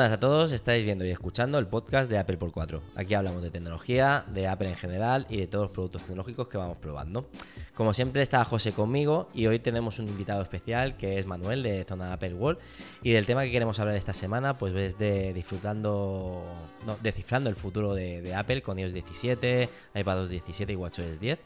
buenas 0.00 0.16
a 0.16 0.20
todos, 0.20 0.52
estáis 0.52 0.82
viendo 0.82 1.04
y 1.04 1.10
escuchando 1.10 1.58
el 1.58 1.66
podcast 1.66 2.10
de 2.10 2.16
Apple 2.16 2.38
por 2.38 2.52
4. 2.52 2.80
Aquí 2.96 3.12
hablamos 3.12 3.42
de 3.42 3.50
tecnología, 3.50 4.24
de 4.32 4.48
Apple 4.48 4.70
en 4.70 4.76
general 4.76 5.26
y 5.28 5.36
de 5.36 5.46
todos 5.46 5.66
los 5.66 5.72
productos 5.72 6.00
tecnológicos 6.00 6.48
que 6.48 6.56
vamos 6.56 6.78
probando. 6.78 7.28
Como 7.74 7.92
siempre 7.92 8.22
está 8.22 8.42
José 8.46 8.72
conmigo 8.72 9.28
y 9.34 9.46
hoy 9.46 9.58
tenemos 9.58 9.98
un 9.98 10.08
invitado 10.08 10.40
especial 10.40 10.96
que 10.96 11.18
es 11.18 11.26
Manuel 11.26 11.62
de 11.62 11.84
Zona 11.84 12.14
Apple 12.14 12.32
World 12.32 12.58
y 13.02 13.10
del 13.10 13.26
tema 13.26 13.44
que 13.44 13.50
queremos 13.50 13.78
hablar 13.78 13.94
esta 13.94 14.14
semana 14.14 14.56
pues 14.56 14.74
es 14.74 14.98
de 14.98 15.34
disfrutando, 15.34 16.44
no, 16.86 16.96
descifrando 17.02 17.50
el 17.50 17.56
futuro 17.56 17.92
de, 17.92 18.34
Apple 18.34 18.62
con 18.62 18.78
iOS 18.78 18.94
17, 18.94 19.68
iPadOS 19.96 20.30
17 20.30 20.72
y 20.72 20.76
WatchOS 20.76 21.20
10. 21.20 21.38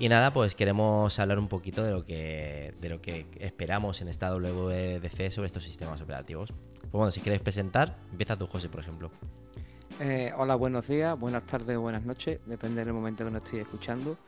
Y 0.00 0.08
nada, 0.08 0.32
pues 0.32 0.56
queremos 0.56 1.16
hablar 1.20 1.38
un 1.38 1.46
poquito 1.46 1.84
de 1.84 1.92
lo 1.92 2.04
que, 2.04 2.74
de 2.80 2.88
lo 2.88 3.00
que 3.00 3.26
esperamos 3.38 4.00
en 4.00 4.08
esta 4.08 4.34
WDC 4.34 5.30
sobre 5.30 5.46
estos 5.46 5.62
sistemas 5.62 6.00
operativos. 6.00 6.52
Pues 6.92 6.98
bueno, 6.98 7.10
si 7.10 7.20
quieres 7.22 7.40
presentar, 7.40 7.96
empieza 8.10 8.36
tú, 8.36 8.46
José, 8.46 8.68
por 8.68 8.80
ejemplo. 8.80 9.10
Eh, 9.98 10.30
hola, 10.36 10.56
buenos 10.56 10.86
días, 10.86 11.18
buenas 11.18 11.42
tardes 11.44 11.78
buenas 11.78 12.04
noches, 12.04 12.38
depende 12.44 12.84
del 12.84 12.92
momento 12.92 13.24
que 13.24 13.30
nos 13.30 13.42
estoy 13.42 13.60
escuchando. 13.60 14.18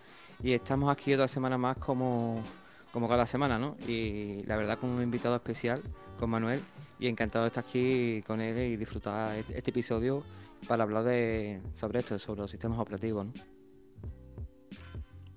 Y 0.43 0.55
estamos 0.55 0.91
aquí 0.91 1.13
otra 1.13 1.29
semana 1.29 1.59
más 1.59 1.77
como, 1.77 2.43
como 2.91 3.07
cada 3.07 3.27
semana, 3.27 3.59
¿no? 3.59 3.77
Y 3.87 4.45
la 4.47 4.57
verdad 4.57 4.79
con 4.79 4.89
un 4.89 5.03
invitado 5.03 5.37
especial, 5.37 5.83
con 6.19 6.31
Manuel, 6.31 6.59
y 6.99 7.09
encantado 7.09 7.45
de 7.45 7.49
estar 7.49 7.63
aquí 7.63 8.25
con 8.27 8.41
él 8.41 8.57
y 8.57 8.77
disfrutar 8.79 9.37
este, 9.37 9.59
este 9.59 9.71
episodio 9.71 10.23
para 10.67 10.85
hablar 10.85 11.05
de, 11.05 11.61
sobre 11.75 11.99
esto, 11.99 12.19
sobre 12.19 12.41
los 12.41 12.51
sistemas 12.51 12.79
operativos, 12.79 13.27
¿no? 13.27 13.33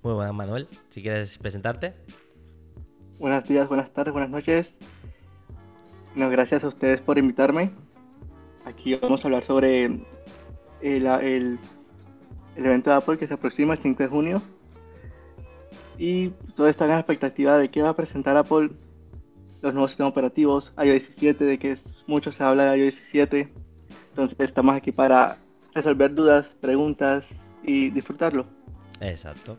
Muy 0.02 0.14
buenas, 0.14 0.32
Manuel. 0.32 0.66
Si 0.88 1.02
quieres 1.02 1.36
presentarte. 1.36 1.92
Buenos 3.18 3.44
días, 3.44 3.68
buenas 3.68 3.92
tardes, 3.92 4.14
buenas 4.14 4.30
noches 4.30 4.78
gracias 6.26 6.64
a 6.64 6.68
ustedes 6.68 7.00
por 7.00 7.18
invitarme. 7.18 7.70
Aquí 8.64 8.94
vamos 8.96 9.24
a 9.24 9.28
hablar 9.28 9.44
sobre 9.44 9.84
el, 9.84 11.06
el, 11.06 11.58
evento 12.56 12.90
de 12.90 12.96
Apple 12.96 13.18
que 13.18 13.26
se 13.26 13.34
aproxima 13.34 13.74
el 13.74 13.78
5 13.78 14.02
de 14.02 14.08
junio. 14.08 14.42
Y 15.96 16.30
todo 16.56 16.68
está 16.68 16.84
en 16.84 16.90
la 16.90 16.98
expectativa 16.98 17.56
de 17.58 17.70
qué 17.70 17.82
va 17.82 17.90
a 17.90 17.96
presentar 17.96 18.36
Apple, 18.36 18.70
los 19.62 19.74
nuevos 19.74 19.92
sistemas 19.92 20.12
operativos, 20.12 20.72
iOS 20.76 21.08
17, 21.08 21.44
de 21.44 21.58
que 21.58 21.78
mucho 22.06 22.32
se 22.32 22.42
habla 22.42 22.72
de 22.72 22.78
iOS 22.78 22.96
17. 22.96 23.48
Entonces 24.10 24.36
estamos 24.40 24.76
aquí 24.76 24.92
para 24.92 25.36
resolver 25.74 26.14
dudas, 26.14 26.46
preguntas 26.60 27.24
y 27.62 27.90
disfrutarlo. 27.90 28.46
Exacto. 29.00 29.58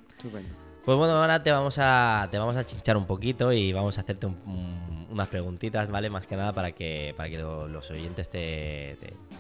Pues 0.90 0.98
bueno, 0.98 1.14
ahora 1.18 1.44
te 1.44 1.52
vamos 1.52 1.78
a 1.78 2.28
te 2.32 2.40
vamos 2.40 2.56
a 2.56 2.64
chinchar 2.64 2.98
un 2.98 3.06
poquito 3.06 3.54
y 3.54 3.72
vamos 3.72 4.00
a 4.00 4.02
hacerte 4.02 4.26
unas 4.26 5.28
preguntitas, 5.28 5.88
¿vale? 5.92 6.10
Más 6.10 6.26
que 6.26 6.36
nada 6.36 6.52
para 6.52 6.72
que 6.72 7.14
para 7.16 7.30
que 7.30 7.38
los 7.38 7.92
oyentes 7.92 8.28
te, 8.28 8.98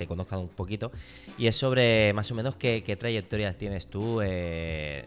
conozcan 0.07 0.41
un 0.41 0.49
poquito. 0.49 0.91
Y 1.39 1.47
es 1.47 1.55
sobre 1.55 2.13
más 2.13 2.29
o 2.29 2.35
menos 2.35 2.55
qué, 2.55 2.95
trayectorias 2.99 3.57
tienes 3.57 3.87
tú 3.87 4.21
eh, 4.21 5.03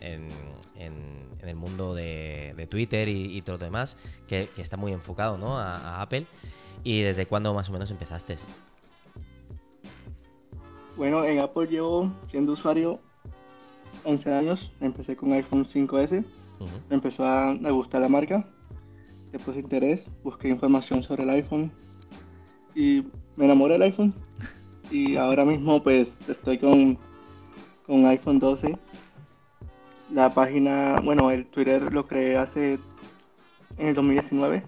en, 0.75 1.49
el 1.49 1.55
mundo 1.55 1.95
de, 1.95 2.67
Twitter 2.69 3.09
y, 3.09 3.41
todo 3.43 3.59
lo 3.59 3.65
demás, 3.67 3.97
que, 4.27 4.49
está 4.57 4.77
muy 4.77 4.91
enfocado 4.91 5.39
¿no? 5.39 5.61
a, 5.61 6.03
Apple. 6.03 6.27
¿Y 6.83 7.03
desde 7.03 7.27
cuándo 7.27 7.55
más 7.55 7.69
o 7.69 7.73
menos 7.73 7.89
empezaste? 7.93 8.35
Bueno, 10.97 11.25
en 11.25 11.39
Apple 11.39 11.69
llevo 11.69 12.13
siendo 12.27 12.55
usuario 12.55 13.01
11 14.05 14.33
años, 14.33 14.73
empecé 14.81 15.17
con 15.17 15.33
iPhone 15.33 15.65
5S, 15.65 16.25
me 16.89 16.95
empezó 16.95 17.25
a, 17.25 17.55
gustar 17.71 18.01
la 18.01 18.09
marca, 18.09 18.47
le 19.33 19.39
puse 19.39 19.61
interés, 19.61 20.07
busqué 20.23 20.49
información 20.49 21.03
sobre 21.03 21.23
el 21.23 21.31
iPhone 21.31 21.71
y 22.75 23.03
me 23.37 23.45
enamoré 23.45 23.75
del 23.75 23.83
iPhone. 23.83 24.15
Y 24.91 25.17
ahora 25.19 25.45
mismo 25.45 25.83
pues 25.83 26.29
estoy 26.29 26.59
con, 26.59 26.99
con 27.87 28.07
iPhone 28.07 28.39
12. 28.39 28.79
La 30.13 30.31
página, 30.31 31.01
bueno, 31.03 31.31
el 31.31 31.47
Twitter 31.47 31.93
lo 31.93 32.07
creé 32.07 32.37
hace 32.37 32.79
en 33.79 33.89
el 33.89 33.95
2019 33.95 34.63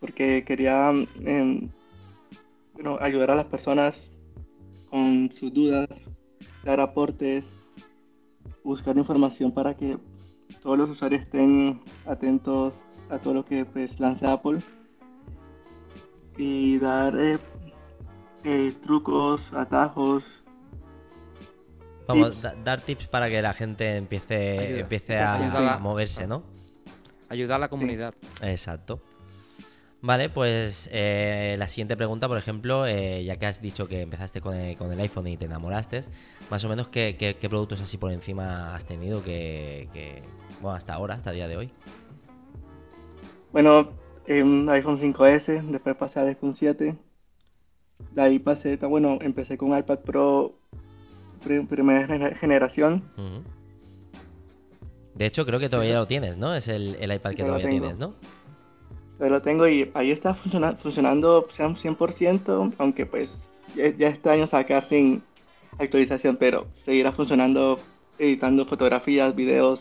porque 0.00 0.44
quería 0.44 0.92
em, 1.24 1.68
bueno, 2.74 2.98
ayudar 3.00 3.30
a 3.30 3.34
las 3.34 3.46
personas 3.46 3.96
con 4.90 5.30
sus 5.32 5.52
dudas, 5.52 5.88
dar 6.64 6.80
aportes, 6.80 7.44
buscar 8.66 8.98
información 8.98 9.52
para 9.52 9.76
que 9.76 9.96
todos 10.60 10.76
los 10.76 10.90
usuarios 10.90 11.22
estén 11.22 11.80
atentos 12.04 12.74
a 13.08 13.18
todo 13.18 13.34
lo 13.34 13.44
que 13.44 13.64
pues 13.64 14.00
lanza 14.00 14.32
Apple 14.32 14.58
y 16.36 16.78
dar 16.78 17.16
eh, 17.18 17.38
eh, 18.44 18.72
trucos, 18.82 19.40
atajos. 19.52 20.42
Vamos, 22.08 22.42
dar 22.64 22.80
tips 22.80 23.06
para 23.06 23.28
que 23.28 23.40
la 23.40 23.52
gente 23.52 23.96
empiece, 23.96 24.80
empiece 24.80 25.18
a, 25.18 25.78
moverse, 25.80 26.26
¿no? 26.26 26.42
Ayudar 27.28 27.56
a 27.56 27.58
la 27.60 27.68
comunidad. 27.68 28.14
Exacto. 28.42 29.00
Vale, 30.02 30.28
pues 30.28 30.88
eh, 30.92 31.56
la 31.58 31.66
siguiente 31.66 31.96
pregunta, 31.96 32.28
por 32.28 32.38
ejemplo, 32.38 32.86
eh, 32.86 33.24
ya 33.24 33.38
que 33.38 33.46
has 33.46 33.60
dicho 33.60 33.88
que 33.88 34.02
empezaste 34.02 34.40
con 34.40 34.54
el, 34.54 35.00
iPhone 35.00 35.26
y 35.26 35.36
te 35.36 35.46
enamoraste, 35.46 36.02
más 36.50 36.64
o 36.64 36.68
menos, 36.68 36.88
¿qué, 36.88 37.36
productos 37.48 37.80
así 37.80 37.96
por 37.96 38.12
encima 38.12 38.74
has 38.74 38.84
tenido 38.84 39.22
que, 39.22 40.22
bueno, 40.60 40.76
hasta 40.76 40.94
ahora, 40.94 41.14
hasta 41.14 41.30
el 41.30 41.36
día 41.36 41.48
de 41.48 41.56
hoy? 41.56 41.70
Bueno, 43.52 43.90
un 44.28 44.68
iPhone 44.70 44.98
5S, 44.98 45.62
después 45.70 45.96
pasé 45.96 46.20
al 46.20 46.28
iPhone 46.28 46.54
7, 46.54 46.94
de 48.12 48.22
ahí 48.22 48.38
pasé, 48.38 48.76
bueno, 48.76 49.18
empecé 49.20 49.56
con 49.56 49.76
iPad 49.76 49.98
Pro 50.00 50.54
primera 51.68 52.34
generación. 52.34 53.02
De 55.14 55.26
hecho, 55.26 55.46
creo 55.46 55.58
que 55.58 55.68
todavía 55.68 55.94
lo 55.94 56.06
tienes, 56.06 56.36
¿no? 56.36 56.54
Es 56.54 56.68
el, 56.68 56.96
iPad 57.00 57.34
que 57.34 57.44
todavía 57.44 57.68
tienes, 57.68 57.98
¿no? 57.98 58.14
lo 59.18 59.40
tengo 59.40 59.66
y 59.66 59.90
ahí 59.94 60.10
está 60.10 60.34
funcionando 60.34 60.76
funcionando 60.78 61.48
100%, 61.48 62.74
aunque 62.76 63.06
pues 63.06 63.50
ya, 63.74 64.08
este 64.08 64.28
año 64.28 64.46
sacar 64.46 64.84
sin 64.84 65.22
actualización, 65.78 66.36
pero 66.36 66.66
seguirá 66.82 67.12
funcionando 67.12 67.78
editando 68.18 68.64
fotografías, 68.66 69.34
videos, 69.34 69.80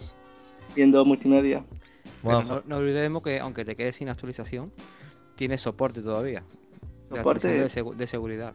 viendo 0.76 1.04
multimedia. 1.06 1.64
Bueno, 2.22 2.64
no, 2.66 2.78
olvidemos 2.78 3.24
que 3.24 3.40
aunque 3.40 3.66
te 3.66 3.76
quedes 3.76 3.96
sin 3.98 4.10
actualización, 4.10 4.72
tiene 5.36 5.58
soporte 5.58 6.02
todavía. 6.02 6.44
Soporte 7.10 7.48
de, 7.48 8.08
seguridad. 8.08 8.54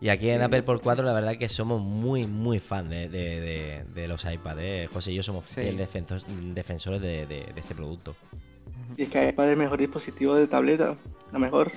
Y 0.00 0.10
aquí 0.10 0.28
en 0.28 0.42
Apple 0.42 0.62
por 0.62 0.80
4 0.80 1.04
la 1.04 1.14
verdad 1.14 1.38
que 1.38 1.48
somos 1.48 1.80
muy, 1.82 2.26
muy 2.26 2.60
fan 2.60 2.90
de, 2.90 4.06
los 4.06 4.24
iPads. 4.24 4.60
¿eh? 4.60 4.88
José 4.92 5.12
y 5.12 5.16
yo 5.16 5.22
somos 5.22 5.44
defensores 6.54 7.00
de 7.00 7.52
este 7.56 7.74
producto. 7.74 8.14
Y 8.96 9.02
es 9.02 9.08
que 9.08 9.28
iPad 9.28 9.46
es 9.46 9.50
el 9.52 9.56
mejor 9.56 9.78
dispositivo 9.78 10.34
de 10.34 10.46
tableta, 10.46 10.96
la 11.32 11.38
mejor. 11.38 11.72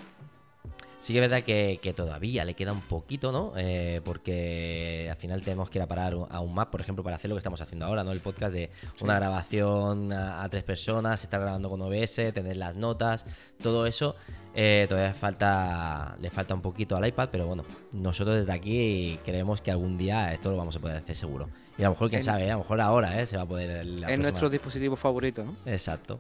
Sí 0.99 1.13
que 1.13 1.19
es 1.19 1.29
verdad 1.29 1.43
que, 1.43 1.93
todavía 1.95 2.43
le 2.43 2.53
queda 2.53 2.73
un 2.73 2.81
poquito, 2.81 3.31
¿no? 3.31 3.53
Eh, 3.55 4.01
porque 4.03 5.07
al 5.09 5.15
final 5.15 5.41
tenemos 5.41 5.69
que 5.69 5.77
ir 5.77 5.83
a 5.83 5.87
parar 5.87 6.15
aún 6.29 6.53
más, 6.53 6.67
por 6.67 6.81
ejemplo, 6.81 7.03
para 7.03 7.15
hacer 7.15 7.29
lo 7.29 7.35
que 7.35 7.39
estamos 7.39 7.61
haciendo 7.61 7.85
ahora, 7.85 8.03
¿no? 8.03 8.11
El 8.11 8.19
podcast 8.19 8.53
de 8.53 8.71
una 9.01 9.15
grabación 9.15 10.11
a, 10.11 10.47
tres 10.49 10.63
personas, 10.63 11.23
estar 11.23 11.39
grabando 11.39 11.69
con 11.69 11.81
OBS, 11.81 12.15
tener 12.33 12.57
las 12.57 12.75
notas, 12.75 13.25
todo 13.61 13.85
eso. 13.85 14.15
Eh, 14.55 14.87
todavía 14.89 15.13
falta, 15.13 16.15
le 16.19 16.31
falta 16.31 16.55
un 16.55 16.61
poquito 16.61 16.97
al 16.97 17.07
iPad, 17.07 17.29
pero 17.31 17.45
bueno, 17.45 17.63
nosotros 17.93 18.37
desde 18.37 18.51
aquí 18.51 19.19
creemos 19.23 19.61
que 19.61 19.69
algún 19.69 19.97
día 19.97 20.33
esto 20.33 20.49
lo 20.49 20.57
vamos 20.57 20.75
a 20.75 20.79
poder 20.79 20.97
hacer 20.97 21.15
seguro. 21.15 21.47
Y 21.77 21.83
a 21.83 21.85
lo 21.85 21.91
mejor, 21.91 22.09
quién 22.09 22.23
sabe, 22.23 22.45
¿eh? 22.45 22.49
a 22.49 22.53
lo 22.53 22.59
mejor 22.61 22.81
ahora 22.81 23.21
¿eh? 23.21 23.27
se 23.27 23.37
va 23.37 23.43
a 23.43 23.47
poder... 23.47 23.85
Es 24.09 24.19
nuestro 24.19 24.49
dispositivo 24.49 24.95
favorito, 24.95 25.45
¿no? 25.45 25.55
Exacto. 25.71 26.19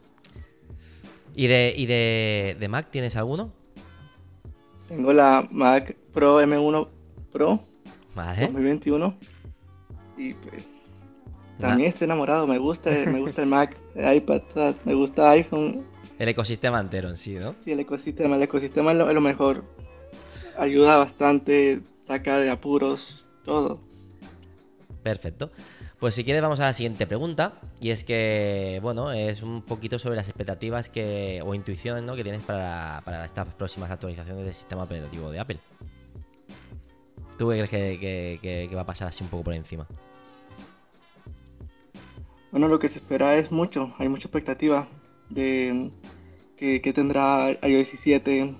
¿Y 1.35 1.47
de, 1.47 1.73
y 1.75 1.87
de, 1.87 2.55
de 2.59 2.67
Mac 2.67 2.89
tienes 2.91 3.15
alguno? 3.15 3.51
Tengo 4.87 5.13
la 5.13 5.45
Mac 5.51 5.95
Pro 6.13 6.41
M1 6.41 6.87
Pro 7.31 7.59
vale. 8.15 8.47
2021 8.47 9.15
y 10.17 10.33
pues 10.33 10.63
también 11.59 11.89
estoy 11.89 12.05
enamorado, 12.05 12.45
me 12.45 12.59
gusta, 12.59 12.91
me 12.91 13.19
gusta 13.19 13.41
el 13.41 13.47
Mac, 13.47 13.75
el 13.95 14.17
iPad, 14.17 14.41
me 14.85 14.93
gusta 14.93 15.31
iPhone. 15.31 15.83
El 16.19 16.29
ecosistema 16.29 16.79
entero 16.79 17.09
en 17.09 17.17
sí, 17.17 17.35
¿no? 17.35 17.55
Sí, 17.61 17.71
el 17.71 17.79
ecosistema, 17.79 18.35
el 18.35 18.43
ecosistema 18.43 18.91
es 18.91 18.97
lo 18.97 19.21
mejor. 19.21 19.63
Ayuda 20.57 20.97
bastante, 20.97 21.79
saca 21.81 22.39
de 22.39 22.49
apuros, 22.49 23.25
todo. 23.43 23.79
Perfecto. 25.01 25.51
Pues 25.99 26.13
si 26.13 26.23
quieres 26.23 26.43
vamos 26.43 26.59
a 26.59 26.65
la 26.65 26.73
siguiente 26.73 27.07
pregunta 27.07 27.53
y 27.81 27.89
es 27.89 28.03
que, 28.03 28.79
bueno, 28.83 29.11
es 29.11 29.41
un 29.41 29.63
poquito 29.63 29.97
sobre 29.97 30.15
las 30.15 30.27
expectativas 30.27 30.89
que 30.89 31.41
o 31.43 31.55
intuiciones 31.55 32.03
¿no? 32.03 32.15
que 32.15 32.23
tienes 32.23 32.43
para, 32.43 33.01
estas 33.25 33.51
próximas 33.55 33.89
actualizaciones 33.89 34.45
del 34.45 34.53
sistema 34.53 34.83
operativo 34.83 35.31
de 35.31 35.39
Apple. 35.39 35.57
¿Tú 37.39 37.49
qué 37.49 37.67
crees 37.67 37.99
que, 38.39 38.69
va 38.75 38.81
a 38.81 38.85
pasar 38.85 39.07
así 39.07 39.23
un 39.23 39.29
poco 39.31 39.45
por 39.45 39.53
encima? 39.55 39.87
Bueno, 42.51 42.67
lo 42.67 42.77
que 42.77 42.89
se 42.89 42.99
espera 42.99 43.35
es 43.35 43.51
mucho, 43.51 43.93
hay 43.97 44.07
mucha 44.07 44.27
expectativa 44.27 44.87
de 45.29 45.89
que, 46.57 46.93
tendrá 46.93 47.51
iOS 47.63 47.91
17, 47.91 48.55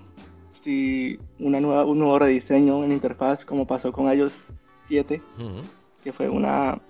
si 0.62 1.18
una 1.38 1.60
nueva, 1.60 1.84
un 1.84 2.00
nuevo 2.00 2.18
rediseño 2.18 2.82
en 2.82 2.90
interfaz, 2.90 3.44
como 3.44 3.64
pasó 3.64 3.92
con 3.92 4.12
iOS 4.12 4.32
7, 4.88 5.22
que 6.02 6.12
fue 6.12 6.28
una, 6.28 6.80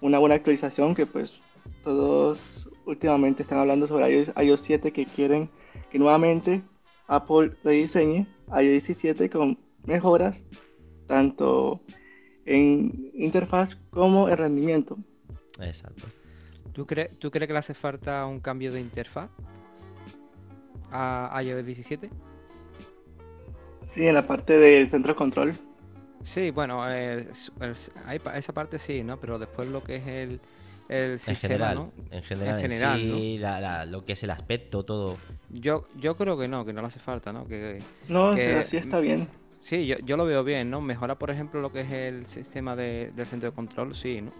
una 0.00 0.18
buena 0.18 0.34
actualización 0.36 0.94
que 0.94 1.06
pues 1.06 1.40
todos 1.84 2.38
últimamente 2.86 3.42
están 3.42 3.58
hablando 3.58 3.86
sobre 3.86 4.10
iOS, 4.10 4.28
iOS 4.36 4.60
7 4.62 4.92
que 4.92 5.06
quieren 5.06 5.50
que 5.90 5.98
nuevamente 5.98 6.62
Apple 7.06 7.52
rediseñe 7.64 8.26
iOS 8.48 8.86
17 8.86 9.30
con 9.30 9.58
mejoras 9.84 10.42
tanto 11.06 11.80
en 12.46 13.10
interfaz 13.14 13.76
como 13.90 14.28
en 14.28 14.36
rendimiento. 14.36 14.98
Exacto. 15.60 16.06
¿Tú, 16.72 16.86
crees 16.86 17.18
¿Tú 17.18 17.30
crees 17.30 17.46
que 17.46 17.52
le 17.52 17.58
hace 17.58 17.74
falta 17.74 18.26
un 18.26 18.40
cambio 18.40 18.72
de 18.72 18.80
interfaz 18.80 19.30
a 20.90 21.40
iOS 21.42 21.64
17? 21.64 22.10
Sí, 23.88 24.06
en 24.06 24.14
la 24.14 24.26
parte 24.26 24.56
del 24.56 24.88
centro 24.88 25.12
de 25.12 25.16
control. 25.16 25.54
Sí, 26.22 26.50
bueno, 26.50 26.86
esa 26.88 28.52
parte 28.52 28.78
sí, 28.78 29.02
¿no? 29.02 29.18
Pero 29.18 29.38
después 29.38 29.68
lo 29.68 29.82
que 29.82 29.96
es 29.96 30.06
el, 30.06 30.40
el 30.88 31.18
sistema, 31.18 31.32
en 31.32 31.40
general, 31.40 31.74
¿no? 31.76 31.92
En 32.10 32.22
general, 32.22 33.00
sí, 33.00 33.40
lo 33.90 34.04
que 34.04 34.12
es 34.12 34.22
el 34.22 34.30
aspecto, 34.30 34.84
todo. 34.84 35.16
Yo, 35.48 35.86
yo 35.96 36.16
creo 36.16 36.36
que 36.38 36.48
no, 36.48 36.64
que 36.64 36.72
no 36.72 36.82
le 36.82 36.88
hace 36.88 37.00
falta, 37.00 37.32
¿no? 37.32 37.46
Que, 37.46 37.80
no, 38.08 38.32
que, 38.32 38.66
sí 38.70 38.76
está 38.76 38.98
bien. 38.98 39.28
Sí, 39.60 39.86
yo, 39.86 39.96
yo, 39.98 40.16
lo 40.16 40.24
veo 40.24 40.44
bien, 40.44 40.70
¿no? 40.70 40.80
Mejora, 40.80 41.18
por 41.18 41.30
ejemplo, 41.30 41.60
lo 41.60 41.72
que 41.72 41.80
es 41.80 41.92
el 41.92 42.26
sistema 42.26 42.76
de, 42.76 43.12
del 43.12 43.26
centro 43.26 43.50
de 43.50 43.54
control, 43.54 43.94
sí, 43.94 44.20
¿no? 44.20 44.32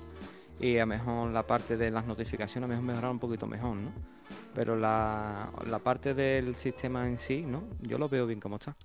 Y 0.60 0.76
a 0.76 0.80
lo 0.80 0.88
mejor 0.88 1.30
la 1.30 1.46
parte 1.46 1.76
de 1.76 1.90
las 1.90 2.06
notificaciones, 2.06 2.64
a 2.64 2.68
lo 2.68 2.68
mejor 2.68 2.84
mejorar 2.84 3.10
un 3.10 3.18
poquito 3.18 3.46
mejor, 3.46 3.76
¿no? 3.76 3.92
Pero 4.54 4.76
la, 4.76 5.50
la 5.66 5.78
parte 5.78 6.12
del 6.14 6.54
sistema 6.54 7.06
en 7.06 7.18
sí, 7.18 7.42
¿no? 7.46 7.64
Yo 7.80 7.96
lo 7.98 8.08
veo 8.08 8.26
bien 8.26 8.40
como 8.40 8.56
está. 8.56 8.76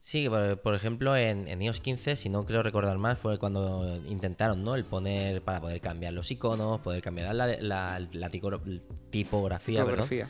Sí, 0.00 0.28
por, 0.62 0.74
ejemplo, 0.74 1.14
en, 1.14 1.46
en, 1.46 1.60
iOS 1.60 1.80
15, 1.80 2.16
si 2.16 2.30
no 2.30 2.46
creo 2.46 2.62
recordar 2.62 2.96
mal, 2.96 3.18
fue 3.18 3.38
cuando 3.38 4.00
intentaron, 4.08 4.64
¿no? 4.64 4.74
El 4.74 4.84
poner 4.84 5.42
para 5.42 5.60
poder 5.60 5.80
cambiar 5.82 6.14
los 6.14 6.30
iconos, 6.30 6.80
poder 6.80 7.02
cambiar 7.02 7.34
la, 7.34 7.46
la, 7.46 8.00
la 8.12 8.30
tipografía, 8.30 8.80
tipografía. 9.10 10.26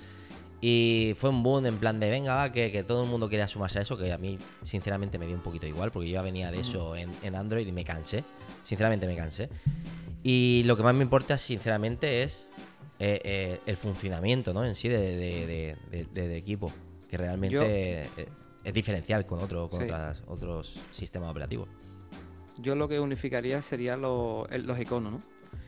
Y 0.61 1.15
fue 1.19 1.31
un 1.31 1.43
boom 1.45 1.67
en 1.67 1.79
plan 1.79 2.01
de, 2.01 2.11
venga, 2.11 2.35
va, 2.35 2.53
que, 2.53 2.83
todo 2.83 3.05
el 3.05 3.09
mundo 3.09 3.29
quería 3.29 3.47
sumarse 3.47 3.79
a 3.79 3.83
eso, 3.83 3.97
que 3.97 4.13
a 4.13 4.19
mí, 4.19 4.39
sinceramente, 4.63 5.19
me 5.19 5.27
dio 5.27 5.37
un 5.37 5.41
poquito 5.41 5.67
igual, 5.67 5.93
porque 5.93 6.09
yo 6.09 6.15
ya 6.15 6.23
venía 6.23 6.51
de 6.51 6.61
eso 6.61 6.97
en, 6.97 7.11
en 7.23 7.37
Android 7.37 7.67
y 7.67 7.73
me 7.73 7.85
cansé. 7.85 8.25
Sinceramente, 8.65 9.07
me 9.07 9.17
cansé. 9.17 9.49
Y 10.23 10.63
lo 10.67 10.77
que 10.77 10.83
más 10.83 10.95
me 10.95 11.05
importa, 11.05 11.39
sinceramente, 11.39 12.25
es 12.25 12.51
eh, 12.99 13.21
eh, 13.25 13.61
el 13.67 13.77
funcionamiento, 13.77 14.53
¿no? 14.53 14.65
En 14.65 14.75
sí 14.75 14.89
de, 14.89 15.17
de, 15.17 16.07
de, 16.13 16.37
equipo, 16.37 16.71
que 17.09 17.17
realmente 17.17 18.11
es 18.65 18.75
diferencial 18.75 19.27
con, 19.27 19.41
otro, 19.41 19.69
con 19.69 19.83
otros 20.27 20.79
sistemas 20.93 21.31
operativos. 21.31 21.69
Yo 22.59 22.75
lo 22.75 22.89
que 22.89 23.01
unificaría 23.01 23.63
sería 23.63 23.97
los 23.97 24.79
iconos, 24.79 25.13
¿no? 25.13 25.23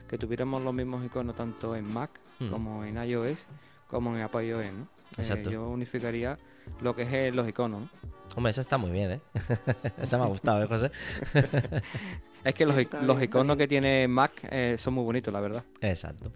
Que 0.08 0.18
tuviéramos 0.18 0.62
los 0.62 0.74
mismos 0.74 1.04
iconos 1.04 1.34
tanto 1.34 1.74
en 1.74 1.90
Mac 1.92 2.10
hmm. 2.38 2.50
como 2.50 2.84
en 2.84 3.02
iOS 3.02 3.46
como 3.92 4.16
en 4.16 4.22
Apple 4.22 4.46
iOS, 4.46 4.72
¿no? 4.72 4.82
Eh, 4.82 4.86
Exacto. 5.18 5.50
yo 5.50 5.68
unificaría 5.68 6.38
lo 6.80 6.96
que 6.96 7.02
es 7.02 7.34
los 7.34 7.46
iconos, 7.46 7.82
¿no? 7.82 7.88
Hombre, 8.34 8.50
esa 8.50 8.62
está 8.62 8.78
muy 8.78 8.90
bien, 8.90 9.10
¿eh? 9.12 9.20
esa 10.02 10.16
me 10.16 10.24
ha 10.24 10.28
gustado, 10.28 10.62
¿eh, 10.62 10.66
José? 10.66 10.90
es 12.44 12.54
que 12.54 12.64
los, 12.64 12.74
los 13.02 13.22
iconos 13.22 13.58
que 13.58 13.68
tiene 13.68 14.08
Mac 14.08 14.32
eh, 14.50 14.76
son 14.78 14.94
muy 14.94 15.04
bonitos, 15.04 15.30
la 15.30 15.40
verdad. 15.40 15.62
Exacto. 15.82 16.32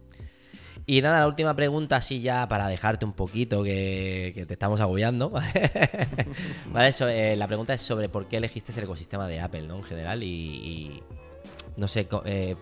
Y 0.88 1.02
nada, 1.02 1.18
la 1.18 1.26
última 1.26 1.54
pregunta, 1.54 1.96
así 1.96 2.20
ya 2.20 2.46
para 2.46 2.68
dejarte 2.68 3.04
un 3.04 3.12
poquito, 3.12 3.64
que, 3.64 4.44
te 4.46 4.52
estamos 4.52 4.80
agobiando. 4.80 5.30
vale, 6.72 6.94
eh, 7.00 7.34
la 7.36 7.48
pregunta 7.48 7.74
es 7.74 7.82
sobre 7.82 8.08
por 8.08 8.26
qué 8.26 8.36
elegiste 8.36 8.72
el 8.76 8.84
ecosistema 8.84 9.26
de 9.26 9.40
Apple, 9.40 9.66
¿no? 9.66 9.76
En 9.78 9.82
general, 9.82 10.22
y, 10.22 11.02
no 11.76 11.88
sé, 11.88 12.06
eh, 12.24 12.54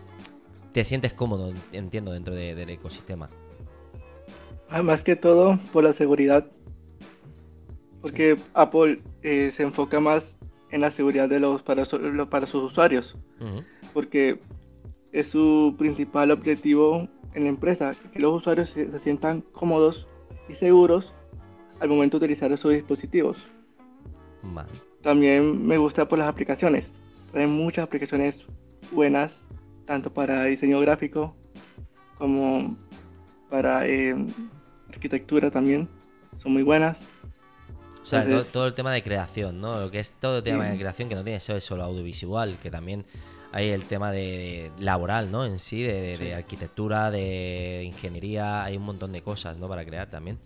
te 0.72 0.84
sientes 0.84 1.12
cómodo, 1.12 1.52
entiendo, 1.72 2.12
dentro 2.12 2.34
del 2.34 2.70
ecosistema. 2.70 3.28
Ah, 4.70 4.82
más 4.82 5.02
que 5.02 5.16
todo 5.16 5.58
por 5.70 5.84
la 5.84 5.92
seguridad. 5.92 6.46
Porque 8.00 8.38
Apple 8.54 9.02
eh, 9.22 9.52
se 9.54 9.64
enfoca 9.64 10.00
más 10.00 10.34
en 10.70 10.80
la 10.80 10.90
seguridad 10.90 11.28
de 11.28 11.40
los 11.40 11.62
para, 11.62 11.84
para 12.30 12.46
sus 12.46 12.72
usuarios. 12.72 13.16
Porque 13.92 14.38
es 15.12 15.26
su 15.28 15.74
principal 15.78 16.30
objetivo 16.30 17.06
en 17.34 17.44
la 17.44 17.48
empresa, 17.48 17.92
que 18.12 18.18
los 18.18 18.34
usuarios 18.34 18.70
se, 18.70 18.98
sientan 18.98 19.40
cómodos 19.40 20.06
y 20.48 20.54
seguros 20.54 21.12
al 21.80 21.88
momento 21.88 22.18
de 22.18 22.26
utilizar 22.26 22.56
sus 22.56 22.72
dispositivos. 22.72 23.36
También 25.02 25.66
me 25.66 25.76
gusta 25.78 26.06
por 26.06 26.18
las 26.18 26.28
aplicaciones. 26.28 26.90
Hay 27.34 27.46
muchas 27.46 27.84
aplicaciones 27.84 28.44
buenas, 28.92 29.42
tanto 29.86 30.12
para 30.12 30.44
diseño 30.44 30.80
gráfico 30.80 31.34
como 32.18 32.76
para 33.50 33.86
eh, 33.86 34.14
arquitectura 34.88 35.50
también. 35.50 35.88
Son 36.38 36.52
muy 36.52 36.62
buenas. 36.62 36.98
O 38.02 38.06
sea, 38.06 38.24
todo, 38.44 38.66
el 38.66 38.74
tema 38.74 38.92
de 38.92 39.02
creación, 39.02 39.60
¿no? 39.60 39.80
Lo 39.80 39.90
que 39.90 39.98
es 39.98 40.12
todo 40.12 40.38
el 40.38 40.44
tema 40.44 40.68
de 40.68 40.76
creación 40.76 41.08
que 41.08 41.14
no 41.14 41.24
tiene 41.24 41.38
que 41.38 41.44
ser 41.44 41.60
solo 41.62 41.84
audiovisual, 41.84 42.54
que 42.62 42.70
también 42.70 43.06
hay 43.54 43.70
el 43.70 43.84
tema 43.84 44.10
de, 44.10 44.72
laboral, 44.80 45.30
¿no? 45.30 45.46
En 45.46 45.60
sí, 45.60 45.80
de, 45.84 46.34
arquitectura, 46.34 47.12
de 47.12 47.84
ingeniería, 47.84 48.64
hay 48.64 48.76
un 48.76 48.82
montón 48.82 49.12
de 49.12 49.22
cosas, 49.22 49.58
¿no? 49.58 49.68
Para 49.68 49.84
crear 49.84 50.10
también. 50.10 50.40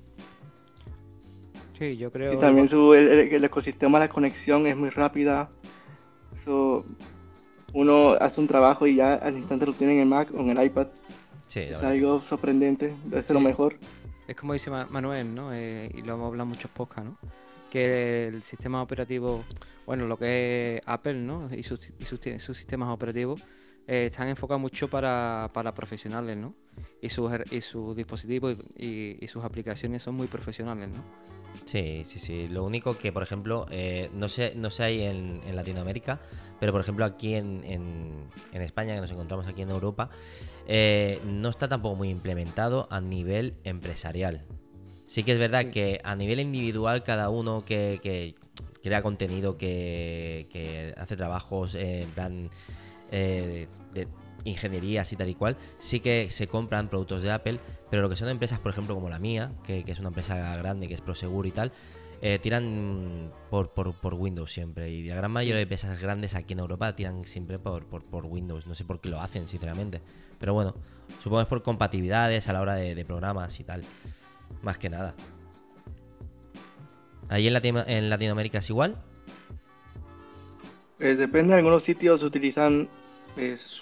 Sí, 1.78 1.96
yo 1.96 2.12
creo. 2.12 2.34
Y 2.34 2.36
también 2.36 2.68
su, 2.68 2.92
el, 2.92 3.42
ecosistema, 3.42 3.98
la 3.98 4.10
conexión 4.10 4.66
es 4.66 4.76
muy 4.76 4.90
rápida. 4.90 5.48
uno 7.72 8.10
hace 8.20 8.40
un 8.42 8.46
trabajo 8.46 8.86
y 8.86 8.96
ya 8.96 9.14
al 9.14 9.38
instante 9.38 9.64
lo 9.64 9.72
tiene 9.72 9.94
en 9.94 10.00
el 10.00 10.06
Mac 10.06 10.28
o 10.34 10.40
en 10.40 10.50
el 10.50 10.62
iPad. 10.66 10.88
Sí, 11.46 11.60
es 11.60 11.78
algo 11.78 12.20
sorprendente, 12.20 12.94
es 13.10 13.30
lo 13.30 13.40
mejor. 13.40 13.76
Es 14.26 14.36
como 14.36 14.52
dice 14.52 14.70
Manuel, 14.70 15.34
¿no? 15.34 15.54
Eh, 15.54 15.90
y 15.94 16.02
lo 16.02 16.12
hemos 16.12 16.26
hablado 16.26 16.42
en 16.42 16.48
muchos 16.50 16.70
podcasts, 16.72 17.10
¿no? 17.10 17.16
Que 17.70 18.28
el 18.28 18.42
sistema 18.42 18.82
operativo 18.82 19.44
bueno, 19.88 20.06
lo 20.06 20.18
que 20.18 20.76
es 20.76 20.82
Apple, 20.84 21.14
¿no? 21.14 21.48
Y 21.50 21.62
sus, 21.62 21.80
sistemas 22.36 22.90
operativos 22.90 23.40
eh, 23.86 24.04
están 24.10 24.28
enfocados 24.28 24.60
mucho 24.60 24.90
para, 24.90 25.50
profesionales, 25.74 26.36
¿no? 26.36 26.54
Y 27.00 27.08
sus, 27.08 27.32
y 27.50 27.62
sus 27.62 27.96
dispositivos 27.96 28.54
y, 28.76 29.26
sus 29.28 29.42
aplicaciones 29.42 30.02
son 30.02 30.14
muy 30.14 30.26
profesionales, 30.26 30.90
¿no? 30.90 31.02
Sí, 31.64 32.02
sí, 32.04 32.18
sí. 32.18 32.48
Lo 32.48 32.64
único 32.64 32.98
que, 32.98 33.12
por 33.12 33.22
ejemplo, 33.22 33.64
eh, 33.70 34.10
no 34.12 34.28
sé, 34.28 34.52
no 34.54 34.68
sé 34.68 34.82
hay 34.84 35.04
en, 35.04 35.56
Latinoamérica, 35.56 36.20
pero 36.60 36.70
por 36.70 36.82
ejemplo 36.82 37.06
aquí 37.06 37.34
en, 37.34 37.64
en, 37.64 38.60
España, 38.60 38.94
que 38.94 39.00
nos 39.00 39.10
encontramos 39.10 39.46
aquí 39.46 39.62
en 39.62 39.70
Europa, 39.70 40.10
eh, 40.66 41.18
no 41.24 41.48
está 41.48 41.66
tampoco 41.66 41.96
muy 41.96 42.10
implementado 42.10 42.88
a 42.90 43.00
nivel 43.00 43.54
empresarial. 43.64 44.44
Sí 45.08 45.22
que 45.22 45.32
es 45.32 45.38
verdad 45.38 45.70
que 45.70 46.02
a 46.04 46.14
nivel 46.14 46.38
individual 46.38 47.02
cada 47.02 47.30
uno 47.30 47.64
que, 47.64 47.98
que 48.02 48.34
crea 48.82 49.00
contenido, 49.00 49.56
que, 49.56 50.94
hace 50.98 51.16
trabajos 51.16 51.74
en 51.74 52.10
plan 52.10 52.50
eh, 53.10 53.66
de 53.94 54.06
ingenierías 54.44 55.10
y 55.10 55.16
tal 55.16 55.30
y 55.30 55.34
cual, 55.34 55.56
sí 55.78 56.00
que 56.00 56.28
se 56.28 56.46
compran 56.46 56.88
productos 56.88 57.22
de 57.22 57.30
Apple, 57.30 57.58
pero 57.90 58.02
lo 58.02 58.10
que 58.10 58.16
son 58.16 58.28
empresas, 58.28 58.60
por 58.60 58.70
ejemplo, 58.70 58.94
como 58.94 59.08
la 59.08 59.18
mía, 59.18 59.50
que, 59.64 59.82
es 59.86 59.98
una 59.98 60.08
empresa 60.08 60.56
grande, 60.56 60.88
que 60.88 60.94
es 60.94 61.00
Prosegur 61.00 61.46
y 61.46 61.52
tal, 61.52 61.72
eh, 62.20 62.38
tiran 62.38 63.32
por, 63.48 63.70
por, 63.70 64.14
Windows 64.14 64.52
siempre. 64.52 64.90
Y 64.90 65.04
la 65.04 65.14
gran 65.14 65.30
mayoría 65.30 65.56
de 65.56 65.62
empresas 65.62 65.98
grandes 66.02 66.34
aquí 66.34 66.52
en 66.52 66.58
Europa 66.58 66.94
tiran 66.94 67.24
siempre 67.24 67.58
por, 67.58 67.86
por, 67.86 68.26
Windows. 68.26 68.66
No 68.66 68.74
sé 68.74 68.84
por 68.84 69.00
qué 69.00 69.08
lo 69.08 69.22
hacen, 69.22 69.48
sinceramente. 69.48 70.02
Pero 70.38 70.52
bueno, 70.52 70.74
supongo 71.22 71.38
que 71.38 71.42
es 71.44 71.48
por 71.48 71.62
compatibilidades 71.62 72.46
a 72.50 72.52
la 72.52 72.60
hora 72.60 72.74
de 72.74 73.04
programas 73.06 73.58
y 73.58 73.64
tal. 73.64 73.82
Más 74.62 74.78
que 74.78 74.88
nada. 74.88 75.14
¿Ahí 77.28 77.46
en, 77.46 77.76
en 77.76 78.10
Latinoamérica 78.10 78.58
es 78.58 78.70
igual? 78.70 78.96
Eh, 81.00 81.14
depende, 81.14 81.54
algunos 81.54 81.82
sitios 81.82 82.22
utilizan 82.22 82.88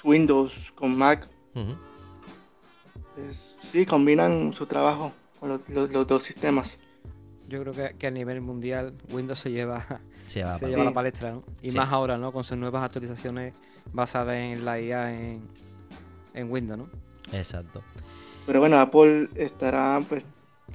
Windows 0.04 0.52
con 0.74 0.96
Mac. 0.96 1.26
Sí, 3.72 3.86
combinan 3.86 4.52
su 4.52 4.66
trabajo 4.66 5.12
con 5.40 5.60
los, 5.68 6.06
dos 6.06 6.22
sistemas. 6.22 6.78
Yo 7.48 7.62
creo 7.62 7.96
que, 7.96 8.06
a 8.06 8.10
nivel 8.10 8.40
mundial 8.40 8.94
Windows 9.10 9.38
se 9.38 9.52
lleva, 9.52 9.84
se 10.26 10.42
lleva, 10.42 10.84
la 10.84 10.92
palestra, 10.92 11.32
¿no? 11.32 11.44
Y 11.62 11.70
más 11.70 11.90
ahora, 11.90 12.18
¿no? 12.18 12.32
Con 12.32 12.44
sus 12.44 12.58
nuevas 12.58 12.82
actualizaciones 12.82 13.54
basadas 13.92 14.36
en 14.36 14.64
la 14.64 14.80
IA 14.80 15.14
en, 15.14 15.42
en 16.34 16.50
Windows, 16.50 16.78
¿no? 16.78 16.90
Exacto. 17.32 17.82
Pero 18.44 18.60
bueno, 18.60 18.78
Apple 18.78 19.28
estará, 19.34 20.00
pues, 20.08 20.24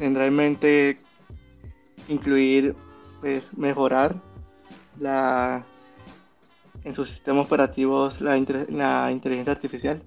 tendrá 0.01 0.25
en 0.25 0.35
mente 0.35 0.97
incluir, 2.07 2.75
pues, 3.21 3.55
mejorar 3.55 4.15
la 4.99 5.63
en 6.83 6.95
sus 6.95 7.07
sistemas 7.07 7.45
operativos 7.45 8.19
la, 8.19 8.35
la 8.69 9.11
inteligencia 9.11 9.53
artificial. 9.53 10.01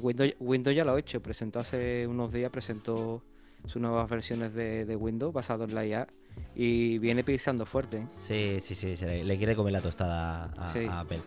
Windows, 0.00 0.34
Windows 0.40 0.74
ya 0.74 0.86
lo 0.86 0.94
ha 0.94 0.98
hecho, 0.98 1.20
presentó 1.20 1.60
hace 1.60 2.06
unos 2.06 2.32
días, 2.32 2.50
presentó 2.50 3.22
sus 3.66 3.82
nuevas 3.82 4.08
versiones 4.08 4.54
de, 4.54 4.96
Windows 4.96 5.34
basado 5.34 5.64
en 5.64 5.74
la 5.74 5.84
IA 5.84 6.06
y 6.54 6.96
viene 6.98 7.22
pisando 7.24 7.66
fuerte. 7.66 7.98
¿eh? 7.98 8.06
Sí, 8.16 8.74
sí, 8.74 8.74
sí, 8.74 9.04
le, 9.04 9.36
quiere 9.36 9.54
comer 9.54 9.74
la 9.74 9.82
tostada 9.82 10.50
a, 10.56 11.00
Apple. 11.00 11.20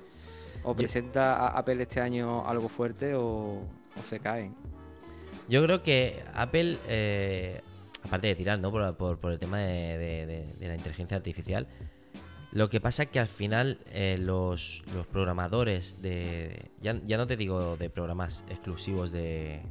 O 0.64 0.76
presenta 0.76 1.36
a 1.36 1.60
Apple 1.60 1.84
este 1.84 2.02
año 2.02 2.44
algo 2.48 2.70
fuerte 2.70 3.14
o, 3.14 3.62
se 4.02 4.20
cae. 4.20 4.52
Yo 5.48 5.64
creo 5.64 5.84
que 5.84 6.24
Apple, 6.34 6.78
eh, 6.88 7.62
aparte 8.04 8.28
de 8.28 8.36
tirar 8.36 8.60
¿no? 8.60 8.72
por, 8.72 9.32
el 9.32 9.40
tema 9.40 9.60
de, 9.60 10.46
la 10.60 10.76
inteligencia 10.76 11.18
artificial, 11.18 11.68
lo 12.52 12.70
que 12.70 12.80
pasa 12.80 13.04
es 13.04 13.10
que 13.10 13.20
al 13.20 13.28
final 13.28 13.80
eh, 13.92 14.18
los, 14.20 14.84
programadores 15.12 16.02
de. 16.02 16.72
Ya, 16.82 16.94
no 16.94 17.28
te 17.28 17.38
digo 17.38 17.78
de 17.78 17.90
programas 17.90 18.44
exclusivos 18.50 19.12
de. 19.12 19.62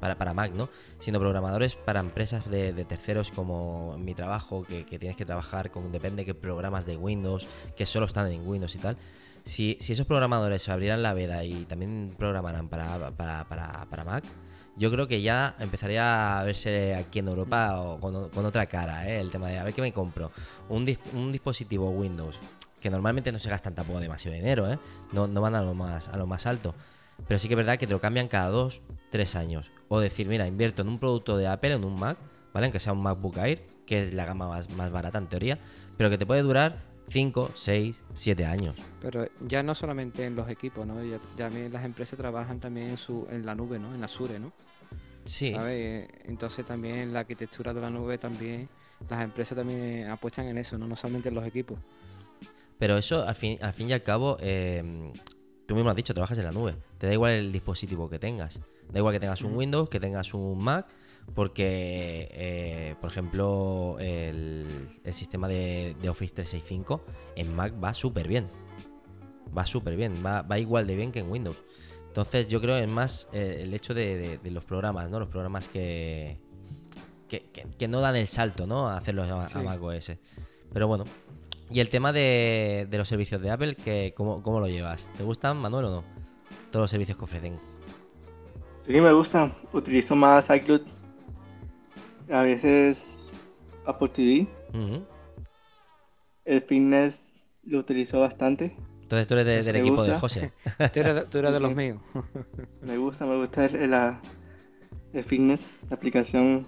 para, 0.00 0.18
para, 0.18 0.34
Mac, 0.34 0.52
¿no? 0.52 0.68
Sino 0.98 1.18
programadores 1.18 1.74
para 1.74 2.00
empresas 2.00 2.50
de, 2.50 2.72
terceros 2.84 3.30
como 3.30 3.96
mi 3.96 4.14
trabajo, 4.14 4.64
que, 4.64 4.84
tienes 4.98 5.16
que 5.16 5.24
trabajar 5.24 5.70
con. 5.70 5.92
Depende 5.92 6.22
de 6.22 6.26
qué 6.26 6.34
programas 6.34 6.84
de 6.84 6.96
Windows, 6.96 7.46
que 7.74 7.86
solo 7.86 8.06
están 8.06 8.30
en 8.30 8.46
Windows 8.46 8.74
y 8.74 8.78
tal. 8.78 8.96
Si, 9.46 9.76
si 9.80 9.92
esos 9.92 10.08
programadores 10.08 10.68
abrieran 10.68 11.04
la 11.04 11.14
veda 11.14 11.44
y 11.44 11.64
también 11.66 12.12
programaran 12.18 12.68
para, 12.68 13.12
para, 13.12 13.44
para, 13.44 14.04
Mac, 14.04 14.24
yo 14.76 14.90
creo 14.90 15.06
que 15.06 15.22
ya 15.22 15.54
empezaría 15.60 16.40
a 16.40 16.42
verse 16.42 16.96
aquí 16.96 17.20
en 17.20 17.28
Europa 17.28 17.80
o 17.80 18.00
con, 18.00 18.44
otra 18.44 18.66
cara, 18.66 19.08
¿eh? 19.08 19.20
el 19.20 19.30
tema 19.30 19.46
de 19.46 19.60
a 19.60 19.64
ver 19.64 19.72
qué 19.72 19.82
me 19.82 19.92
compro. 19.92 20.32
Un, 20.68 20.84
dispositivo 20.84 21.90
Windows, 21.90 22.40
que 22.80 22.90
normalmente 22.90 23.30
no 23.30 23.38
se 23.38 23.48
gastan 23.48 23.76
tampoco 23.76 24.00
demasiado 24.00 24.36
dinero, 24.36 24.68
¿eh? 24.68 24.80
no, 25.12 25.28
van 25.28 25.54
a 25.54 25.62
lo, 25.62 25.74
más, 25.74 26.08
a 26.08 26.16
lo 26.16 26.26
más 26.26 26.44
alto. 26.46 26.74
Pero 27.28 27.38
sí 27.38 27.46
que 27.46 27.54
es 27.54 27.58
verdad 27.58 27.78
que 27.78 27.86
te 27.86 27.92
lo 27.92 28.00
cambian 28.00 28.26
cada 28.26 28.50
dos, 28.50 28.82
tres 29.10 29.36
años. 29.36 29.70
O 29.86 30.00
decir, 30.00 30.26
mira, 30.26 30.48
invierto 30.48 30.82
en 30.82 30.88
un 30.88 30.98
producto 30.98 31.36
de 31.36 31.46
Apple, 31.46 31.74
en 31.74 31.84
un 31.84 31.98
Mac, 31.98 32.18
¿vale? 32.52 32.66
Aunque 32.66 32.80
sea 32.80 32.92
un 32.92 33.02
MacBook 33.02 33.36
Air, 33.36 33.62
que 33.86 34.02
es 34.02 34.12
la 34.12 34.26
gama 34.26 34.48
más, 34.48 34.70
más 34.70 34.90
barata 34.90 35.18
en 35.18 35.28
teoría, 35.28 35.60
pero 35.96 36.10
que 36.10 36.18
te 36.18 36.26
puede 36.26 36.42
durar 36.42 36.95
5, 37.08 37.52
6, 37.54 38.02
7 38.14 38.46
años. 38.46 38.76
Pero 39.00 39.26
ya 39.46 39.62
no 39.62 39.74
solamente 39.74 40.26
en 40.26 40.34
los 40.34 40.48
equipos, 40.48 40.86
¿no? 40.86 41.02
Ya, 41.04 41.18
también 41.36 41.72
las 41.72 41.84
empresas 41.84 42.18
trabajan 42.18 42.60
también 42.60 42.88
en, 42.88 42.98
su, 42.98 43.26
en 43.30 43.46
la 43.46 43.54
nube, 43.54 43.78
¿no? 43.78 43.94
En 43.94 44.02
Azure, 44.02 44.38
¿no? 44.38 44.52
Sí. 45.24 45.54
Entonces 46.24 46.64
también 46.64 47.12
la 47.12 47.20
arquitectura 47.20 47.74
de 47.74 47.80
la 47.80 47.90
nube 47.90 48.18
también, 48.18 48.68
las 49.08 49.22
empresas 49.22 49.56
también 49.56 50.08
apuestan 50.08 50.46
en 50.46 50.58
eso, 50.58 50.78
no, 50.78 50.86
no 50.86 50.96
solamente 50.96 51.28
en 51.28 51.34
los 51.34 51.46
equipos. 51.46 51.78
Pero 52.78 52.98
eso, 52.98 53.22
al 53.22 53.34
fin, 53.34 53.58
al 53.60 53.72
fin 53.72 53.88
y 53.90 53.92
al 53.92 54.02
cabo, 54.02 54.36
em, 54.40 55.12
tú 55.66 55.74
mismo 55.74 55.90
has 55.90 55.96
dicho, 55.96 56.14
trabajas 56.14 56.38
en 56.38 56.44
la 56.44 56.52
nube. 56.52 56.76
Te 56.98 57.06
da 57.06 57.12
igual 57.12 57.32
el 57.32 57.52
dispositivo 57.52 58.08
que 58.08 58.18
tengas. 58.18 58.60
Da 58.92 58.98
igual 58.98 59.14
que 59.14 59.20
tengas 59.20 59.42
un 59.42 59.56
Windows, 59.56 59.88
que 59.88 59.98
tengas 59.98 60.34
un 60.34 60.62
Mac, 60.62 60.86
porque, 61.34 62.28
eh, 62.32 62.94
por 63.00 63.10
ejemplo, 63.10 63.96
el, 63.98 64.88
sistema 65.12 65.48
de, 65.48 65.96
Office 66.08 66.34
365 66.34 67.04
en 67.36 67.54
Mac 67.54 67.74
va 67.82 67.92
súper 67.94 68.28
bien. 68.28 68.48
Va 69.56 69.66
súper 69.66 69.96
bien, 69.96 70.14
va, 70.24 70.42
va, 70.42 70.58
igual 70.58 70.86
de 70.86 70.96
bien 70.96 71.12
que 71.12 71.20
en 71.20 71.30
Windows. 71.30 71.62
Entonces 72.16 72.48
yo 72.48 72.62
creo 72.62 72.76
que 72.76 72.84
es 72.84 72.90
más 72.90 73.28
eh, 73.32 73.58
el 73.60 73.74
hecho 73.74 73.92
de, 73.92 74.38
los 74.50 74.64
programas, 74.64 75.10
¿no? 75.10 75.20
Los 75.20 75.28
programas 75.28 75.68
que, 75.68 76.38
que, 77.28 77.88
no 77.88 78.00
dan 78.00 78.16
el 78.16 78.26
salto, 78.26 78.66
¿no? 78.66 78.88
A 78.88 78.96
hacerlos 78.96 79.28
a, 79.30 79.62
Mac 79.62 79.82
OS. 79.82 80.12
Pero 80.72 80.88
bueno. 80.88 81.04
Y 81.70 81.80
el 81.80 81.90
tema 81.90 82.12
de, 82.12 82.88
los 82.90 83.08
servicios 83.08 83.42
de 83.42 83.50
Apple, 83.50 83.74
que, 83.74 84.14
¿cómo, 84.16 84.42
¿cómo, 84.42 84.60
lo 84.60 84.68
llevas? 84.68 85.10
¿Te 85.16 85.24
gustan, 85.24 85.58
Manuel, 85.58 85.86
o 85.86 85.90
no? 85.90 86.04
Todos 86.70 86.84
los 86.84 86.90
servicios 86.90 87.18
que 87.18 87.24
ofrecen. 87.24 87.54
Sí, 88.86 88.92
me 88.92 89.12
gustan. 89.12 89.52
Utilizo 89.72 90.14
más 90.14 90.48
iCloud 90.48 90.82
a 92.30 92.42
veces 92.42 93.04
Apple 93.86 94.08
TV. 94.08 94.46
El 96.44 96.62
fitness 96.62 97.32
lo 97.64 97.80
utilizo 97.80 98.20
bastante. 98.20 98.76
Entonces 99.02 99.28
tú 99.28 99.34
eres 99.34 99.66
del 99.66 99.76
equipo 99.76 100.02
de 100.02 100.18
José. 100.18 100.52
tú 100.92 101.00
eres, 101.00 101.30
de 101.30 101.60
los 101.60 101.74
míos. 101.74 101.98
me 102.82 102.96
gusta, 102.98 103.24
me 103.24 103.36
gusta 103.36 103.66
el, 103.66 103.94
el, 105.12 105.24
fitness, 105.24 105.60
la 105.88 105.96
aplicación. 105.96 106.66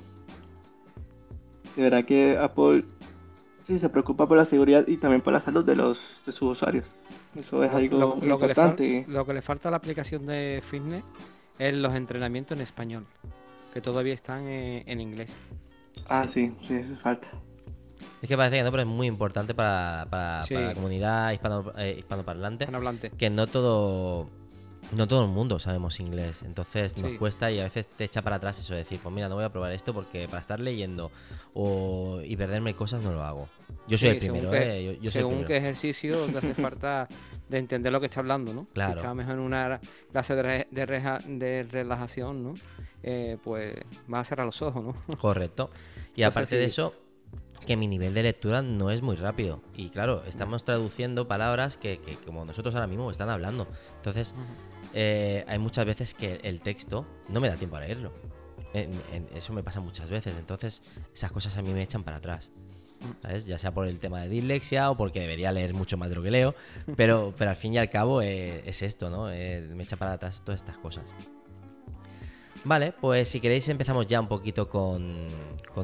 De 1.76 1.82
verdad 1.82 2.04
que 2.04 2.36
Apple 2.38 2.84
sí 3.66 3.78
se 3.78 3.88
preocupa 3.88 4.26
por 4.26 4.36
la 4.36 4.44
seguridad 4.44 4.86
y 4.86 4.96
también 4.96 5.20
por 5.20 5.32
la 5.32 5.40
salud 5.40 5.64
de 5.64 5.76
los 5.76 5.98
de 6.26 6.32
sus 6.32 6.52
usuarios. 6.52 6.86
Eso 7.36 7.62
es 7.62 7.72
algo 7.72 8.18
importante. 8.22 9.04
lo 9.06 9.26
que 9.26 9.34
le 9.34 9.42
falta 9.42 9.68
a 9.68 9.70
la 9.70 9.76
aplicación 9.76 10.26
de 10.26 10.62
fitness 10.64 11.04
es 11.58 11.74
los 11.74 11.94
entrenamientos 11.94 12.56
en 12.56 12.62
español 12.62 13.04
que 13.78 13.82
todavía 13.82 14.12
están 14.12 14.48
eh, 14.48 14.82
en, 14.86 15.00
inglés. 15.00 15.36
Ah, 16.08 16.26
sí, 16.28 16.52
sí, 16.66 16.74
eso 16.74 16.96
falta. 16.96 17.28
Es 18.20 18.28
que 18.28 18.36
parece 18.36 18.56
que 18.56 18.64
no, 18.64 18.72
pero 18.72 18.82
es 18.82 18.88
muy 18.88 19.06
importante 19.06 19.54
para, 19.54 20.04
para, 20.10 20.42
la 20.50 20.74
comunidad 20.74 21.30
hispano, 21.30 21.72
eh, 21.78 21.94
hispanoparlante. 21.96 22.66
Que 23.16 23.30
no 23.30 23.46
todo 23.46 24.28
no 24.90 25.06
todo 25.06 25.22
el 25.24 25.30
mundo 25.30 25.58
sabemos 25.58 26.00
inglés, 26.00 26.40
entonces 26.44 26.96
nos 26.96 27.12
cuesta 27.18 27.50
y 27.50 27.60
a 27.60 27.64
veces 27.64 27.86
te 27.86 28.04
echa 28.04 28.22
para 28.22 28.36
atrás 28.36 28.58
eso 28.58 28.72
de 28.72 28.78
decir, 28.78 28.98
pues 29.02 29.14
mira, 29.14 29.28
no 29.28 29.34
voy 29.34 29.44
a 29.44 29.50
probar 29.50 29.72
esto 29.72 29.92
porque 29.92 30.26
para 30.26 30.40
estar 30.40 30.58
leyendo 30.58 31.12
o, 31.54 32.20
y 32.24 32.36
perderme 32.36 32.74
cosas 32.74 33.02
no 33.02 33.12
lo 33.12 33.22
hago. 33.22 33.48
Yo 33.86 33.96
soy 33.98 34.10
el 34.10 34.18
primero, 34.18 34.52
¿eh? 34.54 34.98
Yo, 35.00 35.10
según 35.10 35.44
qué 35.44 35.58
ejercicio 35.58 36.26
te 36.26 36.38
hace 36.38 36.54
falta 36.62 37.06
de 37.48 37.58
entender 37.58 37.92
lo 37.92 38.00
que 38.00 38.06
está 38.06 38.20
hablando, 38.20 38.52
¿no? 38.52 38.66
Claro. 38.72 38.92
Si 38.92 38.96
está 38.96 39.14
mejor 39.14 39.34
en 39.34 39.40
una 39.40 39.80
clase 40.10 40.34
de, 40.34 40.66
de 40.70 41.62
relajación, 41.64 42.42
¿no? 42.42 42.54
Eh, 43.02 43.38
pues 43.42 43.74
va 44.12 44.20
a 44.20 44.24
cerrar 44.24 44.46
los 44.46 44.60
ojos, 44.62 44.84
¿no? 44.84 45.16
Correcto. 45.20 45.70
Y 46.16 46.22
aparte 46.22 46.56
de 46.56 46.64
eso, 46.64 46.94
que 47.66 47.76
mi 47.76 47.86
nivel 47.86 48.14
de 48.14 48.22
lectura 48.22 48.62
no 48.62 48.90
es 48.90 49.02
muy 49.02 49.16
rápido. 49.16 49.62
Y 49.76 49.90
claro, 49.90 50.24
estamos 50.26 50.64
traduciendo 50.64 51.28
palabras 51.28 51.76
que, 51.76 52.00
como 52.24 52.44
nosotros 52.44 52.74
ahora 52.74 52.86
mismo 52.86 53.10
están 53.10 53.30
hablando. 53.30 53.68
Entonces, 53.96 54.34
eh, 54.94 55.44
hay 55.46 55.58
muchas 55.58 55.86
veces 55.86 56.14
que 56.14 56.40
el 56.42 56.60
texto 56.60 57.06
no 57.28 57.40
me 57.40 57.48
da 57.48 57.56
tiempo 57.56 57.76
a 57.76 57.80
leerlo. 57.80 58.12
eso 59.34 59.52
me 59.52 59.62
pasa 59.62 59.80
muchas 59.80 60.10
veces. 60.10 60.36
Entonces, 60.38 60.82
esas 61.14 61.30
cosas 61.30 61.56
a 61.56 61.62
mí 61.62 61.72
me 61.72 61.82
echan 61.82 62.02
para 62.02 62.16
atrás. 62.16 62.50
¿sabes? 63.22 63.46
Ya 63.46 63.58
sea 63.58 63.72
por 63.72 63.86
el 63.86 64.00
tema 64.00 64.22
de 64.22 64.28
dislexia 64.28 64.90
o 64.90 64.96
porque 64.96 65.20
debería 65.20 65.52
leer 65.52 65.72
mucho 65.72 65.96
más 65.96 66.10
de 66.10 66.16
lo 66.16 66.22
que 66.22 66.32
leo. 66.32 66.54
Pero, 66.96 67.32
pero 67.38 67.50
al 67.50 67.56
fin 67.56 67.74
y 67.74 67.78
al 67.78 67.90
cabo 67.90 68.22
eh, 68.22 68.62
es 68.66 68.82
esto, 68.82 69.08
¿no? 69.08 69.26
me 69.26 69.82
echa 69.82 69.96
para 69.96 70.14
atrás 70.14 70.42
todas 70.44 70.60
estas 70.60 70.78
cosas. 70.78 71.14
Vale, 72.64 72.92
pues 72.92 73.28
si 73.28 73.40
queréis 73.40 73.68
empezamos 73.68 74.06
ya 74.06 74.20
un 74.20 74.28
poquito 74.28 74.68
con, 74.68 75.26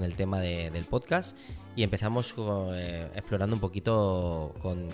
el 0.03 0.17
tema 0.17 0.41
del 0.41 0.85
podcast 0.85 1.37
y 1.77 1.83
empezamos 1.83 2.35
eh, 2.73 3.09
explorando 3.15 3.57
un 3.57 3.61
poquito 3.61 4.55
con, 4.61 4.89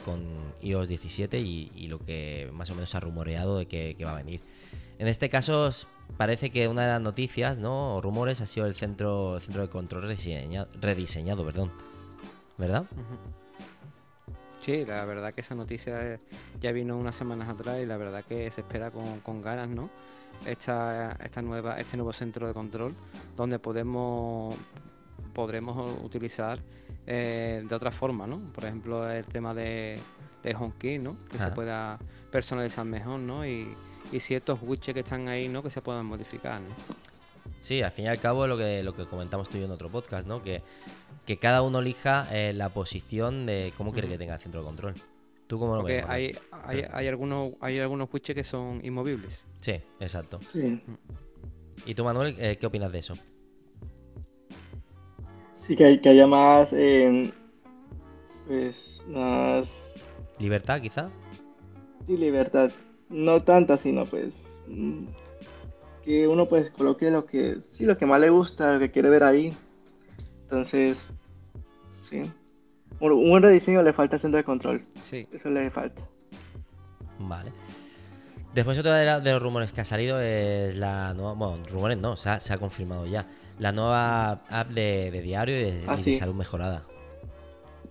iOS 0.62 0.88
17 0.88 1.38
y, 1.38 1.88
lo 1.88 1.99
que 1.99 2.50
más 2.52 2.70
o 2.70 2.75
menos 2.75 2.94
ha 2.94 3.00
rumoreado 3.00 3.58
de 3.58 3.66
que, 3.66 3.96
va 4.04 4.12
a 4.12 4.16
venir. 4.16 4.40
En 4.99 5.08
este 5.08 5.30
caso 5.30 5.70
parece 6.16 6.50
que 6.50 6.68
una 6.68 6.82
de 6.82 6.88
las 6.88 7.00
noticias, 7.00 7.58
¿no? 7.58 7.96
O 7.96 8.00
rumores 8.00 8.40
ha 8.40 8.46
sido 8.46 8.66
el 8.66 8.75
centro, 8.75 9.40
centro 9.40 9.62
de 9.62 9.68
control 9.68 10.02
rediseñado, 10.02 10.68
rediseñado 10.80 11.44
perdón. 11.44 11.72
¿verdad? 12.60 12.84
Sí, 14.60 14.84
la 14.84 15.06
verdad 15.06 15.32
que 15.32 15.40
esa 15.40 15.54
noticia 15.54 16.20
ya 16.60 16.72
vino 16.72 16.96
unas 16.99 17.16
semanas 17.16 17.49
atrás 17.49 17.80
y 17.82 17.87
la 17.87 17.96
verdad 17.96 18.22
que 18.22 18.50
se 18.50 18.60
espera 18.60 18.90
con, 18.90 19.20
con 19.20 19.40
ganas, 19.40 19.70
¿no? 19.70 19.88
Esta, 20.47 21.16
esta 21.23 21.42
nueva, 21.42 21.78
este 21.78 21.97
nuevo 21.97 22.12
centro 22.12 22.47
de 22.47 22.54
control 22.54 22.94
donde 23.37 23.59
podemos 23.59 24.56
podremos 25.32 26.02
utilizar 26.02 26.59
eh, 27.06 27.64
de 27.68 27.75
otra 27.75 27.90
forma, 27.90 28.26
¿no? 28.26 28.40
Por 28.52 28.64
ejemplo, 28.64 29.09
el 29.11 29.25
tema 29.25 29.54
de, 29.54 29.99
de 30.42 30.54
HomeKey, 30.54 30.99
¿no? 30.99 31.16
Que 31.30 31.38
se 31.38 31.49
pueda 31.49 31.99
personalizar 32.30 32.85
mejor, 32.85 33.20
¿no? 33.20 33.47
Y, 33.47 33.75
ciertos 34.18 34.59
widgets 34.61 34.94
que 34.94 35.00
están 35.00 35.28
ahí, 35.28 35.49
¿no? 35.49 35.62
Que 35.62 35.70
se 35.70 35.80
puedan 35.82 36.04
modificar, 36.06 36.61
¿no? 36.61 36.75
Sí, 37.59 37.80
al 37.80 37.92
fin 37.92 38.06
y 38.06 38.09
al 38.09 38.18
cabo 38.18 38.47
lo 38.47 38.56
que, 38.56 38.82
lo 38.82 38.94
que 38.94 39.06
comentamos 39.06 39.49
tú 39.49 39.56
y 39.56 39.61
yo 39.61 39.66
en 39.66 39.73
otro 39.73 39.88
podcast, 39.88 40.26
¿no? 40.26 40.42
Que, 40.42 40.62
que 41.26 41.38
cada 41.38 41.62
uno 41.62 41.78
elija 41.78 42.26
eh, 42.32 42.52
la 42.52 42.70
posición 42.70 43.47
de 43.47 43.73
cómo 43.76 43.92
quiere 43.92 44.09
que 44.09 44.18
tenga 44.18 44.35
el 44.35 44.40
centro 44.40 44.61
de 44.61 44.66
control. 44.66 44.94
¿Tú 45.50 45.59
cómo 45.59 45.75
lo 45.75 45.83
ves? 45.83 46.04
Hay, 46.07 46.33
hay, 46.52 46.85
hay, 46.92 47.09
algunos, 47.09 47.54
hay 47.61 47.80
algunos 47.80 48.09
widgets 48.12 48.37
que 48.37 48.45
son 48.45 48.80
inmovibles. 48.85 49.45
Sí, 49.61 49.73
exacto. 49.99 50.38
¿Y 51.85 51.95
tú, 51.97 52.04
Manuel, 52.04 52.37
eh, 52.38 52.57
qué 52.57 52.66
opinas 52.66 52.92
de 52.92 53.00
eso? 53.00 53.14
Sí, 55.66 55.75
que, 55.75 56.00
haya 56.04 56.28
más. 56.28 56.73
Eh, 56.73 57.33
pues. 58.47 59.02
Más. 59.09 59.69
¿Libertad, 60.38 60.80
quizá? 60.80 61.11
Sí, 62.07 62.16
libertad. 62.16 62.71
No 63.09 63.42
tanta, 63.42 63.76
sino 63.76 64.04
pues. 64.07 64.57
Que 66.04 66.28
uno 66.28 66.47
pues 66.47 66.71
coloque 66.71 67.11
lo 67.11 67.26
que. 67.26 67.57
Sí, 67.62 67.87
lo 67.87 67.99
que 67.99 68.07
más 68.07 68.21
le 68.21 68.30
gusta, 68.30 68.75
lo 68.75 68.78
que 68.78 68.92
quiere 68.92 69.11
ver 69.11 69.25
ahí. 69.25 69.52
Entonces. 70.42 70.97
Sí 72.09 72.23
un 73.00 73.30
buen 73.30 73.42
rediseño 73.42 73.83
le 73.83 73.92
falta 73.92 74.16
el 74.16 74.23
centro 74.23 74.38
de 74.38 74.45
control. 74.45 74.83
Sí. 75.02 75.26
Eso 75.33 75.49
le 75.50 75.71
falta. 75.71 76.02
Vale. 77.19 77.50
Después 78.54 78.78
otra 78.78 79.21
de, 79.21 79.33
los 79.33 79.42
rumores 79.42 79.73
que 79.73 79.80
ha 79.80 79.85
salido 79.85 80.21
es 80.21 80.76
la 80.76 81.14
nueva, 81.14 81.35
bueno, 81.35 81.62
rumores 81.71 81.99
no, 81.99 82.16
se 82.16 82.28
ha, 82.30 82.59
confirmado 82.59 83.07
ya. 83.07 83.25
La 83.59 83.73
nueva 83.73 84.42
app 84.50 84.69
de, 84.71 85.11
diario 85.23 85.57
y 85.59 85.62
de, 85.62 85.85
Ah, 85.87 85.97
y 85.99 86.02
de 86.02 86.14
salud 86.14 86.35
mejorada. 86.35 86.83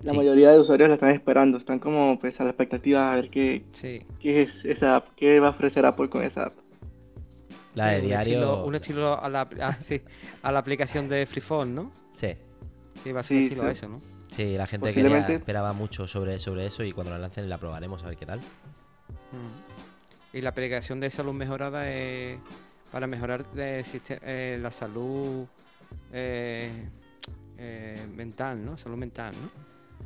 La 0.01 0.11
Sí. 0.11 0.17
mayoría 0.17 0.51
de 0.51 0.59
usuarios 0.59 0.89
la 0.89 0.95
están 0.95 1.11
esperando, 1.11 1.57
están 1.57 1.79
como 1.79 2.19
pues 2.19 2.39
a 2.39 2.43
la 2.43 2.49
expectativa 2.51 3.11
a 3.11 3.15
ver 3.15 3.29
qué, 3.29 3.65
Sí. 3.73 4.05
qué 4.19 4.43
es 4.43 4.65
esa 4.65 4.97
app, 4.97 5.07
qué 5.15 5.39
va 5.39 5.47
a 5.47 5.51
ofrecer 5.51 5.85
Apple 5.85 6.09
con 6.09 6.23
esa 6.23 6.43
app. 6.43 6.53
La 7.75 7.89
Sí, 7.89 7.95
de 7.95 8.01
un 8.01 8.07
diario. 8.07 8.33
Estilo, 8.33 8.65
un 8.65 8.75
estilo 8.75 9.21
a 9.21 9.29
la, 9.29 9.49
ah, 9.61 9.75
sí, 9.79 10.01
a 10.41 10.51
la 10.51 10.59
aplicación 10.59 11.07
de 11.07 11.25
Freephone, 11.25 11.75
¿no? 11.75 11.91
Sí. 12.11 12.33
Sí, 13.03 13.11
va 13.11 13.21
a 13.21 13.23
ser 13.23 13.37
un 13.37 13.43
estilo 13.43 13.61
sí. 13.61 13.67
a 13.67 13.71
eso, 13.71 13.89
¿no? 13.89 13.99
Sí, 14.39 14.55
la 14.55 14.67
gente 14.67 14.93
quería, 14.93 15.27
esperaba 15.27 15.73
mucho 15.73 16.07
sobre, 16.07 16.39
sobre 16.39 16.65
eso 16.65 16.85
y 16.85 16.93
cuando 16.93 17.11
la 17.11 17.17
lancen 17.19 17.49
la 17.49 17.57
probaremos 17.57 18.01
a 18.03 18.07
ver 18.07 18.15
qué 18.15 18.25
tal. 18.25 18.39
Mm. 18.39 20.37
Y 20.37 20.39
la 20.41 20.51
aplicación 20.51 21.01
de 21.01 21.09
salud 21.09 21.33
mejorada 21.33 21.91
es 21.91 22.37
para 22.89 23.05
mejorar 23.05 23.45
de 23.51 23.83
siste- 23.83 24.17
eh, 24.23 24.57
la 24.61 24.71
salud 24.71 25.45
eh, 26.13 26.71
eh, 27.57 28.07
mental, 28.15 28.63
¿no? 28.65 28.77
Salud 28.77 28.95
mental, 28.95 29.33
¿no? 29.41 29.49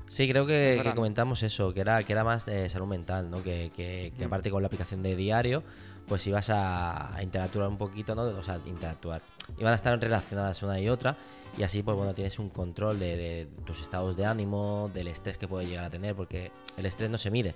Sí, 0.08 0.28
creo 0.28 0.48
que, 0.48 0.82
comentamos 0.96 1.44
eso, 1.44 1.72
que 1.72 1.82
era, 1.82 2.02
que 2.04 2.14
era 2.14 2.24
más 2.24 2.48
de 2.48 2.68
salud 2.70 2.88
mental, 2.88 3.30
¿no? 3.30 3.44
Que, 3.44 3.70
que- 3.76 4.14
que 4.18 4.24
Mm. 4.24 4.28
aparte 4.28 4.50
con 4.50 4.64
la 4.64 4.68
aplicación 4.68 5.04
de 5.04 5.16
diario, 5.16 5.62
pues 6.08 6.26
ibas 6.26 6.50
a, 6.50 7.16
a 7.16 7.22
interactuar 7.22 7.68
un 7.68 7.78
poquito, 7.78 8.16
¿no? 8.16 8.24
O 8.24 8.44
sea, 8.44 8.58
interactuar. 8.66 9.22
Iban 9.58 9.74
a 9.74 9.76
estar 9.76 10.00
relacionadas 10.00 10.62
una 10.64 10.80
y 10.80 10.90
otra 10.90 11.16
y 11.58 11.64
así, 11.64 11.84
pues 11.84 11.96
bueno, 11.96 12.14
tienes 12.14 12.40
un 12.40 12.50
control 12.50 13.00
de, 13.00 13.16
de 13.18 13.48
tus 13.66 13.80
estados 13.82 14.16
de 14.18 14.26
ánimo, 14.26 14.90
del 14.94 15.08
estrés 15.08 15.38
que 15.38 15.48
puedes 15.48 15.70
llegar 15.70 15.86
a 15.86 15.90
tener, 15.90 16.16
porque 16.16 16.52
el 16.78 16.86
estrés 16.86 17.10
no 17.10 17.18
se 17.20 17.30
mide. 17.30 17.54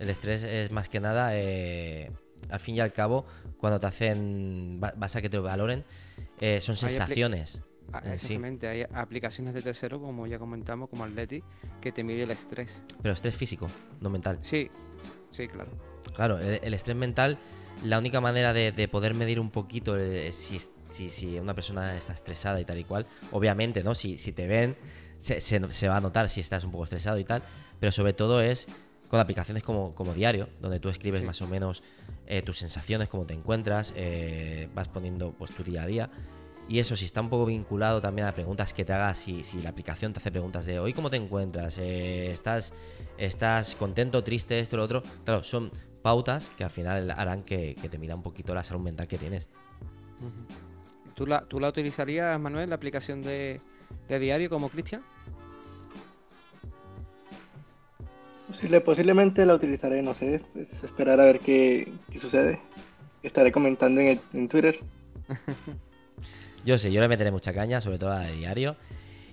El 0.00 0.10
estrés 0.10 0.42
es 0.42 0.72
más 0.72 0.88
que 0.88 0.98
nada, 0.98 1.30
eh, 1.36 2.10
al 2.50 2.58
fin 2.58 2.74
y 2.74 2.80
al 2.80 2.92
cabo, 2.92 3.24
cuando 3.58 3.78
te 3.78 3.86
hacen, 3.86 4.80
va- 4.82 4.92
vas 4.96 5.14
a 5.14 5.22
que 5.22 5.30
te 5.30 5.36
lo 5.36 5.44
valoren, 5.44 5.84
eh, 6.40 6.60
son 6.60 6.76
sensaciones. 6.76 7.62
Ah, 7.92 8.00
sí. 8.04 8.08
Exactamente, 8.12 8.66
hay 8.68 8.86
aplicaciones 8.94 9.54
de 9.54 9.62
tercero, 9.62 10.00
como 10.00 10.26
ya 10.26 10.38
comentamos, 10.40 10.88
como 10.88 11.04
Atleti, 11.04 11.42
que 11.80 11.92
te 11.92 12.02
mide 12.02 12.24
el 12.24 12.30
estrés. 12.32 12.82
Pero 13.02 13.14
estrés 13.14 13.36
físico, 13.36 13.68
no 14.00 14.10
mental. 14.10 14.38
Sí, 14.42 14.68
sí, 15.30 15.46
claro. 15.46 15.70
Claro, 16.14 16.38
el, 16.40 16.58
el 16.62 16.74
estrés 16.74 16.96
mental, 16.96 17.38
la 17.84 17.98
única 17.98 18.20
manera 18.20 18.52
de, 18.52 18.72
de 18.72 18.88
poder 18.88 19.14
medir 19.14 19.38
un 19.38 19.50
poquito 19.50 19.96
eh, 19.98 20.32
si, 20.32 20.58
si, 20.92 21.10
si 21.10 21.38
una 21.38 21.54
persona 21.54 21.96
está 21.96 22.12
estresada 22.12 22.60
y 22.60 22.64
tal 22.64 22.78
y 22.78 22.84
cual, 22.84 23.06
obviamente, 23.32 23.82
¿no? 23.82 23.94
Si, 23.94 24.18
si 24.18 24.32
te 24.32 24.46
ven, 24.46 24.76
se, 25.18 25.40
se- 25.40 25.72
se 25.72 25.88
va 25.88 25.96
a 25.96 26.00
notar 26.00 26.30
si 26.30 26.40
estás 26.40 26.62
un 26.64 26.70
poco 26.70 26.84
estresado 26.84 27.18
y 27.18 27.24
tal, 27.24 27.42
pero 27.80 27.90
sobre 27.90 28.12
todo 28.12 28.40
es 28.40 28.66
con 29.08 29.18
aplicaciones 29.20 29.62
como, 29.62 29.94
como 29.94 30.14
Diario, 30.14 30.48
donde 30.60 30.80
tú 30.80 30.88
escribes 30.88 31.20
Sí. 31.20 31.26
más 31.26 31.42
o 31.42 31.46
menos 31.46 31.82
eh, 32.26 32.40
tus 32.42 32.58
sensaciones, 32.58 33.08
cómo 33.08 33.24
te 33.26 33.34
encuentras, 33.34 33.92
eh, 33.96 34.68
vas 34.74 34.88
poniendo 34.88 35.32
pues 35.32 35.50
tu 35.50 35.62
día 35.64 35.82
a 35.82 35.86
día. 35.86 36.10
Y 36.68 36.78
eso, 36.78 36.96
si 36.96 37.04
está 37.04 37.20
un 37.20 37.28
poco 37.28 37.44
vinculado 37.44 38.00
también 38.00 38.26
a 38.26 38.32
preguntas 38.32 38.72
que 38.72 38.84
te 38.84 38.92
hagas, 38.92 39.18
si, 39.18 39.42
si 39.42 39.60
la 39.60 39.70
aplicación 39.70 40.12
te 40.12 40.20
hace 40.20 40.30
preguntas 40.30 40.64
de 40.64 40.78
hoy 40.78 40.92
cómo 40.94 41.10
te 41.10 41.16
encuentras, 41.16 41.76
Eh, 41.78 42.30
estás, 42.30 42.72
estás 43.18 43.74
contento, 43.74 44.22
triste, 44.24 44.60
esto, 44.60 44.76
lo 44.78 44.84
otro. 44.84 45.02
Claro, 45.24 45.44
son 45.44 45.70
pautas 46.02 46.50
que 46.56 46.64
al 46.64 46.70
final 46.70 47.10
harán 47.10 47.42
que, 47.42 47.74
que 47.82 47.88
te 47.88 47.98
mira 47.98 48.14
un 48.14 48.22
poquito 48.22 48.54
la 48.54 48.64
salud 48.64 48.80
mental 48.82 49.08
que 49.08 49.18
tienes. 49.18 49.48
Ujú. 50.20 50.30
¿Tú 51.14 51.26
la, 51.26 51.42
¿Tú 51.42 51.60
la 51.60 51.68
utilizarías, 51.68 52.38
Manuel, 52.40 52.68
la 52.70 52.76
aplicación 52.76 53.22
de, 53.22 53.60
de 54.08 54.18
diario 54.18 54.48
como 54.50 54.68
Cristian? 54.68 55.02
Posible- 58.48 58.80
posiblemente 58.80 59.46
la 59.46 59.54
utilizaré, 59.54 60.02
no 60.02 60.14
sé, 60.14 60.40
pues, 60.52 60.82
esperar 60.82 61.20
a 61.20 61.24
ver 61.24 61.38
qué, 61.40 61.90
qué 62.10 62.18
sucede. 62.18 62.58
Estaré 63.22 63.52
comentando 63.52 64.00
en, 64.00 64.08
el- 64.08 64.20
en 64.34 64.48
Twitter. 64.48 64.78
Yo 66.64 66.78
sé, 66.78 66.92
yo 66.92 67.00
le 67.00 67.08
meteré 67.08 67.32
mucha 67.32 67.52
caña, 67.52 67.80
sobre 67.80 67.98
todo 67.98 68.12
a 68.12 68.20
la 68.20 68.26
de 68.28 68.34
diario. 68.36 68.76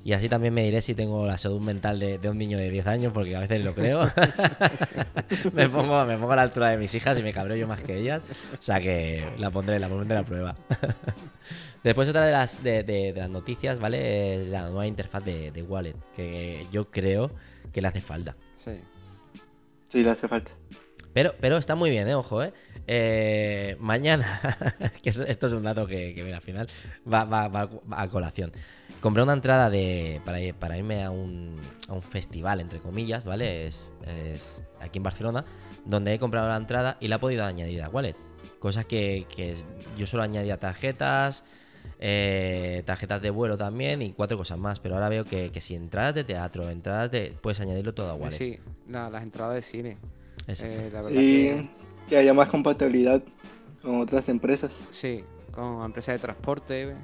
Y 0.03 0.13
así 0.13 0.27
también 0.29 0.51
me 0.51 0.63
diré 0.63 0.81
si 0.81 0.95
tengo 0.95 1.27
la 1.27 1.37
salud 1.37 1.61
mental 1.61 1.99
de, 1.99 2.17
de 2.17 2.27
un 2.27 2.39
niño 2.39 2.57
de 2.57 2.71
10 2.71 2.87
años, 2.87 3.13
porque 3.13 3.35
a 3.35 3.41
veces 3.41 3.63
lo 3.63 3.75
creo. 3.75 4.09
me, 5.53 5.69
pongo, 5.69 6.03
me 6.05 6.17
pongo 6.17 6.31
a 6.31 6.37
la 6.37 6.41
altura 6.41 6.69
de 6.69 6.77
mis 6.77 6.95
hijas 6.95 7.19
y 7.19 7.21
me 7.21 7.31
cabreo 7.31 7.55
yo 7.55 7.67
más 7.67 7.83
que 7.83 7.97
ellas. 7.99 8.23
O 8.53 8.61
sea 8.63 8.79
que 8.79 9.27
la 9.37 9.51
pondré, 9.51 9.77
la 9.77 9.87
pondré 9.89 10.17
a 10.17 10.23
prueba. 10.23 10.55
Después 11.83 12.09
otra 12.09 12.25
de 12.25 12.31
las, 12.33 12.61
de, 12.63 12.83
de- 12.83 13.13
de 13.13 13.19
las 13.19 13.29
noticias, 13.29 13.79
¿vale? 13.79 14.41
Es 14.41 14.47
la 14.47 14.63
nueva 14.63 14.85
interfaz 14.87 15.23
de, 15.23 15.51
de 15.51 15.63
Wallet, 15.63 15.95
que 16.15 16.65
yo 16.71 16.89
creo 16.91 17.31
que 17.71 17.81
le 17.81 17.87
hace 17.87 18.01
falta. 18.01 18.35
Sí. 18.55 18.81
Sí, 19.89 20.03
le 20.03 20.09
hace 20.11 20.27
falta. 20.27 20.51
Pero, 21.13 21.33
pero 21.39 21.57
está 21.57 21.75
muy 21.75 21.89
bien, 21.89 22.07
¿eh? 22.07 22.15
Ojo, 22.15 22.43
¿eh? 22.43 22.53
Eh, 22.85 23.75
mañana, 23.79 24.39
que 25.01 25.09
esto 25.09 25.47
es 25.47 25.53
un 25.53 25.63
dato 25.63 25.87
que, 25.87 26.13
que, 26.13 26.23
mira, 26.23 26.37
al 26.37 26.43
final 26.43 26.67
va, 27.11 27.23
va- 27.25 27.47
va 27.47 27.69
a 27.91 28.07
colación. 28.09 28.51
Compré 29.01 29.23
una 29.23 29.33
entrada 29.33 29.69
de, 29.69 30.21
para, 30.25 30.39
ir- 30.41 30.53
para 30.53 30.77
irme 30.77 31.03
a 31.03 31.09
un, 31.11 31.59
a 31.87 31.93
un 31.93 32.03
festival, 32.03 32.59
entre 32.59 32.79
comillas, 32.79 33.25
¿vale? 33.25 33.65
Es, 33.67 33.93
es 34.05 34.59
aquí 34.79 34.97
en 34.99 35.03
Barcelona, 35.03 35.45
donde 35.85 36.13
he 36.13 36.19
comprado 36.19 36.49
la 36.49 36.57
entrada 36.57 36.97
y 36.99 37.07
la 37.07 37.15
he 37.15 37.19
podido 37.19 37.45
añadir 37.45 37.81
a 37.81 37.89
Wallet. 37.89 38.15
Cosas 38.59 38.85
que, 38.85 39.25
que 39.35 39.55
yo 39.97 40.05
solo 40.05 40.23
añadía 40.23 40.57
tarjetas, 40.59 41.43
eh, 41.99 42.83
tarjetas 42.85 43.21
de 43.21 43.29
vuelo 43.29 43.57
también 43.57 44.01
y 44.01 44.13
cuatro 44.13 44.37
cosas 44.37 44.57
más. 44.57 44.79
Pero 44.79 44.95
ahora 44.95 45.09
veo 45.09 45.25
que, 45.25 45.51
que 45.51 45.61
si 45.61 45.75
entradas 45.75 46.15
de 46.15 46.23
teatro, 46.23 46.69
entradas 46.69 47.11
de... 47.11 47.33
puedes 47.41 47.59
añadirlo 47.59 47.93
todo 47.93 48.09
a 48.09 48.15
Wallet. 48.15 48.37
Sí, 48.37 48.57
la- 48.87 49.09
las 49.09 49.23
entradas 49.23 49.55
de 49.55 49.61
cine. 49.61 49.97
Exacto. 50.47 50.77
Eh, 50.79 50.89
la 50.91 51.01
verdad 51.01 51.21
Y 51.21 51.47
que 51.47 51.69
que 52.09 52.17
haya 52.17 52.33
más 52.33 52.47
compatibilidad 52.49 53.21
con 53.83 54.01
otras 54.01 54.27
empresas. 54.29 54.71
sí, 54.91 55.23
con 55.51 55.83
empresas 55.85 56.15
de 56.15 56.19
transporte. 56.19 56.95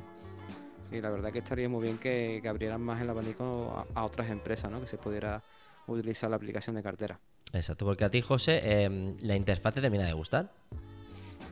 Y 0.91 1.01
la 1.01 1.09
verdad 1.09 1.31
que 1.31 1.39
estaría 1.39 1.67
muy 1.67 1.83
bien 1.83 1.97
que, 1.97 2.39
que 2.41 2.47
abrieran 2.47 2.81
más 2.81 3.01
el 3.01 3.09
abanico 3.09 3.85
a, 3.95 3.99
a 3.99 4.05
otras 4.05 4.29
empresas, 4.29 4.71
¿no? 4.71 4.79
Que 4.81 4.87
se 4.87 4.97
pudiera 4.97 5.41
utilizar 5.87 6.29
la 6.29 6.35
aplicación 6.37 6.75
de 6.75 6.83
cartera. 6.83 7.19
Exacto, 7.53 7.85
porque 7.85 8.05
a 8.05 8.09
ti, 8.09 8.21
José, 8.21 8.83
em, 8.83 9.15
la 9.21 9.35
interfaz 9.35 9.73
te 9.73 9.81
termina 9.81 10.05
de 10.05 10.13
gustar. 10.13 10.51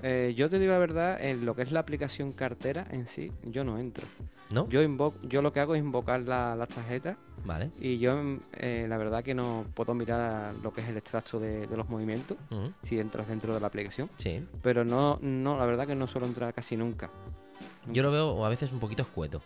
Eh, 0.05 0.33
yo 0.35 0.49
te 0.49 0.59
digo 0.59 0.73
la 0.73 0.79
verdad, 0.79 1.23
en 1.23 1.45
lo 1.45 1.55
que 1.55 1.61
es 1.61 1.71
la 1.71 1.79
aplicación 1.79 2.33
cartera 2.33 2.85
en 2.91 3.07
sí, 3.07 3.31
yo 3.43 3.63
no 3.63 3.77
entro. 3.77 4.05
¿No? 4.51 4.67
Yo 4.69 4.83
invoco, 4.83 5.17
yo 5.23 5.41
lo 5.41 5.51
que 5.53 5.61
hago 5.61 5.73
es 5.75 5.81
invocar 5.81 6.21
la- 6.21 6.55
las 6.55 6.67
tarjetas 6.67 7.15
Vale. 7.45 7.71
y 7.79 7.97
yo 7.97 8.15
mm, 8.21 8.39
eh, 8.57 8.85
la 8.87 8.97
verdad 8.97 9.23
que 9.23 9.33
no 9.33 9.65
puedo 9.73 9.93
mirar 9.95 10.53
lo 10.61 10.73
que 10.73 10.81
es 10.81 10.89
el 10.89 10.97
extracto 10.97 11.39
de, 11.39 11.65
de 11.65 11.77
los 11.77 11.89
movimientos 11.89 12.37
si 12.83 12.99
entras 12.99 13.27
dentro 13.29 13.53
de 13.53 13.59
la 13.61 13.67
aplicación. 13.67 14.09
Sí. 14.17 14.45
Pero 14.61 14.83
no, 14.85 15.17
no, 15.21 15.57
la 15.57 15.65
verdad 15.65 15.87
que 15.87 15.95
no 15.95 16.05
suelo 16.05 16.27
entrar 16.27 16.53
casi 16.53 16.75
nunca. 16.77 17.09
Yo 17.87 18.03
lo 18.03 18.11
veo 18.11 18.45
a 18.45 18.49
veces 18.49 18.71
un 18.71 18.79
poquito 18.79 19.01
escueto. 19.03 19.41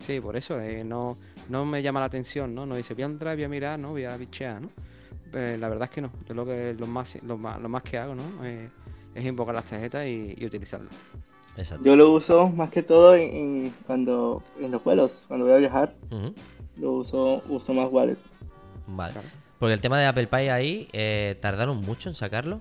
Sí, 0.00 0.20
por 0.20 0.36
eso, 0.36 0.60
eh, 0.60 0.82
no, 0.82 1.16
no 1.48 1.64
me 1.64 1.82
llama 1.82 2.00
la 2.00 2.06
atención, 2.06 2.54
¿no? 2.54 2.66
No 2.66 2.74
dice, 2.76 2.94
voy 2.94 3.04
a 3.04 3.06
entrar, 3.06 3.36
voy 3.36 3.44
a 3.44 3.48
mirar, 3.48 3.78
¿no? 3.78 3.90
Voy 3.90 4.04
a 4.04 4.16
bichear, 4.16 4.60
¿no? 4.60 4.70
Eh, 5.32 5.56
la 5.60 5.68
verdad 5.68 5.84
es 5.84 5.90
que 5.90 6.00
no. 6.00 6.10
Yo 6.26 6.34
lo 6.34 6.44
que 6.44 6.74
lo 6.78 6.86
más, 6.86 7.22
lo 7.22 7.36
más, 7.38 7.60
lo 7.60 7.68
más 7.68 7.82
que 7.82 7.98
hago, 7.98 8.14
¿no? 8.14 8.22
Eh, 8.44 8.68
es 9.14 9.24
invocar 9.24 9.54
las 9.54 9.64
tarjetas 9.64 10.06
y, 10.06 10.34
y 10.36 10.46
utilizarlas. 10.46 10.92
Exacto. 11.56 11.84
Yo 11.84 11.96
lo 11.96 12.12
uso 12.12 12.48
más 12.48 12.70
que 12.70 12.82
todo 12.82 13.14
en, 13.14 13.34
en- 13.34 13.74
cuando 13.86 14.42
en 14.60 14.70
los 14.70 14.82
vuelos, 14.84 15.24
cuando 15.28 15.46
voy 15.46 15.54
a 15.54 15.58
viajar, 15.58 15.94
lo 16.76 16.92
uso, 16.92 17.42
uso 17.48 17.74
más 17.74 17.90
Wallet. 17.90 18.16
Vale. 18.86 19.12
Claro. 19.12 19.28
Porque 19.58 19.74
el 19.74 19.80
tema 19.80 19.98
de 19.98 20.06
Apple 20.06 20.26
Pay 20.26 20.48
ahí, 20.48 20.88
eh, 20.92 21.36
¿tardaron 21.40 21.80
mucho 21.82 22.08
en 22.08 22.14
sacarlo? 22.14 22.60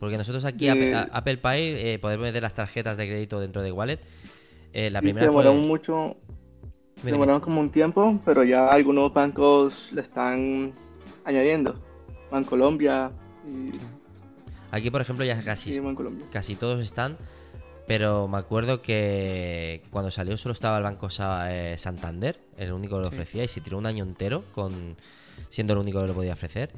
Porque 0.00 0.16
nosotros 0.16 0.44
aquí, 0.44 0.68
Apple, 0.68 0.94
Apple 1.12 1.38
Pay, 1.38 1.62
eh, 1.62 1.98
podemos 1.98 2.24
meter 2.24 2.42
las 2.42 2.54
tarjetas 2.54 2.96
de 2.96 3.06
crédito 3.06 3.40
dentro 3.40 3.62
de 3.62 3.72
Wallet. 3.72 3.98
Eh, 4.72 4.90
la 4.90 5.00
se 5.00 5.02
primera 5.02 5.26
fue... 5.26 5.42
demoraron 5.42 5.66
mucho, 5.66 6.16
se 7.02 7.10
demoraron 7.10 7.40
como 7.40 7.60
un 7.60 7.70
tiempo, 7.70 8.18
pero 8.24 8.44
ya 8.44 8.68
algunos 8.68 9.12
bancos 9.12 9.90
le 9.92 10.02
están 10.02 10.72
añadiendo. 11.24 11.80
Bancolombia 12.30 13.12
y, 13.46 13.72
Aquí, 14.70 14.90
por 14.90 15.00
ejemplo, 15.00 15.24
ya 15.24 15.40
casi, 15.42 15.72
casi 16.32 16.56
todos 16.56 16.80
están, 16.80 17.16
pero 17.86 18.26
me 18.26 18.38
acuerdo 18.38 18.82
que 18.82 19.82
cuando 19.90 20.10
salió 20.10 20.36
solo 20.36 20.52
estaba 20.52 20.78
el 20.78 20.82
Banco 20.82 21.06
eh, 21.46 21.76
Santander, 21.78 22.40
el 22.56 22.72
único 22.72 22.96
que 22.96 23.02
lo 23.02 23.08
Sí. 23.10 23.14
ofrecía, 23.14 23.44
y 23.44 23.48
se 23.48 23.60
tiró 23.60 23.78
un 23.78 23.86
año 23.86 24.02
entero 24.02 24.42
con 24.52 24.96
siendo 25.48 25.74
el 25.74 25.78
único 25.78 26.00
que 26.00 26.08
lo 26.08 26.14
podía 26.14 26.32
ofrecer. 26.32 26.70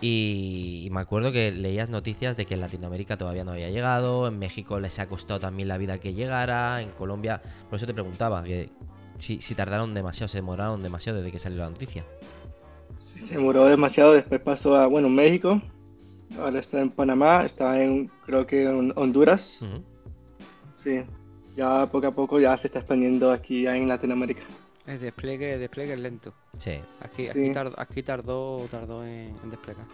Y, 0.00 0.88
me 0.92 1.00
acuerdo 1.00 1.32
que 1.32 1.50
leías 1.50 1.88
noticias 1.88 2.36
de 2.36 2.44
que 2.46 2.54
en 2.54 2.60
Latinoamérica 2.60 3.16
todavía 3.16 3.42
no 3.44 3.52
había 3.52 3.70
llegado, 3.70 4.28
en 4.28 4.38
México 4.38 4.78
les 4.78 4.98
ha 4.98 5.08
costado 5.08 5.40
también 5.40 5.68
la 5.68 5.78
vida 5.78 5.98
que 5.98 6.14
llegara, 6.14 6.80
en 6.82 6.90
Colombia, 6.90 7.40
por 7.68 7.76
eso 7.76 7.86
te 7.86 7.94
preguntaba, 7.94 8.44
que 8.44 8.68
si, 9.18 9.40
si 9.40 9.54
tardaron 9.56 9.94
demasiado, 9.94 10.28
se 10.28 10.38
demoraron 10.38 10.82
demasiado 10.82 11.18
desde 11.18 11.32
que 11.32 11.38
salió 11.38 11.58
la 11.58 11.70
noticia. 11.70 12.04
Se 13.26 13.34
demoró 13.34 13.64
demasiado, 13.64 14.12
después 14.12 14.40
pasó 14.42 14.76
a, 14.76 14.86
bueno, 14.86 15.08
México, 15.08 15.60
ahora 16.38 16.60
está 16.60 16.80
en 16.80 16.90
Panamá, 16.90 17.44
está 17.44 17.82
en, 17.82 18.08
creo 18.24 18.46
que 18.46 18.64
en 18.64 18.92
Honduras. 18.96 19.58
Sí, 20.82 21.00
ya 21.56 21.86
poco 21.86 22.06
a 22.08 22.12
poco 22.12 22.40
ya 22.40 22.56
se 22.56 22.68
está 22.68 22.80
expandiendo 22.80 23.32
aquí 23.32 23.62
ya 23.62 23.76
en 23.76 23.88
Latinoamérica. 23.88 24.42
El 24.86 25.00
despliegue, 25.00 25.54
el 25.54 25.60
despliegue 25.60 25.94
es 25.94 25.98
lento. 25.98 26.32
Sí. 26.58 26.78
Aquí, 27.02 27.24
Sí. 27.24 27.28
aquí, 27.30 27.52
tardó, 27.52 27.74
aquí 27.80 28.02
tardó, 28.02 28.66
tardó 28.70 29.04
en, 29.04 29.34
en 29.42 29.50
desplegar. 29.50 29.84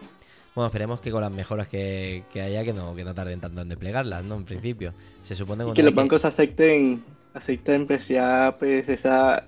Bueno, 0.53 0.67
esperemos 0.67 0.99
que 0.99 1.09
con 1.09 1.21
las 1.21 1.31
mejoras 1.31 1.67
que, 1.67 2.23
haya, 2.35 2.63
que 2.63 2.73
no, 2.73 2.93
que 2.93 3.03
no 3.03 3.15
tarden 3.15 3.39
tanto 3.39 3.61
en 3.61 3.69
desplegarlas, 3.69 4.23
¿no? 4.23 4.35
En 4.35 4.45
principio. 4.45 4.93
Se 5.23 5.33
supone 5.33 5.65
que 5.73 5.81
los 5.81 5.95
bancos 5.95 6.25
acepten, 6.25 7.03
acepten 7.33 7.87
pues 7.87 8.07
ya 8.07 8.53
pues 8.59 8.87
esa, 8.87 9.47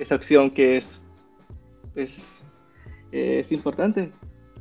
esa 0.00 0.14
opción 0.16 0.50
que 0.50 0.78
es, 0.78 1.00
pues, 1.94 2.10
es 3.12 3.52
importante. 3.52 4.10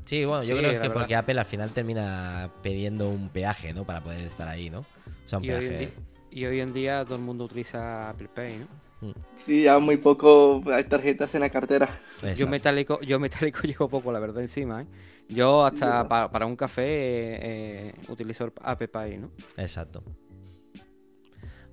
Sí, 0.06 0.26
bueno, 0.26 0.44
yo 0.44 0.58
creo 0.58 0.82
que 0.82 0.90
porque 0.90 1.16
Apple 1.16 1.40
al 1.40 1.46
final 1.46 1.72
termina 1.72 2.50
pidiendo 2.62 3.10
un 3.10 3.30
peaje, 3.30 3.74
¿no? 3.74 3.86
Para 3.86 4.02
poder 4.02 4.22
estar 4.22 4.48
ahí, 4.48 4.70
¿no? 4.70 4.80
O 4.80 4.86
sea, 5.28 5.40
un 5.40 5.46
y 5.46 5.48
peaje. 5.48 5.70
Hoy 5.70 5.76
día, 5.76 5.90
y 6.32 6.46
hoy 6.46 6.60
en 6.62 6.74
día 6.74 7.04
todo 7.04 7.16
el 7.16 7.22
mundo 7.22 7.44
utiliza 7.44 8.10
Apple 8.10 8.30
Pay, 8.34 8.58
¿no? 8.60 9.08
Mm. 9.08 9.14
Sí, 9.46 9.64
ya 9.64 9.80
muy 9.80 9.98
poco 9.98 10.62
hay 10.72 10.84
tarjetas 10.86 11.34
en 11.36 11.42
la 11.42 11.50
cartera. 11.50 12.00
Yo 12.36 12.48
metálico, 12.48 13.02
yo 13.02 13.20
metálico 13.20 13.62
llevo 13.64 13.90
poco, 13.90 14.12
la 14.12 14.20
verdad, 14.20 14.42
encima, 14.42 14.84
¿eh? 14.84 14.86
Yo 15.28 15.64
hasta 15.64 16.08
para, 16.08 16.46
un 16.46 16.56
café 16.56 16.84
eh, 16.86 17.94
utilizo 18.10 18.52
Apple 18.62 18.88
Pay, 18.90 19.18
¿no? 19.18 19.32
Exacto. 19.58 20.04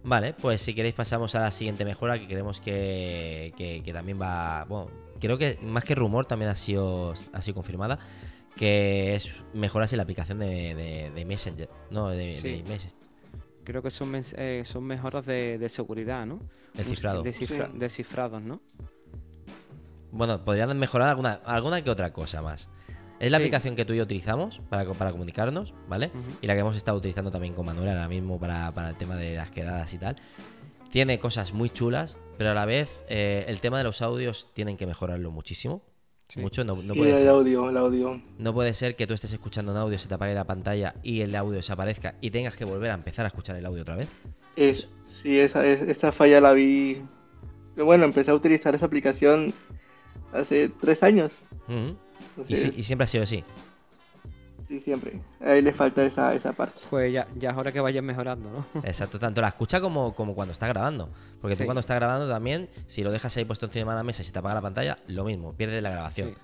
Vale, 0.05 0.33
pues 0.33 0.62
si 0.62 0.75
queréis 0.75 0.95
pasamos 0.95 1.35
a 1.35 1.41
la 1.41 1.51
siguiente 1.51 1.85
mejora 1.85 2.19
que 2.19 2.27
creemos 2.27 2.61
que, 2.61 3.53
que, 3.57 3.93
también 3.93 4.21
va... 4.21 4.64
Bueno, 4.64 4.91
creo 5.21 5.39
que 5.39 5.59
más 5.63 5.85
que 5.85 5.95
rumor 5.95 6.27
también 6.27 6.51
ha 6.51 6.57
sido, 6.57 7.15
ha 7.33 7.43
sido 7.43 7.55
confirmada, 7.55 7.99
que 8.57 9.15
es 9.15 9.31
mejoras 9.55 9.93
en 9.93 9.99
la 9.99 10.03
aplicación 10.03 10.39
de, 10.39 11.11
de, 11.15 11.25
Messenger, 11.25 11.69
no, 11.91 12.09
de, 12.09 12.65
Messenger. 12.67 12.99
Creo 13.65 13.83
que 13.83 13.91
son, 13.91 14.13
eh, 14.15 14.63
son 14.65 14.85
mejoras 14.85 15.27
de, 15.27 15.69
seguridad, 15.69 16.27
¿no? 16.27 16.41
El 16.77 16.85
cifrado. 16.87 17.23
Descifrados, 17.23 18.43
¿no? 18.43 18.61
Bueno, 20.11 20.45
podrían 20.45 20.77
mejorar 20.79 21.11
alguna, 21.11 21.41
alguna 21.45 21.83
que 21.83 21.91
otra 21.91 22.13
cosa 22.13 22.41
más. 22.43 22.69
Es 23.21 23.33
la 23.33 23.39
aplicación 23.39 23.75
que 23.75 23.85
tú 23.85 23.93
y 23.93 23.97
yo 23.97 24.05
utilizamos 24.05 24.61
para, 24.69 24.91
para 24.93 25.11
comunicarnos, 25.11 25.75
¿vale? 25.89 26.11
Y 26.41 26.47
la 26.47 26.55
que 26.55 26.61
hemos 26.61 26.77
estado 26.77 26.99
utilizando 26.99 27.31
también 27.31 27.53
con 27.53 27.67
Manuel 27.67 27.89
ahora 27.89 28.09
mismo 28.09 28.39
para, 28.39 28.73
el 28.89 28.97
tema 28.97 29.17
de 29.17 29.35
las 29.35 29.51
quedadas 29.51 29.93
y 29.93 29.99
tal. 29.99 30.17
Tiene 30.91 31.19
cosas 31.19 31.53
muy 31.53 31.69
chulas, 31.69 32.17
pero 32.38 32.53
a 32.53 32.55
la 32.55 32.64
vez 32.64 32.88
eh, 33.09 33.44
el 33.48 33.61
tema 33.61 33.79
de 33.79 33.85
los 33.85 34.01
audios 34.01 34.48
tienen 34.55 34.77
que 34.77 34.87
mejorarlo 34.87 35.31
muchísimo. 35.31 35.83
Mucho, 36.37 36.62
no, 36.62 36.77
puede 36.77 37.16
ser. 37.16 37.29
audio, 37.29 37.70
el 37.70 37.77
audio. 37.79 38.20
No 38.38 38.53
puede 38.53 38.74
ser 38.74 38.96
que 38.96 39.07
tú 39.07 39.14
estés 39.14 39.33
escuchando 39.33 39.72
un 39.72 39.79
audio, 39.79 39.98
se 39.98 40.09
te 40.09 40.14
apague 40.14 40.35
la 40.35 40.44
pantalla 40.44 40.94
y 41.03 41.22
el 41.22 41.35
audio 41.35 41.57
desaparezca 41.57 42.16
y 42.20 42.31
tengas 42.31 42.55
que 42.55 42.66
volver 42.66 42.90
a 42.90 42.94
empezar 42.94 43.24
a 43.24 43.29
escuchar 43.29 43.57
el 43.57 43.64
audio 43.64 43.81
otra 43.81 43.96
vez. 43.96 44.09
Es, 44.55 44.88
sí, 45.22 45.38
esa, 45.38 45.66
esa 45.66 46.12
falla 46.12 46.40
la 46.40 46.53
vi. 46.53 47.03
Bueno, 47.77 48.05
empecé 48.05 48.31
a 48.31 48.35
utilizar 48.35 48.74
esa 48.74 48.87
aplicación 48.87 49.55
hace 50.33 50.68
tres 50.81 51.03
años 51.03 51.33
y, 52.46 52.83
siempre 52.83 53.05
ha 53.05 53.09
sido 53.09 53.24
así. 53.24 53.42
Sí, 54.69 54.81
siempre. 54.81 55.19
Ahí 55.41 55.63
le 55.63 55.73
falta 55.73 56.05
esa, 56.05 56.35
esa 56.35 56.53
parte. 56.53 56.79
Pues 56.91 57.11
ya, 57.11 57.27
ya 57.37 57.51
es 57.51 57.57
hora 57.57 57.73
que 57.73 57.81
vayan 57.81 58.05
mejorando, 58.05 58.51
¿no? 58.51 58.81
Exacto, 58.85 59.19
tanto 59.19 59.41
la 59.41 59.49
escucha 59.49 59.81
como, 59.81 60.15
como 60.15 60.35
cuando 60.35 60.53
está 60.53 60.69
grabando. 60.69 61.09
Porque 61.41 61.57
tú 61.57 61.65
cuando 61.65 61.81
estás 61.81 61.97
grabando 61.97 62.29
también, 62.29 62.69
si 62.87 63.03
lo 63.03 63.11
dejas 63.11 63.35
ahí 63.39 63.47
puesto 63.47 63.67
encima 63.67 63.93
de 63.93 63.99
la 63.99 64.03
mesa 64.03 64.21
y 64.23 64.27
se 64.27 64.33
te 64.33 64.41
apaga 64.41 64.57
la 64.57 64.61
pantalla, 64.61 64.99
lo 65.07 65.25
mismo, 65.25 65.55
pierdes 65.55 65.83
la 65.83 65.91
grabación. 65.91 66.35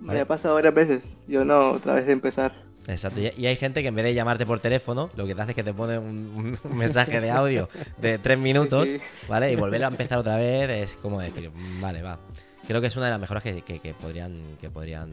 Me 0.00 0.18
ha 0.18 0.26
pasado 0.26 0.54
varias 0.54 0.74
veces. 0.74 1.02
Yo 1.28 1.44
no, 1.44 1.72
otra 1.72 1.94
vez 1.94 2.08
empezar. 2.08 2.52
Exacto, 2.86 3.20
y 3.20 3.46
hay 3.46 3.56
gente 3.56 3.80
que 3.80 3.88
en 3.88 3.94
vez 3.94 4.04
de 4.04 4.14
llamarte 4.14 4.44
por 4.44 4.60
teléfono, 4.60 5.10
lo 5.16 5.26
que 5.26 5.34
te 5.34 5.40
hace 5.40 5.52
es 5.52 5.56
que 5.56 5.64
te 5.64 5.72
pone 5.72 5.98
un, 5.98 6.58
mensaje 6.74 7.20
de 7.20 7.30
audio 7.30 7.68
de 7.96 8.18
tres 8.18 8.38
minutos, 8.38 8.88
¿vale? 9.26 9.52
Y 9.52 9.56
volver 9.56 9.84
a 9.84 9.88
empezar 9.88 10.18
otra 10.18 10.36
vez 10.36 10.68
es 10.68 10.96
como 10.96 11.20
decir, 11.20 11.50
vale, 11.80 12.02
va 12.02 12.18
creo 12.66 12.80
que 12.80 12.88
es 12.88 12.96
una 12.96 13.06
de 13.06 13.12
las 13.12 13.20
mejoras 13.20 13.42
que, 13.42 13.94
podrían, 14.00 14.56
que 14.60 14.70
podrían 14.70 15.10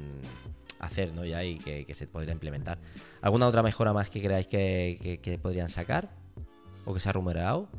hacer, 0.81 1.13
¿no? 1.13 1.23
Ya 1.23 1.43
y 1.43 1.57
que, 1.57 1.93
se 1.93 2.07
podría 2.07 2.33
implementar. 2.33 2.79
¿Alguna 3.21 3.47
otra 3.47 3.63
mejora 3.63 3.93
más 3.93 4.09
que 4.09 4.21
creáis 4.21 4.47
que, 4.47 5.39
podrían 5.41 5.69
sacar? 5.69 6.09
¿O 6.85 6.93
que 6.93 6.99
se 6.99 7.09
ha 7.09 7.13
rumoreado? 7.13 7.69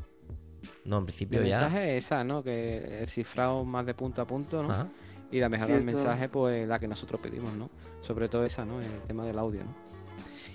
No, 0.85 0.97
en 0.99 1.05
principio 1.05 1.41
el 1.41 1.47
ya. 1.47 1.57
El 1.57 1.61
mensaje 1.63 1.97
es 1.97 2.05
esa, 2.05 2.23
¿no? 2.23 2.43
Que 2.43 3.01
el 3.01 3.07
cifrado 3.07 3.65
más 3.65 3.85
de 3.85 3.93
punto 3.93 4.21
a 4.21 4.25
punto, 4.25 4.63
¿no? 4.63 4.89
Y 5.31 5.39
la 5.39 5.49
mejora 5.49 5.75
del 5.75 5.83
mensaje, 5.83 6.29
pues 6.29 6.67
la 6.67 6.79
que 6.79 6.87
nosotros 6.87 7.19
pedimos, 7.19 7.53
¿no? 7.53 7.69
Sobre 8.01 8.29
todo 8.29 8.45
esa, 8.45 8.65
¿no? 8.65 8.81
El 8.81 9.01
tema 9.07 9.25
del 9.25 9.37
audio, 9.37 9.63
¿no? 9.63 9.75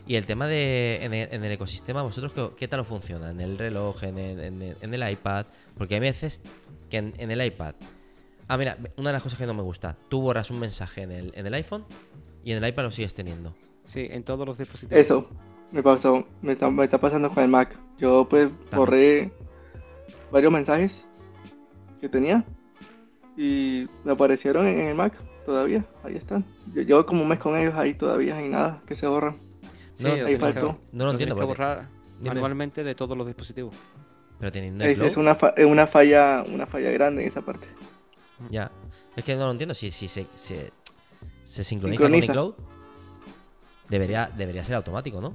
Y 0.06 0.16
el 0.16 0.24
tema 0.24 0.46
de 0.46 1.04
en 1.04 1.44
el, 1.44 1.52
ecosistema, 1.52 2.02
¿vosotros 2.02 2.54
qué, 2.56 2.66
tal 2.66 2.80
os 2.80 2.86
funciona? 2.86 3.30
¿En 3.30 3.42
el 3.42 3.58
reloj, 3.58 4.04
en 4.04 4.16
el, 4.16 4.40
en 4.80 4.94
el, 4.94 5.10
iPad? 5.10 5.44
Porque 5.76 5.96
hay 5.96 6.00
veces 6.00 6.40
que 6.88 6.96
en 6.96 7.30
el 7.30 7.44
iPad 7.44 7.74
Ah, 8.48 8.56
mira, 8.56 8.78
una 8.96 9.10
de 9.10 9.12
las 9.12 9.22
cosas 9.22 9.38
que 9.38 9.46
no 9.46 9.52
me 9.52 9.62
gusta. 9.62 9.96
Tú 10.08 10.22
borras 10.22 10.50
un 10.50 10.58
mensaje 10.58 11.02
en 11.02 11.12
el, 11.12 11.32
en 11.34 11.46
el 11.46 11.54
iPhone 11.54 11.84
y 12.42 12.52
en 12.52 12.64
el 12.64 12.68
iPad 12.68 12.84
lo 12.84 12.90
sigues 12.90 13.14
teniendo. 13.14 13.54
Sí, 13.84 14.08
en 14.10 14.22
todos 14.22 14.46
los 14.46 14.56
dispositivos. 14.56 15.04
Eso, 15.04 15.28
me 15.70 15.82
pasó. 15.82 16.26
Me 16.40 16.52
está, 16.52 16.98
pasando 16.98 17.30
con 17.30 17.44
el 17.44 17.50
Mac. 17.50 17.78
Yo 17.98 18.26
pues 18.28 18.48
borré 18.74 19.30
varios 20.32 20.50
mensajes 20.50 21.04
que 22.00 22.08
tenía 22.08 22.42
y 23.36 23.86
me 24.04 24.12
aparecieron 24.12 24.66
en 24.66 24.80
el 24.80 24.94
Mac 24.94 25.12
todavía. 25.44 25.84
Ahí 26.02 26.16
están. 26.16 26.42
Yo 26.74 26.80
llevo 26.80 27.04
como 27.04 27.22
un 27.22 27.28
mes 27.28 27.38
con 27.38 27.54
ellos 27.58 27.74
ahí 27.74 27.92
todavía 27.92 28.40
y 28.40 28.48
nada, 28.48 28.80
que 28.86 28.96
se 28.96 29.06
borran. 29.06 29.36
Sí, 29.94 30.06
ahí 30.06 30.36
faltó. 30.36 30.78
no 30.92 31.04
lo 31.04 31.10
entiendo. 31.10 31.36
que 31.36 31.44
borrar 31.44 31.88
manualmente 32.20 32.82
de 32.82 32.94
todos 32.94 33.16
los 33.16 33.26
dispositivos. 33.26 33.74
Pero 34.38 34.52
tienen 34.52 34.80
es, 34.80 34.98
es 35.00 35.16
una, 35.16 35.36
una 35.66 35.86
falla 35.86 36.44
una 36.50 36.66
falla 36.66 36.90
grande 36.92 37.22
en 37.22 37.28
esa 37.28 37.42
parte. 37.42 37.66
Ya. 38.50 38.70
Es 39.16 39.24
que 39.24 39.34
no 39.34 39.46
lo 39.46 39.50
entiendo. 39.50 39.74
Si, 39.74 39.90
si 39.90 40.08
se, 40.08 40.26
se, 40.34 40.70
se 41.44 41.64
sincroniza, 41.64 42.02
con 42.02 42.14
iCloud, 42.14 42.54
debería, 43.88 44.30
debería 44.36 44.64
ser 44.64 44.76
automático, 44.76 45.20
¿no? 45.20 45.34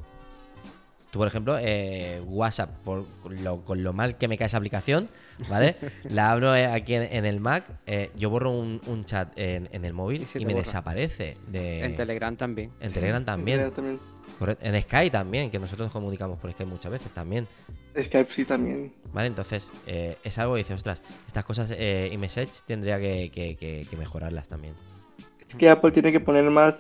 Tú, 1.14 1.20
por 1.20 1.28
ejemplo, 1.28 1.60
eh, 1.60 2.22
WhatsApp, 2.26 2.72
por 2.84 3.06
lo, 3.30 3.64
con 3.64 3.84
lo 3.84 3.94
mal 3.94 4.18
que 4.18 4.28
me 4.28 4.36
cae 4.36 4.48
esa 4.48 4.58
aplicación, 4.58 5.10
¿vale? 5.48 5.76
la 6.10 6.32
abro 6.32 6.56
eh, 6.56 6.66
aquí 6.66 6.96
en, 6.96 7.26
el 7.28 7.40
Mac, 7.40 7.66
eh, 7.86 8.10
yo 8.16 8.32
borro 8.32 8.50
un, 8.50 9.06
chat 9.06 9.32
en, 9.36 9.68
el 9.86 9.94
móvil 9.94 10.26
y, 10.34 10.44
me 10.44 10.56
desaparece. 10.56 11.38
De... 11.50 11.84
En 11.84 11.96
Telegram 11.96 12.36
también. 12.36 12.72
En 12.80 12.92
Telegram 12.94 13.24
también. 13.24 13.72
En 14.62 14.82
Skype 14.82 15.12
también, 15.12 15.52
que 15.52 15.60
nosotros 15.60 15.86
nos 15.86 15.94
comunicamos 15.94 16.40
por 16.40 16.52
Skype 16.52 16.72
muchas 16.72 16.92
veces 16.92 17.12
también. 17.12 17.48
Skype 18.02 18.32
sí 18.32 18.46
también. 18.46 18.94
Vale, 19.14 19.28
entonces 19.28 19.72
eh, 19.88 20.18
es 20.24 20.38
algo 20.40 20.54
que 20.54 20.60
dice, 20.60 20.74
ostras, 20.74 21.04
estas 21.28 21.46
cosas 21.46 21.74
eh, 21.76 22.10
iMessage 22.12 22.64
tendría 22.66 23.00
que, 23.00 23.88
mejorarlas 23.98 24.48
también. 24.48 24.74
Es 25.48 25.56
que 25.56 25.70
Apple 25.70 25.92
tiene 25.92 26.12
que 26.12 26.20
poner 26.20 26.50
más 26.50 26.80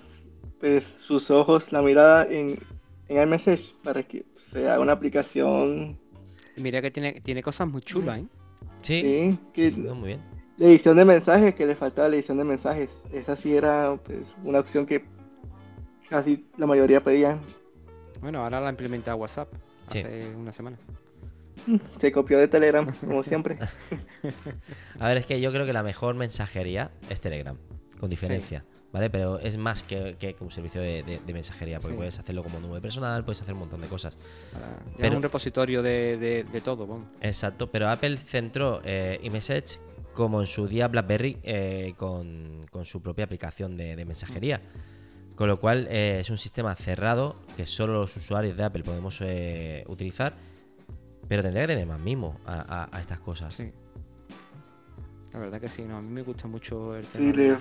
pues, 0.59 0.83
sus 0.83 1.29
ojos, 1.29 1.71
la 1.71 1.81
mirada 1.81 2.25
en, 2.25 2.59
en 3.07 3.21
iMessage 3.21 3.75
para 3.83 4.03
que 4.03 4.25
sea 4.37 4.79
una 4.79 4.93
aplicación. 4.93 5.99
Mira 6.57 6.81
que 6.81 6.91
tiene, 6.91 7.21
tiene 7.21 7.43
cosas 7.43 7.67
muy 7.67 7.81
chulas, 7.81 8.19
¿eh? 8.19 8.25
Sí, 8.81 9.39
que, 9.53 9.71
muy 9.71 10.09
bien. 10.09 10.21
La 10.57 10.67
edición 10.67 10.97
de 10.97 11.05
mensajes, 11.05 11.55
que 11.55 11.65
le 11.65 11.75
faltaba 11.75 12.09
la 12.09 12.15
edición 12.15 12.37
de 12.37 12.43
mensajes. 12.43 12.91
Esa 13.11 13.35
sí 13.35 13.55
era 13.55 13.97
pues, 14.03 14.27
una 14.43 14.59
opción 14.59 14.85
que 14.85 15.03
casi 16.09 16.45
la 16.57 16.65
mayoría 16.65 17.03
pedían. 17.03 17.39
Bueno, 18.21 18.43
ahora 18.43 18.59
la 18.61 18.69
implementa 18.69 19.15
WhatsApp 19.15 19.49
hace 19.87 20.35
una 20.35 20.51
semana. 20.51 20.77
Se 21.99 22.11
copió 22.11 22.39
de 22.39 22.47
Telegram, 22.47 22.85
como 23.01 23.23
siempre. 23.23 23.57
A 24.99 25.07
ver, 25.07 25.17
es 25.17 25.25
que 25.25 25.39
yo 25.39 25.51
creo 25.51 25.65
que 25.65 25.73
la 25.73 25.83
mejor 25.83 26.15
mensajería 26.15 26.91
es 27.09 27.21
Telegram, 27.21 27.57
con 27.99 28.09
diferencia. 28.09 28.65
¿Vale? 28.91 29.09
Pero 29.09 29.39
es 29.39 29.57
más 29.57 29.81
que, 29.81 30.35
un 30.39 30.51
servicio 30.51 30.79
de, 30.79 31.19
mensajería, 31.33 31.79
porque 31.79 31.97
puedes 31.97 32.19
hacerlo 32.19 32.43
como 32.43 32.59
nube 32.59 32.79
personal, 32.79 33.25
puedes 33.25 33.41
hacer 33.41 33.55
un 33.55 33.61
montón 33.61 33.81
de 33.81 33.87
cosas. 33.87 34.15
pero, 34.97 35.09
es 35.09 35.15
un 35.15 35.23
repositorio 35.23 35.81
de, 35.81 36.61
todo, 36.63 36.85
vamos. 36.85 37.07
Exacto, 37.21 37.71
pero 37.71 37.89
Apple 37.89 38.17
centró 38.17 38.81
eh, 38.85 39.19
iMessage 39.23 39.79
como 40.13 40.41
en 40.41 40.47
su 40.47 40.67
día 40.67 40.87
BlackBerry 40.87 41.37
eh, 41.43 41.93
con, 41.97 42.67
su 42.83 43.01
propia 43.01 43.25
aplicación 43.25 43.75
de, 43.75 44.03
mensajería. 44.05 44.61
Con 45.35 45.47
lo 45.47 45.59
cual 45.59 45.87
eh, 45.89 46.19
es 46.21 46.29
un 46.29 46.37
sistema 46.37 46.75
cerrado 46.75 47.35
que 47.57 47.65
solo 47.65 47.93
los 47.93 48.15
usuarios 48.15 48.55
de 48.55 48.63
Apple 48.63 48.83
podemos 48.83 49.19
eh, 49.21 49.83
utilizar, 49.87 50.33
pero 51.33 51.41
tendría 51.41 51.63
que 51.63 51.73
tener 51.73 51.87
más 51.87 51.99
mimo 51.99 52.39
a, 52.45 52.87
estas 53.01 53.19
cosas. 53.19 53.55
Sí. 53.55 53.71
La 55.31 55.39
verdad 55.39 55.59
que 55.59 55.67
sí, 55.67 55.81
no, 55.81 55.97
a 55.97 56.01
mí 56.01 56.07
me 56.07 56.21
gusta 56.21 56.47
mucho 56.47 56.95
el 56.95 57.07
tema 57.07 57.31
de, 57.31 57.57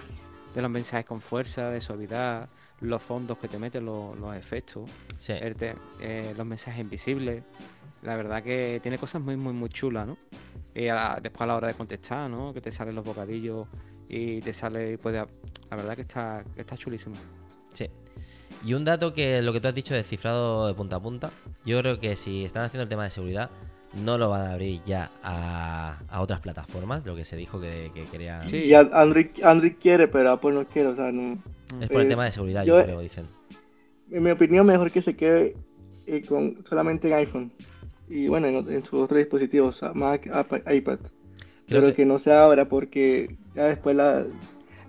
los 0.61 0.71
mensajes 0.71 1.07
con 1.07 1.23
fuerza, 1.23 1.71
de 1.71 1.81
suavidad, 1.81 2.51
los 2.83 3.03
fondos 3.03 3.39
que 3.39 3.49
te 3.49 3.59
meten, 3.59 3.87
los, 3.87 4.37
efectos, 4.37 4.91
eh, 5.27 6.35
los 6.37 6.47
mensajes 6.47 6.83
invisibles. 6.83 7.45
La 8.03 8.15
verdad 8.15 8.43
que 8.43 8.79
tiene 8.83 8.99
cosas 8.99 9.23
muy, 9.23 9.39
muy, 9.39 9.55
muy 9.55 9.71
chulas, 9.71 10.07
¿no? 10.07 10.19
Y 10.75 10.89
después 11.23 11.41
a 11.41 11.47
la 11.47 11.57
hora 11.57 11.69
de 11.69 11.75
contestar, 11.75 12.29
¿no? 12.29 12.53
Que 12.53 12.61
te 12.61 12.71
salen 12.71 12.95
los 12.95 13.07
bocadillos 13.07 13.69
y 14.07 14.43
te 14.43 14.53
sale, 14.53 14.99
puede, 14.99 15.17
la 15.71 15.77
verdad 15.77 15.95
que 15.95 16.03
está, 16.03 16.45
que 16.55 16.61
está 16.61 16.77
chulísimo. 16.77 17.17
Sí. 17.73 17.89
Y 18.65 18.75
un 18.75 18.85
dato 18.85 19.13
que 19.13 19.43
lo 19.43 19.53
que 19.53 19.61
tú 19.61 19.69
has 19.69 19.75
dicho 19.75 19.95
de 19.95 20.05
cifrado 20.05 20.69
de 20.69 20.75
punta 20.75 20.97
a 20.97 21.01
punta, 21.01 21.31
yo 21.65 21.81
creo 21.81 21.99
que 21.99 22.17
si 22.17 22.45
están 22.45 22.65
haciendo 22.65 22.85
el 22.85 22.89
tema 22.89 23.05
de 23.05 23.11
seguridad, 23.11 23.51
no 23.95 24.19
lo 24.19 24.29
van 24.29 24.47
a 24.47 24.53
abrir 24.53 24.81
ya 24.85 25.11
a, 25.23 25.99
otras 26.19 26.41
plataformas, 26.41 27.05
lo 27.05 27.15
que 27.15 27.25
se 27.25 27.37
dijo 27.37 27.61
que, 27.61 27.91
querían. 28.11 28.49
Sí, 28.49 28.73
Android, 28.75 29.27
Android 29.43 29.75
quiere, 29.81 30.09
pero 30.09 30.31
Apple 30.31 30.53
no 30.53 30.65
quiere, 30.65 30.89
o 30.89 30.97
sea, 30.97 31.11
no. 31.13 31.39
Es 31.81 31.89
por 31.91 32.03
el 32.03 32.09
tema 32.09 32.25
de 32.25 32.33
seguridad, 32.33 32.65
yo, 32.65 32.83
creo, 32.83 33.01
dicen. 33.01 33.27
en 34.11 34.23
mi 34.23 34.31
opinión, 34.31 34.67
mejor 34.67 34.91
que 34.91 35.03
se 35.03 35.17
quede 35.17 35.57
eh, 36.07 36.23
con 36.27 36.65
solamente 36.69 37.09
en 37.09 37.15
iPhone. 37.15 37.53
Y 38.09 38.29
bueno, 38.29 38.47
en, 38.47 38.85
sus 38.85 39.01
otros 39.01 39.19
dispositivos, 39.19 39.81
Mac, 39.95 40.27
iPad. 40.71 40.99
Pero 41.67 41.95
que... 41.95 42.05
no 42.05 42.19
sea 42.19 42.45
ahora 42.45 42.69
porque 42.69 43.37
ya 43.55 43.65
después 43.65 43.97
la, 43.97 44.25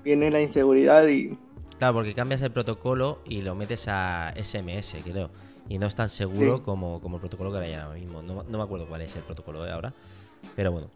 viene 0.04 0.32
la 0.32 0.42
inseguridad 0.42 1.08
y... 1.08 1.38
Claro, 1.78 1.96
porque 1.96 2.14
cambias 2.14 2.42
el 2.42 2.52
protocolo 2.52 3.20
y 3.26 3.42
lo 3.42 3.56
metes 3.56 3.88
a 3.88 4.34
SMS, 4.42 4.96
creo. 5.04 5.30
Y 5.70 5.78
no 5.78 5.88
es 5.88 5.96
tan 5.96 6.10
seguro 6.10 6.62
como, 6.62 7.02
como 7.02 7.18
el 7.18 7.22
protocolo 7.22 7.52
que 7.52 7.60
hay 7.60 7.74
ahora 7.74 7.98
mismo. 7.98 8.22
No, 8.22 8.44
no 8.44 8.58
me 8.58 8.64
acuerdo 8.64 8.88
cuál 8.88 9.02
es 9.02 9.16
el 9.16 9.24
protocolo 9.24 9.64
de 9.64 9.72
ahora. 9.72 9.94
Pero 10.56 10.72
bueno. 10.72 10.90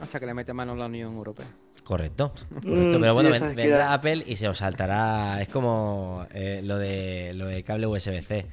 Hasta 0.00 0.20
que 0.20 0.26
le 0.26 0.34
mete 0.34 0.52
mano 0.52 0.74
la 0.74 0.86
Unión 0.86 1.14
Europea. 1.14 1.46
Correcto, 1.86 2.32
mm, 2.50 3.00
Pero 3.00 3.14
bueno, 3.14 3.30
vendrá 3.30 3.94
Apple 3.94 4.24
y 4.26 4.34
se 4.34 4.48
os 4.48 4.58
saltará. 4.58 5.40
Es 5.40 5.48
como 5.48 6.26
eh, 6.34 6.60
lo 6.64 6.78
de 6.78 7.32
lo 7.32 7.46
de 7.46 7.62
cable 7.62 7.86
USB-C. 7.86 8.46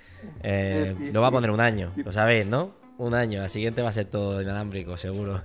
Eh, 0.43 0.95
lo 1.11 1.21
va 1.21 1.27
a 1.29 1.31
poner 1.31 1.49
un 1.49 1.59
año, 1.59 1.91
lo 1.95 2.11
sabéis, 2.11 2.45
¿no? 2.45 2.75
Un 2.99 3.15
año. 3.15 3.41
La 3.41 3.49
siguiente 3.49 3.81
va 3.81 3.89
a 3.89 3.93
ser 3.93 4.05
todo 4.05 4.39
inalámbrico, 4.39 4.97
seguro. 4.97 5.41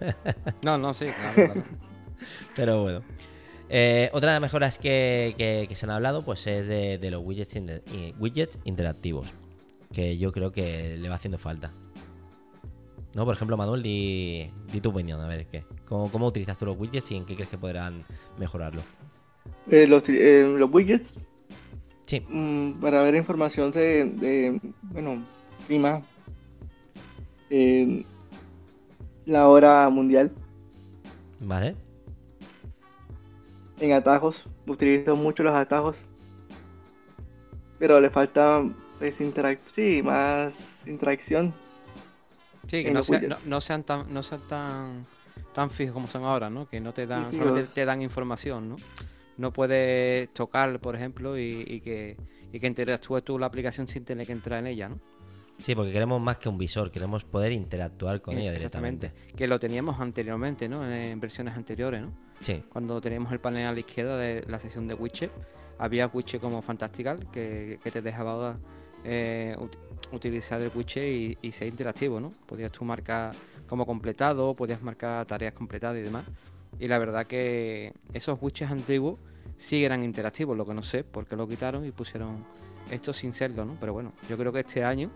no, 0.62 0.76
no, 0.76 0.92
sí, 0.92 1.06
claro, 1.34 1.62
Pero 2.54 2.82
bueno. 2.82 3.02
Eh, 3.70 4.08
otra 4.12 4.30
de 4.30 4.34
las 4.36 4.42
mejoras 4.42 4.78
que, 4.78 5.68
se 5.72 5.86
han 5.86 5.90
hablado 5.90 6.22
pues 6.22 6.46
es 6.46 6.66
de, 6.66 7.10
los 7.10 7.24
widgets, 7.24 7.54
widgets 8.18 8.58
interactivos. 8.64 9.26
Que 9.92 10.18
yo 10.18 10.32
creo 10.32 10.52
que 10.52 10.96
le 10.98 11.08
va 11.08 11.16
haciendo 11.16 11.38
falta. 11.38 11.70
¿No? 13.14 13.24
Por 13.24 13.34
ejemplo, 13.34 13.56
Manuel, 13.56 13.82
di, 13.82 14.50
tu 14.82 14.90
opinión, 14.90 15.20
a 15.20 15.26
ver 15.26 15.46
qué. 15.46 15.64
¿Cómo, 15.86 16.26
utilizas 16.26 16.58
tú 16.58 16.66
los 16.66 16.78
widgets 16.78 17.10
y 17.10 17.16
en 17.16 17.24
qué 17.24 17.34
crees 17.34 17.48
que 17.48 17.58
podrán 17.58 18.04
mejorarlo? 18.38 18.82
Eh, 19.70 19.86
los, 19.86 20.02
eh, 20.08 20.46
los, 20.46 20.72
widgets. 20.72 21.08
Sí. 22.06 22.22
Mm, 22.28 22.72
para 22.80 23.02
ver 23.02 23.14
información 23.14 23.70
de, 23.72 24.60
bueno, 24.82 25.22
clima, 25.66 26.02
la 29.24 29.48
hora 29.48 29.88
mundial. 29.88 30.30
Vale. 31.40 31.87
En 33.80 33.92
atajos, 33.92 34.36
utilizo 34.66 35.16
mucho 35.16 35.42
los 35.42 35.54
atajos. 35.54 35.96
Pero 37.78 38.00
le 38.00 38.10
falta 38.10 38.62
pues, 38.98 39.16
sí, 39.74 40.02
más 40.02 40.52
interacción 40.86 41.54
Sí, 42.68 42.84
que 42.84 42.90
no, 42.90 43.02
sean 43.02 43.82
tan, 43.82 44.12
no 44.12 44.22
sean 44.22 44.40
tan, 44.46 45.06
tan 45.54 45.70
fijos 45.70 45.94
como 45.94 46.06
son 46.06 46.24
ahora, 46.24 46.50
¿no? 46.50 46.68
Que 46.68 46.80
no 46.80 46.92
te 46.92 47.06
dan, 47.06 47.32
solamente 47.32 47.70
te 47.72 47.84
dan 47.86 48.02
información, 48.02 48.68
¿no? 48.68 48.76
No 49.38 49.52
puedes 49.52 50.32
tocar, 50.34 50.78
por 50.78 50.94
ejemplo, 50.94 51.38
y, 51.38 51.80
que, 51.80 52.18
y 52.52 52.60
que 52.60 52.66
interactúes 52.66 53.24
tú 53.24 53.38
la 53.38 53.46
aplicación 53.46 53.88
sin 53.88 54.04
tener 54.04 54.26
que 54.26 54.32
entrar 54.32 54.58
en 54.58 54.66
ella, 54.66 54.90
¿no? 54.90 55.00
Sí, 55.58 55.74
porque 55.74 55.92
queremos 55.92 56.20
más 56.20 56.36
que 56.38 56.48
un 56.48 56.58
visor, 56.58 56.90
queremos 56.90 57.24
poder 57.24 57.52
interactuar 57.52 58.20
con 58.20 58.36
ella 58.36 58.52
Exactamente. 58.52 59.12
Que 59.34 59.46
lo 59.46 59.58
teníamos 59.58 59.98
anteriormente, 59.98 60.68
¿no? 60.68 60.88
En 60.88 61.18
versiones 61.20 61.56
anteriores, 61.56 62.02
¿no? 62.02 62.12
Cuando 62.70 63.00
teníamos 63.00 63.32
el 63.32 63.40
panel 63.40 63.66
a 63.66 63.72
la 63.72 63.80
izquierda 63.80 64.16
de 64.16 64.44
la 64.46 64.58
sección 64.60 64.86
de 64.86 64.94
widget, 64.94 65.30
había 65.78 66.06
widget 66.06 66.40
como 66.40 66.62
Fantastical 66.62 67.18
que, 67.30 67.78
te 67.82 68.02
dejaba 68.02 68.58
eh, 69.04 69.56
utilizar 70.12 70.60
el 70.60 70.70
widget 70.74 71.38
y, 71.42 71.52
ser 71.52 71.68
interactivo, 71.68 72.20
¿no? 72.20 72.30
Podías 72.46 72.72
tú 72.72 72.84
marcar 72.84 73.34
como 73.66 73.84
completado, 73.86 74.54
podías 74.54 74.82
marcar 74.82 75.26
tareas 75.26 75.52
completadas 75.52 75.98
y 75.98 76.02
demás. 76.02 76.24
Y 76.78 76.88
la 76.88 76.98
verdad 76.98 77.26
que 77.26 77.92
esos 78.12 78.38
widgets 78.40 78.70
antiguos 78.70 79.18
sí 79.56 79.84
eran 79.84 80.02
interactivos, 80.02 80.56
lo 80.56 80.64
que 80.64 80.74
no 80.74 80.82
sé 80.82 81.04
por 81.04 81.26
qué 81.26 81.36
lo 81.36 81.48
quitaron 81.48 81.84
y 81.84 81.90
pusieron 81.90 82.44
esto 82.90 83.12
sin 83.12 83.32
serlo, 83.32 83.64
¿no? 83.64 83.76
Pero 83.80 83.92
bueno, 83.92 84.12
yo 84.28 84.38
creo 84.38 84.52
que 84.52 84.60
este 84.60 84.84
año 84.84 85.10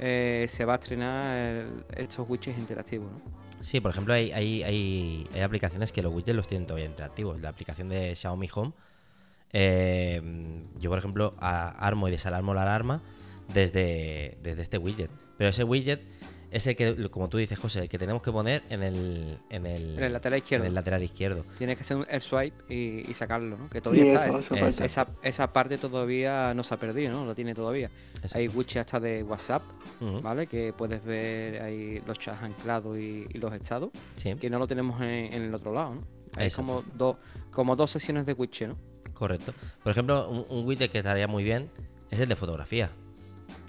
eh, 0.00 0.46
se 0.48 0.64
va 0.64 0.74
a 0.74 0.76
estrenar 0.76 1.66
estos 1.96 2.28
widgets 2.28 2.58
interactivos, 2.58 3.10
¿no? 3.12 3.43
Sí, 3.64 3.80
por 3.80 3.92
ejemplo, 3.92 4.12
hay, 4.12 4.30
hay, 4.30 4.62
hay, 4.62 5.40
aplicaciones 5.40 5.90
que 5.90 6.02
los 6.02 6.12
widgets 6.12 6.36
los 6.36 6.46
tienen 6.46 6.66
todavía 6.66 6.84
interactivos. 6.84 7.40
La 7.40 7.48
aplicación 7.48 7.88
de 7.88 8.14
Xiaomi 8.14 8.46
Home, 8.54 8.72
eh, 9.54 10.20
yo 10.78 10.90
por 10.90 10.98
ejemplo 10.98 11.32
armo 11.38 12.06
y 12.08 12.10
desalarmo 12.10 12.52
la 12.52 12.60
alarma 12.60 13.00
desde, 13.54 14.36
desde 14.42 14.60
este 14.60 14.76
widget. 14.76 15.10
Pero 15.38 15.48
ese 15.48 15.64
widget 15.64 16.02
es 16.54 16.68
el 16.68 16.76
que, 16.76 17.10
como 17.10 17.28
tú 17.28 17.36
dices, 17.36 17.58
José, 17.58 17.80
el 17.80 17.88
que 17.88 17.98
tenemos 17.98 18.22
que 18.22 18.30
poner 18.30 18.62
en 18.70 18.84
el, 18.84 19.38
en 19.50 19.66
el, 19.66 20.12
lateral 20.12 20.38
izquierdo. 20.38 20.64
En 20.64 20.68
el 20.68 20.74
lateral 20.74 21.02
izquierdo. 21.02 21.44
Tiene 21.58 21.74
que 21.74 21.82
ser 21.82 22.06
el 22.08 22.20
swipe 22.20 22.72
y, 22.72 23.12
sacarlo, 23.12 23.58
¿no? 23.58 23.68
Que 23.68 23.80
todavía 23.80 24.24
está. 24.36 24.84
esa, 24.84 25.08
esa, 25.20 25.52
parte 25.52 25.78
todavía 25.78 26.54
no 26.54 26.62
se 26.62 26.72
ha 26.72 26.76
perdido, 26.76 27.10
¿no? 27.10 27.24
Lo 27.24 27.34
tiene 27.34 27.56
todavía. 27.56 27.90
Hay 28.34 28.46
widgets 28.46 28.76
hasta 28.76 29.00
de 29.00 29.24
WhatsApp, 29.24 29.64
¿vale? 30.22 30.46
Que 30.46 30.72
puedes 30.72 31.04
ver 31.04 31.60
ahí 31.60 32.00
los 32.06 32.20
chats 32.20 32.40
anclados 32.44 32.96
y, 32.98 33.26
los 33.34 33.52
estados. 33.52 33.90
Que 34.22 34.48
no 34.48 34.60
lo 34.60 34.68
tenemos 34.68 35.00
en, 35.00 35.32
el 35.32 35.52
otro 35.52 35.72
lado, 35.72 35.96
¿no? 35.96 36.06
Hay 36.36 36.50
como, 36.50 36.84
dos 36.94 37.16
como 37.50 37.74
dos 37.74 37.90
sesiones 37.90 38.26
de 38.26 38.32
widget, 38.32 38.68
¿no? 38.68 38.76
Correcto. 39.12 39.52
Por 39.82 39.90
ejemplo, 39.90 40.30
un, 40.30 40.46
un 40.48 40.64
widget 40.64 40.92
que 40.92 40.98
estaría 40.98 41.26
muy 41.26 41.42
bien 41.42 41.68
es 42.12 42.20
el 42.20 42.28
de 42.28 42.36
fotografía 42.36 42.90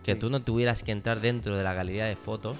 que 0.03 0.15
tú 0.15 0.29
no 0.29 0.43
tuvieras 0.43 0.83
que 0.83 0.91
entrar 0.91 1.19
dentro 1.19 1.57
de 1.57 1.63
la 1.63 1.73
galería 1.73 2.05
de 2.05 2.15
fotos, 2.15 2.57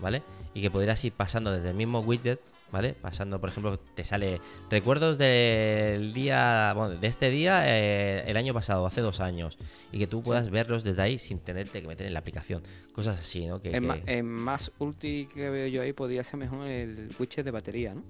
¿vale? 0.00 0.22
Y 0.54 0.62
que 0.62 0.70
pudieras 0.70 1.04
ir 1.04 1.12
pasando 1.12 1.52
desde 1.52 1.70
el 1.70 1.76
mismo 1.76 2.00
widget, 2.00 2.40
¿vale? 2.72 2.94
Pasando, 2.94 3.40
por 3.40 3.50
ejemplo, 3.50 3.78
te 3.78 4.04
sale 4.04 4.40
recuerdos 4.70 5.18
del 5.18 6.12
día, 6.12 6.72
bueno, 6.74 6.96
de 6.96 7.06
este 7.06 7.30
día 7.30 7.62
eh, 7.66 8.24
el 8.26 8.36
año 8.36 8.54
pasado, 8.54 8.86
hace 8.86 9.00
dos 9.00 9.20
años, 9.20 9.58
y 9.92 9.98
que 9.98 10.06
tú 10.06 10.22
puedas 10.22 10.50
verlos 10.50 10.84
desde 10.84 11.02
ahí 11.02 11.18
sin 11.18 11.38
tenerte 11.38 11.80
que 11.80 11.88
meter 11.88 12.06
en 12.06 12.14
la 12.14 12.20
aplicación. 12.20 12.62
Cosas 12.92 13.20
así, 13.20 13.46
¿no? 13.46 13.60
Que, 13.60 13.70
en, 13.70 14.26
Más, 14.26 14.72
ulti 14.78 15.26
que 15.32 15.50
veo 15.50 15.66
yo 15.68 15.82
ahí 15.82 15.92
podría 15.92 16.24
ser 16.24 16.38
mejor 16.38 16.66
el 16.66 17.10
widget 17.18 17.44
de 17.44 17.50
batería, 17.50 17.94
¿no? 17.94 18.02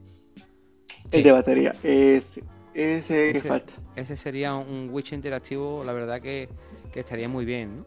El 1.13 1.23
de 1.23 1.33
batería, 1.33 1.73
es, 1.83 2.25
ese, 2.75 3.33
que 3.33 3.41
falta. 3.41 3.73
Ese 3.97 4.17
sería 4.17 4.55
un 4.55 4.91
widget 4.91 5.15
interactivo, 5.15 5.83
la 5.85 5.93
verdad 5.93 6.21
que, 6.21 6.49
que 6.93 7.01
estaría 7.01 7.29
muy 7.29 7.45
bien, 7.45 7.79
¿no? 7.79 7.85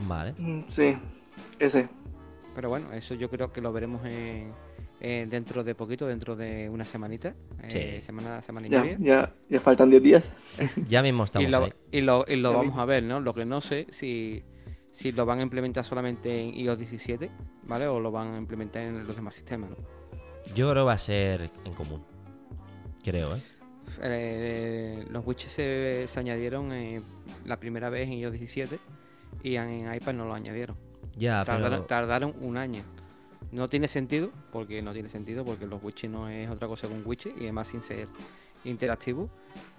Vale. 0.00 0.34
Mm, 0.38 0.64
sí, 0.68 0.96
ese. 1.58 1.88
Pero 2.56 2.70
bueno, 2.70 2.90
eso 2.94 3.14
yo 3.14 3.28
creo 3.28 3.52
que 3.52 3.60
lo 3.60 3.70
veremos 3.70 4.00
dentro 4.98 5.62
de 5.62 5.74
poquito, 5.74 6.06
dentro 6.06 6.36
de 6.36 6.70
una 6.70 6.86
semanita. 6.86 7.34
Eh, 7.62 8.00
semana, 8.02 8.40
semana 8.40 8.66
y 8.66 8.70
ya, 8.70 8.80
media. 8.82 9.34
Ya, 9.50 9.60
faltan 9.60 9.90
10 9.90 10.02
días. 10.02 10.24
ya 10.88 11.02
mismo 11.02 11.24
estamos. 11.24 11.46
y 11.46 11.52
lo, 11.52 11.68
Y 11.92 12.00
lo, 12.00 12.24
y 12.26 12.36
lo 12.36 12.54
vamos 12.54 12.78
a 12.78 12.86
ver, 12.86 13.02
¿no? 13.02 13.20
Lo 13.20 13.34
que 13.34 13.44
no 13.44 13.60
sé 13.60 13.86
si, 13.90 14.42
si 14.90 15.12
lo 15.12 15.26
van 15.26 15.40
a 15.40 15.42
implementar 15.42 15.84
solamente 15.84 16.40
en 16.40 16.54
iOS 16.54 16.78
17, 16.78 17.30
¿vale? 17.64 17.88
O 17.88 18.00
lo 18.00 18.10
van 18.10 18.34
a 18.34 18.38
implementar 18.38 18.84
en 18.84 19.06
los 19.06 19.14
demás 19.14 19.34
sistemas, 19.34 19.68
¿no? 19.68 19.76
Yo 20.54 20.70
creo 20.70 20.84
que 20.84 20.86
va 20.86 20.94
a 20.94 20.98
ser 20.98 21.50
en 21.66 21.74
común. 21.74 22.02
Creo, 23.04 23.36
¿eh? 23.36 23.42
eh 24.00 25.04
los 25.10 25.26
widgets 25.26 25.52
se, 25.52 26.08
se 26.08 26.20
añadieron 26.20 26.70
la 27.44 27.60
primera 27.60 27.90
vez 27.90 28.08
en 28.08 28.14
iOS 28.14 28.32
17 28.32 28.78
y 29.42 29.56
en 29.56 29.92
iPad 29.94 30.14
no 30.14 30.24
lo 30.24 30.32
añadieron. 30.32 30.85
Ya, 31.16 31.44
tardaron, 31.44 31.86
tardaron 31.86 32.34
un 32.40 32.56
año. 32.56 32.82
No 33.52 33.68
tiene 33.68 33.88
sentido, 33.88 34.30
porque 34.52 34.82
no 34.82 34.92
tiene 34.92 35.08
sentido, 35.08 35.44
porque 35.44 35.66
los 35.66 35.82
widgets 35.82 36.10
no 36.10 36.28
es 36.28 36.48
otra 36.50 36.68
cosa 36.68 36.88
que 36.88 36.94
un 36.94 37.02
widget 37.04 37.36
y 37.36 37.44
además 37.44 37.68
sin 37.68 37.82
ser 37.82 38.08
interactivo. 38.64 39.30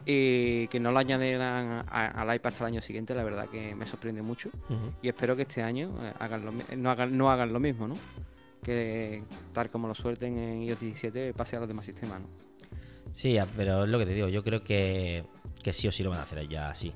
Y 0.05 0.67
que 0.69 0.79
no 0.79 0.91
lo 0.91 0.99
añadieran 0.99 1.85
al 1.89 2.35
iPad 2.35 2.53
hasta 2.53 2.63
el 2.63 2.73
año 2.73 2.81
siguiente, 2.81 3.13
la 3.13 3.23
verdad 3.23 3.47
que 3.49 3.75
me 3.75 3.85
sorprende 3.85 4.21
mucho. 4.21 4.49
Y 5.01 5.09
espero 5.09 5.35
que 5.35 5.43
este 5.43 5.61
año 5.61 5.93
eh, 6.01 6.13
hagan 6.19 6.61
no, 6.77 6.89
hagan, 6.89 7.17
no 7.17 7.29
hagan 7.29 7.51
lo 7.51 7.59
mismo, 7.59 7.87
¿no? 7.87 7.97
Que 8.63 9.23
tal 9.53 9.69
como 9.69 9.87
lo 9.87 9.95
suelten 9.95 10.37
en 10.37 10.63
iOS 10.63 10.79
17 10.79 11.33
pase 11.33 11.57
a 11.57 11.59
los 11.59 11.67
demás 11.67 11.85
sistemas, 11.85 12.21
¿no? 12.21 12.27
Sí, 13.13 13.37
pero 13.55 13.83
es 13.83 13.89
lo 13.89 13.99
que 13.99 14.05
te 14.05 14.13
digo, 14.13 14.27
yo 14.29 14.43
creo 14.43 14.63
que, 14.63 15.25
que 15.61 15.73
sí 15.73 15.87
o 15.87 15.91
sí 15.91 16.03
lo 16.03 16.11
van 16.11 16.19
a 16.19 16.23
hacer 16.23 16.47
ya 16.47 16.69
así. 16.69 16.93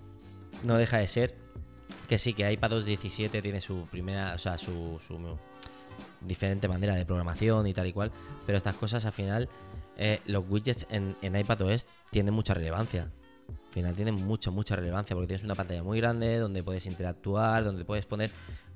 No 0.63 0.77
deja 0.77 0.99
de 0.99 1.08
ser 1.08 1.36
que 2.08 2.17
sí, 2.17 2.34
que 2.34 2.51
iPad 2.51 2.84
17 2.84 3.41
tiene 3.41 3.62
su 3.62 3.88
primera, 3.89 4.34
o 4.36 4.38
sea, 4.38 4.58
su, 4.58 4.99
diferente 6.21 6.67
manera 6.67 6.95
de 6.95 7.06
programación 7.06 7.67
y 7.67 7.73
tal 7.73 7.88
y 7.88 7.93
cual, 7.93 8.12
pero 8.45 8.58
estas 8.58 8.75
cosas 8.75 9.06
al 9.06 9.13
final, 9.13 9.49
eh, 9.97 10.19
los 10.25 10.47
widgets 10.49 10.86
en, 10.89 11.15
en 11.21 11.36
iPadOS 11.36 11.88
tienen 12.10 12.34
mucha 12.34 12.54
relevancia. 12.54 13.12
Al 13.49 13.73
final 13.73 13.95
tienen 13.95 14.15
mucha, 14.15 14.51
mucha 14.51 14.75
relevancia 14.75 15.15
porque 15.15 15.27
tienes 15.27 15.43
una 15.45 15.56
pantalla 15.56 15.84
muy 15.84 15.99
grande 15.99 16.38
donde 16.38 16.63
puedes 16.63 16.86
interactuar, 16.86 17.63
donde 17.63 17.86
puedes 17.86 18.06
poner, 18.06 18.30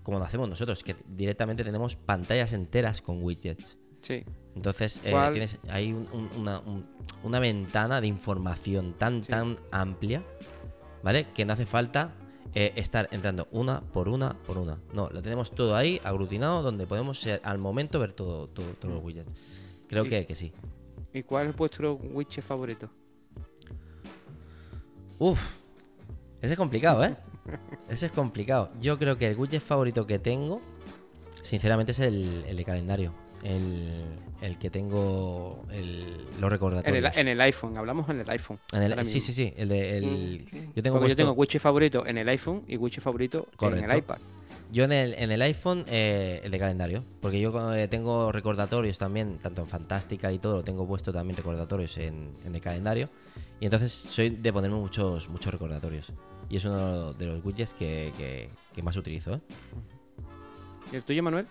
como 0.04 0.19
lo 0.19 0.25
hacemos 0.25 0.47
nosotros, 0.47 0.84
que 0.84 0.95
directamente 1.08 1.63
tenemos 1.63 1.95
pantallas 1.95 2.54
enteras 2.54 3.01
con 3.01 3.21
widgets. 3.21 3.78
Sí. 4.01 4.23
Entonces, 4.56 5.01
eh, 5.04 5.13
tienes 5.32 5.60
ahí 5.67 5.93
una, 6.38 6.62
una, 7.23 7.39
ventana 7.39 7.99
de 7.99 8.08
información 8.08 8.93
tan, 8.93 9.21
tan 9.21 9.58
amplia, 9.71 10.23
¿vale? 11.04 11.28
Que 11.34 11.43
no 11.43 11.54
hace 11.54 11.65
falta 11.65 12.13
eh, 12.56 12.72
estar 12.78 13.10
entrando 13.12 13.48
una 13.52 13.82
por 13.82 14.08
una 14.08 14.34
por 14.48 14.58
una. 14.58 14.80
No, 14.94 15.10
lo 15.10 15.22
tenemos 15.22 15.52
todo 15.52 15.76
ahí 15.76 16.00
aglutinado 16.04 16.62
donde 16.62 16.88
podemos 16.88 17.28
al 17.44 17.60
momento 17.60 18.00
ver 18.00 18.13
todo, 18.13 18.48
todo 18.48 18.65
todos 18.80 18.96
los 18.96 19.04
widgets. 19.04 19.34
Creo 19.89 20.06
que, 20.06 20.26
que 20.26 20.36
sí. 20.36 20.52
¿Y 21.13 21.24
cuál 21.24 21.48
es 21.48 21.56
vuestro 21.56 21.94
widget 21.96 22.44
favorito? 22.44 22.89
Uf, 25.20 25.39
ese 26.41 26.54
es 26.54 26.58
complicado, 26.58 27.04
¿eh? 27.04 27.15
Ese 27.89 28.08
es 28.08 28.12
complicado. 28.12 28.72
Yo 28.82 28.98
creo 28.98 29.18
que 29.18 29.28
el 29.28 29.38
widget 29.38 29.62
favorito 29.62 30.08
que 30.08 30.18
tengo, 30.18 30.62
sinceramente, 31.44 31.91
es 31.91 32.00
el, 32.00 32.44
el 32.48 32.58
de 32.58 32.65
calendario. 32.65 33.13
El, 33.45 34.03
el 34.41 34.58
que 34.58 34.69
tengo 34.71 35.65
el, 35.71 35.99
los 36.39 36.43
En 36.43 36.49
recordatorios. 36.49 37.13
el, 37.13 37.19
en 37.21 37.27
el 37.27 37.41
iPhone, 37.41 37.77
hablamos 37.77 38.10
en 38.10 38.19
el 38.21 38.29
iPhone. 38.29 38.58
En 38.73 38.81
el- 38.81 38.91
ahora 38.93 39.05
sí, 39.05 39.15
mismo. 39.15 39.27
sí, 39.27 39.34
sí. 39.34 39.53
El 39.55 39.69
de, 39.69 39.97
el, 39.97 40.05
Mm, 40.05 40.49
sí. 40.49 40.69
Yo 40.75 40.84
tengo 40.84 40.95
Porque 40.97 41.10
yo 41.10 41.15
puesto- 41.15 41.15
tengo 41.15 41.31
widget 41.34 41.62
favorito 41.62 42.05
en 42.08 42.17
el 42.17 42.27
iPhone 42.29 42.63
y 42.67 42.75
widget 42.77 43.01
favorito 43.01 43.47
en 43.62 43.84
el 43.89 43.97
iPad. 43.97 44.17
Yo 44.71 44.84
en 44.86 44.91
el, 44.91 45.13
en 45.13 45.31
el 45.31 45.41
iPhone, 45.43 45.86
eh, 45.88 46.41
el 46.43 46.49
de 46.51 46.58
calendario, 46.60 47.03
porque 47.21 47.39
yo 47.39 47.73
eh, 47.75 47.88
tengo 47.88 48.31
recordatorios 48.31 48.97
también, 48.97 49.38
tanto 49.38 49.62
en 49.62 49.67
Fantástica 49.67 50.31
y 50.31 50.39
todo, 50.39 50.55
lo 50.58 50.63
tengo 50.63 50.88
puesto 50.88 51.13
también 51.13 51.38
recordatorios 51.38 51.95
en, 51.99 52.31
en 52.45 52.55
el 52.55 52.62
calendario. 52.62 53.10
Y 53.60 53.65
entonces 53.65 53.93
soy 53.93 54.31
de 54.31 54.51
ponerme 54.51 54.75
muchos, 54.77 55.29
muchos 55.29 55.51
recordatorios. 55.53 56.12
Y 56.49 56.58
es 56.58 56.65
uno 56.65 57.13
de 57.13 57.25
los 57.27 57.45
widgets 57.45 57.73
que, 57.75 58.12
que- 58.17 58.49
que 58.73 58.81
más 58.81 58.97
utilizo. 58.97 59.36
¿eh? 59.36 59.39
¿Y 60.91 60.95
el 60.95 61.03
tuyo, 61.03 61.21
Manuel? 61.23 61.45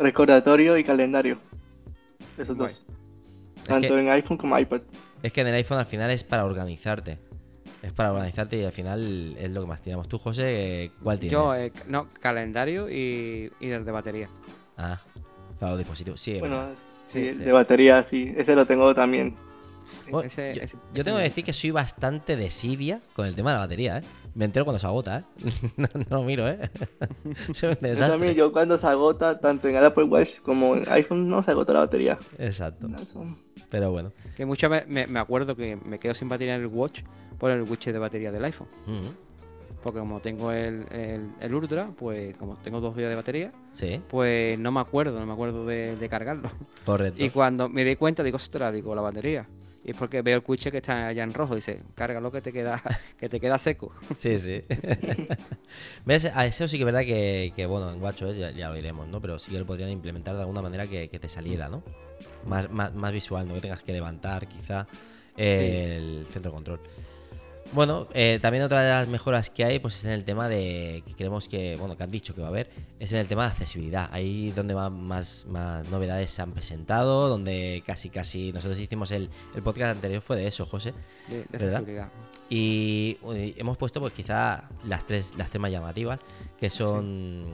Recordatorio 0.00 0.76
y 0.78 0.82
calendario. 0.84 1.38
Esos 2.38 2.56
dos. 2.56 2.70
Es 2.70 3.64
Tanto 3.64 3.88
que, 3.94 4.00
en 4.00 4.08
iPhone 4.08 4.38
como 4.38 4.58
iPad. 4.58 4.80
es 5.22 5.32
que 5.32 5.42
en 5.42 5.48
el 5.48 5.54
iPhone 5.54 5.78
al 5.78 5.86
final 5.86 6.10
es 6.10 6.24
para 6.24 6.44
organizarte. 6.46 7.18
Es 7.82 7.92
para 7.92 8.10
organizarte 8.12 8.56
y 8.58 8.64
al 8.64 8.72
final 8.72 9.36
es 9.38 9.50
lo 9.50 9.60
que 9.60 9.66
más 9.66 9.82
tiramos. 9.82 10.08
Tú, 10.08 10.18
José, 10.18 10.84
eh, 10.84 10.90
¿cuál 11.02 11.18
tienes? 11.18 11.32
Yo, 11.32 11.54
eh, 11.54 11.72
no, 11.88 12.06
calendario 12.20 12.88
y, 12.90 13.50
y 13.60 13.68
el 13.68 13.84
de 13.84 13.92
batería. 13.92 14.28
Ah, 14.76 15.00
para 15.58 15.72
los 15.72 15.78
dispositivos. 15.78 16.20
Sí, 16.20 16.38
Bueno, 16.40 16.58
verdad. 16.60 16.74
sí, 17.06 17.20
Sí, 17.22 17.28
el 17.28 17.36
sí. 17.38 17.42
de 17.44 17.52
batería, 17.52 18.02
sí. 18.02 18.32
Ese 18.36 18.54
lo 18.54 18.64
tengo 18.66 18.94
también. 18.94 19.34
Bueno, 20.10 20.26
Ese- 20.26 20.54
yo, 20.56 20.62
ese- 20.62 20.76
yo 20.76 20.82
ese 20.94 21.04
tengo 21.04 21.18
que 21.18 21.24
decir 21.24 21.44
que 21.44 21.52
soy 21.52 21.70
bastante 21.72 22.36
desidia 22.36 23.00
con 23.14 23.26
el 23.26 23.34
tema 23.34 23.50
de 23.50 23.54
la 23.56 23.60
batería, 23.60 23.98
¿eh? 23.98 24.02
Me 24.34 24.44
entero 24.44 24.64
cuando 24.64 24.78
se 24.78 24.86
agota, 24.86 25.18
¿eh? 25.18 25.24
no, 25.76 25.88
no 26.08 26.16
lo 26.18 26.22
miro, 26.22 26.48
¿eh? 26.48 26.58
Soy 27.52 27.70
un 27.70 27.74
Yo 27.74 27.80
desastre. 27.80 28.08
también, 28.08 28.34
yo 28.34 28.52
cuando 28.52 28.78
se 28.78 28.86
agota, 28.86 29.38
tanto 29.40 29.68
en 29.68 29.76
el 29.76 29.84
Apple 29.84 30.04
Watch 30.04 30.40
como 30.42 30.76
en 30.76 30.88
iPhone, 30.88 31.28
no 31.28 31.42
se 31.42 31.50
agota 31.50 31.72
la 31.72 31.80
batería. 31.80 32.18
Exacto. 32.38 32.88
Pero 33.68 33.90
bueno. 33.90 34.12
Que 34.36 34.46
muchas 34.46 34.70
veces 34.70 34.88
me, 34.88 35.06
me 35.06 35.18
acuerdo 35.18 35.56
que 35.56 35.76
me 35.76 35.98
quedo 35.98 36.14
sin 36.14 36.28
batería 36.28 36.54
en 36.56 36.62
el 36.62 36.66
Watch 36.68 37.02
por 37.38 37.50
el 37.50 37.62
widget 37.62 37.92
de 37.92 37.98
batería 37.98 38.30
del 38.32 38.44
iPhone. 38.44 38.68
Porque 39.82 39.98
como 39.98 40.20
tengo 40.20 40.52
el, 40.52 40.84
el, 40.92 41.30
el 41.40 41.54
Ultra, 41.54 41.88
pues 41.98 42.36
como 42.36 42.54
tengo 42.56 42.80
dos 42.82 42.94
días 42.96 43.08
de 43.08 43.16
batería, 43.16 43.50
Sí, 43.72 43.98
pues 44.08 44.58
no 44.58 44.70
me 44.72 44.80
acuerdo, 44.80 45.18
no 45.18 45.24
me 45.24 45.32
acuerdo 45.32 45.64
de, 45.64 45.96
de 45.96 46.08
cargarlo. 46.08 46.50
correcto. 46.84 47.24
Y 47.24 47.30
cuando 47.30 47.68
me 47.70 47.82
di 47.84 47.96
cuenta, 47.96 48.22
digo, 48.22 48.36
ostras, 48.36 48.74
digo, 48.74 48.94
la 48.94 49.00
batería. 49.00 49.48
Y 49.84 49.92
es 49.92 49.96
porque 49.96 50.20
veo 50.20 50.36
el 50.36 50.44
widget 50.46 50.72
que 50.72 50.78
está 50.78 51.08
allá 51.08 51.22
en 51.22 51.32
rojo, 51.32 51.54
dice, 51.54 51.82
cárgalo 51.94 52.30
que 52.30 52.42
te 52.42 52.52
queda, 52.52 52.82
que 53.18 53.28
te 53.28 53.40
queda 53.40 53.58
seco. 53.58 53.92
Sí, 54.16 54.38
sí. 54.38 54.62
¿Ves? 56.04 56.26
A 56.26 56.44
eso 56.44 56.68
sí 56.68 56.76
que 56.76 56.82
es 56.82 56.86
verdad 56.86 57.00
que, 57.00 57.52
que, 57.56 57.64
bueno, 57.64 57.90
en 57.92 58.02
WatchOS 58.02 58.36
ya, 58.36 58.50
ya 58.50 58.68
lo 58.68 58.76
iremos, 58.76 59.08
¿no? 59.08 59.20
Pero 59.20 59.38
sí 59.38 59.50
que 59.50 59.58
lo 59.58 59.66
podrían 59.66 59.90
implementar 59.90 60.34
de 60.34 60.42
alguna 60.42 60.60
manera 60.60 60.86
que, 60.86 61.08
que 61.08 61.18
te 61.18 61.28
saliera, 61.28 61.68
¿no? 61.68 61.82
Más, 62.44 62.70
más, 62.70 62.94
más 62.94 63.12
visual, 63.12 63.48
no 63.48 63.54
que 63.54 63.62
tengas 63.62 63.82
que 63.82 63.92
levantar 63.92 64.46
quizá 64.46 64.86
eh, 65.36 65.96
el 65.96 66.26
centro 66.26 66.50
de 66.50 66.54
control. 66.54 66.80
Bueno, 67.72 68.08
eh, 68.14 68.40
también 68.42 68.64
otra 68.64 68.82
de 68.82 68.90
las 68.90 69.06
mejoras 69.06 69.48
que 69.48 69.64
hay, 69.64 69.78
pues 69.78 69.96
es 69.98 70.04
en 70.04 70.10
el 70.10 70.24
tema 70.24 70.48
de 70.48 71.04
que 71.06 71.14
creemos 71.14 71.46
que, 71.46 71.76
bueno, 71.76 71.96
que 71.96 72.02
han 72.02 72.10
dicho 72.10 72.34
que 72.34 72.40
va 72.40 72.48
a 72.48 72.50
haber, 72.50 72.68
es 72.98 73.12
en 73.12 73.18
el 73.18 73.28
tema 73.28 73.44
de 73.44 73.50
accesibilidad. 73.50 74.08
Ahí 74.12 74.50
donde 74.50 74.74
más, 74.74 74.90
más, 74.90 75.46
más 75.48 75.88
novedades 75.88 76.32
se 76.32 76.42
han 76.42 76.50
presentado, 76.50 77.28
donde 77.28 77.82
casi, 77.86 78.10
casi, 78.10 78.52
nosotros 78.52 78.78
hicimos 78.80 79.12
el, 79.12 79.30
el 79.54 79.62
podcast 79.62 79.94
anterior 79.94 80.20
fue 80.20 80.36
de 80.36 80.48
eso, 80.48 80.66
José. 80.66 80.92
De, 81.28 81.44
de 81.44 81.44
accesibilidad. 81.52 82.08
Y 82.48 83.18
hemos 83.22 83.76
puesto 83.76 84.00
pues 84.00 84.12
quizá 84.12 84.68
las 84.84 85.06
tres, 85.06 85.36
las 85.36 85.50
tres 85.50 85.60
más 85.60 85.70
llamativas, 85.70 86.20
que 86.58 86.70
son 86.70 87.44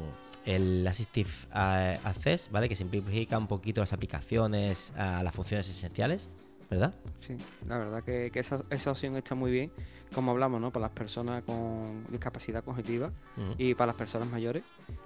el 0.47 0.87
Assistive 0.87 1.29
Access, 1.53 2.49
¿vale? 2.51 2.71
Que 2.71 2.77
simplifica 2.77 3.37
un 3.37 3.49
poquito 3.49 3.83
las 3.83 3.93
aplicaciones 3.93 4.95
a 4.97 5.23
las 5.23 5.35
funciones 5.35 5.69
esenciales, 5.69 6.31
¿verdad? 6.71 6.95
Sí, 7.19 7.37
la 7.69 7.79
verdad 7.79 8.03
que, 8.03 8.31
que 8.31 8.39
esa, 8.39 8.65
esa 8.71 8.93
opción 8.93 9.17
está 9.17 9.35
muy 9.35 9.51
bien, 9.51 9.71
como 10.15 10.31
hablamos, 10.33 10.61
¿no? 10.61 10.71
Para 10.71 10.87
las 10.87 10.93
personas 10.93 11.43
con 11.45 12.05
discapacidad 12.11 12.65
cognitiva 12.65 13.11
y 13.59 13.75
para 13.75 13.89
las 13.89 13.97
personas 13.97 14.29
mayores, 14.31 14.63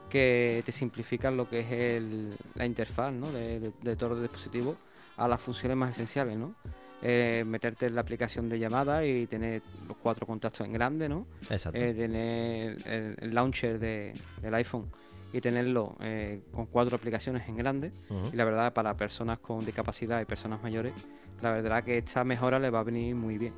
que 0.08 0.62
te 0.64 0.72
simplifican 0.72 1.36
lo 1.36 1.48
que 1.48 1.60
es 1.60 1.72
el- 1.72 2.36
la 2.54 2.66
interfaz, 2.66 3.12
¿no? 3.12 3.30
De, 3.32 3.60
de- 3.60 3.72
de 3.82 3.96
todos 3.96 4.12
los 4.12 4.22
dispositivos 4.22 4.76
a 5.16 5.28
las 5.28 5.40
funciones 5.40 5.76
más 5.76 5.90
esenciales, 5.92 6.36
¿no? 6.36 6.54
Eh, 7.02 7.44
meterte 7.46 7.86
en 7.86 7.94
la 7.94 8.02
aplicación 8.02 8.48
de 8.48 8.58
llamada 8.58 9.04
y 9.06 9.26
tener 9.26 9.62
los 9.88 9.96
cuatro 9.96 10.26
contactos 10.26 10.66
en 10.66 10.72
grande, 10.72 11.08
¿no? 11.08 11.26
Exacto. 11.48 11.78
Eh, 11.78 11.94
tener 11.94 12.76
el, 12.86 13.16
el 13.20 13.34
launcher 13.34 13.78
de- 13.78 14.12
del 14.42 14.54
iPhone 14.54 14.90
y 15.32 15.40
tenerlo 15.40 15.96
eh, 16.00 16.42
con 16.52 16.66
cuatro 16.66 16.96
aplicaciones 16.96 17.48
en 17.48 17.56
grande. 17.56 17.92
Y 18.32 18.36
la 18.36 18.44
verdad, 18.44 18.72
para 18.74 18.96
personas 18.96 19.38
con 19.38 19.64
discapacidad 19.64 20.20
y 20.20 20.24
personas 20.24 20.62
mayores, 20.62 20.92
la 21.40 21.52
verdad 21.52 21.82
que 21.84 21.96
esta 21.98 22.22
mejora 22.24 22.58
le 22.58 22.68
va 22.68 22.80
a 22.80 22.84
venir 22.84 23.14
muy 23.14 23.38
bien. 23.38 23.54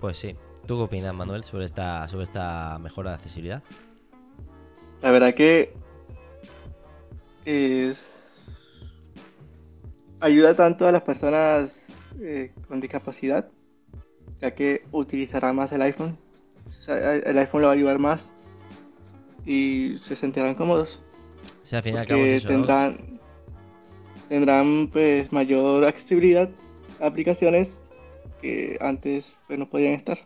Pues 0.00 0.18
sí. 0.18 0.36
¿Tú 0.66 0.76
qué 0.76 0.82
opinas, 0.82 1.14
Manuel, 1.14 1.44
sobre 1.44 1.64
esta, 1.66 2.06
sobre 2.08 2.24
esta 2.24 2.78
mejora 2.78 3.10
de 3.10 3.16
accesibilidad? 3.16 3.62
La 5.02 5.10
verdad 5.10 5.34
que 5.34 5.74
es 7.44 8.12
ayuda 10.20 10.54
tanto 10.54 10.86
a 10.86 10.92
las 10.92 11.02
personas 11.02 11.70
eh, 12.20 12.52
con 12.68 12.80
discapacidad, 12.80 13.48
ya 14.40 14.54
que 14.54 14.84
utilizarán 14.92 15.56
más 15.56 15.72
el 15.72 15.82
iPhone. 15.82 16.16
O 16.68 16.82
sea, 16.84 17.14
el 17.16 17.38
iPhone 17.38 17.62
lo 17.62 17.66
va 17.68 17.72
a 17.72 17.76
ayudar 17.76 17.98
más 17.98 18.30
y 19.44 19.98
se 20.04 20.14
sentirán 20.14 20.54
cómodos. 20.54 21.00
O 21.62 21.66
sea, 21.66 21.78
al 21.78 21.82
fin 21.82 21.94
y 21.94 21.98
al 21.98 22.06
cabo 22.06 22.20
porque 22.20 22.36
es 22.36 22.44
eso, 22.44 22.52
¿no? 22.52 22.58
tendrán 22.58 23.20
tendrán 24.28 24.88
pues 24.88 25.32
mayor 25.32 25.84
accesibilidad 25.84 26.48
a 27.00 27.06
aplicaciones 27.06 27.70
que 28.40 28.78
antes 28.80 29.34
pues 29.46 29.58
no 29.58 29.68
podían 29.68 29.92
estar. 29.94 30.18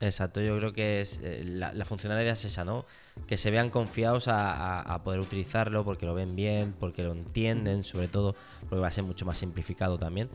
Exacto, 0.00 0.40
yo 0.40 0.56
creo 0.56 0.72
que 0.72 1.02
es 1.02 1.20
eh, 1.22 1.42
la, 1.44 1.84
funcionalidad 1.84 2.32
es 2.32 2.46
esa, 2.46 2.64
¿no? 2.64 2.86
Que 3.26 3.36
se 3.36 3.50
vean 3.50 3.68
confiados 3.68 4.28
a, 4.28 5.00
poder 5.04 5.20
utilizarlo 5.20 5.84
porque 5.84 6.06
lo 6.06 6.14
ven 6.14 6.34
bien, 6.34 6.74
porque 6.80 7.02
lo 7.02 7.12
entienden, 7.12 7.84
sobre 7.84 8.08
todo, 8.08 8.34
porque 8.60 8.80
va 8.80 8.88
a 8.88 8.92
ser 8.92 9.04
mucho 9.04 9.26
más 9.26 9.36
simplificado 9.36 9.98
también 9.98 10.30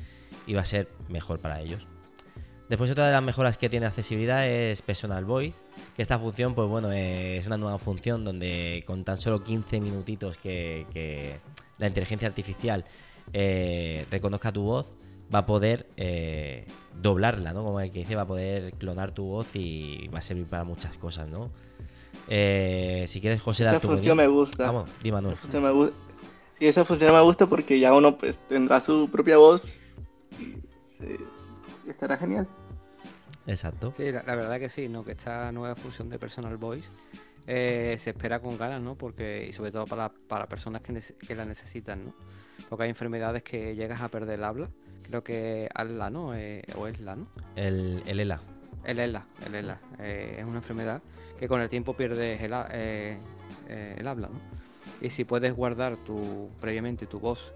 y 0.46 0.54
va 0.54 0.62
a 0.62 0.66
ser 0.66 0.88
mejor 1.10 1.40
para 1.40 1.62
ellos. 1.62 1.88
Después 2.70 2.92
otra 2.92 3.08
de 3.08 3.14
las 3.14 3.24
mejoras 3.24 3.58
que 3.58 3.70
tiene 3.70 3.88
accesibilidad 3.88 4.48
es 4.48 4.84
Personal 4.84 5.26
Voice, 5.26 5.62
que 5.96 6.02
esta 6.02 6.20
función, 6.20 6.54
pues 6.54 6.68
bueno, 6.68 6.92
eh, 6.92 7.38
es 7.38 7.48
una 7.48 7.58
nueva 7.58 7.80
función 7.80 8.24
donde 8.24 8.84
con 8.86 9.04
tan 9.04 9.18
solo 9.18 9.44
15 9.44 9.80
minutitos 9.80 10.38
que, 10.38 10.86
que 10.94 11.38
la 11.78 11.88
inteligencia 11.88 12.28
artificial 12.28 12.86
eh, 13.34 14.06
reconozca 14.12 14.52
tu 14.52 14.64
voz, 14.64 14.88
va 15.34 15.40
a 15.40 15.46
poder 15.46 15.88
eh, 15.98 16.66
doblarla, 17.02 17.54
¿no? 17.54 17.64
Como 17.64 17.80
el 17.80 17.92
que 17.92 18.00
dice, 18.00 18.16
va 18.16 18.24
a 18.24 18.28
poder 18.28 18.74
clonar 18.74 19.12
tu 19.12 19.24
voz 19.26 19.56
y 19.56 20.08
va 20.14 20.20
a 20.20 20.22
servir 20.22 20.46
para 20.46 20.64
muchas 20.64 20.96
cosas, 20.98 21.28
¿no? 21.28 21.50
Eh, 22.28 23.06
si 23.08 23.22
quieres, 23.22 23.42
José, 23.42 23.64
dar 23.64 23.76
Esa 23.76 23.82
tu 23.82 23.88
función 23.90 24.18
me 24.18 24.28
gusta. 24.28 24.66
Vamos, 24.66 24.90
di 25.04 25.12
Manuel. 25.12 25.34
Esa 25.34 25.42
función 25.42 25.64
me 25.64 25.70
gu- 25.72 25.92
Sí, 26.58 26.68
esa 26.68 26.86
función 26.86 27.14
me 27.14 27.22
gusta 27.22 27.48
porque 27.48 27.80
ya 27.80 27.94
uno 27.94 28.18
pues 28.18 28.38
tendrá 28.48 28.80
su 28.80 29.10
propia 29.12 29.38
voz 29.38 29.64
y 30.40 30.56
y 31.86 31.90
estará 31.90 32.18
genial. 32.18 32.48
Exacto. 33.46 33.94
Sí, 33.96 34.12
la, 34.12 34.24
la 34.24 34.36
verdad 34.36 34.58
que 34.60 34.70
sí, 34.70 34.88
¿no? 34.90 35.04
Que 35.04 35.12
esta 35.12 35.52
nueva 35.52 35.76
función 35.76 36.10
de 36.10 36.18
Personal 36.18 36.58
Voice 36.58 36.90
eh, 37.46 37.96
se 38.00 38.10
espera 38.12 38.40
con 38.40 38.58
ganas, 38.58 38.82
¿no? 38.82 38.96
Porque, 38.96 39.46
y 39.48 39.54
sobre 39.54 39.72
todo 39.72 39.86
para, 39.86 40.10
para 40.28 40.48
personas 40.48 40.82
que, 40.82 41.00
que 41.28 41.36
la 41.36 41.46
necesitan, 41.46 42.06
¿no? 42.06 42.14
Porque 42.70 42.86
hay 42.86 42.90
enfermedades 42.90 43.44
que 43.44 43.76
llegas 43.76 44.02
a 44.02 44.10
perder 44.10 44.40
el 44.40 44.46
habla. 44.46 44.70
Creo 45.08 45.24
que 45.24 45.70
ALA, 45.74 46.10
¿no? 46.10 46.36
Eh, 46.36 46.64
o 46.76 46.88
ESLA, 46.88 47.16
¿no? 47.16 47.28
El, 47.56 48.02
el 48.06 48.20
ELA. 48.20 48.40
El 48.84 49.00
ELA, 49.00 49.26
el 49.46 49.56
ELA. 49.56 49.80
eh, 50.00 50.38
es 50.40 50.46
una 50.46 50.58
enfermedad 50.58 51.02
que 51.40 51.48
con 51.48 51.62
el 51.62 51.70
tiempo 51.70 51.96
pierdes 51.96 52.42
el, 52.42 52.54
eh, 52.72 53.18
eh, 53.70 53.96
el 53.98 54.08
habla, 54.08 54.28
¿no? 54.30 54.40
Y 55.02 55.10
si 55.10 55.26
puedes 55.26 55.54
guardar 55.54 55.98
tu, 55.98 56.50
previamente 56.62 57.06
tu 57.06 57.20
voz 57.20 57.52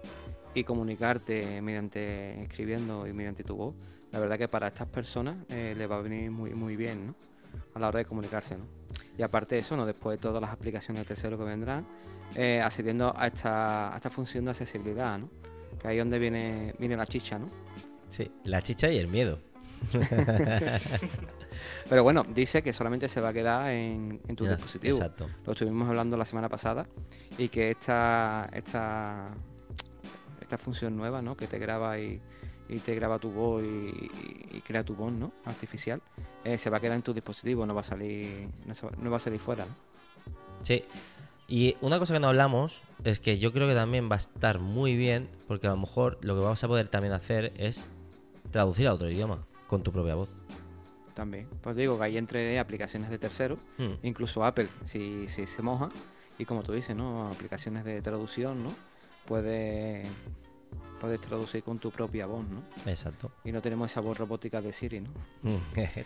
y 0.54 0.64
comunicarte 0.64 1.62
mediante 1.62 2.42
escribiendo 2.42 3.06
y 3.06 3.12
mediante 3.12 3.44
tu 3.44 3.56
voz, 3.56 3.74
la 4.12 4.18
verdad 4.18 4.36
que 4.38 4.48
para 4.48 4.68
estas 4.68 4.88
personas 4.88 5.36
eh, 5.48 5.74
les 5.76 5.90
va 5.90 5.96
a 5.96 6.00
venir 6.00 6.30
muy, 6.30 6.50
muy 6.50 6.76
bien, 6.76 7.06
¿no? 7.08 7.14
A 7.74 7.78
la 7.78 7.88
hora 7.88 7.98
de 8.00 8.04
comunicarse, 8.04 8.56
¿no? 8.56 8.64
Y 9.16 9.22
aparte 9.22 9.54
de 9.54 9.60
eso, 9.60 9.76
¿no? 9.76 9.86
Después 9.86 10.18
de 10.18 10.22
todas 10.22 10.40
las 10.40 10.50
aplicaciones 10.50 11.02
de 11.04 11.08
tercero 11.08 11.38
que 11.38 11.44
vendrán, 11.44 11.86
eh, 12.34 12.60
accediendo 12.60 13.12
a 13.16 13.26
esta, 13.28 13.92
a 13.92 13.96
esta 13.96 14.10
función 14.10 14.44
de 14.44 14.50
accesibilidad, 14.50 15.18
¿no? 15.18 15.28
Que 15.80 15.88
ahí 15.88 15.96
es 15.98 16.00
donde 16.02 16.18
viene, 16.18 16.74
viene 16.78 16.96
la 16.96 17.06
chicha, 17.06 17.38
¿no? 17.38 17.48
Sí, 18.08 18.30
la 18.44 18.62
chicha 18.62 18.88
y 18.90 18.98
el 18.98 19.08
miedo. 19.08 19.38
Pero 21.88 22.02
bueno, 22.04 22.24
dice 22.34 22.62
que 22.62 22.72
solamente 22.72 23.08
se 23.08 23.20
va 23.20 23.30
a 23.30 23.32
quedar 23.32 23.70
en, 23.72 24.20
en 24.28 24.36
tu 24.36 24.44
Ya, 24.44 24.52
dispositivo. 24.52 24.96
Exacto. 24.96 25.28
Lo 25.44 25.52
estuvimos 25.52 25.88
hablando 25.88 26.16
la 26.16 26.24
semana 26.24 26.48
pasada 26.48 26.86
y 27.38 27.48
que 27.48 27.70
esta, 27.72 28.48
esta, 28.52 29.30
esta 30.40 30.58
función 30.58 30.96
nueva, 30.96 31.22
¿no? 31.22 31.36
Que 31.36 31.46
te 31.46 31.58
graba 31.58 31.98
y, 31.98 32.20
y 32.68 32.78
te 32.78 32.94
graba 32.94 33.18
tu 33.18 33.30
voz 33.30 33.62
y, 33.64 33.66
y- 33.66 34.56
y 34.58 34.60
crea 34.60 34.84
tu 34.84 34.94
voz, 34.94 35.12
¿no? 35.12 35.32
Artificial. 35.44 36.00
eh, 36.44 36.56
se 36.58 36.70
va 36.70 36.76
a 36.76 36.80
quedar 36.80 36.96
en 36.96 37.02
tu 37.02 37.12
dispositivo, 37.12 37.66
no 37.66 37.74
va 37.74 37.80
a 37.80 37.84
salir, 37.84 38.48
no, 38.98 39.10
va 39.10 39.16
a 39.16 39.20
salir 39.20 39.40
fuera. 39.40 39.66
Sí. 40.62 40.84
Y 41.50 41.76
una 41.80 41.98
cosa 41.98 42.14
que 42.14 42.20
no 42.20 42.28
hablamos 42.28 42.80
es 43.02 43.18
que 43.18 43.40
yo 43.40 43.52
creo 43.52 43.66
que 43.66 43.74
también 43.74 44.08
va 44.08 44.14
a 44.14 44.18
estar 44.18 44.60
muy 44.60 44.96
bien, 44.96 45.28
porque 45.48 45.66
a 45.66 45.70
lo 45.70 45.76
mejor 45.76 46.16
lo 46.22 46.36
que 46.36 46.42
vamos 46.42 46.62
a 46.62 46.68
poder 46.68 46.88
también 46.88 47.12
hacer 47.12 47.52
es 47.58 47.88
traducir 48.52 48.86
a 48.86 48.94
otro 48.94 49.10
idioma 49.10 49.44
con 49.66 49.82
tu 49.82 49.90
propia 49.90 50.14
voz. 50.14 50.28
También. 51.12 51.48
Pues 51.60 51.74
digo 51.74 51.98
que 51.98 52.04
ahí 52.04 52.18
entre 52.18 52.56
aplicaciones 52.60 53.10
de 53.10 53.18
terceros, 53.18 53.58
hmm. 53.78 53.94
incluso 54.04 54.44
Apple, 54.44 54.68
si, 54.84 55.26
si 55.26 55.44
se 55.48 55.60
moja, 55.60 55.88
y 56.38 56.44
como 56.44 56.62
tú 56.62 56.72
dices, 56.72 56.94
¿no? 56.94 57.28
Aplicaciones 57.28 57.84
de 57.84 58.00
traducción, 58.00 58.62
¿no? 58.62 58.72
Puedes 59.26 60.06
puedes 61.00 61.20
traducir 61.20 61.64
con 61.64 61.78
tu 61.78 61.90
propia 61.90 62.26
voz, 62.26 62.44
¿no? 62.46 62.62
Exacto. 62.86 63.32
Y 63.42 63.50
no 63.50 63.60
tenemos 63.60 63.90
esa 63.90 64.00
voz 64.00 64.18
robótica 64.18 64.60
de 64.60 64.72
Siri, 64.72 65.00
¿no? 65.00 65.10
Mm. 65.42 65.56
que, 65.74 66.04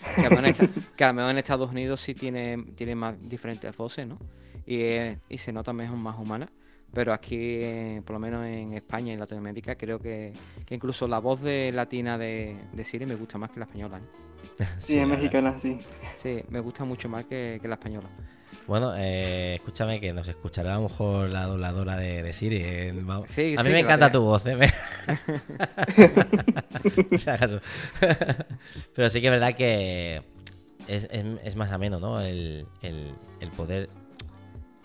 a 1.04 1.08
lo 1.08 1.14
mejor 1.14 1.30
en 1.32 1.38
Estados 1.38 1.70
Unidos 1.70 2.00
sí 2.00 2.14
tiene, 2.14 2.64
tiene 2.76 2.94
más 2.94 3.16
diferentes 3.20 3.76
voces, 3.76 4.06
¿no? 4.06 4.18
Y, 4.66 4.82
y 5.28 5.38
se 5.38 5.52
nota 5.52 5.72
mejor 5.72 5.96
más 5.96 6.18
humana. 6.18 6.50
Pero 6.92 7.12
aquí, 7.12 7.60
por 8.04 8.14
lo 8.14 8.20
menos 8.20 8.46
en 8.46 8.74
España 8.74 9.10
y 9.10 9.14
en 9.14 9.20
Latinoamérica, 9.20 9.74
creo 9.74 9.98
que, 9.98 10.32
incluso 10.70 11.08
la 11.08 11.18
voz 11.18 11.42
de 11.42 11.72
latina 11.72 12.16
de, 12.16 12.56
Siri 12.84 13.04
me 13.04 13.16
gusta 13.16 13.36
más 13.36 13.50
que 13.50 13.58
la 13.58 13.66
española. 13.66 13.98
¿eh? 13.98 14.64
Sí, 14.78 14.98
es 14.98 15.06
mexicana, 15.06 15.58
sí. 15.60 15.78
Sí, 16.16 16.40
me 16.50 16.60
gusta 16.60 16.84
mucho 16.84 17.08
más 17.08 17.24
que, 17.24 17.58
que 17.60 17.66
la 17.66 17.74
española. 17.74 18.08
Bueno, 18.66 18.94
eh, 18.96 19.56
escúchame 19.56 20.00
que 20.00 20.12
nos 20.12 20.28
escuchará 20.28 20.74
a 20.74 20.76
lo 20.76 20.84
mejor 20.88 21.28
la 21.28 21.46
dobladora 21.46 21.96
de, 21.96 22.32
Siri. 22.32 22.62
Eh, 22.64 22.94
a 23.58 23.62
mí 23.62 23.70
me 23.70 23.80
encanta 23.80 24.10
tu 24.10 24.22
voz, 24.22 24.46
¿eh? 24.46 24.56
Pero 28.94 29.10
sí 29.10 29.20
que 29.20 29.26
es 29.26 29.30
verdad 29.30 29.54
que 29.54 30.22
es, 30.88 31.56
más 31.56 31.72
ameno, 31.72 32.00
¿no? 32.00 32.18
El, 32.20 32.66
poder 33.56 33.88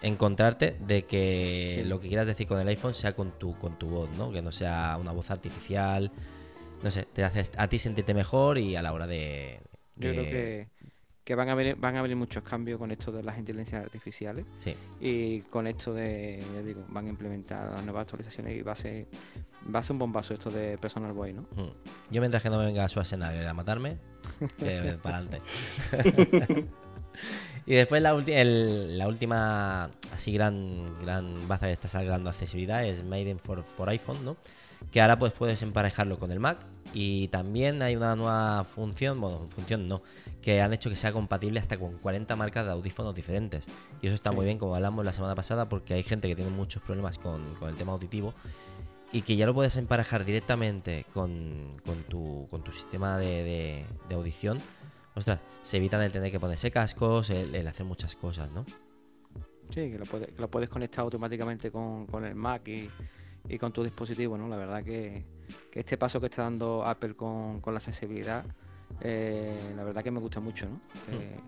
encontrarte 0.01 0.77
de 0.79 1.03
que 1.03 1.83
lo 1.85 1.99
que 1.99 2.07
quieras 2.07 2.27
decir 2.27 2.47
con 2.47 2.59
el 2.59 2.67
iPhone 2.67 2.95
sea 2.95 3.13
con 3.13 3.31
tu, 3.37 3.57
con 3.57 3.77
tu 3.77 3.87
voz, 3.87 4.09
¿no? 4.17 4.31
Que 4.31 4.41
no 4.41 4.51
sea 4.51 4.97
una 4.99 5.11
voz 5.11 5.31
artificial. 5.31 6.11
No 6.83 6.91
sé, 6.91 7.03
te 7.03 7.23
hace 7.23 7.49
a 7.57 7.67
ti 7.67 7.77
sentirte 7.77 8.13
mejor 8.13 8.57
y 8.57 8.75
a 8.75 8.81
la 8.81 8.93
hora 8.93 9.07
de... 9.07 9.59
Yo 9.97 10.11
creo 10.11 10.23
que 10.23 10.67
que 11.29 11.35
van 11.35 11.47
a 11.47 11.53
venir, 11.53 11.75
van 11.75 11.95
a 11.95 12.01
venir 12.01 12.17
muchos 12.17 12.41
cambios 12.41 12.79
con 12.79 12.89
esto 12.89 13.11
de 13.11 13.21
las 13.21 13.37
inteligencias 13.37 13.83
artificiales. 13.83 14.47
Sí. 14.57 14.73
Y 14.99 15.41
con 15.41 15.67
esto 15.67 15.93
de, 15.93 16.43
ya 16.55 16.63
digo, 16.63 16.83
van 16.87 17.05
a 17.05 17.09
implementar 17.09 17.69
las 17.69 17.83
nuevas 17.83 18.01
actualizaciones 18.01 18.57
y 18.57 18.63
va 18.63 18.71
a 18.71 18.75
ser, 18.75 19.05
va 19.71 19.77
a 19.77 19.83
ser 19.83 19.91
un 19.91 19.99
bombazo 19.99 20.33
esto 20.33 20.49
de 20.49 20.79
Personal 20.79 21.13
Boy, 21.13 21.33
¿no? 21.33 21.43
Hmm. 21.55 21.69
Yo 22.09 22.19
mientras 22.19 22.41
que 22.41 22.49
no 22.49 22.57
me 22.57 22.65
venga 22.65 22.89
Schwarzenegger 22.89 23.45
a 23.45 23.53
matarme, 23.53 23.99
que 24.57 24.97
para 25.03 25.17
adelante. 25.17 25.37
y 27.65 27.75
después 27.75 28.01
la, 28.01 28.13
la 28.13 29.07
última 29.07 29.89
así 30.13 30.31
gran, 30.31 30.85
gran 31.01 31.47
baza 31.47 31.67
que 31.67 31.73
está 31.73 31.87
sacando 31.87 32.29
accesibilidad 32.29 32.83
es 32.85 33.03
Made 33.03 33.29
in 33.29 33.39
for, 33.39 33.63
for 33.77 33.89
iPhone, 33.89 34.23
¿no? 34.25 34.37
Que 34.91 35.01
ahora 35.01 35.19
pues 35.19 35.33
puedes 35.33 35.61
emparejarlo 35.61 36.17
con 36.17 36.31
el 36.31 36.39
Mac 36.39 36.57
y 36.93 37.27
también 37.27 37.81
hay 37.81 37.95
una 37.95 38.15
nueva 38.15 38.63
función, 38.63 39.21
bueno, 39.21 39.47
función 39.49 39.87
no, 39.87 40.01
que 40.41 40.61
han 40.61 40.73
hecho 40.73 40.89
que 40.89 40.95
sea 40.95 41.11
compatible 41.11 41.59
hasta 41.59 41.77
con 41.77 41.97
40 41.97 42.35
marcas 42.35 42.65
de 42.65 42.71
audífonos 42.71 43.13
diferentes. 43.13 43.65
Y 44.01 44.07
eso 44.07 44.15
está 44.15 44.31
muy 44.31 44.45
bien, 44.45 44.57
como 44.57 44.75
hablamos 44.75 45.05
la 45.05 45.13
semana 45.13 45.35
pasada, 45.35 45.69
porque 45.69 45.93
hay 45.93 46.03
gente 46.03 46.27
que 46.27 46.35
tiene 46.35 46.51
muchos 46.51 46.81
problemas 46.81 47.17
con, 47.17 47.41
el 47.67 47.75
tema 47.75 47.91
auditivo 47.91 48.33
y 49.11 49.21
que 49.21 49.35
ya 49.35 49.45
lo 49.45 49.53
puedes 49.53 49.75
emparejar 49.77 50.23
directamente 50.23 51.05
con, 51.13 51.77
tu, 52.07 52.47
con 52.49 52.63
tu 52.63 52.71
sistema 52.71 53.17
de, 53.17 53.85
audición. 54.11 54.59
Ostras, 55.19 55.39
se 55.63 55.77
evitan 55.77 56.01
el 56.01 56.11
tener 56.11 56.31
que 56.31 56.39
ponerse 56.39 56.71
cascos, 56.71 57.29
el, 57.29 57.67
hacer 57.67 57.85
muchas 57.85 58.15
cosas, 58.15 58.49
¿no? 58.51 58.65
Sí, 59.69 59.91
que 59.91 59.99
lo 59.99 60.05
puedes, 60.05 60.29
que 60.29 60.41
lo 60.41 60.49
puedes 60.49 60.69
conectar 60.69 61.03
automáticamente 61.03 61.71
con, 61.71 62.07
el 62.25 62.35
Mac 62.35 62.67
y, 62.67 62.89
y, 63.47 63.57
con 63.57 63.71
tu 63.71 63.83
dispositivo, 63.83 64.37
¿no? 64.37 64.47
La 64.47 64.57
verdad 64.57 64.83
que, 64.83 65.25
que 65.69 65.81
este 65.81 65.97
paso 65.97 66.19
que 66.19 66.27
está 66.27 66.43
dando 66.43 66.83
Apple 66.85 67.15
con, 67.15 67.61
con 67.61 67.73
la 67.73 67.79
sensibilidad 67.79 68.43
eh, 69.01 69.73
la 69.75 69.83
verdad 69.83 70.03
que 70.03 70.11
me 70.11 70.19
gusta 70.19 70.39
mucho, 70.39 70.65
¿no? 70.65 70.75
Hmm. 70.75 71.21
Eh, 71.21 71.39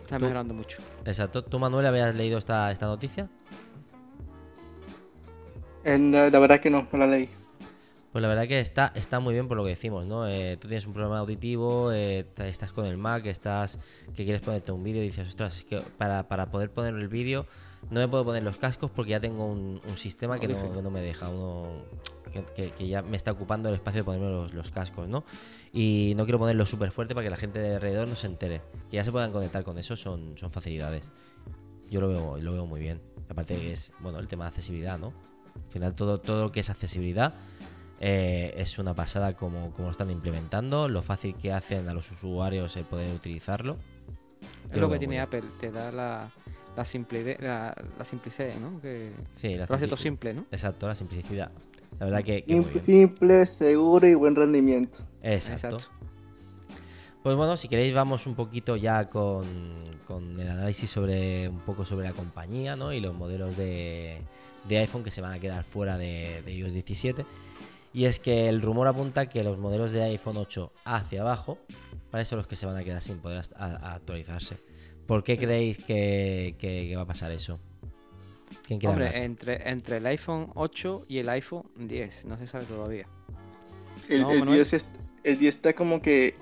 está 0.00 0.18
mejorando 0.18 0.54
mucho. 0.54 0.82
Exacto. 1.04 1.44
¿Tú, 1.44 1.58
Manuel, 1.58 1.86
habías 1.86 2.14
leído 2.14 2.38
esta, 2.38 2.70
esta 2.70 2.86
noticia? 2.86 3.28
la, 5.84 6.38
verdad 6.38 6.60
que 6.60 6.70
no, 6.70 6.86
no 6.92 6.98
la 6.98 7.06
leí. 7.06 7.28
Pues 8.12 8.22
la 8.22 8.28
verdad 8.28 8.48
que 8.48 8.58
está, 8.58 8.90
está 8.96 9.20
muy 9.20 9.34
bien 9.34 9.46
por 9.46 9.56
lo 9.56 9.62
que 9.62 9.70
decimos, 9.70 10.04
¿no? 10.04 10.28
Eh, 10.28 10.56
tú 10.60 10.66
tienes 10.66 10.84
un 10.84 10.92
problema 10.92 11.20
auditivo, 11.20 11.92
estás 11.92 12.72
con 12.72 12.86
el 12.86 12.96
Mac, 12.96 13.24
estás 13.26 13.78
que 14.16 14.24
quieres 14.24 14.42
ponerte 14.42 14.72
un 14.72 14.82
vídeo 14.82 15.02
y 15.02 15.06
dices, 15.06 15.28
ostras, 15.28 15.58
es 15.58 15.64
que 15.64 15.80
para, 15.96 16.26
para 16.26 16.50
poder 16.50 16.70
poner 16.70 16.94
el 16.94 17.06
vídeo 17.06 17.46
no 17.88 18.00
me 18.00 18.08
puedo 18.08 18.24
poner 18.24 18.42
los 18.42 18.56
cascos 18.56 18.90
porque 18.90 19.12
ya 19.12 19.20
tengo 19.20 19.46
un, 19.46 19.80
sistema 19.96 20.38
que 20.38 20.48
no, 20.48 20.72
que 20.72 20.82
no, 20.82 20.90
me 20.90 21.00
deja, 21.00 21.28
uno 21.28 21.84
que, 22.54 22.88
ya 22.88 23.02
me 23.02 23.16
está 23.16 23.32
ocupando 23.32 23.68
el 23.68 23.76
espacio 23.76 24.00
de 24.00 24.04
ponerme 24.04 24.48
los, 24.52 24.70
cascos, 24.70 25.08
¿no? 25.08 25.24
Y 25.72 26.12
no 26.16 26.24
quiero 26.24 26.38
ponerlo 26.38 26.66
súper 26.66 26.90
fuerte 26.90 27.14
para 27.14 27.24
que 27.24 27.30
la 27.30 27.36
gente 27.36 27.58
de 27.58 27.76
alrededor 27.76 28.08
no 28.08 28.16
se 28.16 28.26
entere. 28.26 28.60
Que 28.90 28.96
ya 28.96 29.04
se 29.04 29.12
puedan 29.12 29.32
conectar 29.32 29.64
con 29.64 29.78
eso 29.78 29.96
son, 29.96 30.36
son 30.36 30.50
facilidades. 30.50 31.10
Yo 31.90 32.00
lo 32.00 32.08
veo, 32.08 32.38
lo 32.38 32.52
veo 32.52 32.66
muy 32.66 32.80
bien. 32.80 33.00
Aparte 33.28 33.72
es, 33.72 33.92
bueno, 34.00 34.18
el 34.18 34.28
tema 34.28 34.44
de 34.44 34.48
accesibilidad, 34.48 34.98
¿no? 34.98 35.12
Al 35.54 35.72
final 35.72 35.94
todo, 35.94 36.20
todo 36.20 36.42
lo 36.42 36.52
que 36.52 36.60
es 36.60 36.70
accesibilidad 36.70 37.32
eh, 38.00 38.54
es 38.56 38.78
una 38.78 38.94
pasada 38.94 39.34
como, 39.34 39.72
como 39.72 39.88
lo 39.88 39.92
están 39.92 40.10
implementando, 40.10 40.88
lo 40.88 41.02
fácil 41.02 41.34
que 41.34 41.52
hacen 41.52 41.88
a 41.88 41.94
los 41.94 42.10
usuarios 42.10 42.76
el 42.76 42.84
poder 42.84 43.12
utilizarlo. 43.14 43.76
Es 44.72 44.78
lo, 44.78 44.90
que 44.90 44.98
tiene 44.98 45.20
Apple, 45.20 45.42
te 45.60 45.70
da 45.70 45.92
la, 45.92 46.30
la, 46.76 46.84
simple, 46.84 47.36
la, 47.40 47.74
la 47.98 48.04
simplicidad, 48.04 48.54
¿no? 48.56 48.80
Que 48.80 49.10
sí, 49.34 49.54
la 49.54 49.66
lo 49.66 49.74
hace 49.74 49.86
todo 49.86 49.96
simple, 49.96 50.32
¿no? 50.32 50.46
Exacto, 50.50 50.88
la 50.88 50.94
simplicidad. 50.94 51.50
La 51.98 52.06
verdad 52.06 52.24
que. 52.24 52.44
Simple, 52.86 53.46
seguro 53.46 54.06
y 54.06 54.14
buen 54.14 54.34
rendimiento. 54.34 54.98
Exacto. 55.22 55.78
Pues 57.22 57.36
bueno, 57.36 57.58
si 57.58 57.68
queréis 57.68 57.92
vamos 57.92 58.26
un 58.26 58.34
poquito 58.34 58.76
ya 58.76 59.04
con, 59.04 59.44
el 60.38 60.48
análisis 60.48 60.88
sobre 60.88 61.48
un 61.50 61.60
poco 61.60 61.84
sobre 61.84 62.08
la 62.08 62.14
compañía 62.14 62.76
¿no? 62.76 62.94
y 62.94 63.00
los 63.00 63.14
modelos 63.14 63.58
de, 63.58 64.22
iPhone 64.70 65.04
que 65.04 65.10
se 65.10 65.20
van 65.20 65.32
a 65.32 65.38
quedar 65.38 65.64
fuera 65.64 65.98
de, 65.98 66.42
iOS 66.46 66.72
17. 66.72 67.26
Y 67.92 68.04
es 68.04 68.20
que 68.20 68.48
el 68.48 68.62
rumor 68.62 68.86
apunta 68.86 69.26
que 69.26 69.42
los 69.42 69.58
modelos 69.58 69.92
de 69.92 70.02
iPhone 70.04 70.36
8 70.36 70.72
hacia 70.84 71.22
abajo, 71.22 71.58
para 72.10 72.22
eso 72.22 72.36
los 72.36 72.46
que 72.46 72.56
se 72.56 72.66
van 72.66 72.76
a 72.76 72.84
quedar 72.84 73.02
sin 73.02 73.18
poder 73.18 73.42
actualizarse. 73.56 74.58
¿Por 75.06 75.24
qué 75.24 75.36
creéis 75.36 75.78
que 75.78 76.94
va 76.96 77.02
a 77.02 77.06
pasar 77.06 77.32
eso? 77.32 77.58
Hombre, 78.86 79.24
entre, 79.24 79.68
entre 79.68 79.96
el 79.96 80.06
iPhone 80.06 80.50
8 80.54 81.06
y 81.08 81.18
el 81.18 81.28
iPhone 81.28 81.64
10, 81.76 82.24
no 82.26 82.36
se 82.36 82.46
sabe 82.46 82.64
todavía. 82.66 83.06
El, 84.08 84.24
10 84.24 85.42
está 85.42 85.72
como 85.74 86.00
que 86.00 86.34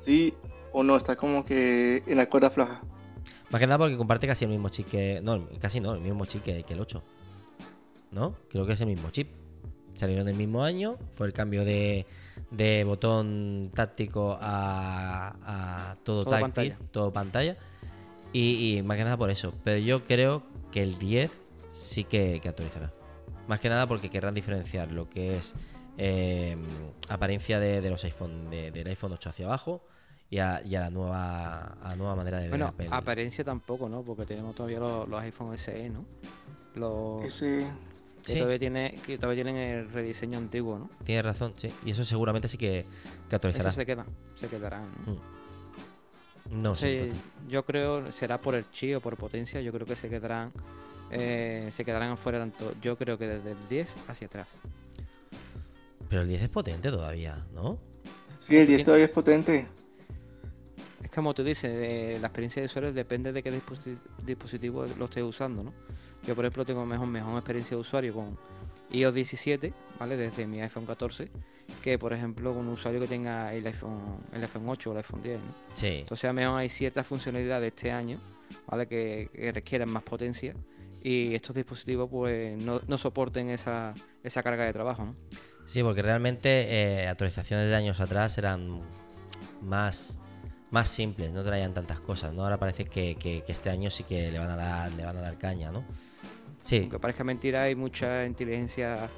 sí 0.00 0.34
o 0.72 0.82
no, 0.82 0.96
está 0.96 1.16
como 1.16 1.44
que 1.44 2.02
en 2.06 2.16
la 2.16 2.28
cuerda 2.28 2.50
floja. 2.50 2.80
Más 3.50 3.60
que 3.60 3.66
nada 3.66 3.78
porque 3.78 3.96
comparte 3.96 4.26
casi 4.26 4.44
el 4.44 4.50
mismo 4.50 4.68
chip 4.68 4.88
que. 4.88 5.20
No, 5.20 5.48
casi 5.60 5.80
no, 5.80 5.94
el 5.94 6.00
mismo 6.00 6.24
chip 6.26 6.42
que, 6.42 6.64
el 6.66 6.80
8. 6.80 7.02
¿No? 8.12 8.34
Creo 8.48 8.66
que 8.66 8.72
es 8.74 8.80
el 8.80 8.86
mismo 8.86 9.10
chip. 9.10 9.28
Salieron 9.94 10.26
del 10.26 10.36
mismo 10.36 10.64
año, 10.64 10.96
fue 11.14 11.26
el 11.26 11.32
cambio 11.32 11.64
de, 11.64 12.06
de 12.50 12.84
botón 12.84 13.70
táctico 13.74 14.38
a, 14.40 15.36
a 15.44 15.96
todo, 16.02 16.24
táctil, 16.24 16.40
pantalla. 16.40 16.78
todo 16.90 17.12
pantalla. 17.12 17.56
Y, 18.32 18.78
y, 18.78 18.82
más 18.82 18.96
que 18.96 19.04
nada 19.04 19.16
por 19.16 19.30
eso. 19.30 19.52
Pero 19.62 19.78
yo 19.78 20.04
creo 20.04 20.42
que 20.70 20.82
el 20.82 20.98
10 20.98 21.30
sí 21.70 22.04
que, 22.04 22.40
actualizará. 22.44 22.90
Más 23.48 23.60
que 23.60 23.68
nada 23.68 23.86
porque 23.86 24.08
querrán 24.08 24.34
diferenciar 24.34 24.90
lo 24.92 25.08
que 25.10 25.36
es 25.36 25.54
eh, 25.98 26.56
apariencia 27.08 27.60
de, 27.60 27.88
los 27.90 28.04
iPhone, 28.04 28.50
del 28.50 28.86
iPhone 28.86 29.12
8 29.12 29.28
hacia 29.28 29.46
abajo 29.46 29.82
y 30.30 30.38
a, 30.38 30.62
la 30.64 30.88
nueva 30.88 31.76
nueva 31.96 32.16
manera 32.16 32.38
de 32.38 32.48
ver 32.48 32.58
Bueno, 32.58 32.72
apariencia 32.90 33.44
tampoco, 33.44 33.88
¿no? 33.88 34.02
Porque 34.02 34.24
tenemos 34.24 34.54
todavía 34.54 34.78
los, 34.78 35.20
iPhone 35.20 35.58
SE, 35.58 35.90
¿no? 35.90 36.06
Los... 36.74 37.34
Sí. 37.34 37.60
Que, 38.24 38.34
todavía 38.34 38.58
tiene, 38.58 38.98
que 39.04 39.18
todavía 39.18 39.44
tienen 39.44 39.56
el 39.56 39.90
rediseño 39.90 40.38
antiguo, 40.38 40.78
¿no? 40.78 40.90
Tienes 41.04 41.24
razón, 41.24 41.54
sí. 41.56 41.70
Y 41.84 41.90
eso 41.90 42.04
seguramente 42.04 42.48
sí 42.48 42.56
que, 42.56 42.84
actualizará. 43.30 43.70
Eso 43.70 43.80
se 43.80 43.86
queda, 43.86 44.06
se 44.36 44.46
quedarán. 44.48 44.86
¿no? 45.06 45.12
Mm. 45.12 46.62
No 46.62 46.76
sé. 46.76 47.10
yo 47.48 47.64
creo, 47.64 48.12
será 48.12 48.38
por 48.38 48.54
el 48.54 48.70
chi 48.70 48.94
o 48.94 49.00
por 49.00 49.16
potencia, 49.16 49.60
yo 49.60 49.72
creo 49.72 49.86
que 49.86 49.96
se 49.96 50.08
quedarán 50.10 50.52
eh, 51.12 51.68
se 51.70 51.84
quedarán 51.84 52.10
afuera 52.10 52.38
tanto, 52.38 52.72
yo 52.80 52.96
creo 52.96 53.18
que 53.18 53.26
desde 53.26 53.52
el 53.52 53.68
10 53.68 53.96
hacia 54.08 54.26
atrás. 54.26 54.48
Pero 56.08 56.22
el 56.22 56.28
10 56.28 56.42
es 56.42 56.48
potente 56.48 56.90
todavía, 56.90 57.44
¿no? 57.54 57.78
Sí, 58.46 58.56
el 58.56 58.66
10 58.66 58.84
todavía 58.84 59.06
es 59.06 59.12
potente. 59.12 59.66
Es 61.02 61.10
como 61.10 61.34
tú 61.34 61.44
dices, 61.44 61.70
eh, 61.70 62.18
la 62.18 62.28
experiencia 62.28 62.62
de 62.62 62.66
usuario 62.66 62.92
depende 62.94 63.30
de 63.30 63.42
qué 63.42 63.52
dispositivo 64.24 64.86
lo 64.98 65.04
estés 65.04 65.22
usando, 65.22 65.62
¿no? 65.62 65.74
Yo, 66.26 66.34
por 66.34 66.44
ejemplo, 66.44 66.64
tengo 66.64 66.84
mejor, 66.86 67.06
mejor 67.08 67.34
experiencia 67.34 67.76
de 67.76 67.80
usuario 67.80 68.14
con 68.14 68.38
iOS 68.90 69.14
17, 69.14 69.72
¿vale? 69.98 70.16
Desde 70.16 70.46
mi 70.46 70.60
iPhone 70.60 70.86
14, 70.86 71.28
que 71.82 71.98
por 71.98 72.12
ejemplo 72.12 72.52
un 72.52 72.68
usuario 72.68 73.00
que 73.00 73.08
tenga 73.08 73.52
el 73.54 73.66
iPhone, 73.66 74.18
el 74.32 74.42
iPhone 74.42 74.68
8 74.68 74.90
o 74.90 74.92
el 74.92 74.98
iPhone 74.98 75.22
10, 75.22 75.38
¿no? 75.40 75.46
Sí. 75.74 75.86
Entonces 76.00 76.24
a 76.24 76.28
lo 76.28 76.34
mejor 76.34 76.58
hay 76.60 76.68
ciertas 76.68 77.06
funcionalidades 77.06 77.68
este 77.74 77.90
año, 77.90 78.18
¿vale? 78.66 78.86
Que, 78.86 79.30
que 79.34 79.50
requieren 79.52 79.90
más 79.90 80.02
potencia 80.02 80.54
y 81.02 81.34
estos 81.34 81.56
dispositivos 81.56 82.08
pues 82.10 82.56
no, 82.62 82.80
no 82.86 82.98
soporten 82.98 83.48
esa, 83.50 83.94
esa 84.22 84.42
carga 84.42 84.64
de 84.64 84.72
trabajo, 84.72 85.04
¿no? 85.06 85.16
Sí, 85.64 85.82
porque 85.82 86.02
realmente 86.02 86.48
eh, 87.02 87.08
actualizaciones 87.08 87.68
de 87.68 87.74
años 87.74 88.00
atrás 88.00 88.36
eran 88.36 88.82
más, 89.62 90.18
más 90.70 90.88
simples, 90.88 91.32
no 91.32 91.42
traían 91.42 91.72
tantas 91.72 92.00
cosas, 92.00 92.32
¿no? 92.34 92.44
Ahora 92.44 92.58
parece 92.58 92.84
que, 92.84 93.14
que- 93.16 93.42
que 93.44 93.52
este 93.52 93.70
año 93.70 93.90
sí 93.90 94.04
que 94.04 94.30
le 94.30 94.38
van 94.38 94.50
a 94.50 94.56
dar, 94.56 94.92
le 94.92 95.04
van 95.04 95.16
a 95.16 95.20
dar 95.20 95.38
caña, 95.38 95.70
¿no? 95.70 95.84
Sí, 96.62 96.78
Aunque 96.78 96.98
parezca 96.98 97.24
mentira, 97.24 97.62
hay 97.64 97.74
mucha 97.74 98.24
inteligencia 98.24 99.08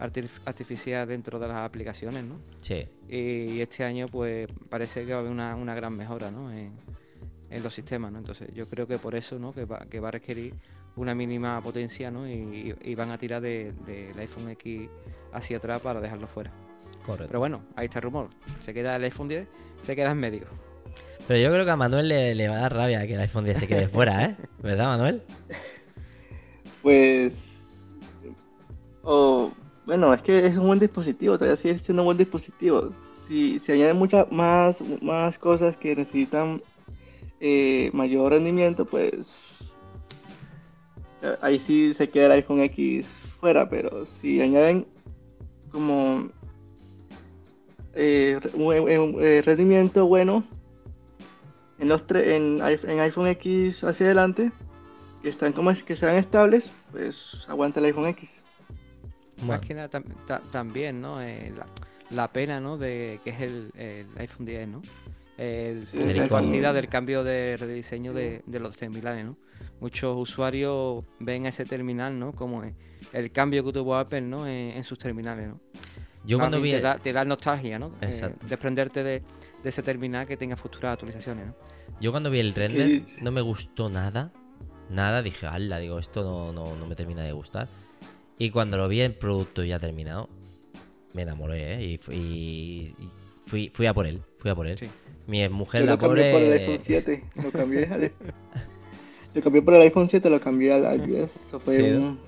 artif- 0.00 0.40
artificial 0.46 1.06
dentro 1.06 1.38
de 1.38 1.48
las 1.48 1.58
aplicaciones, 1.58 2.24
¿no? 2.24 2.36
sí. 2.60 2.86
Y 3.08 3.60
este 3.60 3.84
año 3.84 4.08
pues 4.08 4.48
parece 4.70 5.04
que 5.04 5.12
va 5.12 5.18
a 5.18 5.20
haber 5.20 5.30
una, 5.30 5.54
una 5.54 5.74
gran 5.74 5.94
mejora, 5.96 6.30
¿no? 6.30 6.50
En, 6.52 6.72
en 7.50 7.62
los 7.62 7.72
sistemas, 7.74 8.10
¿no? 8.10 8.18
Entonces 8.18 8.48
yo 8.54 8.66
creo 8.66 8.86
que 8.88 8.98
por 8.98 9.14
eso, 9.14 9.38
¿no? 9.38 9.52
Que 9.52 9.64
va, 9.66 9.86
que 9.88 10.00
va 10.00 10.08
a 10.08 10.12
requerir 10.12 10.54
una 10.96 11.14
mínima 11.14 11.60
potencia, 11.60 12.10
¿no? 12.10 12.26
Y, 12.28 12.74
y 12.82 12.94
van 12.94 13.10
a 13.10 13.18
tirar 13.18 13.42
de- 13.42 13.72
del 13.84 14.18
iPhone 14.18 14.48
X 14.50 14.88
hacia 15.32 15.58
atrás 15.58 15.80
para 15.82 16.00
dejarlo 16.00 16.26
fuera. 16.26 16.50
Correcto. 17.04 17.26
Pero 17.28 17.38
bueno, 17.38 17.60
ahí 17.76 17.84
está 17.84 17.98
el 17.98 18.04
rumor. 18.04 18.30
Se 18.60 18.72
queda 18.72 18.96
el 18.96 19.04
iPhone 19.04 19.28
10, 19.28 19.46
se 19.80 19.94
queda 19.94 20.10
en 20.12 20.18
medio. 20.18 20.46
Pero 21.28 21.38
yo 21.40 21.50
creo 21.50 21.64
que 21.64 21.70
a 21.70 21.76
Manuel 21.76 22.08
le, 22.08 22.34
le 22.34 22.48
va 22.48 22.56
a 22.56 22.60
dar 22.60 22.74
rabia 22.74 23.06
que 23.06 23.14
el 23.14 23.20
iPhone 23.20 23.44
10 23.44 23.60
se 23.60 23.66
quede 23.68 23.88
fuera, 23.88 24.24
¿eh? 24.24 24.36
¿Verdad, 24.62 24.86
Manuel? 24.86 25.22
Pues. 26.84 27.32
o 29.02 29.50
bueno, 29.86 30.12
es 30.12 30.20
que 30.20 30.46
es 30.46 30.56
un 30.58 30.66
buen 30.66 30.78
dispositivo, 30.78 31.38
todavía 31.38 31.60
sigue 31.60 31.78
siendo 31.78 32.02
un 32.02 32.06
buen 32.08 32.18
dispositivo. 32.18 32.90
Si 33.26 33.58
se 33.58 33.72
añaden 33.72 33.96
muchas 33.96 34.30
más, 34.30 34.82
más 35.00 35.38
cosas 35.38 35.76
que 35.78 35.96
necesitan 35.96 36.62
eh, 37.40 37.88
mayor 37.94 38.32
rendimiento, 38.32 38.84
pues. 38.84 39.14
eh, 41.22 41.36
Ahí 41.40 41.58
sí 41.58 41.94
se 41.94 42.10
queda 42.10 42.26
el 42.26 42.32
iPhone 42.32 42.60
X 42.60 43.06
fuera, 43.40 43.66
pero 43.66 44.04
si 44.04 44.42
añaden 44.42 44.86
como 45.72 46.28
eh, 47.94 48.38
un, 48.52 49.42
rendimiento 49.42 50.06
bueno 50.06 50.44
en 51.78 51.88
los 51.88 52.04
en, 52.10 52.60
en 52.60 53.00
iPhone 53.00 53.28
X 53.28 53.82
hacia 53.84 54.06
adelante, 54.06 54.52
que 55.24 55.30
están 55.30 55.54
como 55.54 55.70
es 55.70 55.82
que 55.82 55.96
sean 55.96 56.16
estables, 56.16 56.64
pues 56.92 57.16
aguanta 57.48 57.80
el 57.80 57.86
iPhone 57.86 58.08
X. 58.08 58.28
Bueno, 59.38 59.52
Más 59.54 59.60
que 59.60 59.72
nada 59.74 59.88
tam- 59.88 60.04
ta- 60.26 60.42
también, 60.52 61.00
¿no? 61.00 61.20
Eh, 61.22 61.50
la, 61.56 61.64
la 62.10 62.30
pena, 62.30 62.60
¿no? 62.60 62.76
De 62.76 63.20
que 63.24 63.30
es 63.30 63.40
el, 63.40 63.70
el 63.74 64.06
iPhone 64.18 64.44
10, 64.44 64.68
¿no? 64.68 64.82
El, 65.38 65.86
Sí, 65.86 65.96
punto 65.96 66.06
el 66.10 66.16
de 66.18 66.26
icono. 66.26 66.42
partida 66.42 66.72
del 66.74 66.88
cambio 66.88 67.24
de 67.24 67.56
rediseño 67.56 68.12
de, 68.12 68.42
de 68.46 68.60
los 68.60 68.76
terminales, 68.76 69.24
¿no? 69.24 69.36
Muchos 69.80 70.14
usuarios 70.16 71.02
ven 71.18 71.46
ese 71.46 71.64
terminal, 71.64 72.18
¿no? 72.18 72.32
Como 72.32 72.62
el- 72.62 72.74
el 73.14 73.32
cambio 73.32 73.64
que 73.64 73.72
tuvo 73.72 73.96
Apple, 73.96 74.20
¿no? 74.20 74.46
En, 74.46 74.76
en 74.76 74.84
sus 74.84 74.98
terminales, 74.98 75.48
¿no? 75.48 75.58
yo 76.26 76.38
cuando 76.38 76.58
vi... 76.60 76.70
te, 76.70 76.80
da, 76.80 76.98
te 76.98 77.12
da 77.14 77.24
nostalgia, 77.24 77.78
¿no? 77.78 77.92
Eh, 78.02 78.30
desprenderte 78.48 79.02
de, 79.02 79.22
de 79.62 79.68
ese 79.68 79.82
terminal 79.82 80.26
que 80.26 80.36
tenga 80.36 80.56
futuras 80.56 80.92
actualizaciones, 80.92 81.46
¿no? 81.46 81.54
Yo 82.00 82.10
cuando 82.12 82.30
vi 82.30 82.40
el 82.40 82.54
render 82.54 83.02
no 83.22 83.30
me 83.32 83.40
gustó 83.40 83.88
nada. 83.88 84.30
Nada, 84.90 85.22
dije, 85.22 85.46
ala, 85.46 85.78
digo, 85.78 85.98
esto 85.98 86.22
no, 86.22 86.52
no, 86.52 86.76
no 86.76 86.86
me 86.86 86.94
termina 86.94 87.22
de 87.22 87.32
gustar. 87.32 87.68
Y 88.38 88.50
cuando 88.50 88.76
lo 88.76 88.88
vi 88.88 89.00
el 89.00 89.14
producto 89.14 89.64
ya 89.64 89.78
terminado, 89.78 90.28
me 91.14 91.22
enamoré, 91.22 91.74
¿eh? 91.74 91.82
Y, 91.84 92.12
y- 92.12 92.94
y 92.98 93.10
fui, 93.46 93.70
fui 93.72 93.86
a 93.86 93.94
por 93.94 94.06
él, 94.06 94.20
fui 94.38 94.50
a 94.50 94.54
por 94.54 94.66
él. 94.66 94.76
Sí. 94.76 94.88
Mi 95.26 95.48
mujer, 95.48 95.80
Yo 95.82 95.86
la 95.86 95.92
lo 95.92 95.98
cambié 95.98 96.30
por 96.32 96.40
el 96.42 96.46
pobre... 96.48 96.62
iPhone 96.64 96.80
7, 96.84 97.24
lo 97.42 97.50
cambié 97.50 97.86
al- 97.86 98.12
Lo 99.34 99.42
cambié 99.42 99.62
por 99.62 99.74
el 99.74 99.82
iPhone 99.82 100.08
7, 100.10 100.30
lo 100.30 100.40
cambié 100.40 100.72
al 100.72 101.06
10. 101.06 101.30
Eso 101.48 101.60
fue 101.60 101.96
un. 101.96 102.18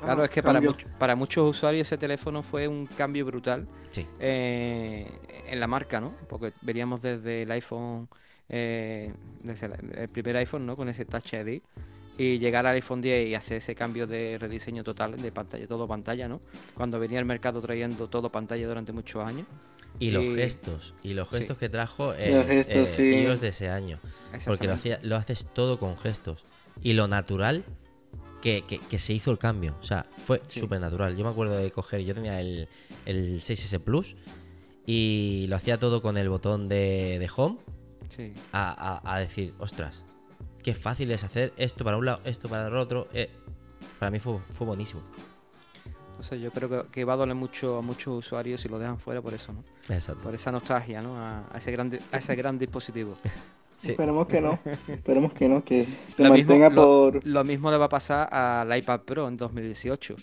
Claro, 0.00 0.22
ah, 0.22 0.24
es 0.24 0.30
que 0.30 0.42
para, 0.42 0.60
much- 0.62 0.86
para 0.98 1.14
muchos 1.14 1.50
usuarios 1.50 1.86
ese 1.86 1.98
teléfono 1.98 2.42
fue 2.42 2.66
un 2.66 2.86
cambio 2.86 3.26
brutal 3.26 3.66
Sí, 3.90 4.06
eh, 4.18 5.06
en 5.46 5.60
la 5.60 5.66
marca, 5.66 6.00
¿no? 6.00 6.14
Porque 6.26 6.54
veríamos 6.62 7.02
desde 7.02 7.42
el 7.42 7.50
iPhone, 7.50 8.08
eh, 8.50 9.12
desde 9.42 9.66
el, 9.66 10.08
primer 10.08 10.36
iPhone, 10.36 10.66
¿no? 10.66 10.76
Con 10.76 10.88
ese 10.88 11.04
Touch 11.04 11.32
ID 11.34 11.60
y 12.18 12.38
llegar 12.38 12.66
al 12.66 12.74
iPhone 12.74 13.00
10 13.00 13.28
y 13.28 13.34
hacer 13.34 13.58
ese 13.58 13.74
cambio 13.74 14.06
de 14.06 14.36
rediseño 14.38 14.84
total 14.84 15.16
de 15.20 15.32
pantalla, 15.32 15.66
todo 15.66 15.88
pantalla, 15.88 16.28
¿no? 16.28 16.40
Cuando 16.74 16.98
venía 17.00 17.18
el 17.18 17.24
mercado 17.24 17.60
trayendo 17.62 18.08
todo 18.08 18.30
pantalla 18.30 18.66
durante 18.66 18.92
muchos 18.92 19.24
años. 19.24 19.46
y 19.98 20.10
los 20.12 20.24
gestos, 20.36 20.94
y 21.02 21.14
los 21.14 21.28
sí. 21.28 21.36
gestos 21.38 21.58
que 21.58 21.68
trajo 21.68 22.12
gestos, 22.12 22.46
eh, 22.68 22.94
sí. 22.96 23.02
iOS 23.24 23.40
de 23.40 23.48
ese 23.48 23.68
año. 23.70 23.98
Porque 24.46 24.66
lo, 24.66 24.74
hacía, 24.74 24.98
lo 25.02 25.16
haces 25.16 25.46
todo 25.52 25.78
con 25.78 25.96
gestos. 25.96 26.42
Y 26.82 26.92
lo 26.92 27.08
natural 27.08 27.64
que, 28.40 28.64
que- 28.68 28.78
que 28.78 28.98
se 28.98 29.12
hizo 29.12 29.30
el 29.30 29.38
cambio. 29.38 29.76
O 29.80 29.84
sea, 29.84 30.06
fue 30.26 30.40
Sí. 30.48 30.60
súper 30.60 30.80
natural. 30.80 31.16
Yo 31.16 31.24
me 31.24 31.30
acuerdo 31.30 31.56
de 31.56 31.70
coger, 31.70 32.02
yo 32.02 32.14
tenía 32.14 32.40
el, 32.40 32.68
el 33.04 33.40
6S 33.40 33.78
Plus 33.80 34.14
y 34.86 35.46
lo 35.48 35.56
hacía 35.56 35.78
todo 35.78 36.00
con 36.02 36.16
el 36.16 36.28
botón 36.28 36.68
de, 36.68 37.18
de 37.18 37.28
home 37.34 37.56
Sí. 38.10 38.34
a, 38.52 39.00
a- 39.02 39.14
a 39.14 39.18
decir, 39.18 39.54
ostras, 39.58 40.04
qué 40.62 40.74
fácil 40.74 41.10
es 41.10 41.24
hacer 41.24 41.52
esto 41.56 41.82
para 41.84 41.96
un 41.96 42.04
lado, 42.04 42.20
esto 42.24 42.48
para 42.48 42.66
el 42.68 42.76
otro. 42.76 43.08
Eh, 43.14 43.30
para 43.98 44.10
mí 44.10 44.18
fue, 44.20 44.38
fue 44.52 44.66
buenísimo. 44.66 45.00
Entonces 46.10 46.40
yo 46.42 46.50
creo 46.50 46.68
que, 46.68 46.90
que 46.92 47.04
va 47.06 47.14
a 47.14 47.16
doler 47.16 47.34
mucho 47.34 47.78
a 47.78 47.82
muchos 47.82 48.18
usuarios 48.18 48.60
si 48.60 48.68
lo 48.68 48.78
dejan 48.78 48.98
fuera 48.98 49.22
por 49.22 49.32
eso, 49.32 49.52
¿no? 49.54 49.60
Exacto. 49.94 50.22
Por 50.22 50.34
esa 50.34 50.52
nostalgia, 50.52 51.00
¿no? 51.00 51.16
A, 51.16 51.44
a 51.50 51.56
ese, 51.58 51.72
gran, 51.72 51.98
a 52.12 52.18
ese 52.18 52.36
gran 52.36 52.58
dispositivo. 52.58 53.16
Sí. 53.80 53.92
Esperemos 53.92 54.26
que 54.28 54.42
no. 54.42 54.58
Esperemos 54.88 55.32
que 55.32 55.48
no, 55.48 55.64
que 55.64 55.86
se 56.14 56.22
Lo 56.22 56.28
mismo- 56.34 56.50
mantenga 56.52 56.68
lo- 56.68 56.74
por. 57.12 57.24
Lo 57.26 57.44
mismo 57.44 57.70
le 57.70 57.78
va 57.78 57.86
a 57.86 57.88
pasar 57.88 58.28
al 58.30 58.76
iPad 58.76 59.00
Pro 59.00 59.26
en 59.26 59.38
2018. 59.38 60.16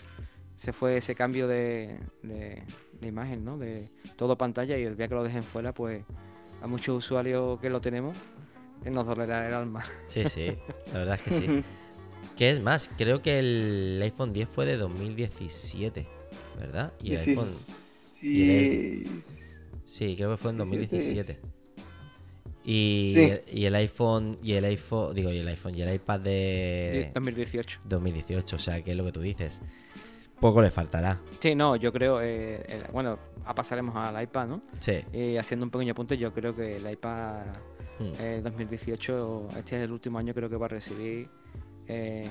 Se 0.54 0.72
fue 0.72 0.96
ese 0.98 1.16
cambio 1.16 1.48
de, 1.48 1.98
de- 2.22 2.62
de 3.00 3.08
imagen, 3.08 3.44
¿no? 3.44 3.58
De 3.58 3.90
todo 4.14 4.38
pantalla 4.38 4.78
y 4.78 4.84
el 4.84 4.96
día 4.96 5.08
que 5.08 5.16
lo 5.16 5.24
dejen 5.24 5.42
fuera, 5.42 5.74
pues 5.74 6.04
a 6.62 6.66
muchos 6.66 6.96
usuarios 7.04 7.58
que 7.60 7.70
lo 7.70 7.80
tenemos, 7.80 8.16
que 8.82 8.90
nos 8.90 9.06
dolerá 9.06 9.46
el 9.48 9.54
alma. 9.54 9.84
Sí, 10.06 10.24
sí, 10.24 10.46
la 10.92 10.98
verdad 11.00 11.14
es 11.16 11.22
que 11.22 11.30
sí. 11.32 11.64
¿Qué 12.36 12.50
es 12.50 12.60
más? 12.60 12.90
Creo 12.96 13.20
que 13.22 13.38
el 13.38 14.00
iPhone 14.02 14.32
10 14.32 14.48
fue 14.48 14.66
de 14.66 14.76
2017, 14.76 16.06
¿verdad? 16.58 16.92
Y 17.02 17.14
el 17.14 17.24
Sí, 17.24 17.30
iPhone... 17.30 17.54
sí, 18.20 19.04
Sí, 19.86 20.16
creo 20.16 20.30
que 20.32 20.36
fue 20.36 20.50
en 20.52 20.58
17. 20.58 21.34
2017. 21.38 21.40
Y, 22.64 23.12
Sí. 23.16 23.20
el, 23.22 23.42
y 23.50 23.64
el 23.64 23.74
iPhone, 23.76 24.36
y 24.42 24.52
el 24.52 24.64
iPhone, 24.66 25.14
digo, 25.14 25.32
y 25.32 25.38
el 25.38 25.48
iPhone, 25.48 25.74
y 25.74 25.82
el 25.82 25.94
iPad 25.94 26.20
de 26.20 27.10
2018. 27.14 27.80
2018, 27.86 28.56
o 28.56 28.58
sea, 28.58 28.82
que 28.82 28.90
es 28.90 28.96
lo 28.96 29.04
que 29.04 29.12
tú 29.12 29.20
dices. 29.22 29.60
Poco 30.40 30.62
le 30.62 30.70
faltará. 30.70 31.18
Sí, 31.40 31.54
no, 31.54 31.76
yo 31.76 31.92
creo, 31.92 32.20
eh, 32.22 32.64
el- 32.68 32.84
bueno, 32.92 33.18
a 33.44 33.54
pasaremos 33.54 33.94
al 33.96 34.22
iPad, 34.22 34.46
¿no? 34.46 34.60
Sí. 34.80 35.00
Y 35.12 35.36
haciendo 35.36 35.64
un 35.66 35.70
pequeño 35.70 35.92
apunte, 35.92 36.16
yo 36.16 36.32
creo 36.32 36.54
que 36.54 36.76
el 36.76 36.90
iPad 36.90 37.44
Hmm. 37.98 38.12
eh, 38.20 38.40
2018, 38.44 39.48
este 39.56 39.76
es 39.76 39.82
el 39.84 39.90
último 39.92 40.18
año 40.18 40.32
creo 40.32 40.48
que 40.48 40.56
va 40.56 40.66
a 40.66 40.68
recibir 40.68 41.28
eh, 41.90 42.28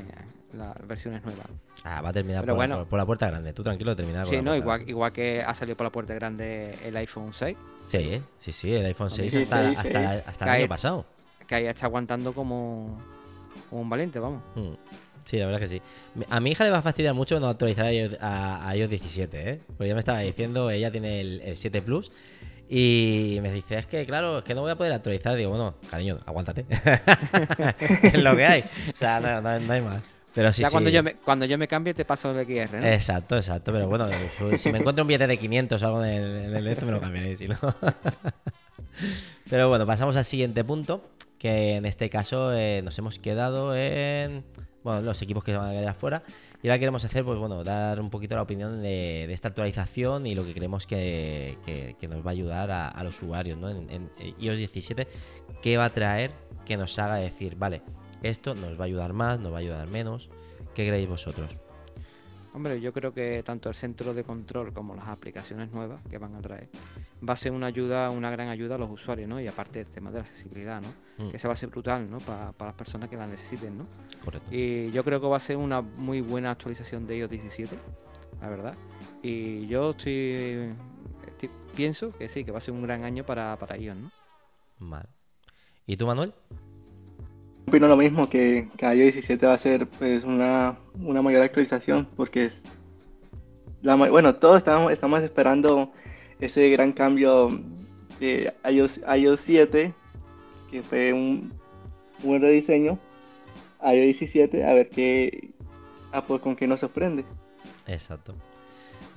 las 0.53 0.75
versiones 0.87 1.23
nuevas. 1.25 1.47
Ah, 1.83 1.99
va 2.01 2.09
a 2.09 2.13
terminar 2.13 2.41
Pero 2.41 2.53
por, 2.53 2.57
bueno. 2.57 2.77
por- 2.77 2.87
por 2.87 2.99
la 2.99 3.05
puerta 3.07 3.27
grande. 3.27 3.53
Tú 3.53 3.63
tranquilo, 3.63 3.95
terminar 3.95 4.25
Sí, 4.27 4.35
la 4.37 4.41
no, 4.43 4.55
igual, 4.55 4.87
igual 4.87 5.11
que 5.11 5.41
ha 5.41 5.53
salido 5.55 5.75
por 5.75 5.85
la 5.85 5.91
puerta 5.91 6.13
grande 6.13 6.77
el 6.85 6.95
iPhone 6.95 7.33
6, 7.33 7.57
Sí, 7.87 8.21
sí, 8.39 8.51
sí, 8.51 8.73
el 8.73 8.85
iPhone 8.85 9.09
6 9.09 9.31
Sí, 9.33 9.39
hasta, 9.39 9.69
sí, 9.71 9.75
hasta, 9.77 10.29
hasta 10.29 10.45
el 10.45 10.51
año 10.51 10.67
pasado. 10.69 11.05
que 11.47 11.55
ahí 11.55 11.65
está 11.65 11.87
aguantando 11.87 12.33
como, 12.33 12.97
como 13.69 13.81
un 13.81 13.89
valiente, 13.89 14.19
vamos. 14.19 14.43
Hmm. 14.55 14.73
Sí, 15.27 15.37
la 15.37 15.45
verdad 15.45 15.59
que 15.59 15.67
sí. 15.67 15.81
A 16.29 16.39
mi 16.39 16.51
hija 16.51 16.63
le 16.63 16.69
va 16.69 16.77
a 16.77 16.81
fastidiar 16.81 17.13
mucho 17.13 17.37
no 17.39 17.49
actualizar 17.49 17.85
a 17.87 17.91
iOS, 17.93 18.17
a- 18.21 18.69
a 18.69 18.75
iOS 18.77 18.89
17, 18.89 19.49
¿eh? 19.49 19.59
Porque 19.75 19.89
ya 19.89 19.93
me 19.93 19.99
estaba 19.99 20.19
diciendo, 20.19 20.69
ella 20.71 20.89
tiene 20.89 21.19
el, 21.19 21.41
el 21.41 21.57
7 21.57 21.81
Plus. 21.81 22.11
Y 22.69 23.39
me 23.41 23.51
dice, 23.51 23.77
es 23.77 23.87
que 23.87 24.05
claro, 24.05 24.37
es 24.39 24.43
que 24.45 24.53
no 24.55 24.61
voy 24.61 24.71
a 24.71 24.75
poder 24.77 24.93
actualizar. 24.93 25.35
Digo, 25.35 25.49
bueno, 25.49 25.75
cariño, 25.89 26.17
aguántate. 26.25 26.65
es 28.03 28.21
lo 28.23 28.35
que 28.35 28.45
hay. 28.45 28.61
O 28.61 28.95
sea, 28.95 29.19
no, 29.19 29.41
no- 29.41 29.59
no 29.59 29.73
hay 29.73 29.81
más. 29.81 30.01
Pero 30.33 30.53
sí, 30.53 30.61
ya 30.61 30.67
sí. 30.69 30.71
cuando 30.71 30.89
yo 30.91 31.01
me 31.01 31.15
cuando 31.15 31.45
yo 31.45 31.57
me 31.57 31.67
cambie 31.67 31.93
te 31.95 32.05
paso 32.05 32.31
el 32.31 32.45
XR, 32.45 32.79
¿no? 32.79 32.87
Exacto, 32.87 33.35
exacto. 33.37 33.71
Pero 33.73 33.87
bueno, 33.87 34.07
si 34.57 34.71
me 34.71 34.77
encuentro 34.77 35.03
un 35.03 35.07
billete 35.07 35.25
de 35.27 35.37
500 35.37 35.81
o 35.81 35.85
algo 35.87 36.05
en 36.05 36.11
el, 36.13 36.55
en 36.55 36.55
el 36.55 36.85
me 36.85 36.91
lo 36.91 37.01
cambiaré, 37.01 37.35
si 37.35 37.47
no. 37.47 37.57
Pero 39.49 39.69
bueno, 39.69 39.85
pasamos 39.85 40.15
al 40.15 40.25
siguiente 40.25 40.63
punto, 40.63 41.01
que 41.39 41.75
en 41.75 41.85
este 41.85 42.09
caso 42.09 42.53
eh, 42.53 42.81
nos 42.83 42.97
hemos 42.99 43.17
quedado 43.19 43.75
en 43.75 44.43
bueno, 44.87 45.01
los 45.01 45.21
equipos 45.21 45.43
que 45.43 45.51
se 45.51 45.57
van 45.57 45.69
a 45.69 45.71
quedar 45.73 45.93
fuera. 45.93 46.23
Y 46.63 46.69
ahora 46.69 46.79
queremos 46.79 47.03
hacer, 47.03 47.25
pues 47.25 47.37
bueno, 47.37 47.61
dar 47.63 47.99
un 47.99 48.09
poquito 48.09 48.35
la 48.35 48.41
opinión 48.41 48.81
de, 48.81 49.31
esta 49.33 49.49
actualización 49.49 50.25
y 50.25 50.33
lo 50.33 50.45
que 50.45 50.53
creemos 50.53 50.87
que, 50.87 51.57
que- 51.65 52.07
nos 52.07 52.25
va 52.25 52.29
a 52.29 52.31
ayudar 52.31 52.71
a, 52.71 52.87
a 52.87 53.03
los 53.03 53.21
usuarios, 53.21 53.57
¿no? 53.57 53.69
En, 53.69 53.89
en 53.89 54.09
iOS 54.39 54.57
17, 54.57 55.07
¿qué 55.61 55.75
va 55.75 55.85
a 55.85 55.89
traer 55.89 56.31
que 56.65 56.77
nos 56.77 56.97
haga 56.99 57.15
decir, 57.15 57.57
vale, 57.57 57.81
esto 58.23 58.55
nos 58.55 58.79
va 58.79 58.83
a 58.83 58.85
ayudar 58.85 59.11
más, 59.11 59.39
nos 59.39 59.51
va 59.51 59.57
a 59.57 59.59
ayudar 59.59 59.87
menos? 59.87 60.29
¿Qué 60.73 60.87
creéis 60.87 61.09
vosotros? 61.09 61.57
Hombre, 62.53 62.81
yo 62.81 62.91
creo 62.91 63.13
que 63.13 63.43
tanto 63.43 63.69
el 63.69 63.75
centro 63.75 64.13
de 64.13 64.23
control 64.23 64.73
como 64.73 64.95
las 64.95 65.07
aplicaciones 65.09 65.71
nuevas 65.71 65.99
que 66.09 66.17
van 66.17 66.33
a 66.35 66.41
traer 66.41 66.69
va 67.27 67.33
a 67.33 67.35
ser 67.35 67.51
una 67.51 67.67
ayuda, 67.67 68.09
una 68.09 68.31
gran 68.31 68.47
ayuda 68.47 68.75
a 68.75 68.77
los 68.77 68.89
usuarios, 68.89 69.29
¿no? 69.29 69.39
Y 69.39 69.47
aparte 69.47 69.81
el 69.81 69.87
tema 69.87 70.09
de 70.09 70.15
la 70.17 70.21
accesibilidad, 70.21 70.81
¿no? 70.81 71.25
Mm. 71.25 71.31
Que 71.31 71.37
se 71.39 71.47
va 71.47 71.53
a 71.53 71.57
ser 71.57 71.69
brutal, 71.69 72.09
¿no? 72.09 72.17
Para 72.19 72.53
las 72.59 72.73
personas 72.73 73.09
que 73.09 73.15
la 73.17 73.27
necesiten, 73.27 73.77
¿no? 73.77 73.85
Correcto. 74.23 74.47
Y 74.51 74.89
yo 74.91 75.03
creo 75.03 75.21
que 75.21 75.27
va 75.27 75.37
a 75.37 75.39
ser 75.41 75.57
una 75.57 75.81
muy 75.81 76.21
buena 76.21 76.49
actualización 76.51 77.05
de 77.05 77.17
iOS 77.17 77.29
17, 77.29 77.75
la 78.41 78.49
verdad. 78.49 78.73
Y 79.21 79.67
yo 79.67 79.91
estoy, 79.91 80.73
estoy- 81.27 81.49
pienso 81.75 82.15
que 82.17 82.27
sí, 82.29 82.43
que 82.43 82.51
va 82.51 82.57
a 82.57 82.61
ser 82.61 82.73
un 82.73 82.81
gran 82.83 83.03
año 83.03 83.23
para, 83.23 83.55
para 83.57 83.77
iOS, 83.77 83.97
¿no? 83.97 84.11
Vale. 84.79 85.09
¿Y 85.85 85.95
tú, 85.97 86.05
Manuel? 86.07 86.33
Opino 87.67 87.89
lo 87.89 87.97
mismo, 87.97 88.29
que, 88.29 88.69
que 88.77 88.85
iOS 88.85 89.13
17 89.15 89.45
va 89.45 89.53
a 89.53 89.57
ser 89.57 89.87
pues 89.87 90.23
una, 90.23 90.77
una 91.01 91.21
mayor 91.21 91.41
actualización, 91.41 92.07
porque 92.15 92.45
es 92.45 92.63
la, 93.81 93.95
bueno, 93.95 94.35
todos 94.35 94.57
estamos, 94.57 94.91
estamos 94.91 95.21
esperando 95.21 95.91
ese 96.39 96.69
gran 96.69 96.93
cambio 96.93 97.59
de 98.19 98.53
iOS, 98.69 99.01
iOS 99.17 99.41
7, 99.41 99.93
que 100.71 100.81
fue 100.81 101.11
un, 101.11 101.51
buen 102.23 102.41
rediseño, 102.41 102.97
a 103.81 103.93
iOS 103.93 104.19
17, 104.19 104.65
a 104.65 104.73
ver 104.73 104.89
qué 104.89 105.51
Apple 106.13 106.39
con 106.39 106.55
qué 106.55 106.67
nos 106.67 106.79
sorprende. 106.79 107.25
Exacto. 107.85 108.33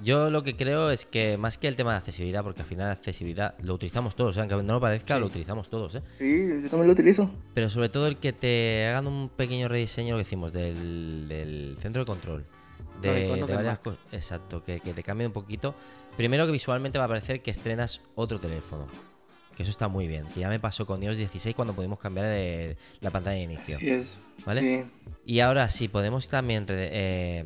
Yo 0.03 0.31
lo 0.31 0.43
que 0.43 0.57
creo 0.57 0.91
es 0.91 1.05
que 1.05 1.37
más 1.37 1.59
que 1.59 1.69
el 1.69 1.77
tema 1.77 1.93
de 1.93 1.99
accesibilidad, 1.99 2.43
porque 2.43 2.63
al 2.63 2.67
final 2.67 2.87
la 2.87 2.93
accesibilidad 2.95 3.55
lo 3.63 3.75
utilizamos 3.75 4.17
todos, 4.17 4.37
¿eh? 4.37 4.41
aunque 4.41 4.57
no 4.57 4.75
lo 4.75 4.81
parezca, 4.81 5.15
Sí. 5.17 5.21
lo 5.21 5.27
utilizamos 5.27 5.69
todos, 5.69 5.95
¿eh? 5.97 6.03
Sí, 6.19 6.47
yo 6.63 6.71
también 6.71 6.87
lo 6.87 6.93
utilizo. 6.95 7.31
Pero 7.55 7.69
sobre 7.69 7.89
todo 7.91 8.07
el 8.07 8.17
que 8.17 8.33
te 8.33 8.87
hagan 8.87 9.07
un 9.07 9.29
pequeño 9.29 9.69
rediseño, 9.69 10.13
lo 10.13 10.19
que 10.19 10.25
decimos, 10.25 10.53
del, 10.53 11.29
del 11.29 11.77
centro 11.81 12.01
de 12.03 12.07
control. 12.07 12.45
De, 13.03 13.27
iconos 13.27 13.49
de 13.49 13.55
varias 13.57 13.79
cosas. 13.79 14.01
Exacto, 14.13 14.63
que, 14.65 14.81
que 14.81 14.93
te 14.93 15.03
cambie 15.03 15.27
un 15.27 15.33
poquito. 15.33 15.75
Primero 16.17 16.45
que 16.47 16.53
visualmente 16.53 16.99
va 16.99 17.05
a 17.07 17.09
parecer 17.09 17.41
que 17.43 17.51
estrenas 17.51 18.01
otro 18.15 18.39
teléfono. 18.39 18.87
Que 19.57 19.63
eso 19.65 19.71
está 19.71 19.89
muy 19.89 20.07
bien. 20.07 20.27
Que 20.35 20.41
ya 20.41 20.49
me 20.49 20.59
pasó 20.61 20.87
con 20.87 21.03
iOS 21.03 21.17
16 21.17 21.55
cuando 21.55 21.75
pudimos 21.75 21.99
cambiar 21.99 22.27
el- 22.27 22.77
la 23.01 23.11
pantalla 23.11 23.37
de 23.37 23.43
inicio. 23.43 23.79
Sí, 23.79 23.89
es. 23.91 24.19
¿Vale? 24.47 24.61
Sí. 24.61 24.91
Y 25.27 25.41
ahora 25.41 25.69
sí, 25.69 25.89
podemos 25.89 26.29
también 26.29 26.65
eh, 26.69 27.45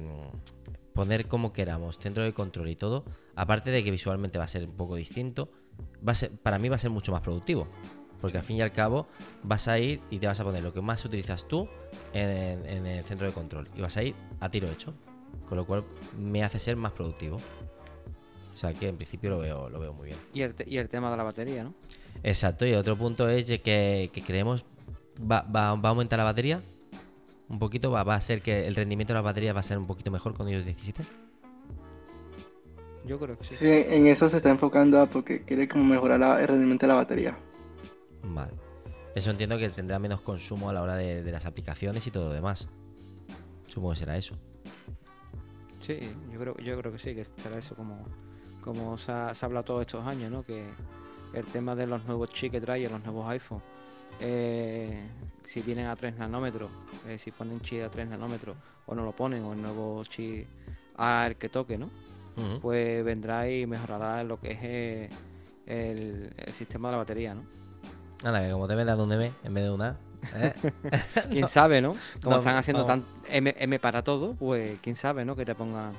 poner 0.94 1.26
como 1.28 1.52
queramos, 1.52 1.98
centro 1.98 2.22
de 2.22 2.32
control 2.32 2.68
y 2.68 2.76
todo. 2.76 3.04
Aparte 3.36 3.70
de 3.70 3.84
que 3.84 3.90
visualmente 3.90 4.38
va 4.38 4.44
a 4.44 4.48
ser 4.48 4.64
un 4.64 4.72
poco 4.76 4.94
distinto, 4.96 5.50
va 6.06 6.12
a 6.12 6.14
ser, 6.14 6.30
para 6.30 6.58
mí 6.58 6.68
va 6.68 6.76
a 6.76 6.78
ser 6.78 6.90
mucho 6.90 7.12
más 7.12 7.20
productivo. 7.20 7.66
Porque 8.20 8.38
al 8.38 8.44
fin 8.44 8.56
y 8.56 8.62
al 8.62 8.72
cabo 8.72 9.06
vas 9.42 9.68
a 9.68 9.78
ir 9.78 10.00
y 10.08 10.18
te 10.18 10.26
vas 10.26 10.40
a 10.40 10.44
poner 10.44 10.62
lo 10.62 10.72
que 10.72 10.80
más 10.80 11.04
utilizas 11.04 11.46
tú 11.46 11.68
en, 12.14 12.64
en 12.66 12.86
el 12.86 13.04
centro 13.04 13.26
de 13.26 13.32
control. 13.34 13.68
Y 13.76 13.82
vas 13.82 13.96
a 13.98 14.02
ir 14.02 14.14
a 14.40 14.48
tiro 14.48 14.70
hecho. 14.70 14.94
Con 15.48 15.58
lo 15.58 15.66
cual 15.66 15.84
me 16.18 16.42
hace 16.42 16.58
ser 16.58 16.76
más 16.76 16.92
productivo. 16.92 17.36
O 18.54 18.56
sea 18.56 18.72
que 18.72 18.88
en 18.88 18.96
principio 18.96 19.30
lo 19.30 19.38
veo, 19.40 19.68
lo 19.68 19.78
veo 19.80 19.92
muy 19.92 20.06
bien. 20.06 20.18
Y 20.32 20.42
el, 20.42 20.54
te- 20.54 20.64
y 20.70 20.78
el 20.78 20.88
tema 20.88 21.10
de 21.10 21.16
la 21.16 21.24
batería, 21.24 21.64
¿no? 21.64 21.74
Exacto, 22.22 22.64
y 22.64 22.72
otro 22.74 22.96
punto 22.96 23.28
es 23.28 23.44
que 23.60 24.10
creemos 24.24 24.64
va, 25.20 25.42
va- 25.42 25.74
va 25.74 25.88
a 25.88 25.90
aumentar 25.90 26.18
la 26.18 26.24
batería 26.24 26.60
un 27.48 27.58
poquito, 27.58 27.90
va, 27.90 28.02
va 28.04 28.14
a 28.16 28.20
ser 28.20 28.42
que 28.42 28.66
el 28.66 28.74
rendimiento 28.74 29.12
de 29.12 29.18
la 29.18 29.22
batería 29.22 29.52
va 29.52 29.60
a 29.60 29.62
ser 29.62 29.78
un 29.78 29.86
poquito 29.86 30.10
mejor 30.10 30.34
con 30.34 30.48
iOS 30.48 30.64
17. 30.64 31.02
Yo 33.06 33.18
creo 33.18 33.36
que 33.38 33.44
sí. 33.44 33.56
Sí, 33.58 33.66
en 33.68 34.06
eso 34.06 34.28
se 34.30 34.38
está 34.38 34.50
enfocando 34.50 34.98
Apple, 35.00 35.12
porque 35.12 35.42
quiere 35.42 35.68
como 35.68 35.84
mejorar 35.84 36.18
la- 36.20 36.40
el 36.40 36.48
rendimiento 36.48 36.86
de 36.86 36.88
la 36.88 36.94
batería. 36.94 37.36
Vale. 38.22 38.52
Eso 39.14 39.30
entiendo 39.30 39.56
que 39.58 39.68
tendrá 39.68 39.98
menos 39.98 40.22
consumo 40.22 40.70
a 40.70 40.72
la 40.72 40.82
hora 40.82 40.96
de, 40.96 41.22
de 41.22 41.32
las 41.32 41.44
aplicaciones 41.46 42.06
y 42.06 42.10
todo 42.10 42.28
lo 42.28 42.32
demás. 42.32 42.68
Supongo 43.68 43.90
que 43.92 43.98
será 43.98 44.16
eso. 44.16 44.36
Sí, 45.80 45.98
yo 46.32 46.38
creo, 46.40 46.56
yo 46.58 46.78
creo 46.80 46.92
que 46.92 46.98
sí, 46.98 47.14
que 47.14 47.24
será 47.24 47.58
eso 47.58 47.74
como, 47.76 48.06
como 48.62 48.96
se 48.96 49.12
ha, 49.12 49.34
se 49.34 49.44
ha 49.44 49.46
hablado 49.46 49.64
todos 49.64 49.82
estos 49.82 50.06
años, 50.06 50.30
¿no? 50.32 50.42
Que 50.42 50.64
el 51.34 51.44
tema 51.46 51.74
de 51.76 51.86
los 51.86 52.06
nuevos 52.06 52.30
chips 52.30 52.52
que 52.52 52.60
trae, 52.62 52.88
los 52.88 53.04
nuevos 53.04 53.28
iPhone, 53.28 53.60
eh, 54.20 55.06
si 55.44 55.60
vienen 55.62 55.86
a 55.86 55.96
3 55.96 56.16
nanómetros, 56.16 56.70
eh, 57.06 57.18
si 57.18 57.30
ponen 57.30 57.60
chip 57.60 57.82
a 57.84 57.90
3 57.90 58.08
nanómetros 58.08 58.56
o 58.86 58.94
no 58.94 59.04
lo 59.04 59.12
ponen, 59.12 59.42
o 59.44 59.52
el 59.52 59.62
nuevo 59.62 60.02
chip 60.04 60.46
al 60.96 61.36
que 61.36 61.48
toque, 61.48 61.78
¿no? 61.78 61.88
Pues 62.60 63.04
vendrá 63.04 63.48
y 63.48 63.66
mejorará 63.66 64.24
lo 64.24 64.40
que 64.40 64.52
es 64.52 64.58
eh, 64.62 65.08
el, 65.66 66.32
el 66.36 66.52
sistema 66.52 66.88
de 66.88 66.92
la 66.92 66.98
batería, 66.98 67.34
¿no? 67.34 67.42
Anda, 68.24 68.40
que 68.44 68.50
como 68.52 68.66
te 68.66 68.74
vendan 68.74 68.98
un 69.00 69.12
M 69.12 69.30
en 69.44 69.54
vez 69.54 69.64
de 69.64 69.70
una. 69.70 69.96
¿eh? 70.36 70.52
Quién 71.30 71.46
sabe, 71.46 71.80
¿no? 71.80 71.94
Como 72.22 72.36
No, 72.36 72.38
están 72.38 72.56
haciendo 72.56 72.84
tan 72.84 73.04
M, 73.30 73.54
M 73.58 73.78
para 73.78 74.02
todo, 74.02 74.34
pues 74.34 74.78
quién 74.82 74.96
sabe, 74.96 75.24
¿no? 75.24 75.36
Que 75.36 75.44
te 75.44 75.54
pongan 75.54 75.92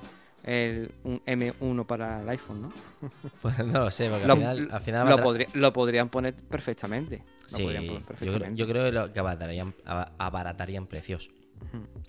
el, 0.43 0.91
un 1.04 1.22
M1 1.26 1.86
para 1.86 2.22
el 2.22 2.30
iPhone, 2.30 2.64
¿no? 2.64 2.74
Pues 3.41 3.58
no 3.60 3.80
lo 3.82 3.91
sé, 3.91 4.10
porque 4.10 4.26
Lo, 4.26 4.34
al 4.34 4.39
final, 4.39 4.70
al 4.72 4.82
final 4.82 5.08
lo 5.08 5.16
valdrá- 5.18 5.24
podría- 5.24 5.48
lo 5.54 5.72
podrían 5.74 6.10
poner 6.10 6.34
perfectamente. 6.34 7.22
Lo 7.52 7.58
Sí, 7.58 7.64
podrían 7.64 7.86
poner 7.86 8.02
yo 8.02 8.06
creo, 8.08 8.18
perfectamente. 8.20 8.56
yo 8.60 8.68
creo 8.68 8.86
que, 8.86 8.91
lo- 8.91 9.14
que 9.14 9.20
abaratarían, 9.20 9.74
aba- 9.86 10.12
abaratarían 10.18 10.88
precios 10.88 11.30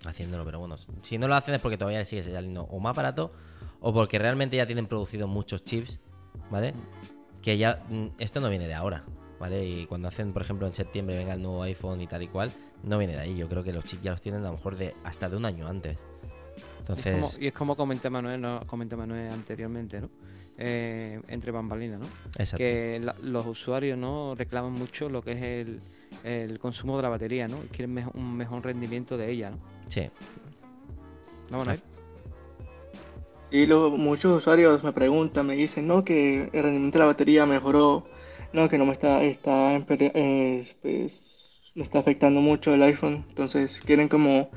haciéndolo, 0.05 0.45
pero 0.45 0.59
bueno, 0.61 0.77
si 1.03 1.19
no 1.19 1.29
lo 1.29 1.35
hacen 1.35 1.55
es 1.55 1.61
porque 1.61 1.79
todavía 1.79 2.05
sigue 2.05 2.23
saliendo 2.23 2.63
o 2.65 2.79
más 2.81 2.95
barato 2.95 3.33
o 3.81 3.93
porque 3.93 4.19
realmente 4.19 4.57
ya 4.57 4.67
tienen 4.67 4.87
producido 4.87 5.27
muchos 5.29 5.65
chips, 5.65 5.99
¿vale? 6.51 6.75
Que 7.43 7.59
ya 7.59 7.83
mm, 7.89 8.07
esto 8.19 8.41
no 8.41 8.49
viene 8.49 8.67
de 8.67 8.75
ahora, 8.75 9.05
¿vale? 9.41 9.67
Y 9.67 9.87
cuando 9.87 10.09
hacen, 10.09 10.33
por 10.33 10.43
ejemplo, 10.43 10.67
en 10.67 10.73
septiembre 10.75 11.17
venga 11.17 11.35
el 11.35 11.43
nuevo 11.43 11.63
iPhone 11.63 12.01
y 12.01 12.07
tal 12.07 12.23
y 12.23 12.29
cual, 12.29 12.53
no 12.83 12.99
viene 12.99 13.15
de 13.15 13.21
ahí. 13.21 13.37
Yo 13.37 13.49
creo 13.49 13.63
que 13.63 13.73
los 13.73 13.85
chips 13.85 14.03
ya 14.03 14.11
los 14.13 14.21
tienen 14.21 14.43
a 14.43 14.47
lo 14.47 14.53
mejor 14.53 14.77
de 14.77 14.95
hasta 15.05 15.29
de 15.29 15.37
un 15.37 15.45
año 15.45 15.67
antes. 15.67 15.99
Y 15.99 16.61
es 16.61 16.65
Entonces, 16.81 17.15
como, 17.15 17.31
y 17.41 17.47
es 17.49 17.53
como 17.53 17.77
comenté 17.77 18.11
Manuel, 18.11 18.41
no, 18.41 18.61
comenté 18.67 18.97
Manuel 18.97 19.31
anteriormente, 19.33 20.01
¿no? 20.01 20.11
Eh, 20.59 21.21
entre 21.29 21.51
bambalinas, 21.53 22.01
¿no? 22.01 22.07
exacto. 22.39 22.57
Que 22.57 22.99
la- 23.03 23.15
los 23.23 23.47
usuarios 23.47 23.99
no 23.99 24.35
reclaman 24.35 24.73
mucho 24.73 25.11
lo 25.11 25.21
que 25.23 25.33
es 25.33 25.43
el, 25.43 25.81
el 26.25 26.59
consumo 26.59 26.97
de 26.97 27.03
la 27.03 27.11
batería, 27.11 27.47
¿no? 27.47 27.59
Y 27.63 27.67
quieren 27.69 27.97
un 28.15 28.37
mejor 28.37 28.65
rendimiento 28.65 29.17
de 29.19 29.31
ella, 29.31 29.51
¿no? 29.51 29.59
Sí. 29.89 30.09
¿No, 31.51 31.59
Manuel? 31.59 31.81
Y 33.51 33.67
luego 33.67 33.91
muchos 33.97 34.39
usuarios 34.39 34.83
me 34.83 34.93
preguntan, 34.93 35.47
me 35.47 35.55
dicen, 35.57 35.87
no, 35.87 36.05
que 36.05 36.45
el 36.53 36.63
rendimiento 36.63 36.99
de 36.99 37.05
la 37.05 37.07
batería 37.07 37.47
mejoró, 37.47 38.05
no, 38.53 38.69
que 38.69 38.77
no 38.79 38.87
me 38.87 38.93
está, 38.93 39.23
está, 39.23 39.77
eh, 39.77 40.67
pues, 40.83 41.21
me 41.75 41.83
está 41.83 42.01
afectando 42.01 42.41
mucho 42.41 42.75
el 42.75 42.83
iPhone. 42.83 43.25
Entonces 43.29 43.81
quieren 43.85 44.09
como 44.09 44.51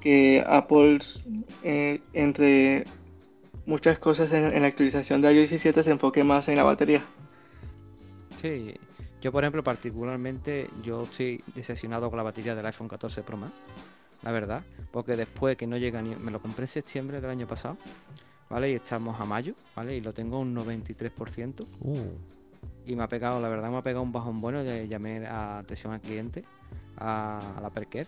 que 0.00 0.44
Apple, 0.46 1.00
eh, 1.64 2.00
entre 2.12 2.84
muchas 3.68 3.98
cosas 3.98 4.32
en, 4.32 4.44
en 4.44 4.62
la 4.62 4.68
actualización 4.68 5.20
de 5.20 5.32
iOS 5.32 5.50
17, 5.50 5.82
se 5.84 5.90
enfoque 5.90 6.24
más 6.24 6.48
en 6.48 6.56
la 6.56 6.64
batería. 6.64 7.02
Sí, 8.40 8.74
yo 9.20 9.30
por 9.30 9.44
ejemplo 9.44 9.62
particularmente 9.62 10.68
yo 10.82 11.02
estoy 11.02 11.42
decepcionado 11.54 12.08
con 12.08 12.16
la 12.16 12.22
batería 12.22 12.54
del 12.54 12.64
iPhone 12.64 12.88
14 12.88 13.22
Pro 13.22 13.36
Max, 13.36 13.52
la 14.22 14.32
verdad, 14.32 14.62
porque 14.90 15.16
después 15.16 15.56
que 15.56 15.66
no 15.66 15.76
llega 15.76 16.00
ni, 16.00 16.16
me 16.16 16.30
lo 16.30 16.40
compré 16.40 16.64
en 16.64 16.68
septiembre 16.68 17.20
del 17.20 17.30
año 17.30 17.46
pasado, 17.46 17.76
¿vale? 18.48 18.70
Y 18.70 18.74
estamos 18.74 19.20
a 19.20 19.26
mayo, 19.26 19.54
¿vale? 19.76 19.94
Y 19.94 20.00
lo 20.00 20.14
tengo 20.14 20.40
un 20.40 20.56
93% 20.56 21.66
Uh, 21.80 21.98
y 22.86 22.96
me 22.96 23.02
ha 23.02 23.08
pegado, 23.08 23.38
la 23.38 23.50
verdad 23.50 23.70
me 23.70 23.76
ha 23.76 23.82
pegado 23.82 24.02
un 24.02 24.12
bajón 24.12 24.40
bueno, 24.40 24.62
le 24.62 24.88
llamé 24.88 25.26
a 25.26 25.58
atención 25.58 25.92
al 25.92 26.00
cliente, 26.00 26.42
a, 26.96 27.58
a 27.58 27.60
la 27.60 27.68
Perker, 27.68 28.06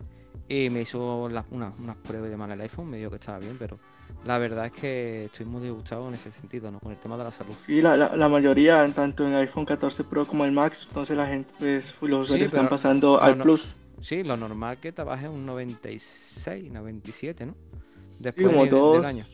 y 0.51 0.68
me 0.68 0.80
hizo 0.82 1.28
las- 1.28 1.44
unas, 1.51 1.72
unas 1.78 1.96
pruebas 1.96 2.28
de 2.28 2.36
mal 2.36 2.51
el 2.51 2.61
iPhone, 2.61 2.90
me 2.90 2.96
dijo 2.98 3.09
que 3.11 3.16
estaba 3.16 3.38
bien, 3.38 3.57
pero 3.57 3.78
la 4.24 4.36
verdad 4.38 4.66
es 4.66 4.72
que 4.72 5.24
estoy 5.26 5.46
muy 5.46 5.62
disgustado 5.62 6.09
en 6.09 6.14
ese 6.14 6.32
sentido, 6.32 6.70
¿no? 6.72 6.80
Con 6.80 6.90
el 6.90 6.98
tema 6.98 7.16
de 7.16 7.22
la 7.24 7.30
salud. 7.30 7.55
Sí, 7.64 7.80
la, 7.80 7.96
la, 7.96 8.16
la 8.16 8.28
mayoría, 8.28 8.86
tanto 8.92 9.24
en 9.24 9.32
el 9.32 9.40
iPhone 9.42 9.64
14 9.64 10.03
Pro 10.03 10.26
como 10.26 10.44
el 10.44 10.51
Max, 10.51 10.86
entonces 10.88 11.16
la 11.16 11.26
gente, 11.28 11.53
pues, 11.61 11.94
los 12.03 12.26
Sí, 12.26 12.32
usuarios 12.32 12.46
están 12.48 12.64
pero 12.66 12.70
pasando 12.70 13.12
no, 13.16 13.22
al 13.22 13.38
no. 13.38 13.44
Plus. 13.44 13.64
Sí, 14.01 14.24
lo 14.24 14.36
normal 14.36 14.78
que 14.78 14.90
te 14.92 15.05
baje 15.05 15.28
un 15.28 15.46
96, 15.46 16.70
97, 16.72 17.46
¿no? 17.46 17.53
Sí, 17.53 18.16
Después 18.18 18.46
como 18.48 18.64
de- 18.64 18.70
dos. 18.70 18.96
del 18.96 19.05
año. 19.05 19.24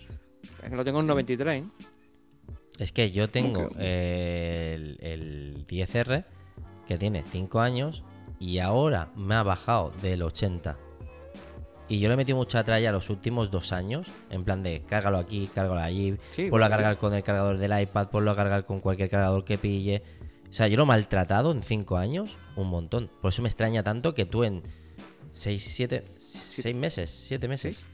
Es 0.63 0.69
que 0.71 0.77
lo 0.77 0.85
tengo 0.85 1.01
en 1.01 1.07
93, 1.07 1.63
¿eh? 1.63 1.67
Es 2.79 2.93
que 2.93 3.11
yo 3.11 3.31
tengo 3.31 3.71
eh, 3.79 4.73
el, 4.75 4.99
el 5.01 5.65
10R 5.67 6.25
que 6.87 6.99
tiene 6.99 7.25
5 7.27 7.61
años 7.61 8.03
y 8.39 8.59
ahora 8.59 9.09
me 9.17 9.35
ha 9.35 9.43
bajado 9.43 9.93
del 10.03 10.23
80. 10.23 10.77
Y 11.89 12.01
yo 12.01 12.09
le 12.09 12.15
he 12.15 12.17
metido 12.17 12.37
mucha 12.37 12.65
tralla 12.65 12.91
los 12.91 13.11
últimos 13.11 13.51
dos 13.51 13.73
años, 13.73 14.09
en 14.31 14.45
plan 14.45 14.63
de 14.63 14.83
cárgalo 14.89 15.19
aquí, 15.19 15.49
cárgalo 15.55 15.81
allí, 15.81 16.17
Sí, 16.31 16.49
ponlo 16.51 16.67
a 16.67 16.69
cargar 16.69 16.99
con 16.99 17.15
el 17.15 17.23
cargador 17.23 17.59
del 17.59 17.81
iPad, 17.81 18.09
ponlo 18.09 18.33
a 18.33 18.37
cargar 18.37 18.65
con 18.65 18.81
cualquier 18.81 19.09
cargador 19.09 19.45
que 19.45 19.57
pille. 19.57 20.03
O 20.51 20.55
sea, 20.55 20.69
yo 20.69 20.77
lo 20.77 20.83
he 20.85 20.87
maltratado 20.87 21.53
en 21.53 21.63
5 21.63 21.97
años 21.97 22.37
un 22.57 22.69
montón. 22.69 23.11
Por 23.21 23.31
eso 23.31 23.43
me 23.43 23.49
extraña 23.49 23.83
tanto 23.83 24.15
que 24.15 24.25
tú 24.25 24.43
en 24.43 24.63
6, 25.33 25.63
7, 25.65 26.03
6 26.19 26.75
meses, 26.75 27.11
7 27.11 27.47
meses. 27.47 27.87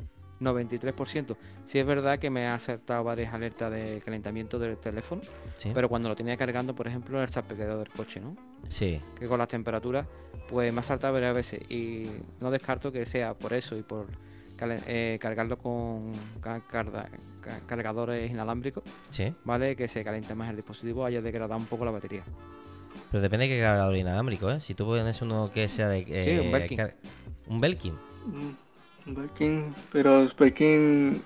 93%. 0.42 1.36
Sí 1.64 1.78
es 1.78 1.86
verdad 1.86 2.18
que 2.18 2.30
me 2.30 2.46
ha 2.46 2.54
acertado 2.54 3.04
varias 3.04 3.32
alertas 3.32 3.72
de 3.72 4.02
calentamiento 4.04 4.58
del 4.58 4.76
teléfono, 4.76 5.22
Sí, 5.56 5.70
pero 5.74 5.88
cuando 5.88 6.08
lo 6.08 6.16
tenía 6.16 6.36
cargando, 6.36 6.74
por 6.74 6.86
ejemplo, 6.88 7.18
en 7.18 7.22
el 7.24 7.28
salpicadero 7.28 7.78
del 7.78 7.88
coche, 7.90 8.20
¿no? 8.20 8.36
sí. 8.68 9.00
Que 9.18 9.26
con 9.26 9.38
las 9.38 9.48
temperaturas, 9.48 10.06
pues 10.48 10.72
me 10.72 10.80
ha 10.80 10.82
saltado 10.82 11.14
varias 11.14 11.34
veces 11.34 11.60
y 11.70 12.08
no 12.40 12.50
descarto 12.50 12.90
que 12.92 13.06
sea 13.06 13.34
por 13.34 13.52
eso 13.52 13.76
y 13.76 13.82
por 13.82 14.06
eh, 14.86 15.18
cargarlo 15.20 15.58
con 15.58 16.12
cargadores 17.66 18.30
inalámbricos, 18.30 18.84
sí. 19.10 19.34
¿vale? 19.44 19.74
Que 19.74 19.88
se 19.88 20.04
caliente 20.04 20.34
más 20.34 20.50
el 20.50 20.56
dispositivo, 20.56 21.04
haya 21.04 21.20
degradado 21.20 21.58
un 21.58 21.66
poco 21.66 21.84
la 21.84 21.90
batería. 21.90 22.22
Pero 23.10 23.22
depende 23.22 23.48
de 23.48 23.54
qué 23.56 23.60
cargador 23.60 23.96
inalámbrico, 23.96 24.50
¿eh? 24.50 24.60
Si 24.60 24.74
tú 24.74 24.84
pones 24.86 25.20
uno 25.22 25.50
que 25.52 25.68
sea 25.68 25.88
de... 25.88 26.04
sí, 26.24 26.38
un 26.38 26.52
Belkin. 26.52 26.80
¿Un 27.46 27.60
Belkin? 27.60 27.94
Belkin, 29.06 29.74
pero 29.92 30.28
Belkin 30.38 31.22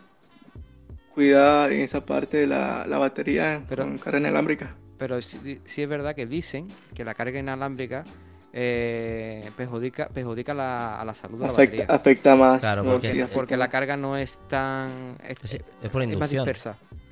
cuida 1.15 1.69
en 1.69 1.81
esa 1.81 2.05
parte 2.05 2.39
de 2.39 2.47
la, 2.47 2.85
batería 2.99 3.63
con 3.69 3.99
carga 3.99 4.19
inalámbrica. 4.19 4.75
Pero 4.99 5.21
sí, 5.23 5.61
es 5.65 5.89
verdad 5.89 6.15
que 6.15 6.27
dicen 6.27 6.69
que 6.95 7.05
la 7.05 7.15
carga 7.15 7.39
inalámbrica 7.39 8.05
eh, 8.53 9.51
perjudica, 9.57 10.09
perjudica 10.09 10.55
la, 10.55 11.01
a 11.01 11.05
la 11.05 11.13
salud 11.13 11.39
de 11.39 11.47
la 11.47 11.53
batería. 11.53 11.87
Afecta 11.89 12.37
más. 12.37 12.61
Claro, 12.61 12.85
porque, 12.85 13.27
porque 13.33 13.57
la 13.57 13.69
carga 13.69 13.97
no 13.97 14.17
es 14.17 14.41
tan. 14.49 15.17
Es, 15.29 15.59
por 15.91 16.03
inducción. 16.03 16.49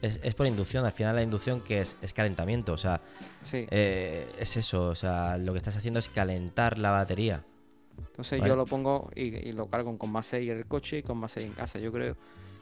Es, 0.01 0.35
por 0.35 0.47
inducción. 0.47 0.87
Al 0.87 0.93
final, 0.93 1.17
la 1.17 1.23
inducción 1.23 1.61
que 1.61 1.81
es, 1.81 1.97
es 2.01 2.13
calentamiento. 2.15 2.73
O 2.73 2.79
sea, 2.79 3.01
eh, 3.53 4.27
es 4.39 4.57
eso. 4.57 4.89
O 4.89 4.95
sea, 4.95 5.37
lo 5.37 5.53
que 5.53 5.59
estás 5.59 5.77
haciendo 5.77 5.99
es 5.99 6.09
calentar 6.09 6.79
la 6.79 6.91
batería. 6.91 7.43
Entonces, 7.99 8.41
yo 8.45 8.57
lo 8.57 8.65
pongo 8.67 9.11
y, 9.15 9.53
lo 9.53 9.67
cargo 9.67 9.97
con 9.99 10.11
más 10.11 10.27
6 10.27 10.51
en 10.51 10.59
el 10.59 10.67
coche 10.67 10.99
y 10.99 11.03
con 11.03 11.19
más 11.19 11.33
6 11.33 11.47
en 11.47 11.53
casa. 11.53 11.79
Yo 11.79 11.93
creo 11.93 12.17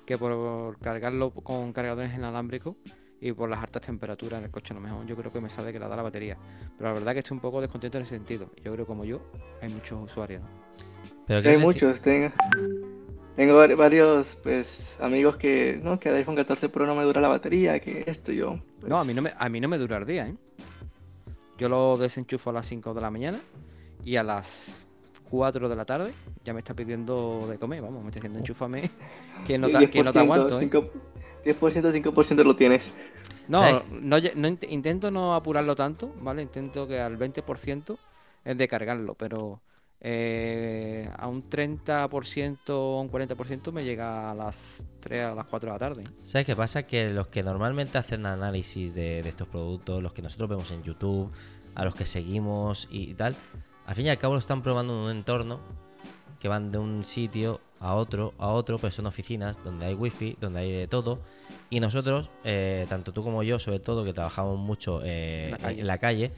que 0.06 0.18
por 0.18 0.78
cargarlo 0.78 1.30
con 1.30 1.72
cargadores 1.72 2.14
inalámbricos 2.14 2.76
y 3.20 3.32
por 3.32 3.48
las 3.48 3.62
altas 3.62 3.82
temperaturas 3.82 4.38
en 4.38 4.46
el 4.46 4.50
coche 4.50 4.74
a 4.74 4.76
lo 4.76 4.80
mejor 4.80 5.06
yo 5.06 5.14
creo 5.14 5.32
que 5.32 5.40
me 5.40 5.48
sale 5.48 5.72
que 5.72 5.78
la 5.78 5.88
da 5.88 5.96
la 5.96 6.02
batería. 6.02 6.36
Pero 6.76 6.88
la 6.88 6.94
verdad 6.94 7.12
que 7.12 7.20
estoy 7.20 7.36
un 7.36 7.40
poco 7.40 7.60
descontento 7.60 7.98
en 7.98 8.02
ese 8.02 8.16
sentido. 8.16 8.50
Yo 8.64 8.72
creo 8.72 8.86
como 8.86 9.04
yo, 9.04 9.20
hay 9.60 9.68
muchos 9.68 10.02
usuarios. 10.02 10.42
hay 11.28 11.56
muchos, 11.56 12.00
tengo, 12.00 12.32
tengo 13.36 13.54
varios 13.76 14.26
pues 14.42 14.96
amigos 15.00 15.36
que 15.36 15.78
no 15.82 16.00
que 16.00 16.08
iPhone 16.08 16.34
14 16.34 16.68
Pro 16.68 16.84
no 16.84 16.96
me 16.96 17.04
dura 17.04 17.20
la 17.20 17.28
batería, 17.28 17.78
que 17.78 18.04
esto 18.06 18.32
yo. 18.32 18.58
Pues 18.80 18.90
no, 18.90 18.98
a 18.98 19.04
mí 19.04 19.14
no 19.14 19.22
me 19.22 19.30
a 19.38 19.48
mí 19.48 19.60
no 19.60 19.68
me 19.68 19.78
dura 19.78 19.98
el 19.98 20.06
día, 20.06 20.26
¿eh? 20.26 20.36
Yo 21.58 21.68
lo 21.68 21.96
desenchufo 21.96 22.50
a 22.50 22.54
las 22.54 22.66
5 22.66 22.92
de 22.92 23.00
la 23.00 23.10
mañana 23.10 23.38
y 24.04 24.16
a 24.16 24.24
las 24.24 24.88
4 25.32 25.66
de 25.66 25.76
la 25.76 25.86
tarde 25.86 26.12
ya 26.44 26.52
me 26.52 26.58
está 26.58 26.74
pidiendo 26.74 27.46
de 27.48 27.58
comer, 27.58 27.80
vamos, 27.80 28.02
me 28.02 28.10
está 28.10 28.18
diciendo 28.18 28.38
enchúfame 28.38 28.90
que 29.46 29.56
no 29.56 29.70
te, 29.70 29.88
que 29.88 30.02
no 30.02 30.12
te 30.12 30.18
aguanto. 30.18 30.60
¿eh? 30.60 30.70
10%, 30.70 31.58
5% 31.58 32.44
lo 32.44 32.54
tienes. 32.54 32.82
No, 33.48 33.82
no, 33.90 34.18
intento 34.68 35.10
no 35.10 35.34
apurarlo 35.34 35.74
tanto, 35.74 36.14
¿vale? 36.20 36.42
Intento 36.42 36.86
que 36.86 37.00
al 37.00 37.18
20% 37.18 37.96
es 38.44 38.58
de 38.58 38.68
cargarlo, 38.68 39.14
pero 39.14 39.60
eh, 40.00 41.08
a 41.16 41.26
un 41.28 41.42
30% 41.42 42.58
o 42.68 43.00
un 43.00 43.10
40% 43.10 43.72
me 43.72 43.84
llega 43.84 44.30
a 44.30 44.34
las 44.34 44.86
3 45.00 45.24
a 45.24 45.34
las 45.34 45.46
4 45.46 45.66
de 45.66 45.72
la 45.72 45.78
tarde. 45.78 46.04
¿Sabes 46.24 46.46
qué 46.46 46.54
pasa? 46.54 46.82
Que 46.82 47.08
los 47.08 47.28
que 47.28 47.42
normalmente 47.42 47.96
hacen 47.96 48.26
análisis 48.26 48.94
de, 48.94 49.22
de 49.22 49.28
estos 49.30 49.48
productos, 49.48 50.02
los 50.02 50.12
que 50.12 50.20
nosotros 50.20 50.50
vemos 50.50 50.70
en 50.70 50.82
YouTube, 50.82 51.32
a 51.74 51.84
los 51.84 51.94
que 51.94 52.04
seguimos 52.04 52.86
y 52.90 53.14
tal, 53.14 53.34
al 53.93 53.97
fin 53.97 54.07
y 54.07 54.09
al 54.09 54.16
cabo 54.16 54.32
lo 54.32 54.38
están 54.38 54.62
probando 54.62 54.95
en 54.95 55.05
un 55.05 55.11
entorno 55.11 55.61
que 56.40 56.49
van 56.49 56.72
de 56.72 56.78
un 56.78 57.05
sitio 57.05 57.61
a 57.78 57.95
otro, 57.95 58.32
a 58.38 58.49
otro, 58.49 58.78
pero 58.78 58.90
son 58.90 59.05
oficinas 59.05 59.62
donde 59.62 59.84
hay 59.84 59.93
wifi, 59.93 60.34
donde 60.40 60.61
hay 60.61 60.72
de 60.72 60.88
todo. 60.88 61.18
Y 61.68 61.78
nosotros, 61.78 62.30
eh, 62.43 62.86
tanto 62.88 63.12
tú 63.12 63.22
como 63.22 63.43
yo, 63.43 63.59
sobre 63.59 63.80
todo, 63.80 64.03
que 64.03 64.14
trabajamos 64.14 64.59
mucho 64.59 65.03
eh, 65.05 65.55
en 65.62 65.86
la 65.86 65.99
calle, 65.99 66.30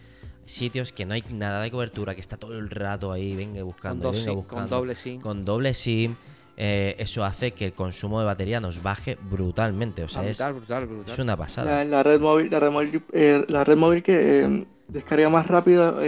sitios 0.47 0.91
que 0.91 1.07
no 1.07 1.15
hay 1.15 1.23
nada 1.31 1.63
de 1.63 1.71
cobertura, 1.71 2.17
que 2.17 2.21
está 2.21 2.37
todo 2.37 2.59
el 2.59 2.71
rato 2.71 3.13
ahí, 3.13 3.37
venga 3.37 3.63
buscando, 3.63 4.11
con, 4.11 4.35
buscando, 4.35 4.47
con 4.49 4.69
doble 4.69 4.97
SIM. 4.97 5.21
Con 5.21 5.45
doble 5.45 5.75
SIM. 5.75 6.17
Eh, 6.57 6.97
eso 6.99 7.25
hace 7.25 7.53
que 7.53 7.67
el 7.67 7.73
consumo 7.73 8.19
de 8.19 8.27
batería 8.27 8.59
nos 8.59 8.83
baje 8.83 9.17
brutalmente. 9.31 10.03
O 10.03 10.09
sea, 10.09 10.29
es, 10.29 10.43
una 11.21 11.37
pasada. 11.37 11.85
La, 11.85 12.03
red 12.03 12.21
móvil, 12.21 12.51
la 12.51 12.59
red 12.59 12.71
móvil, 12.73 13.01
la 13.47 13.63
red 13.63 13.77
móvil 13.77 14.03
que 14.03 14.67
descarga 14.89 15.29
más 15.29 15.47
rápido 15.47 16.01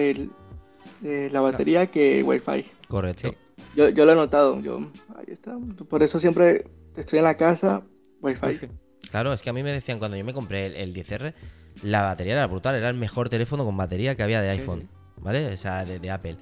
la 1.31 1.41
batería 1.41 1.87
que 1.87 2.23
Wi-Fi. 2.23 2.65
Correcto. 2.89 3.35
Yo, 3.75 3.89
yo 3.89 4.05
lo 4.05 4.13
he 4.13 4.15
notado. 4.15 4.61
Yo, 4.61 4.79
ahí 5.17 5.27
está. 5.29 5.57
Por 5.89 6.03
eso 6.03 6.19
siempre 6.19 6.67
estoy 6.97 7.19
en 7.19 7.25
la 7.25 7.37
casa, 7.37 7.83
Wi-Fi. 8.21 8.69
Claro, 9.11 9.33
es 9.33 9.43
que 9.43 9.51
a 9.51 9.53
mí 9.53 9.63
me 9.63 9.73
decían 9.73 9.99
cuando 9.99 10.17
yo 10.17 10.25
me 10.25 10.35
compré 10.35 10.83
el, 10.83 10.95
10R, 10.95 11.35
la 11.83 12.03
batería 12.03 12.35
era 12.35 12.47
brutal, 12.47 12.75
era 12.75 12.89
el 12.89 12.97
mejor 12.97 13.29
teléfono 13.29 13.65
con 13.65 13.77
batería 13.77 14.15
que 14.17 14.23
había 14.23 14.41
de 14.41 14.51
iPhone, 14.51 14.89
¿vale? 15.19 15.53
O 15.53 15.57
sea, 15.57 15.85
de, 15.85 16.11
Apple. 16.11 16.37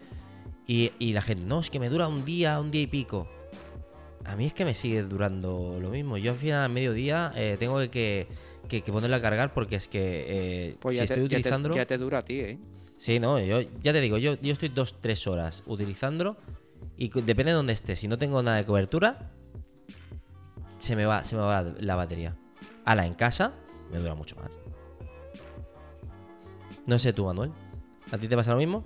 Y, 0.66 0.90
la 1.12 1.20
gente, 1.20 1.44
no, 1.44 1.60
es 1.60 1.70
que 1.70 1.78
me 1.78 1.88
dura 1.88 2.08
un 2.08 2.24
día, 2.24 2.58
un 2.60 2.70
día 2.70 2.82
y 2.82 2.86
pico. 2.86 3.28
A 4.24 4.36
mí 4.36 4.46
es 4.46 4.54
que 4.54 4.64
me 4.64 4.72
sigue 4.72 5.02
durando 5.02 5.78
lo 5.80 5.90
mismo. 5.90 6.16
Yo 6.16 6.32
al 6.32 6.38
final, 6.38 6.64
al 6.64 6.70
mediodía, 6.70 7.32
eh, 7.36 7.56
tengo 7.58 7.78
que, 7.90 8.26
que, 8.68 8.80
ponerla 8.80 9.18
a 9.18 9.20
cargar 9.20 9.52
porque 9.52 9.76
es 9.76 9.86
que 9.86 10.24
eh, 10.26 10.76
pues 10.80 10.96
si 10.96 11.02
estoy 11.02 11.22
utilizando. 11.22 11.74
Ya 11.74 11.84
te, 11.84 11.98
dura 11.98 12.18
a 12.18 12.22
ti, 12.22 12.40
¿eh? 12.40 12.58
Sí, 12.96 13.18
no, 13.20 13.40
yo 13.40 13.60
ya 13.82 13.92
te 13.92 14.00
digo, 14.00 14.18
yo, 14.18 14.34
yo 14.40 14.52
estoy 14.52 14.68
dos, 14.68 15.00
tres 15.00 15.26
horas 15.26 15.62
utilizándolo 15.66 16.36
y 16.96 17.08
depende 17.08 17.52
de 17.52 17.56
dónde 17.56 17.72
esté. 17.72 17.96
Si 17.96 18.08
no 18.08 18.18
tengo 18.18 18.42
nada 18.42 18.56
de 18.56 18.64
cobertura, 18.64 19.30
se 20.78 20.96
me 20.96 21.06
va, 21.06 21.24
se 21.24 21.36
me 21.36 21.42
va 21.42 21.62
la 21.62 21.96
batería. 21.96 22.36
A 22.84 22.94
la 22.94 23.06
en 23.06 23.14
casa, 23.14 23.52
me 23.90 23.98
dura 23.98 24.14
mucho 24.14 24.36
más. 24.36 24.50
No 26.86 26.98
sé 26.98 27.12
tú, 27.12 27.24
Manuel. 27.24 27.50
¿A 28.12 28.18
ti 28.18 28.28
te 28.28 28.36
pasa 28.36 28.52
lo 28.52 28.58
mismo? 28.58 28.84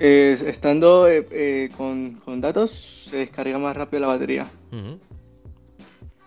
estando 0.00 1.08
eh, 1.08 1.26
eh, 1.32 1.70
con, 1.76 2.40
datos, 2.40 3.04
se 3.10 3.16
descarga 3.16 3.58
más 3.58 3.76
rápido 3.76 4.02
la 4.02 4.06
batería. 4.06 4.46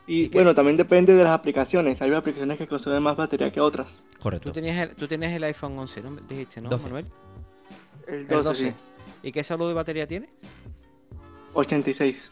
Y, 0.05 0.27
bueno, 0.27 0.53
también 0.53 0.75
depende 0.75 1.13
de 1.13 1.23
las 1.23 1.31
aplicaciones. 1.31 2.01
Hay 2.01 2.13
aplicaciones 2.13 2.57
que 2.57 2.67
consumen 2.67 3.01
más 3.01 3.15
batería 3.15 3.49
que 3.51 3.61
otras. 3.61 3.87
Correcto. 4.21 4.49
Tú 4.49 4.53
tenías 4.53 4.77
el, 4.77 4.95
tú 4.95 5.07
tenías 5.07 5.31
el 5.33 5.43
iPhone 5.43 5.77
11, 5.79 6.01
¿no? 6.01 6.15
Dijiste, 6.27 6.61
¿no, 6.61 6.77
Manuel? 6.77 7.05
El 8.07 8.27
12. 8.27 8.73
¿Y 9.23 9.31
qué 9.31 9.43
salud 9.43 9.67
de 9.67 9.73
batería 9.73 10.05
tiene? 10.05 10.29
86. 11.53 12.31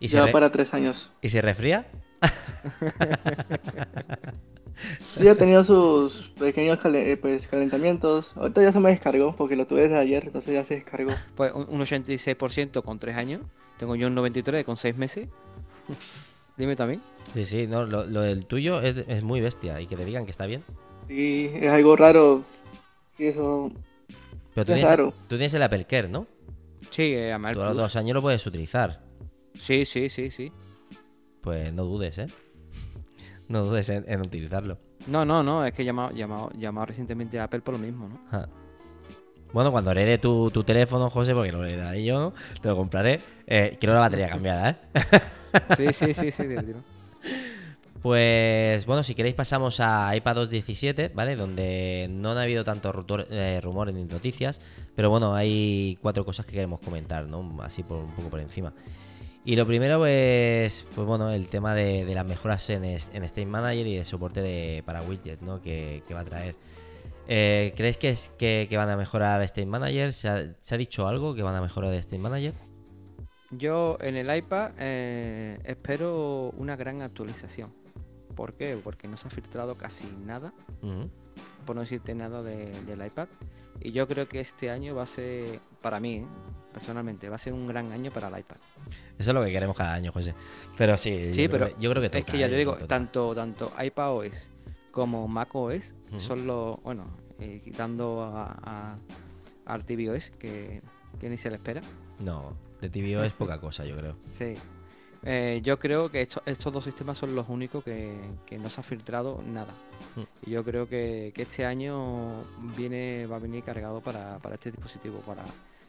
¿Y 0.00 0.08
Lleva 0.08 0.30
para 0.30 0.52
tres 0.52 0.74
años. 0.74 1.10
¿Y 1.22 1.28
se 1.28 1.40
resfría? 1.42 1.86
sí, 5.18 5.28
ha 5.28 5.34
tenido 5.34 5.64
sus 5.64 6.30
pequeños 6.38 6.78
eh, 6.84 7.18
pues, 7.20 7.46
calentamientos. 7.46 8.32
Ahorita 8.36 8.62
ya 8.62 8.72
se 8.72 8.80
me 8.80 8.90
descargó 8.90 9.34
porque 9.36 9.56
lo 9.56 9.66
tuve 9.66 9.82
desde 9.82 9.98
ayer, 9.98 10.24
entonces 10.26 10.52
ya 10.52 10.64
se 10.64 10.74
descargó. 10.76 11.12
Pues 11.36 11.52
un 11.52 11.80
86% 11.80 12.82
con 12.82 12.98
tres 12.98 13.16
años. 13.16 13.42
Tengo 13.78 13.96
yo 13.96 14.08
un 14.08 14.14
93 14.14 14.64
con 14.64 14.76
seis 14.76 14.96
meses. 14.96 15.28
Dime 16.60 16.76
también. 16.76 17.00
Sí, 17.32 17.46
sí, 17.46 17.66
no, 17.66 17.86
lo, 17.86 18.04
del 18.20 18.44
tuyo 18.44 18.82
es, 18.82 19.22
muy 19.22 19.40
bestia 19.40 19.80
y 19.80 19.86
que 19.86 19.96
te 19.96 20.04
digan 20.04 20.26
que 20.26 20.30
está 20.30 20.44
bien. 20.44 20.62
Sí, 21.08 21.50
es 21.54 21.72
algo 21.72 21.96
raro. 21.96 22.44
Sí, 23.16 23.28
eso. 23.28 23.72
Pero 24.54 24.66
tú, 24.66 24.74
tienes, 24.74 24.96
tú 24.96 25.36
tienes 25.38 25.54
el 25.54 25.62
Apple 25.62 25.86
Care, 25.86 26.08
¿no? 26.08 26.26
Sí, 26.90 27.14
eh, 27.14 27.32
a 27.32 27.38
Todos 27.38 27.68
los 27.68 27.76
dos 27.78 27.96
años 27.96 28.14
lo 28.14 28.20
puedes 28.20 28.46
utilizar. 28.46 29.00
Sí, 29.58 29.86
sí, 29.86 30.10
sí, 30.10 30.30
sí. 30.30 30.52
Pues 31.40 31.72
no 31.72 31.84
dudes, 31.84 32.18
¿eh? 32.18 32.26
No 33.48 33.64
dudes 33.64 33.88
en, 33.88 34.20
utilizarlo. 34.20 34.76
No, 35.06 35.24
no, 35.24 35.42
no, 35.42 35.64
es 35.64 35.72
que 35.72 35.80
he 35.80 35.84
llamado, 35.86 36.10
llamado, 36.10 36.50
llamado 36.52 36.86
recientemente 36.86 37.40
a 37.40 37.44
Apple 37.44 37.62
por 37.62 37.76
lo 37.76 37.80
mismo, 37.80 38.06
¿no? 38.06 38.46
Bueno, 39.54 39.72
cuando 39.72 39.92
herede 39.92 40.18
tu, 40.18 40.50
tu 40.50 40.62
teléfono, 40.62 41.08
José, 41.08 41.32
porque 41.32 41.52
lo 41.52 41.64
heredaré 41.64 42.04
yo, 42.04 42.34
te 42.60 42.68
lo 42.68 42.76
compraré. 42.76 43.18
Eh, 43.46 43.78
quiero 43.80 43.94
la 43.94 44.00
batería 44.00 44.28
cambiada, 44.28 44.70
¿eh? 44.70 44.76
sí, 45.76 45.92
sí, 45.92 46.14
sí, 46.14 46.30
sí, 46.30 46.44
Pues 48.02 48.86
bueno, 48.86 49.02
si 49.02 49.14
queréis 49.14 49.34
pasamos 49.34 49.80
a 49.80 50.14
iPad 50.16 50.48
17, 50.48 51.10
¿vale? 51.14 51.36
Donde 51.36 52.08
no 52.10 52.30
ha 52.30 52.42
habido 52.42 52.64
tanto 52.64 52.92
eh, 53.30 53.60
rumores 53.62 53.94
ni 53.94 54.04
noticias, 54.04 54.60
pero 54.96 55.10
bueno, 55.10 55.34
hay 55.34 55.98
cuatro 56.02 56.24
cosas 56.24 56.46
que 56.46 56.52
queremos 56.52 56.80
comentar, 56.80 57.26
¿no? 57.26 57.62
Así 57.62 57.82
por 57.82 57.98
un 57.98 58.12
poco 58.12 58.28
por 58.30 58.40
encima. 58.40 58.72
Y 59.44 59.56
lo 59.56 59.66
primero, 59.66 59.98
pues, 59.98 60.86
pues 60.94 61.06
bueno, 61.06 61.30
el 61.30 61.48
tema 61.48 61.74
de, 61.74 62.04
las 62.14 62.26
mejoras 62.26 62.68
en, 62.70 62.84
en 62.84 62.96
State 62.98 63.46
Manager 63.46 63.86
y 63.86 63.96
el 63.96 64.04
soporte 64.04 64.42
de, 64.42 64.82
para 64.84 65.02
widgets, 65.02 65.40
¿no? 65.40 65.62
Que, 65.62 66.02
va 66.12 66.20
a 66.20 66.24
traer. 66.24 66.54
Eh, 67.26 67.72
¿Creéis 67.76 67.96
que, 67.96 68.68
van 68.76 68.90
a 68.90 68.96
mejorar 68.96 69.40
State 69.42 69.66
Manager? 69.66 70.12
¿Se 70.12 70.28
ha, 70.28 70.76
dicho 70.76 71.08
algo 71.08 71.34
que 71.34 71.42
van 71.42 71.54
a 71.54 71.62
mejorar 71.62 71.94
State 71.94 72.18
Manager? 72.18 72.52
Yo 73.50 73.98
en 74.00 74.16
el 74.16 74.34
iPad 74.34 74.72
eh, 74.78 75.58
espero 75.64 76.52
una 76.56 76.76
gran 76.76 77.02
actualización. 77.02 77.72
¿Por 78.36 78.54
qué? 78.54 78.78
Porque 78.82 79.08
no 79.08 79.16
se 79.16 79.26
ha 79.26 79.30
filtrado 79.30 79.74
casi 79.74 80.06
nada, 80.24 80.52
por 81.66 81.74
no 81.76 81.82
decirte 81.82 82.14
nada 82.14 82.42
del 82.42 83.04
iPad. 83.04 83.28
Y 83.80 83.92
yo 83.92 84.06
creo 84.06 84.28
que 84.28 84.40
este 84.40 84.70
año 84.70 84.94
va 84.94 85.02
a 85.02 85.06
ser, 85.06 85.58
para 85.82 86.00
mí, 86.00 86.18
¿eh? 86.18 86.26
personalmente, 86.72 87.28
va 87.28 87.36
a 87.36 87.38
ser 87.38 87.52
un 87.52 87.66
gran 87.66 87.90
año 87.92 88.12
para 88.12 88.28
el 88.28 88.38
iPad. 88.38 88.56
Eso 89.18 89.30
es 89.30 89.34
lo 89.34 89.44
que 89.44 89.50
queremos 89.50 89.76
cada 89.76 89.94
año, 89.94 90.12
José. 90.12 90.34
Pero 90.78 90.96
sí, 90.96 91.32
sí 91.32 91.42
yo, 91.42 91.50
pero 91.50 91.66
creo, 91.66 91.78
yo 91.78 91.90
creo 91.90 92.10
que 92.10 92.18
Es 92.18 92.24
que 92.24 92.38
ya 92.38 92.48
te 92.48 92.56
digo, 92.56 92.76
tanto, 92.86 93.34
tanto 93.34 93.72
iPad 93.82 94.12
OS 94.12 94.48
como 94.90 95.28
Mac 95.28 95.54
OS 95.54 95.94
son 96.18 96.46
los, 96.46 96.80
bueno, 96.82 97.06
quitando 97.64 98.22
a, 98.22 98.96
a, 99.66 99.78
que, 100.38 100.80
que 101.18 101.28
ni 101.28 101.36
se 101.36 101.50
le 101.50 101.56
espera. 101.56 101.82
No. 102.20 102.69
De 102.80 102.88
TVO 102.88 103.22
es 103.22 103.32
poca 103.32 103.60
cosa, 103.60 103.84
yo 103.84 103.96
creo. 103.96 104.16
Sí. 104.32 104.56
Eh, 105.22 105.60
yo 105.62 105.78
creo 105.78 106.10
que 106.10 106.22
estos 106.22 106.72
dos 106.72 106.82
sistemas 106.82 107.18
son 107.18 107.34
los 107.34 107.48
únicos 107.48 107.84
que, 107.84 108.18
no 108.58 108.70
se 108.70 108.80
ha 108.80 108.84
filtrado 108.84 109.42
nada. 109.46 109.72
Mm. 110.16 110.48
Y 110.48 110.50
yo 110.52 110.64
creo 110.64 110.88
que, 110.88 111.32
este 111.36 111.66
año 111.66 112.42
viene 112.76 113.26
va 113.26 113.36
a 113.36 113.40
venir 113.40 113.62
cargado 113.62 114.00
para, 114.00 114.38
este 114.52 114.70
dispositivo, 114.70 115.18
para 115.20 115.44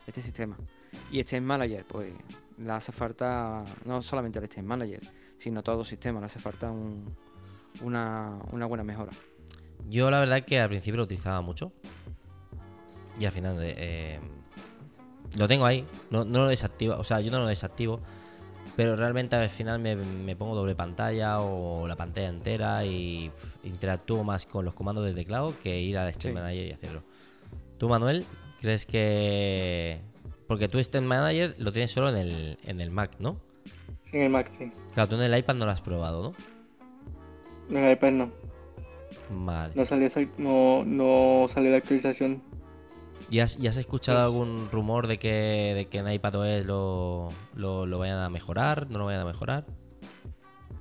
este 0.05 0.21
sistema. 0.21 0.57
Y 1.11 1.19
este 1.19 1.39
Manager, 1.39 1.85
pues 1.85 2.11
le 2.57 2.71
hace 2.71 2.91
falta, 2.91 3.63
no 3.85 4.01
solamente 4.01 4.39
el 4.39 4.45
Steam 4.45 4.65
Manager, 4.65 5.01
sino 5.37 5.63
todo 5.63 5.81
el 5.81 5.87
sistema, 5.87 6.19
le 6.19 6.25
hace 6.25 6.39
falta 6.39 6.71
una, 7.81 8.37
buena 8.51 8.83
mejora. 8.83 9.11
Yo 9.89 10.11
la 10.11 10.19
verdad 10.19 10.43
que 10.43 10.59
al 10.59 10.69
principio 10.69 10.97
lo 10.97 11.03
utilizaba 11.03 11.41
mucho. 11.41 11.71
Y 13.19 13.25
al 13.25 13.31
final 13.31 13.57
eh, 13.59 14.19
lo 15.37 15.47
tengo 15.47 15.65
ahí, 15.65 15.85
no, 16.09 16.25
no 16.25 16.43
lo 16.43 16.47
desactivo, 16.47 16.95
o 16.95 17.03
sea, 17.03 17.21
yo 17.21 17.31
no 17.31 17.39
lo 17.39 17.47
desactivo 17.47 17.99
pero 18.75 18.95
realmente 18.95 19.35
al 19.35 19.49
final 19.49 19.79
me, 19.79 20.35
pongo 20.35 20.55
doble 20.55 20.75
pantalla 20.75 21.39
o 21.39 21.87
la 21.87 21.95
pantalla 21.95 22.29
entera 22.29 22.85
y 22.85 23.31
interactúo 23.63 24.23
más 24.23 24.45
con 24.45 24.65
los 24.65 24.73
comandos 24.73 25.05
del 25.05 25.15
teclado 25.15 25.53
que 25.61 25.79
ir 25.79 25.97
al 25.97 26.13
Stream 26.13 26.35
Manager 26.35 26.67
y 26.67 26.71
hacerlo. 26.71 27.03
¿Tú, 27.77 27.89
Manuel, 27.89 28.25
crees 28.61 28.85
que...? 28.85 29.99
Porque 30.47 30.67
tú 30.67 30.81
Stream 30.83 31.05
Manager 31.05 31.55
lo 31.57 31.71
tienes 31.71 31.91
solo 31.91 32.09
en 32.09 32.17
el, 32.17 32.57
en 32.65 32.81
el 32.81 32.91
Mac, 32.91 33.11
¿no? 33.19 33.37
Sí, 34.05 34.17
en 34.17 34.23
el 34.23 34.29
Mac, 34.29 34.49
sí. 34.57 34.71
Claro, 34.93 35.09
tú 35.09 35.15
en 35.15 35.23
el 35.23 35.37
iPad 35.37 35.55
no 35.55 35.65
lo 35.65 35.71
has 35.71 35.81
probado, 35.81 36.23
¿no? 36.23 37.77
En 37.77 37.85
el 37.85 37.93
iPad 37.93 38.11
no. 38.11 38.31
Vale. 39.29 39.73
No 39.75 39.85
salió, 39.85 40.09
no, 40.37 40.83
no 40.85 41.47
salió 41.53 41.71
la 41.71 41.77
actualización 41.77 42.41
¿Y 43.31 43.39
has, 43.39 43.57
has 43.65 43.77
escuchado 43.77 44.21
algún 44.21 44.67
rumor 44.73 45.07
de 45.07 45.17
que, 45.17 45.73
de 45.73 45.87
que 45.89 45.99
en 45.99 46.11
iPadOS 46.11 46.65
lo, 46.65 47.29
lo, 47.55 47.85
lo 47.85 47.97
vayan 47.97 48.19
a 48.19 48.29
mejorar? 48.29 48.89
¿No 48.89 48.99
lo 48.99 49.05
vayan 49.05 49.21
a 49.21 49.25
mejorar? 49.25 49.65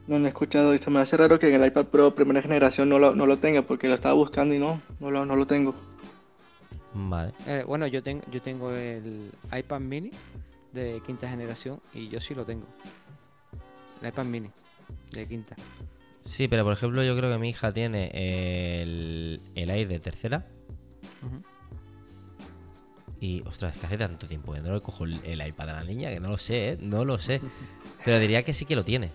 No, 0.08 0.18
no 0.18 0.26
he 0.26 0.28
escuchado 0.30 0.74
y 0.74 0.80
se 0.80 0.90
me 0.90 0.98
hace 0.98 1.16
raro 1.16 1.38
que 1.38 1.48
en 1.48 1.62
el 1.62 1.68
iPad 1.68 1.86
Pro 1.86 2.12
primera 2.12 2.42
generación 2.42 2.88
no 2.88 2.98
lo, 2.98 3.14
no 3.14 3.26
lo 3.26 3.36
tenga 3.36 3.62
porque 3.62 3.86
lo 3.86 3.94
estaba 3.94 4.14
buscando 4.14 4.52
y 4.52 4.58
no, 4.58 4.82
no 4.98 5.12
lo, 5.12 5.24
no 5.24 5.36
lo 5.36 5.46
tengo. 5.46 5.76
Vale. 6.92 7.32
Eh, 7.46 7.62
bueno, 7.64 7.86
yo, 7.86 8.02
tengo 8.02 8.22
yo 8.32 8.42
tengo 8.42 8.72
el 8.72 9.30
iPad 9.56 9.78
mini 9.78 10.10
de 10.72 11.00
quinta 11.06 11.28
generación 11.28 11.78
y 11.94 12.08
yo 12.08 12.18
sí 12.18 12.34
lo 12.34 12.44
tengo. 12.44 12.66
El 14.02 14.08
iPad 14.08 14.24
mini 14.24 14.50
de 15.12 15.28
quinta. 15.28 15.54
Sí, 16.22 16.48
pero 16.48 16.64
por 16.64 16.72
ejemplo 16.72 17.04
yo 17.04 17.16
creo 17.16 17.30
que 17.30 17.38
mi 17.38 17.50
hija 17.50 17.72
tiene 17.72 18.10
el, 18.82 19.40
el 19.54 19.70
Air 19.70 19.86
de 19.86 20.00
tercera. 20.00 20.48
Y, 23.20 23.42
ostras, 23.46 23.74
es 23.74 23.80
que 23.80 23.86
hace 23.86 23.98
tanto 23.98 24.26
tiempo 24.26 24.52
que 24.54 24.60
no 24.60 24.72
le 24.74 24.80
cojo 24.80 25.04
el, 25.04 25.46
iPad 25.46 25.68
a 25.68 25.72
la 25.74 25.84
niña 25.84 26.10
que 26.10 26.20
no 26.20 26.30
lo 26.30 26.38
sé, 26.38 26.70
¿eh? 26.70 26.78
No 26.80 27.04
lo 27.04 27.18
sé. 27.18 27.40
Pero 28.04 28.18
diría 28.18 28.42
que 28.42 28.54
sí 28.54 28.64
que 28.64 28.74
lo 28.74 28.84
tiene. 28.84 29.10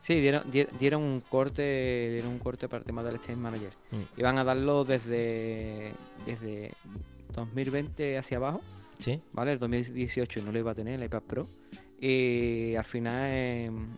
Sí, 0.00 0.20
dieron, 0.20 0.42
dieron 0.50 1.02
un 1.02 1.20
corte 1.20 2.10
dieron 2.12 2.32
un 2.32 2.38
corte 2.38 2.68
para 2.68 2.80
el 2.80 2.84
tema 2.84 3.02
del 3.02 3.16
Exchange 3.16 3.38
Manager. 3.40 3.70
Mm. 3.90 4.20
Iban 4.20 4.38
a 4.38 4.44
darlo 4.44 4.84
desde, 4.84 5.92
desde 6.26 6.72
2020 7.34 8.18
hacia 8.18 8.38
abajo. 8.38 8.62
Sí. 8.98 9.20
¿Vale? 9.32 9.52
El 9.52 9.58
2018 9.58 10.42
no 10.42 10.52
lo 10.52 10.58
iba 10.58 10.72
a 10.72 10.74
tener 10.74 10.94
el 10.94 11.04
iPad 11.04 11.22
Pro. 11.22 11.48
Y 12.00 12.74
al 12.74 12.84
final 12.84 13.30
em, 13.30 13.96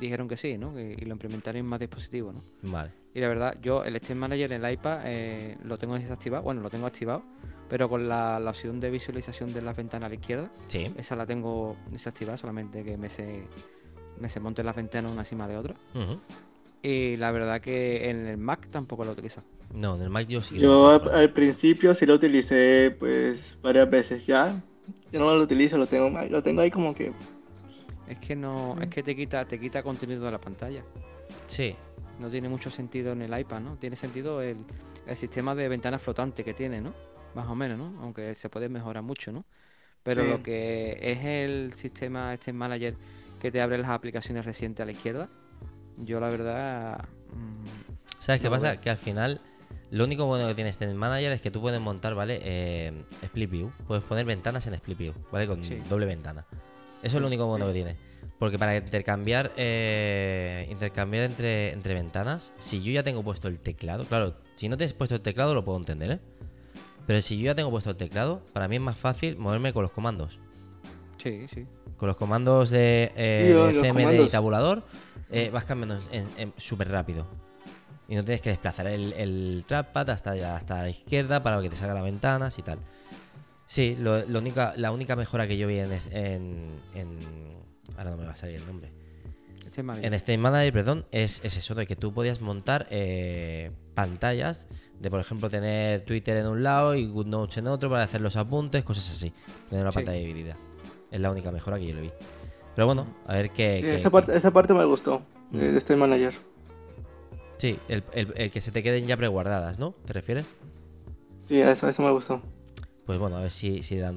dijeron 0.00 0.28
que 0.28 0.36
sí, 0.36 0.58
¿no? 0.58 0.78
y 0.78 0.96
lo 0.96 1.12
implementaron 1.12 1.58
en 1.58 1.66
más 1.66 1.80
dispositivos, 1.80 2.34
¿no? 2.34 2.42
Vale. 2.62 2.90
Y 3.14 3.20
la 3.20 3.28
verdad, 3.28 3.56
yo 3.60 3.84
el 3.84 3.96
Exchange 3.96 4.18
Manager 4.18 4.52
en 4.52 4.64
el 4.64 4.72
iPad 4.72 5.00
eh, 5.04 5.58
lo 5.64 5.76
tengo 5.76 5.94
desactivado. 5.94 6.42
Bueno, 6.42 6.62
lo 6.62 6.70
tengo 6.70 6.86
activado 6.86 7.22
pero 7.72 7.88
con 7.88 8.06
la, 8.06 8.38
opción 8.46 8.80
de 8.80 8.90
visualización 8.90 9.54
de 9.54 9.62
las 9.62 9.74
ventanas 9.74 10.04
a 10.04 10.08
la 10.10 10.16
izquierda, 10.16 10.50
sí. 10.66 10.92
esa 10.98 11.16
la 11.16 11.24
tengo 11.24 11.74
desactivada, 11.90 12.36
solamente 12.36 12.84
que 12.84 12.98
me 12.98 13.08
se, 13.08 13.44
me 14.20 14.28
se 14.28 14.40
monten 14.40 14.66
las 14.66 14.76
ventanas 14.76 15.10
una 15.10 15.22
encima 15.22 15.48
de 15.48 15.56
otra. 15.56 15.74
Y 16.82 17.16
la 17.16 17.30
verdad 17.30 17.62
que 17.62 18.10
en 18.10 18.26
el 18.26 18.36
Mac 18.36 18.68
tampoco 18.70 19.06
lo 19.06 19.12
utilizo. 19.12 19.40
No, 19.72 19.96
en 19.96 20.02
el 20.02 20.10
Mac 20.10 20.28
yo 20.28 20.42
sí. 20.42 20.58
Yo 20.58 20.90
al, 20.90 21.32
principio 21.32 21.94
sí 21.94 22.04
lo 22.04 22.16
utilicé 22.16 22.94
pues 22.98 23.56
varias 23.62 23.88
veces 23.88 24.26
ya. 24.26 24.54
Yo 25.10 25.20
no 25.20 25.34
lo 25.34 25.42
utilizo, 25.42 25.78
lo 25.78 25.86
tengo, 25.86 26.10
lo 26.10 26.42
tengo 26.42 26.60
ahí 26.60 26.70
como 26.70 26.94
que. 26.94 27.14
Es 28.12 28.18
que 28.20 28.36
no, 28.36 28.76
es 28.80 28.88
que 28.88 29.02
te 29.02 29.14
quita, 29.16 29.44
te 29.44 29.58
quita 29.58 29.82
contenido 29.82 30.24
de 30.24 30.30
la 30.30 30.40
pantalla. 30.40 30.82
Sí. 31.46 31.74
No 32.18 32.30
tiene 32.30 32.48
mucho 32.48 32.70
sentido 32.70 33.12
en 33.12 33.22
el 33.22 33.38
iPad, 33.38 33.60
¿no? 33.60 33.76
Tiene 33.76 33.96
sentido 33.96 34.42
el, 34.42 34.58
el 35.06 35.16
sistema 35.16 35.54
de 35.54 35.68
ventanas 35.68 36.00
flotante 36.00 36.44
que 36.44 36.54
tiene, 36.54 36.80
¿no? 36.80 36.92
más 37.34 37.48
o 37.48 37.54
menos, 37.54 37.78
¿no? 37.78 37.92
Aunque 38.02 38.34
se 38.34 38.48
puede 38.48 38.68
mejorar 38.68 39.02
mucho, 39.02 39.32
¿no? 39.32 39.44
Pero 40.02 40.24
lo 40.24 40.42
que 40.42 40.98
es 41.00 41.24
el 41.24 41.74
sistema 41.74 42.34
este 42.34 42.52
manager 42.52 42.96
que 43.40 43.52
te 43.52 43.60
abre 43.60 43.78
las 43.78 43.90
aplicaciones 43.90 44.44
recientes 44.44 44.82
a 44.82 44.86
la 44.86 44.92
izquierda, 44.92 45.28
yo 45.96 46.18
la 46.18 46.28
verdad... 46.28 47.04
Mm, 47.32 47.64
¿Sabes 48.18 48.40
qué 48.40 48.50
pasa? 48.50 48.80
Que 48.80 48.90
al 48.90 48.98
final 48.98 49.40
lo 49.90 50.04
único 50.04 50.26
bueno 50.26 50.48
que 50.48 50.54
tiene 50.54 50.70
este 50.70 50.92
manager 50.92 51.32
es 51.32 51.40
que 51.40 51.52
tú 51.52 51.60
puedes 51.60 51.80
montar, 51.80 52.14
¿vale? 52.14 52.40
Eh, 52.42 53.04
Split 53.22 53.50
View. 53.50 53.72
Puedes 53.86 54.02
poner 54.02 54.24
ventanas 54.24 54.66
en 54.66 54.74
Split 54.74 54.98
View, 54.98 55.14
¿vale? 55.30 55.46
Con 55.46 55.60
doble 55.88 56.06
ventana. 56.06 56.44
Eso 57.02 57.16
es 57.16 57.20
lo 57.20 57.26
único 57.26 57.46
bueno 57.46 57.66
que 57.66 57.72
tiene. 57.72 57.96
Porque 58.38 58.58
para 58.58 58.76
intercambiar 58.76 59.52
eh, 59.56 60.66
intercambiar 60.70 61.24
entre, 61.24 61.72
entre 61.72 61.94
ventanas, 61.94 62.52
si 62.58 62.82
yo 62.82 62.92
ya 62.92 63.02
tengo 63.02 63.22
puesto 63.22 63.48
el 63.48 63.60
teclado, 63.60 64.04
claro, 64.04 64.34
si 64.56 64.68
no 64.68 64.76
tienes 64.76 64.92
puesto 64.92 65.14
el 65.14 65.20
teclado 65.20 65.54
lo 65.54 65.64
puedo 65.64 65.78
entender, 65.78 66.10
¿eh? 66.12 66.18
Pero 67.06 67.20
si 67.22 67.38
yo 67.38 67.46
ya 67.46 67.54
tengo 67.54 67.70
puesto 67.70 67.90
el 67.90 67.96
teclado, 67.96 68.42
para 68.52 68.68
mí 68.68 68.76
es 68.76 68.82
más 68.82 68.96
fácil 68.96 69.36
moverme 69.36 69.72
con 69.72 69.82
los 69.82 69.92
comandos. 69.92 70.38
Sí, 71.18 71.46
sí. 71.48 71.66
Con 71.96 72.08
los 72.08 72.16
comandos 72.16 72.70
de, 72.70 73.12
eh, 73.16 73.80
CMD 73.80 74.26
y 74.26 74.28
tabulador, 74.28 74.82
eh, 75.30 75.50
vas 75.52 75.64
cambiando 75.64 76.00
súper 76.56 76.90
rápido. 76.90 77.26
Y 78.08 78.16
no 78.16 78.24
tienes 78.24 78.40
que 78.40 78.50
desplazar 78.50 78.88
el, 78.88 79.12
el 79.12 79.64
trackpad 79.66 80.10
hasta, 80.10 80.56
hasta 80.56 80.82
la 80.82 80.90
izquierda 80.90 81.42
para 81.42 81.62
que 81.62 81.70
te 81.70 81.76
salga 81.76 81.94
las 81.94 82.04
ventanas 82.04 82.58
y 82.58 82.62
tal. 82.62 82.78
Sí, 83.72 83.96
lo, 83.98 84.20
única, 84.38 84.74
la 84.76 84.92
única 84.92 85.16
mejora 85.16 85.48
que 85.48 85.56
yo 85.56 85.66
vi 85.66 85.78
en, 85.78 85.90
en, 86.92 87.18
Ahora 87.96 88.10
no 88.10 88.18
me 88.18 88.26
va 88.26 88.32
a 88.32 88.36
salir 88.36 88.56
el 88.56 88.66
nombre. 88.66 88.90
En 90.02 90.20
Steam 90.20 90.40
Manager, 90.42 90.72
perdón, 90.74 91.06
es, 91.10 91.40
es, 91.42 91.56
eso 91.56 91.74
de 91.74 91.86
que 91.86 91.96
tú 91.96 92.12
podías 92.12 92.42
montar 92.42 92.86
eh, 92.90 93.70
pantallas 93.94 94.66
de, 95.00 95.10
por 95.10 95.20
ejemplo, 95.20 95.48
tener 95.48 96.04
Twitter 96.04 96.36
en 96.36 96.48
un 96.48 96.62
lado 96.62 96.94
y 96.94 97.06
GoodNotes 97.06 97.56
en 97.56 97.68
otro 97.68 97.88
para 97.88 98.04
hacer 98.04 98.20
los 98.20 98.36
apuntes, 98.36 98.84
cosas 98.84 99.08
así. 99.10 99.32
Tener 99.70 99.86
una 99.86 99.92
pantalla 99.92 100.18
dividida. 100.18 100.54
Es 101.10 101.20
la 101.20 101.30
única 101.30 101.50
mejora 101.50 101.78
que 101.78 101.86
yo 101.86 101.94
le 101.94 102.02
vi. 102.02 102.10
Pero 102.74 102.84
bueno, 102.84 103.06
a 103.26 103.36
ver 103.36 103.52
qué. 103.52 103.94
esa, 103.94 104.10
parte, 104.50 104.74
me 104.74 104.84
gustó, 104.84 105.22
mm. 105.50 105.58
de 105.58 105.80
Steam 105.80 105.98
Manager. 105.98 106.34
Sí, 107.56 107.78
el, 107.88 108.02
que 108.50 108.60
se 108.60 108.70
te 108.70 108.82
queden 108.82 109.06
ya 109.06 109.16
preguardadas, 109.16 109.78
¿no? 109.78 109.92
¿Te 110.04 110.12
refieres? 110.12 110.54
Sí, 111.46 111.58
eso, 111.58 111.88
eso 111.88 112.02
me 112.02 112.10
gustó. 112.10 112.42
Pues 113.06 113.18
bueno, 113.18 113.36
a 113.36 113.40
ver 113.40 113.50
si, 113.50 113.82
si 113.82 113.96
dan 113.96 114.16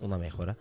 una 0.00 0.18
mejora. 0.18 0.56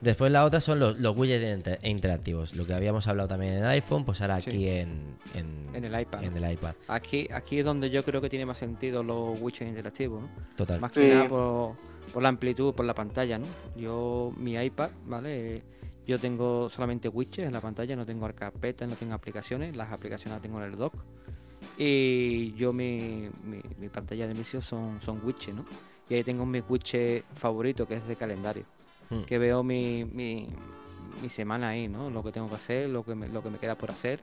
Después 0.00 0.30
la 0.30 0.44
otra 0.44 0.60
son 0.60 0.78
los, 0.78 0.96
widgets 1.16 1.82
interactivos, 1.82 2.54
lo 2.54 2.64
que 2.64 2.72
habíamos 2.72 3.08
hablado 3.08 3.28
también 3.28 3.54
en 3.54 3.58
el 3.64 3.68
iPhone, 3.70 4.04
pues 4.04 4.20
ahora 4.20 4.36
aquí 4.36 4.68
en, 4.68 5.16
en, 5.34 5.84
el 5.84 6.00
iPad. 6.00 6.22
En 6.22 6.36
el 6.36 6.52
iPad. 6.52 6.74
Aquí, 6.86 7.26
aquí 7.32 7.58
es 7.58 7.64
donde 7.64 7.90
yo 7.90 8.04
creo 8.04 8.20
que 8.20 8.28
tiene 8.28 8.46
más 8.46 8.58
sentido 8.58 9.02
los 9.02 9.40
widgets 9.40 9.68
interactivos, 9.68 10.22
¿no? 10.22 10.28
Total. 10.56 10.80
Más 10.80 10.92
que 10.92 11.12
nada 11.12 11.28
por, 11.28 12.22
la 12.22 12.28
amplitud, 12.28 12.74
por 12.74 12.86
la 12.86 12.94
pantalla, 12.94 13.38
¿no? 13.38 13.46
Yo, 13.76 14.32
mi 14.36 14.54
iPad, 14.54 14.90
¿vale? 15.06 15.62
Yo 16.06 16.20
tengo 16.20 16.70
solamente 16.70 17.08
widgets 17.08 17.48
en 17.48 17.52
la 17.52 17.60
pantalla, 17.60 17.96
no 17.96 18.06
tengo 18.06 18.32
carpetas, 18.32 18.88
no 18.88 18.94
tengo 18.94 19.14
aplicaciones, 19.14 19.76
las 19.76 19.90
aplicaciones 19.90 20.36
las 20.36 20.42
tengo 20.42 20.62
en 20.62 20.70
el 20.70 20.76
dock. 20.76 20.94
Y 21.76 22.52
yo 22.54 22.72
mi, 22.72 23.28
mi, 23.44 23.88
pantalla 23.88 24.28
de 24.28 24.34
inicio 24.34 24.62
son, 24.62 25.00
son 25.00 25.20
widgets, 25.24 25.54
¿no? 25.54 25.64
Y 26.08 26.14
ahí 26.14 26.24
tengo 26.24 26.46
mi 26.46 26.60
widget 26.60 27.24
favorito 27.34 27.86
que 27.86 27.94
es 27.94 28.06
de 28.06 28.16
calendario. 28.16 28.64
Hmm. 29.10 29.22
que 29.22 29.38
veo 29.38 29.62
mi, 29.62 30.04
mi, 30.04 30.48
semana 31.28 31.70
ahí, 31.70 31.88
¿no? 31.88 32.10
Lo 32.10 32.22
que 32.22 32.30
tengo 32.30 32.48
que 32.48 32.56
hacer, 32.56 32.88
lo 32.90 33.04
que 33.04 33.14
me, 33.14 33.28
lo 33.28 33.42
que 33.42 33.50
me 33.50 33.58
queda 33.58 33.74
por 33.74 33.90
hacer. 33.90 34.20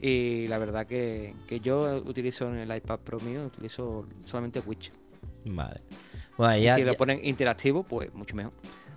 Y 0.00 0.46
la 0.48 0.58
verdad 0.58 0.86
que, 0.86 1.34
yo 1.62 2.02
utilizo 2.04 2.48
en 2.48 2.58
el 2.58 2.76
iPad 2.76 2.98
Pro 3.00 3.20
mío, 3.20 3.46
utilizo 3.46 4.06
solamente 4.24 4.60
Witch. 4.60 4.92
Vale. 5.46 5.80
Bueno, 6.36 6.74
si 6.74 6.84
lo 6.84 6.94
ponen 6.94 7.24
interactivo, 7.24 7.82
pues 7.82 8.12
mucho 8.14 8.36
mejor. 8.36 8.52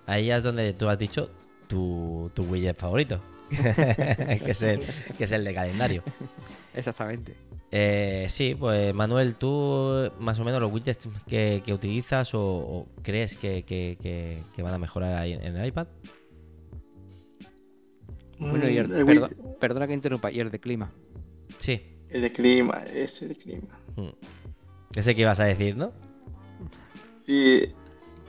Ahí 0.06 0.30
es 0.30 0.42
donde 0.42 0.72
tú 0.74 0.88
has 0.88 0.98
dicho 0.98 1.30
tu, 1.66 2.30
tu 2.34 2.44
widget 2.44 2.76
favorito. 2.76 3.20
que, 3.50 4.50
es 4.50 4.62
el, 4.62 4.80
que 5.18 5.24
es 5.24 5.32
el 5.32 5.44
de 5.44 5.54
calendario. 5.54 6.02
Exactamente. 6.74 7.34
Eh, 7.74 8.26
sí, 8.28 8.54
pues 8.54 8.94
Manuel, 8.94 9.34
tú 9.36 10.10
más 10.20 10.38
o 10.38 10.44
menos 10.44 10.60
los 10.60 10.70
widgets 10.70 11.08
que, 11.26 11.62
utilizas 11.72 12.30
o, 12.34 12.86
crees 13.02 13.34
que, 13.36 14.42
van 14.58 14.74
a 14.74 14.78
mejorar 14.78 15.14
ahí 15.18 15.32
en 15.32 15.56
el 15.56 15.66
iPad. 15.66 15.86
Bueno, 18.38 18.68
y 18.68 18.78
mm, 18.78 19.58
perdona 19.58 19.86
que 19.86 19.94
interrumpa, 19.94 20.30
y 20.30 20.40
el 20.40 20.50
de 20.50 20.60
clima. 20.60 20.92
Sí. 21.58 21.80
El 22.10 22.20
de 22.20 22.32
clima, 22.32 22.84
ese 22.92 23.28
de 23.28 23.36
clima. 23.36 23.78
Mm. 23.96 24.10
Ese 24.94 25.14
que 25.14 25.22
ibas 25.22 25.40
a 25.40 25.44
decir, 25.44 25.74
¿no? 25.74 25.92
Sí, 27.24 27.72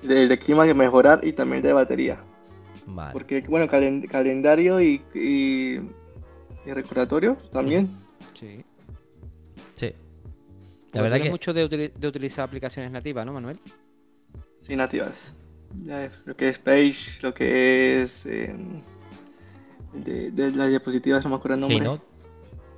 el 0.03 0.29
de 0.29 0.39
clima 0.39 0.65
que 0.65 0.73
mejorar 0.73 1.19
y 1.21 1.33
también 1.33 1.63
de 1.63 1.73
batería. 1.73 2.23
Porque, 3.11 3.41
bueno, 3.41 3.67
calendario 3.67 4.79
y, 4.79 5.01
y, 5.13 5.79
recordatorio 6.65 7.35
también. 7.51 7.89
Sí. 8.35 8.55
Sí. 8.55 8.65
La 10.93 11.01
verdad 11.01 11.21
que... 11.21 11.29
mucho 11.29 11.53
de, 11.53 11.63
utilizar 11.65 12.45
aplicaciones 12.45 12.91
nativas, 12.91 13.25
¿no, 13.25 13.33
Manuel? 13.33 13.59
Sí, 14.61 14.75
nativas. 14.75 15.13
lo 16.25 16.35
que 16.35 16.49
es 16.49 16.59
Page, 16.59 17.21
lo 17.21 17.33
que 17.33 18.03
es... 18.03 18.25
Em, 18.25 18.81
de, 19.93 20.31
de, 20.31 20.51
las 20.51 20.69
diapositivas, 20.69 21.23
no 21.23 21.31
me 21.31 21.35
acuerdo 21.35 21.55
el 21.55 21.61
nombre. 21.61 21.77
Keynote. 21.79 22.03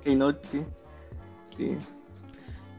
Keynote, 0.04 0.48
sí. 0.48 0.62
Sí. 1.56 1.76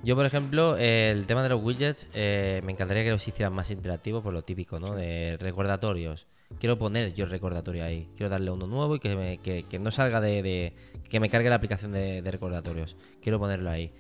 Yo, 0.03 0.15
por 0.15 0.25
ejemplo, 0.25 0.77
el 0.77 1.25
tema 1.25 1.43
de 1.43 1.49
los 1.49 1.61
widgets, 1.61 2.07
eh, 2.13 2.61
me 2.63 2.71
encantaría 2.71 3.03
que 3.03 3.09
los 3.09 3.27
hicieran 3.27 3.53
más 3.53 3.71
interactivos 3.71 4.23
por 4.23 4.33
lo 4.33 4.43
típico, 4.43 4.79
¿no? 4.79 4.95
De 4.95 5.37
recordatorios. 5.39 6.27
Quiero 6.59 6.77
poner 6.77 7.13
yo 7.13 7.25
el 7.25 7.31
recordatorio 7.31 7.83
ahí. 7.83 8.07
Quiero 8.15 8.29
darle 8.29 8.51
uno 8.51 8.67
nuevo 8.67 8.95
y 8.95 8.99
que, 8.99 9.65
que, 9.69 9.79
no 9.79 9.91
salga 9.91 10.21
de, 10.21 10.73
que 11.09 11.19
me 11.19 11.29
cargue 11.29 11.49
la 11.49 11.55
aplicación 11.55 11.91
de, 11.91 12.21
recordatorios. 12.23 12.95
Quiero 13.21 13.37
ponerlo 13.39 13.69
ahí. 13.69 13.91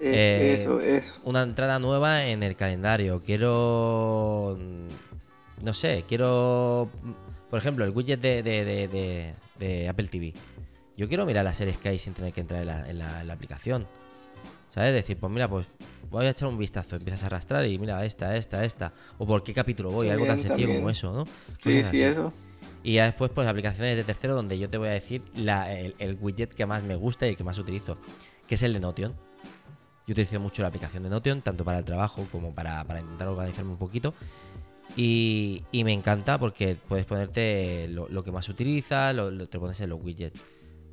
Eh, 0.00 0.58
eso, 0.60 0.80
eso. 0.80 1.20
Una 1.24 1.42
entrada 1.42 1.78
nueva 1.78 2.26
en 2.26 2.42
el 2.42 2.56
calendario. 2.56 3.20
Quiero. 3.24 4.58
No 5.62 5.74
sé, 5.74 6.04
quiero. 6.08 6.88
Por 7.50 7.58
ejemplo, 7.58 7.84
el 7.84 7.90
widget 7.90 8.20
de, 8.20 9.34
de 9.58 9.88
Apple 9.88 10.06
TV. 10.06 10.32
Yo 10.96 11.08
quiero 11.08 11.26
mirar 11.26 11.44
las 11.44 11.56
series 11.56 11.76
que 11.78 11.90
hay 11.90 11.98
sin 11.98 12.14
tener 12.14 12.32
que 12.32 12.40
entrar 12.40 12.62
en 12.88 12.98
la 12.98 13.32
aplicación. 13.32 13.86
¿Sabes? 14.70 14.94
Decir, 14.94 15.16
pues 15.18 15.32
mira, 15.32 15.48
pues 15.48 15.66
voy 16.10 16.26
a 16.26 16.30
echar 16.30 16.48
un 16.48 16.58
vistazo, 16.58 16.96
empiezas 16.96 17.24
a 17.24 17.26
arrastrar 17.26 17.66
y 17.66 17.78
mira, 17.78 18.04
esta, 18.04 18.36
esta, 18.36 18.64
esta. 18.64 18.92
O 19.18 19.26
por 19.26 19.42
qué 19.42 19.52
capítulo 19.52 19.90
voy, 19.90 20.08
algo 20.08 20.26
tan 20.26 20.38
sencillo 20.38 20.74
como 20.74 20.90
eso, 20.90 21.12
¿no? 21.12 21.24
Sí, 21.62 21.82
sí, 21.84 22.02
eso. 22.02 22.32
Y 22.82 22.94
ya 22.94 23.04
después, 23.04 23.30
pues 23.34 23.46
aplicaciones 23.46 23.96
de 23.96 24.04
tercero 24.04 24.34
donde 24.34 24.58
yo 24.58 24.70
te 24.70 24.78
voy 24.78 24.88
a 24.88 24.92
decir 24.92 25.22
el, 25.36 26.18
widget 26.20 26.54
que 26.54 26.66
más 26.66 26.82
me 26.82 26.96
gusta 26.96 27.26
y 27.26 27.30
el 27.30 27.36
que 27.36 27.44
más 27.44 27.58
utilizo, 27.58 27.98
que 28.46 28.54
es 28.54 28.62
el 28.62 28.72
de 28.72 28.80
Notion. 28.80 29.14
Yo 30.10 30.14
utilizo 30.14 30.40
mucho 30.40 30.62
la 30.62 30.66
aplicación 30.66 31.04
de 31.04 31.08
Notion, 31.08 31.40
tanto 31.40 31.64
para 31.64 31.78
el 31.78 31.84
trabajo 31.84 32.26
como 32.32 32.52
para, 32.52 32.84
intentar 32.98 33.28
organizarme 33.28 33.70
un 33.70 33.76
poquito. 33.76 34.12
Y, 34.96 35.62
me 35.72 35.92
encanta 35.92 36.36
porque 36.36 36.74
puedes 36.74 37.06
ponerte 37.06 37.86
lo, 37.86 38.24
que 38.24 38.32
más 38.32 38.48
utilizas, 38.48 39.14
lo, 39.14 39.46
te 39.46 39.60
pones 39.60 39.80
en 39.80 39.90
los 39.90 40.02
widgets 40.02 40.42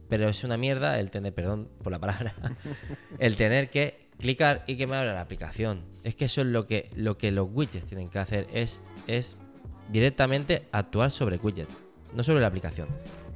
pero 0.07 0.29
es 0.29 0.43
una 0.43 0.55
mierda 0.55 0.99
el 0.99 1.09
tener, 1.09 1.33
perdón 1.33 1.67
por 1.81 1.91
la 1.91 1.97
palabra, 1.97 2.35
el 3.19 3.35
tener 3.37 3.71
que 3.71 4.07
clicar 4.19 4.63
y 4.67 4.77
que 4.77 4.85
me 4.85 4.95
abra 4.95 5.15
la 5.15 5.21
aplicación. 5.21 5.81
Es 6.03 6.13
que 6.13 6.25
eso 6.25 6.41
es 6.41 6.47
lo 6.47 6.67
que, 6.67 6.91
lo 6.95 7.17
que 7.17 7.31
los 7.31 7.49
widgets 7.51 7.87
tienen 7.87 8.09
que 8.09 8.19
hacer, 8.19 8.45
es, 8.53 8.81
es 9.07 9.35
directamente 9.91 10.67
actuar 10.71 11.09
sobre 11.09 11.37
widget, 11.37 11.67
no 12.13 12.21
sobre 12.21 12.41
la 12.41 12.47
aplicación. 12.47 12.87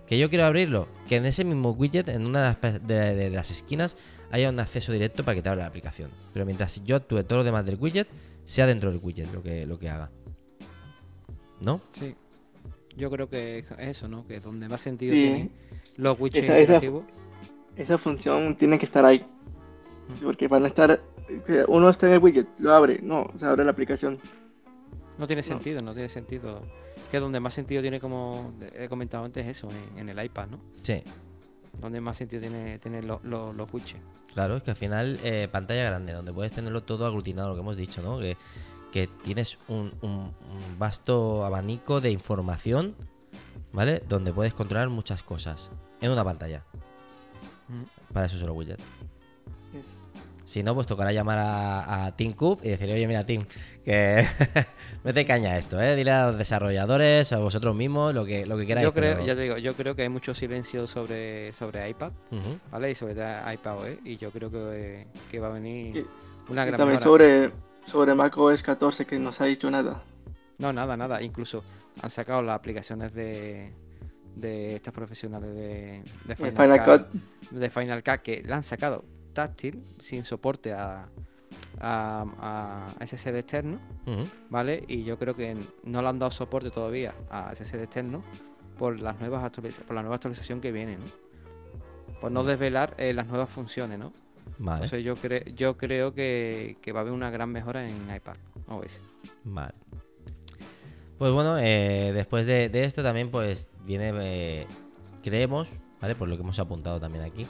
Que 0.06 0.20
yo 0.20 0.30
quiero 0.30 0.46
abrirlo, 0.46 0.88
que 1.08 1.16
en 1.16 1.26
ese 1.26 1.44
mismo 1.44 1.72
widget, 1.72 2.08
en 2.10 2.28
una 2.28 2.54
de 2.54 3.30
las, 3.32 3.50
esquinas, 3.50 3.98
haya 4.32 4.50
un 4.50 4.60
acceso 4.60 4.92
directo 4.92 5.24
para 5.24 5.36
que 5.36 5.42
te 5.42 5.50
abra 5.50 5.64
la 5.64 5.68
aplicación. 5.68 6.10
Pero 6.34 6.46
mientras 6.46 6.84
yo 6.84 6.96
actúe 6.96 7.24
todo 7.24 7.40
lo 7.40 7.44
demás 7.44 7.66
del 7.66 7.78
widget, 7.80 8.08
sea 8.46 8.68
dentro 8.68 8.92
del 8.92 9.00
widget 9.02 9.32
lo 9.34 9.44
que, 9.44 9.66
lo 9.66 9.78
que 9.80 9.90
haga. 9.90 10.10
¿No? 11.60 11.82
Sí. 11.92 12.16
Yo 12.98 13.10
creo 13.10 13.30
que 13.30 13.60
es 13.60 13.72
eso, 13.80 14.08
¿no? 14.08 14.28
Que 14.28 14.40
donde 14.40 14.68
más 14.68 14.82
sentido 14.82 15.14
tiene 15.14 15.50
los 15.98 16.20
widgets 16.20 16.50
esa, 16.50 16.80
esa, 17.78 17.98
función 17.98 18.58
tiene 18.58 18.78
que 18.78 18.86
estar 18.86 19.06
ahí. 19.06 19.26
Porque 20.22 20.48
van 20.48 20.66
a 20.66 20.68
estar. 20.68 21.02
Uno 21.68 21.90
está 21.90 22.08
en 22.08 22.14
el 22.14 22.20
widget, 22.20 22.48
lo 22.60 22.74
abre. 22.74 23.00
No, 23.02 23.32
se 23.40 23.46
abre 23.46 23.64
la 23.64 23.72
aplicación. 23.72 24.20
No 25.18 25.28
tiene 25.28 25.44
sentido, 25.44 25.82
no 25.82 25.94
tiene 25.94 26.10
sentido. 26.10 26.62
Que 27.10 27.20
donde 27.20 27.40
más 27.40 27.54
sentido 27.54 27.82
tiene, 27.82 28.00
como 28.00 28.54
he 28.78 28.90
comentado 28.90 29.26
antes, 29.26 29.46
eso, 29.46 29.70
en, 29.96 30.10
el 30.10 30.24
iPad, 30.24 30.48
¿no? 30.48 30.60
Sí. 30.84 31.04
Donde 31.80 32.02
más 32.02 32.18
sentido 32.18 32.42
tiene 32.42 32.80
tener 32.80 33.06
los, 33.06 33.24
los, 33.24 33.74
widgets. 33.74 34.00
Claro, 34.34 34.58
es 34.58 34.64
que 34.64 34.72
al 34.72 34.78
final, 34.78 35.20
eh, 35.24 35.48
pantalla 35.52 35.84
grande, 35.84 36.14
donde 36.14 36.32
puedes 36.32 36.52
tenerlo 36.52 36.84
todo 36.84 37.06
aglutinado, 37.06 37.50
lo 37.50 37.56
que 37.56 37.62
hemos 37.62 37.78
dicho, 37.78 38.02
¿no? 38.02 38.20
Que, 38.20 38.38
que 38.94 39.08
tienes 39.08 39.58
un, 39.68 39.94
un 40.02 40.34
vasto 40.78 41.46
abanico 41.46 42.02
de 42.02 42.12
información 42.12 42.96
¿vale? 43.74 44.02
Donde 44.08 44.34
puedes 44.34 44.54
controlar 44.54 44.90
muchas 44.90 45.24
cosas 45.24 45.72
en 46.00 46.12
una 46.12 46.24
pantalla. 46.24 46.64
Mm. 47.68 48.14
Para 48.14 48.26
eso 48.26 48.38
son 48.38 48.48
los 48.48 48.58
widgets. 48.58 48.84
Si 50.46 50.64
no, 50.64 50.76
pues 50.76 50.86
tocará 50.86 51.14
llamar 51.14 51.38
a, 51.38 52.06
a 52.08 52.14
y 52.18 52.70
decirle, 52.70 52.94
oye, 52.94 53.08
mira, 53.08 53.24
Team, 53.24 53.46
que 53.84 54.26
mete 55.04 55.26
caña 55.26 55.52
a 55.52 55.58
esto, 55.58 55.82
¿eh? 55.82 55.96
Dile 55.96 56.12
a 56.12 56.28
los 56.28 56.38
desarrolladores, 56.38 57.32
a 57.34 57.40
vosotros 57.40 57.76
mismos, 57.76 58.14
lo 58.14 58.26
que, 58.26 58.46
lo 58.46 58.58
que 58.58 58.68
queráis. 58.68 58.86
Yo 58.86 58.94
creo, 58.94 59.26
ya 59.26 59.36
te 59.36 59.42
digo, 59.42 59.58
yo 59.58 59.74
creo 59.74 59.96
que 59.96 60.04
hay 60.04 60.10
mucho 60.10 60.34
silencio 60.34 60.88
sobre, 60.88 61.54
sobre 61.54 61.90
iPad, 61.90 62.12
¿vale? 62.72 62.92
Y 62.92 62.96
sobre 62.96 63.14
iPad 63.14 63.88
¿eh? 63.88 64.00
y 64.06 64.18
yo 64.18 64.32
creo 64.32 64.52
que, 64.52 65.08
que 65.30 65.40
va 65.40 65.48
a 65.48 65.54
venir 65.54 66.06
una 66.50 66.66
gran 66.66 66.78
También 66.78 67.02
sobre, 67.02 67.52
sobre 67.86 68.14
macOS 68.14 68.64
14, 68.64 69.06
que 69.06 69.18
no 69.18 69.32
se 69.34 69.44
ha 69.44 69.48
dicho 69.48 69.70
nada. 69.72 70.04
No, 70.60 70.72
nada, 70.72 70.96
nada. 70.96 71.22
Incluso 71.22 71.64
han 72.02 72.10
sacado 72.10 72.42
las 72.42 72.56
aplicaciones 72.56 73.14
de, 73.14 73.74
de 74.36 74.76
estas 74.76 74.94
profesionales 74.94 75.54
de, 75.56 76.04
de 76.26 76.36
Final, 76.36 76.84
Cut, 76.86 77.22
de 77.52 77.70
Final 77.70 78.04
Cut 78.04 78.22
que 78.22 78.44
la 78.46 78.58
han 78.58 78.64
sacado 78.64 79.04
táctil, 79.34 79.84
sin 80.02 80.24
soporte 80.24 80.74
a, 80.74 81.08
a, 81.82 82.88
a 83.00 83.06
SSD 83.06 83.38
externo, 83.38 83.80
¿vale? 84.50 84.84
Y 84.88 85.04
yo 85.04 85.18
creo 85.18 85.36
que 85.36 85.58
no 85.84 86.02
le 86.02 86.08
han 86.08 86.20
dado 86.20 86.32
soporte 86.32 86.72
todavía 86.72 87.14
a 87.30 87.54
SSD 87.56 87.84
externo 87.84 88.24
por 88.78 89.00
las 89.00 89.20
nuevas 89.20 89.52
por 89.52 89.96
la 89.96 90.02
nueva 90.02 90.16
actualización 90.16 90.62
que 90.62 90.72
viene, 90.72 90.98
¿no? 90.98 91.06
Por 92.20 92.32
no 92.32 92.44
desvelar 92.44 92.96
eh, 92.98 93.14
las 93.14 93.28
nuevas 93.28 93.50
funciones, 93.50 94.00
¿no? 94.00 94.12
Vale. 94.58 95.04
yo, 95.04 95.16
creo 95.16 95.44
yo 95.56 95.78
creo 95.78 96.14
que, 96.14 96.78
que, 96.82 96.92
va 96.92 97.00
a 97.00 97.02
haber 97.02 97.14
una 97.14 97.32
gran 97.32 97.52
mejora 97.52 97.88
en 97.88 97.96
iPad 98.14 98.36
OS. 98.68 99.02
Vale. 99.44 99.74
Pues 101.18 101.32
bueno, 101.34 101.60
eh, 101.60 102.12
después 102.14 102.48
de, 102.48 102.72
esto 102.74 103.04
también 103.04 103.30
pues 103.30 103.70
viene, 103.86 104.12
eh, 104.22 104.68
creemos, 105.24 105.68
¿vale? 106.02 106.16
Por 106.16 106.28
lo 106.28 106.36
que 106.36 106.42
hemos 106.42 106.58
apuntado 106.58 107.00
también 107.00 107.24
aquí, 107.24 107.46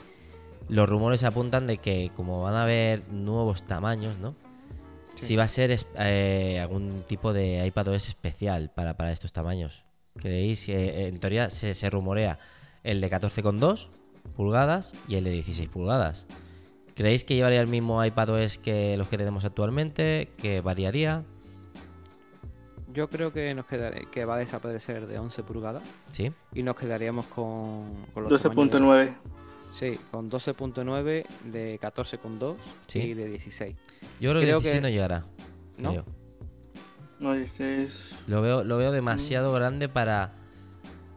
los 0.68 0.88
rumores 0.88 1.24
apuntan 1.24 1.66
de 1.66 1.78
que 1.78 2.10
como 2.16 2.42
van 2.42 2.54
a 2.54 2.62
haber 2.62 3.08
nuevos 3.08 3.62
tamaños, 3.62 4.18
¿no? 4.18 4.34
Si 5.14 5.36
va 5.36 5.44
a 5.44 5.48
ser 5.48 5.76
eh, 5.98 6.58
algún 6.60 7.04
tipo 7.06 7.32
de 7.32 7.66
iPadOS 7.66 8.08
especial 8.08 8.70
para, 8.74 8.96
para 8.96 9.12
estos 9.12 9.32
tamaños. 9.32 9.84
¿Creéis 10.18 10.66
que 10.66 11.06
en 11.06 11.18
teoría 11.18 11.50
se, 11.50 11.74
se 11.74 11.90
rumorea 11.90 12.38
el 12.82 13.00
de 13.00 13.10
14,2 13.10 13.88
pulgadas 14.36 14.94
y 15.08 15.16
el 15.16 15.24
de 15.24 15.30
16 15.30 15.68
pulgadas? 15.68 16.26
¿Creéis 16.94 17.24
que 17.24 17.34
llevaría 17.34 17.60
el 17.60 17.68
mismo 17.68 18.04
iPadOS 18.04 18.58
que 18.58 18.96
los 18.96 19.08
que 19.08 19.16
tenemos 19.16 19.44
actualmente? 19.44 20.30
¿Que 20.36 20.60
variaría? 20.60 21.24
Yo 22.92 23.08
creo 23.08 23.32
que 23.32 23.54
nos 23.54 23.64
quedaré, 23.64 24.06
que 24.10 24.26
va 24.26 24.34
a 24.34 24.38
desaparecer 24.38 25.06
de 25.06 25.18
11 25.18 25.42
pulgadas. 25.44 25.82
Sí. 26.10 26.30
Y 26.52 26.62
nos 26.62 26.76
quedaríamos 26.76 27.24
con, 27.26 28.06
con 28.12 28.24
los 28.24 28.42
12.9. 28.42 29.14
Sí, 29.74 29.98
con 30.10 30.30
12.9 30.30 31.26
de 31.44 31.80
14.2 31.80 32.56
¿Sí? 32.86 33.00
y 33.00 33.14
de 33.14 33.28
16. 33.28 33.74
Yo 34.20 34.30
creo, 34.30 34.40
que 34.40 34.46
16 34.46 34.82
no 34.82 34.88
llegará. 34.88 35.24
¿No? 35.78 36.04
No, 37.18 37.34
16. 37.34 38.14
Lo 38.26 38.42
veo, 38.42 38.64
lo 38.64 38.76
veo 38.76 38.92
demasiado 38.92 39.50
mm. 39.50 39.54
grande 39.54 39.88
para, 39.88 40.32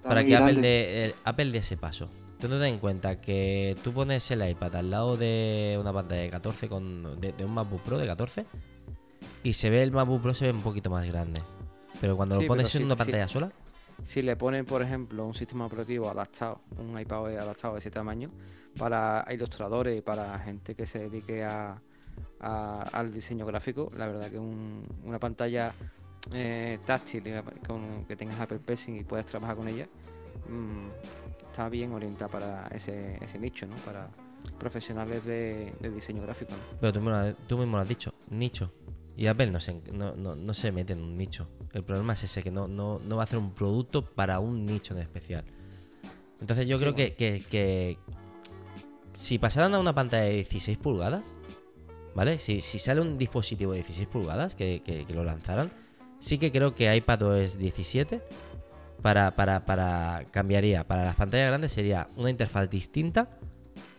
para 0.03 0.24
que 0.24 0.36
Apple 0.36 0.62
dé, 0.62 1.16
Apple 1.24 1.51
dé 1.51 1.60
ese 1.60 1.78
paso. 1.78 2.10
Tú 2.39 2.47
ten 2.47 2.64
en 2.64 2.80
cuenta 2.80 3.22
que 3.22 3.76
tú 3.84 3.93
pones 3.93 4.30
el 4.30 4.47
iPad 4.47 4.76
al 4.76 4.91
lado 4.91 5.18
de 5.18 5.78
una 5.80 5.91
pantalla 5.91 6.22
de 6.22 6.30
14 6.30 6.70
con 6.70 7.20
de, 7.20 7.32
de 7.32 7.45
un 7.45 7.53
MacBook 7.53 7.82
Pro 7.82 7.97
de 7.97 8.06
14 8.06 8.45
y 9.43 9.53
se 9.53 9.70
ve 9.70 9.82
el 9.84 9.91
MacBook 9.91 10.22
Pro 10.22 10.34
se 10.34 10.45
ve 10.45 10.51
un 10.51 10.62
poquito 10.62 10.89
más 10.89 11.06
grande. 11.08 11.41
Pero 12.01 12.18
cuando 12.18 12.39
lo 12.39 12.47
pones 12.47 12.74
en 12.76 12.86
una 12.86 12.95
pantalla 12.95 13.28
sola. 13.28 13.51
Si 14.03 14.21
le 14.21 14.35
ponen, 14.35 14.65
por 14.65 14.81
ejemplo, 14.81 15.25
un 15.25 15.33
sistema 15.33 15.65
operativo 15.65 16.09
adaptado, 16.09 16.61
un 16.77 16.99
iPad 16.99 17.37
adaptado 17.37 17.73
de 17.73 17.79
ese 17.79 17.91
tamaño, 17.91 18.29
para 18.77 19.25
ilustradores 19.31 19.97
y 19.97 20.01
para 20.01 20.37
gente 20.39 20.75
que 20.75 20.85
se 20.85 21.09
dedique 21.09 21.43
a, 21.43 21.81
al 22.39 23.13
diseño 23.13 23.45
gráfico, 23.45 23.91
la 23.95 24.07
verdad 24.07 24.29
que 24.29 24.37
una 24.37 25.19
pantalla 25.19 25.73
eh, 26.33 26.79
táctil 26.85 27.23
con, 27.67 28.05
que 28.05 28.15
tengas 28.15 28.39
Apple 28.39 28.59
Pencil 28.59 28.97
y 28.97 29.03
puedas 29.03 29.25
trabajar 29.25 29.55
con 29.55 29.67
ella, 29.67 29.87
mm, 30.49 31.49
está 31.49 31.69
bien 31.69 31.93
orientada 31.93 32.29
para 32.29 32.67
ese, 32.67 33.19
nicho, 33.39 33.65
¿no? 33.67 33.75
Para 33.77 34.09
profesionales 34.59 35.25
de, 35.25 35.73
diseño 35.93 36.21
gráfico. 36.21 36.53
Pero 36.79 36.93
tú, 36.93 36.99
tú 37.47 37.57
mismo 37.57 37.77
lo 37.77 37.83
has 37.83 37.89
dicho, 37.89 38.13
nicho. 38.29 38.71
Y 39.18 39.28
Apple 39.28 39.47
no 39.47 39.59
se, 39.59 39.82
no, 39.93 40.53
se 40.53 40.72
mete 40.72 40.93
en 40.93 41.01
un 41.01 41.18
nicho. 41.18 41.47
El 41.74 41.84
problema 41.84 42.13
es 42.13 42.24
ese, 42.24 42.43
que 42.43 42.51
no, 42.51 42.68
no, 42.68 42.99
va 43.16 43.22
a 43.22 43.24
hacer 43.24 43.39
un 43.39 43.53
producto 43.53 44.03
para 44.03 44.39
un 44.39 44.66
nicho 44.66 44.93
en 44.93 45.01
especial. 45.01 45.45
Entonces 46.41 46.68
yo 46.68 46.78
creo 46.78 46.93
que, 46.93 47.97
si 49.13 49.39
pasaran 49.39 49.74
a 49.74 49.80
una 49.80 49.95
pantalla 49.95 50.24
de 50.24 50.34
16 50.34 50.78
pulgadas, 50.78 51.24
¿vale? 52.13 52.39
Si, 52.39 52.61
sale 52.61 52.99
un 52.99 53.18
dispositivo 53.18 53.72
de 53.72 53.78
16 53.78 54.07
pulgadas 54.09 54.53
que, 54.53 55.05
lo 55.13 55.24
lanzaran, 55.24 55.72
sí 56.20 56.38
que 56.38 56.51
creo 56.51 56.76
que 56.76 56.93
iPadOS 56.93 57.57
17 57.57 58.22
para, 59.01 59.32
para, 59.32 59.66
para 59.66 60.24
cambiaría 60.32 60.86
para 60.86 61.03
las 61.03 61.16
pantallas 61.16 61.47
grandes 61.49 61.72
sería 61.72 62.07
una 62.16 62.30
interfaz 62.30 62.70
distinta 62.70 63.30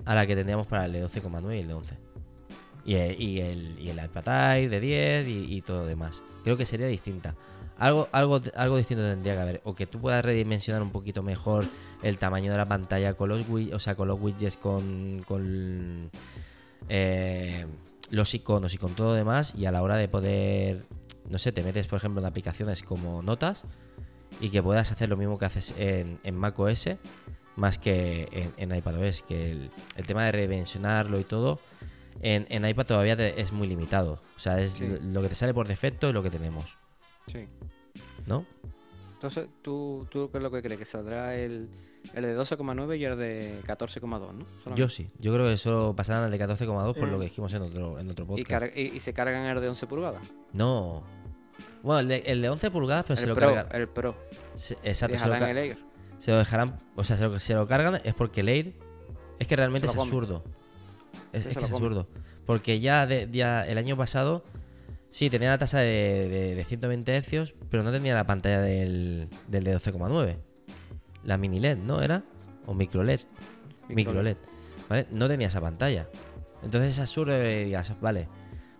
a 0.05 0.15
la 0.15 0.27
que 0.27 0.35
tendríamos 0.35 0.67
para 0.67 0.87
el 0.87 0.93
de 0.93 1.07
12,9 1.07 1.57
y 1.57 1.61
el 1.61 1.69
de 1.69 1.75
11. 1.75 2.06
Y 2.87 2.95
el, 2.95 3.21
y 3.21 3.41
el, 3.41 3.79
y 3.81 3.91
el 3.91 4.71
de 4.71 4.81
10 4.81 5.29
y, 5.29 5.61
todo 5.63 5.85
demás. 5.85 6.23
Creo 6.45 6.57
que 6.57 6.65
sería 6.65 6.87
distinta. 6.87 7.35
Algo, 7.79 8.09
algo, 8.13 8.41
algo 8.55 8.77
distinto 8.79 9.03
tendría 9.03 9.35
que 9.35 9.41
haber. 9.41 9.61
O 9.65 9.75
que 9.75 9.87
tú 9.87 10.01
puedas 10.01 10.25
redimensionar 10.25 10.83
un 10.83 10.91
poquito 10.91 11.23
mejor 11.23 11.65
el 12.03 12.17
tamaño 12.19 12.53
de 12.53 12.59
la 12.59 12.67
pantalla 12.67 13.15
con 13.15 13.29
los, 13.29 13.45
o 13.73 13.79
sea, 13.81 13.97
con 13.97 14.07
los 14.07 14.21
widgets, 14.21 14.57
con, 14.57 15.25
con 15.27 16.11
eh, 16.89 17.67
los 18.11 18.33
iconos 18.35 18.73
y 18.73 18.79
con 18.79 18.95
todo 18.95 19.15
demás. 19.15 19.55
Y 19.57 19.67
a 19.67 19.73
la 19.73 19.83
hora 19.83 19.97
de 19.97 20.07
poder, 20.07 20.85
no 21.29 21.39
sé, 21.39 21.51
te 21.51 21.65
metes 21.65 21.89
por 21.89 21.97
ejemplo 21.97 22.21
en 22.21 22.27
aplicaciones 22.27 22.85
como 22.85 23.21
Notas 23.21 23.65
y 24.41 24.51
que 24.51 24.63
puedas 24.63 24.93
hacer 24.93 25.09
lo 25.09 25.17
mismo 25.17 25.39
que 25.39 25.47
haces 25.47 25.75
en, 25.77 26.21
en 26.23 26.37
macOS 26.37 26.89
más 27.57 27.79
que 27.79 28.29
en, 28.31 28.71
en 28.71 28.77
iPadOS. 28.77 29.23
Que 29.23 29.71
el 29.97 30.07
tema 30.07 30.25
de 30.25 30.33
redimensionarlo 30.33 31.19
y 31.19 31.25
todo. 31.25 31.59
En, 32.21 32.47
en 32.51 32.67
iPad 32.67 32.87
todavía 32.87 33.17
te- 33.17 33.41
es 33.41 33.53
muy 33.53 33.67
limitado. 33.69 34.19
O 34.37 34.41
sea, 34.41 34.61
es 34.61 34.73
Sí. 34.73 34.87
lo, 35.03 35.23
que 35.23 35.29
te 35.29 35.35
sale 35.35 35.53
por 35.55 35.67
defecto 35.69 36.09
es 36.09 36.15
lo 36.15 36.23
que 36.23 36.31
tenemos. 36.31 36.77
Sí. 37.27 37.47
¿No? 38.27 38.45
Entonces, 39.15 39.49
¿tú, 39.63 40.07
¿tú 40.11 40.31
qué 40.31 40.39
es 40.39 40.43
lo 40.43 40.51
que 40.51 40.63
crees? 40.63 40.79
¿Que 40.79 40.85
saldrá 40.85 41.35
el, 41.37 41.69
el 42.15 42.23
de 42.23 42.37
12,9 42.39 42.99
y 42.99 43.05
el 43.05 43.17
de 43.19 43.61
14,2, 43.67 44.11
¿no? 44.11 44.19
Solamente. 44.63 44.75
Yo 44.77 44.89
sí. 44.89 45.11
Yo 45.19 45.33
creo 45.33 45.47
que 45.47 45.57
solo 45.57 45.95
pasarán 45.97 46.25
al 46.25 46.31
de 46.31 46.39
14,2 46.39 46.95
por 46.95 47.09
Eh. 47.09 47.11
lo 47.13 47.19
que 47.19 47.25
dijimos 47.25 47.53
en 47.55 47.63
otro, 47.63 47.99
en 47.99 48.11
otro 48.11 48.25
y, 48.25 48.29
podcast. 48.29 48.51
carga- 48.51 48.73
y- 48.77 48.97
y 48.97 49.01
se 49.01 49.13
cargan 49.13 49.45
el 49.47 49.61
de 49.61 49.69
11 49.69 49.87
pulgadas. 49.87 50.23
No. 50.53 51.03
Bueno, 51.83 52.01
el 52.01 52.09
de, 52.09 52.17
el 52.27 52.43
de 52.43 52.51
11 52.51 52.71
pulgadas, 52.71 53.05
pero 53.07 53.17
se 53.17 53.23
el, 53.25 53.29
lo 53.31 53.35
Pro, 53.35 53.55
cargan. 53.55 53.67
el 53.81 53.89
Pro. 53.89 54.17
se- 54.55 54.77
exacto, 54.83 55.19
se 55.19 55.27
lo, 55.27 55.35
el 55.35 55.57
Air. 55.59 55.79
se 56.19 56.31
lo 56.33 56.39
dejarán. 56.39 56.81
O 56.97 57.05
sea, 57.05 57.17
se 57.17 57.25
lo, 57.29 57.39
se 57.41 57.55
lo 57.55 57.67
cargan 57.67 58.01
es 58.05 58.15
porque 58.15 58.41
el 58.41 58.49
Air. 58.49 58.75
Es 59.39 59.47
que 59.49 59.57
realmente 59.57 59.87
Se 59.89 59.95
es 59.95 60.01
absurdo. 60.01 60.43
Es, 61.33 61.45
que 61.45 61.49
es 61.51 61.57
absurdo. 61.71 62.09
Porque 62.47 62.81
ya, 62.81 63.07
de- 63.07 63.29
ya 63.31 63.67
el 63.67 63.79
año 63.79 63.97
pasado. 63.97 64.43
Sí, 65.11 65.31
tenía 65.31 65.49
la 65.51 65.59
tasa 65.59 65.79
de, 65.81 66.29
de- 66.29 66.55
de 66.57 66.65
120 66.65 67.23
Hz, 67.23 67.55
pero 67.71 67.83
no 67.83 67.91
tenía 67.91 68.15
la 68.15 68.25
pantalla 68.27 68.61
del, 68.61 69.29
del 69.49 69.65
de 69.65 69.77
12,9. 69.79 70.37
La 71.25 71.39
mini 71.39 71.59
LED, 71.59 71.79
¿no? 71.79 72.03
¿Era? 72.03 72.23
O 72.67 72.75
micro 72.75 73.03
LED. 73.03 73.21
Micro 73.89 74.23
LED. 74.23 74.37
¿Vale? 74.89 75.07
No 75.11 75.27
tenía 75.29 75.47
esa 75.49 75.61
pantalla. 75.61 76.09
Entonces 76.63 76.91
es 76.93 76.99
absurdo 77.01 77.33
que 77.33 77.65
digas, 77.65 77.93
vale, 78.01 78.29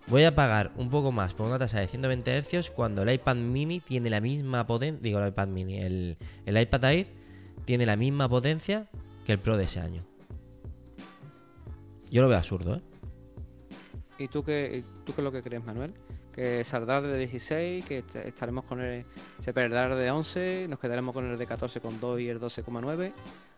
voy 0.07 0.23
a 0.25 0.35
pagar 0.35 0.71
un 0.77 0.89
poco 0.89 1.11
más 1.11 1.33
por 1.33 1.47
una 1.47 1.57
tasa 1.57 1.79
de 1.79 1.87
120 1.87 2.41
Hz 2.43 2.69
cuando 2.71 3.01
el 3.03 3.11
iPad 3.11 3.35
mini 3.37 3.79
tiene 3.79 4.09
la 4.09 4.21
misma 4.21 4.67
potencia. 4.67 5.01
Digo, 5.01 5.19
el 5.19 5.29
iPad 5.29 5.47
mini, 5.47 5.79
el, 5.79 6.17
el 6.45 6.57
iPad 6.61 6.83
Air 6.85 7.07
tiene 7.65 7.85
la 7.85 7.95
misma 7.95 8.29
potencia 8.29 8.87
que 9.25 9.31
el 9.33 9.39
Pro 9.39 9.57
de 9.57 9.63
ese 9.65 9.79
año. 9.79 10.03
Yo 12.11 12.21
lo 12.21 12.27
veo 12.29 12.37
absurdo, 12.37 12.75
¿eh? 12.75 12.81
¿Y 14.19 14.27
tú 14.27 14.43
qué, 14.43 14.83
tú 15.05 15.13
qué 15.13 15.21
es 15.21 15.23
lo 15.25 15.31
que 15.31 15.41
crees, 15.41 15.63
Manuel? 15.65 15.93
Que 16.33 16.63
saldrá 16.63 17.01
de 17.01 17.17
16, 17.17 17.85
que 17.85 17.99
est- 17.99 18.15
estaremos 18.15 18.63
con 18.65 18.79
el. 18.81 19.05
Se 19.39 19.53
perderá 19.53 19.95
de 19.95 20.09
11, 20.11 20.67
nos 20.69 20.79
quedaremos 20.79 21.13
con 21.13 21.25
el 21.29 21.37
de 21.37 21.47
14,2 21.47 22.21
y 22.21 22.29
el 22.29 22.39
12,9. 22.39 23.11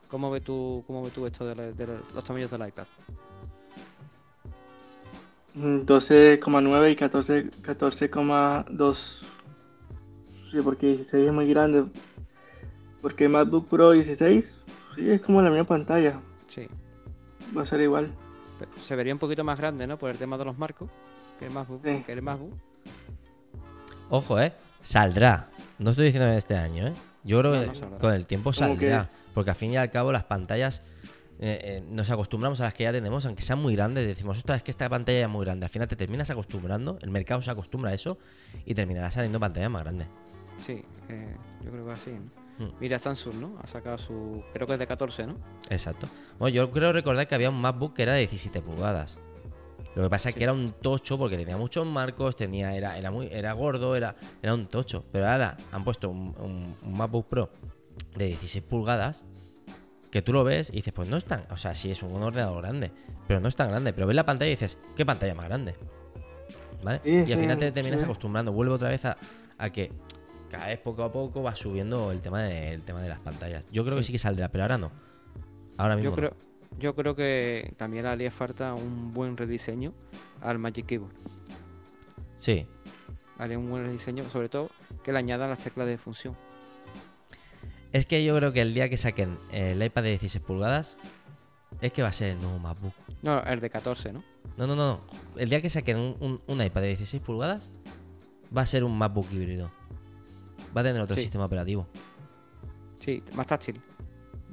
¿Cómo 0.09 0.31
ves 0.31 0.43
tú, 0.43 0.83
cómo 0.87 1.03
ves 1.03 1.13
tú 1.13 1.25
esto 1.25 1.45
de, 1.45 1.55
la- 1.55 1.71
de 1.71 1.87
los- 1.87 2.23
tamaños 2.23 2.49
del 2.51 2.67
iPad? 2.67 2.85
Mm, 5.55 5.79
12,9 5.85 6.91
y 6.91 6.95
14 6.95 7.49
14,2. 7.61 9.21
Sí, 10.51 10.57
porque 10.63 10.87
16 10.87 11.27
es 11.27 11.33
muy 11.33 11.47
grande. 11.49 11.85
Porque 13.01 13.29
MacBook 13.29 13.67
Pro 13.69 13.91
16, 13.91 14.57
sí, 14.95 15.09
es 15.09 15.21
como 15.21 15.41
la 15.41 15.49
misma 15.49 15.65
pantalla. 15.65 16.19
Sí. 16.47 16.67
Va 17.55 17.61
a 17.63 17.65
ser 17.65 17.81
igual. 17.81 18.11
Se 18.83 18.95
vería 18.95 19.13
un 19.13 19.19
poquito 19.19 19.43
más 19.43 19.57
grande, 19.57 19.85
¿no? 19.87 19.97
Por 19.97 20.09
el 20.09 20.17
tema 20.17 20.37
de 20.37 20.45
los 20.45 20.57
marcos. 20.57 20.89
Que 21.39 21.45
el 21.45 21.51
MacBook. 21.51 21.81
Sí. 21.83 22.03
Que 22.05 22.13
el 22.13 22.21
MacBook. 22.21 22.53
Ojo, 24.09 24.39
¿eh? 24.39 24.53
Saldrá. 24.81 25.49
No 25.77 25.91
estoy 25.91 26.05
diciendo 26.05 26.29
en 26.29 26.37
este 26.37 26.55
año, 26.57 26.87
¿eh? 26.87 26.93
Yo 27.23 27.39
creo 27.39 27.53
No, 27.65 27.71
que 27.71 27.75
saldrá. 27.77 27.97
con 27.99 28.13
el 28.13 28.25
tiempo 28.25 28.53
saldrá. 28.53 29.07
Porque 29.33 29.51
al 29.51 29.55
fin 29.55 29.71
y 29.71 29.77
al 29.77 29.91
cabo 29.91 30.11
las 30.11 30.23
pantallas 30.25 30.81
eh, 31.39 31.59
eh, 31.63 31.83
nos 31.89 32.09
acostumbramos 32.09 32.59
a 32.61 32.65
las 32.65 32.73
que 32.73 32.83
ya 32.83 32.91
tenemos, 32.91 33.25
aunque 33.25 33.43
sean 33.43 33.59
muy 33.61 33.75
grandes. 33.75 34.05
Decimos, 34.05 34.37
ostras, 34.39 34.57
es 34.57 34.63
que 34.63 34.71
esta 34.71 34.89
pantalla 34.89 35.19
ya 35.19 35.25
es 35.25 35.31
muy 35.31 35.45
grande. 35.45 35.65
Al 35.65 35.69
final 35.69 35.87
te 35.87 35.95
terminas 35.95 36.29
acostumbrando, 36.29 36.97
el 37.01 37.11
mercado 37.11 37.41
se 37.41 37.51
acostumbra 37.51 37.91
a 37.91 37.93
eso 37.93 38.17
y 38.65 38.73
terminará 38.73 39.11
saliendo 39.11 39.39
pantallas 39.39 39.69
más 39.69 39.83
grandes. 39.83 40.07
Sí, 40.65 40.83
eh, 41.07 41.35
yo 41.63 41.71
creo 41.71 41.85
que 41.85 41.91
así. 41.91 42.11
¿no? 42.11 42.48
Mira, 42.79 42.99
Samsung, 42.99 43.35
¿no? 43.35 43.51
Ha 43.63 43.67
sacado 43.67 43.97
su. 43.97 44.43
Creo 44.53 44.67
que 44.67 44.73
es 44.73 44.79
de 44.79 44.87
14, 44.87 45.27
¿no? 45.27 45.35
Exacto. 45.69 46.07
Bueno, 46.37 46.53
yo 46.55 46.71
creo 46.71 46.91
recordar 46.91 47.27
que 47.27 47.35
había 47.35 47.49
un 47.49 47.59
MacBook 47.61 47.93
que 47.95 48.03
era 48.03 48.13
de 48.13 48.19
17 48.19 48.61
pulgadas. 48.61 49.17
Lo 49.95 50.03
que 50.03 50.09
pasa 50.09 50.29
es 50.29 50.35
que 50.35 50.43
era 50.43 50.53
un 50.53 50.73
tocho 50.73 51.17
porque 51.17 51.37
tenía 51.37 51.57
muchos 51.57 51.85
marcos, 51.87 52.35
tenía, 52.35 52.75
era, 52.75 52.97
era 52.97 53.11
muy, 53.11 53.27
era 53.31 53.53
gordo, 53.53 53.95
era, 53.95 54.15
era 54.43 54.53
un 54.53 54.67
tocho. 54.67 55.03
Pero 55.11 55.27
ahora 55.27 55.57
han 55.71 55.83
puesto 55.83 56.09
un, 56.09 56.35
un- 56.39 56.75
un 56.83 56.97
MacBook 56.97 57.27
Pro 57.27 57.49
de 58.15 58.27
16 58.27 58.63
pulgadas 58.65 59.23
que 60.11 60.21
tú 60.21 60.31
lo 60.33 60.43
ves 60.43 60.69
y 60.69 60.73
dices, 60.77 60.93
pues 60.93 61.07
no 61.09 61.17
es 61.17 61.25
tan, 61.25 61.45
o 61.51 61.57
sea, 61.57 61.75
sí 61.75 61.91
es 61.91 62.01
un 62.03 62.21
ordenador 62.21 62.61
grande, 62.61 62.91
pero 63.27 63.39
no 63.39 63.47
es 63.47 63.55
tan 63.55 63.69
grande. 63.69 63.93
Pero 63.93 64.07
ves 64.07 64.15
la 64.15 64.25
pantalla 64.25 64.47
y 64.49 64.53
dices, 64.55 64.77
¿qué 64.95 65.05
pantalla 65.05 65.33
más 65.35 65.45
grande? 65.47 65.75
¿Vale? 66.83 67.01
Sí, 67.03 67.09
y 67.11 67.19
al 67.19 67.27
sí, 67.27 67.35
final 67.35 67.57
te 67.59 67.71
terminas 67.71 67.99
sí. 67.99 68.05
acostumbrando, 68.05 68.51
vuelve 68.51 68.73
otra 68.73 68.89
vez 68.89 69.05
a, 69.05 69.17
a 69.57 69.69
que 69.69 69.91
cada 70.49 70.67
vez 70.67 70.79
poco 70.79 71.03
a 71.03 71.11
poco 71.11 71.41
va 71.43 71.55
subiendo 71.55 72.11
el 72.11 72.21
tema 72.21 72.41
de, 72.43 72.73
el 72.73 72.81
tema 72.81 73.01
de 73.01 73.09
las 73.09 73.19
pantallas. 73.19 73.65
Yo 73.71 73.83
creo 73.85 73.97
que 73.97 74.03
Sí. 74.03 74.11
que 74.11 74.19
saldrá, 74.19 74.49
pero 74.49 74.63
ahora 74.63 74.77
no. 74.77 74.91
Ahora 75.77 75.95
mismo 75.95 76.05
Yo 76.05 76.09
no. 76.11 76.15
creo, 76.15 76.33
yo 76.79 76.95
creo 76.95 77.15
que 77.15 77.73
también 77.77 78.03
le 78.03 78.09
haría 78.09 78.31
falta 78.31 78.73
un 78.73 79.11
buen 79.11 79.37
rediseño 79.37 79.93
al 80.41 80.59
Magic 80.59 80.85
Keyboard. 80.85 81.13
Sí, 82.35 82.65
Haría 83.37 83.57
un 83.57 83.69
buen 83.69 83.85
rediseño, 83.85 84.25
sobre 84.29 84.49
todo 84.49 84.69
que 85.01 85.13
le 85.13 85.19
añadan 85.19 85.49
las 85.49 85.59
teclas 85.59 85.87
de 85.87 85.97
función. 85.97 86.35
Es 87.93 88.05
que 88.05 88.23
yo 88.23 88.35
creo 88.35 88.51
que 88.53 88.61
el 88.61 88.73
día 88.73 88.89
que 88.89 88.97
saquen 88.97 89.37
el 89.51 89.81
iPad 89.81 90.03
de 90.03 90.09
16 90.09 90.43
pulgadas 90.43 90.97
es 91.81 91.91
que 91.93 92.01
va 92.01 92.09
a 92.09 92.13
ser 92.13 92.31
el 92.31 92.39
nuevo 92.39 92.59
MacBook. 92.59 92.93
No, 93.21 93.41
el 93.43 93.59
de 93.61 93.69
14, 93.69 94.11
¿no? 94.13 94.23
No, 94.57 94.67
no, 94.67 94.75
no. 94.75 94.99
El 95.37 95.49
día 95.49 95.61
que 95.61 95.69
saquen 95.69 95.97
un, 95.97 96.15
un- 96.19 96.41
un 96.47 96.61
iPad 96.61 96.81
de 96.81 96.87
16 96.89 97.23
pulgadas 97.23 97.69
va 98.55 98.61
a 98.63 98.65
ser 98.65 98.83
un 98.83 98.97
MacBook 98.97 99.31
híbrido. 99.31 99.71
Va 100.75 100.81
a 100.81 100.83
tener 100.83 101.01
otro 101.01 101.15
Sí. 101.15 101.21
sistema 101.23 101.45
operativo. 101.45 101.87
Sí, 102.99 103.23
más 103.33 103.47
táctil. 103.47 103.81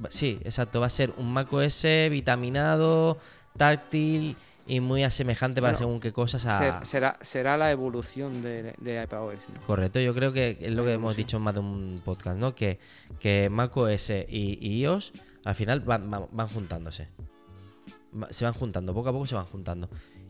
Sí, 0.09 0.39
exacto. 0.45 0.81
Va 0.81 0.87
a 0.87 0.91
ser 0.91 1.13
un 1.17 1.33
macOS 1.33 1.85
vitaminado, 2.11 3.19
táctil 3.57 4.37
y 4.67 4.81
muy 4.81 5.05
asemejante 5.05 5.61
para 5.61 5.73
Bueno, 5.75 5.79
según 5.79 6.01
qué 6.01 6.13
cosas 6.13 6.45
a... 6.47 6.59
Ser- 6.59 6.87
será, 6.87 7.17
será 7.21 7.57
la 7.57 7.71
evolución 7.71 8.43
de, 8.43 8.75
de 8.79 9.03
iPadOS. 9.03 9.39
¿no? 9.55 9.61
Correcto, 9.67 10.01
yo 10.01 10.13
creo 10.15 10.33
que 10.33 10.59
es 10.61 10.73
lo 10.73 10.85
que 10.85 10.93
hemos 10.95 11.17
dicho 11.17 11.37
en 11.37 11.43
más 11.45 11.55
de 11.55 11.61
un 11.61 12.03
podcast, 12.05 12.37
¿no? 12.39 12.55
Que, 12.55 12.79
que 13.21 13.49
macOS 13.51 14.11
y, 14.11 14.59
y 14.61 14.81
iOS 14.83 15.13
al 15.45 15.55
final 15.55 15.81
van, 15.81 16.11
van- 16.11 16.27
van 16.33 16.49
juntándose. 16.49 17.09
Se 18.31 18.45
van 18.45 18.55
juntando, 18.55 18.93
poco 18.95 19.09
a 19.09 19.13
poco 19.13 19.27
se 19.27 19.35
van 19.35 19.47
juntando. 19.47 19.89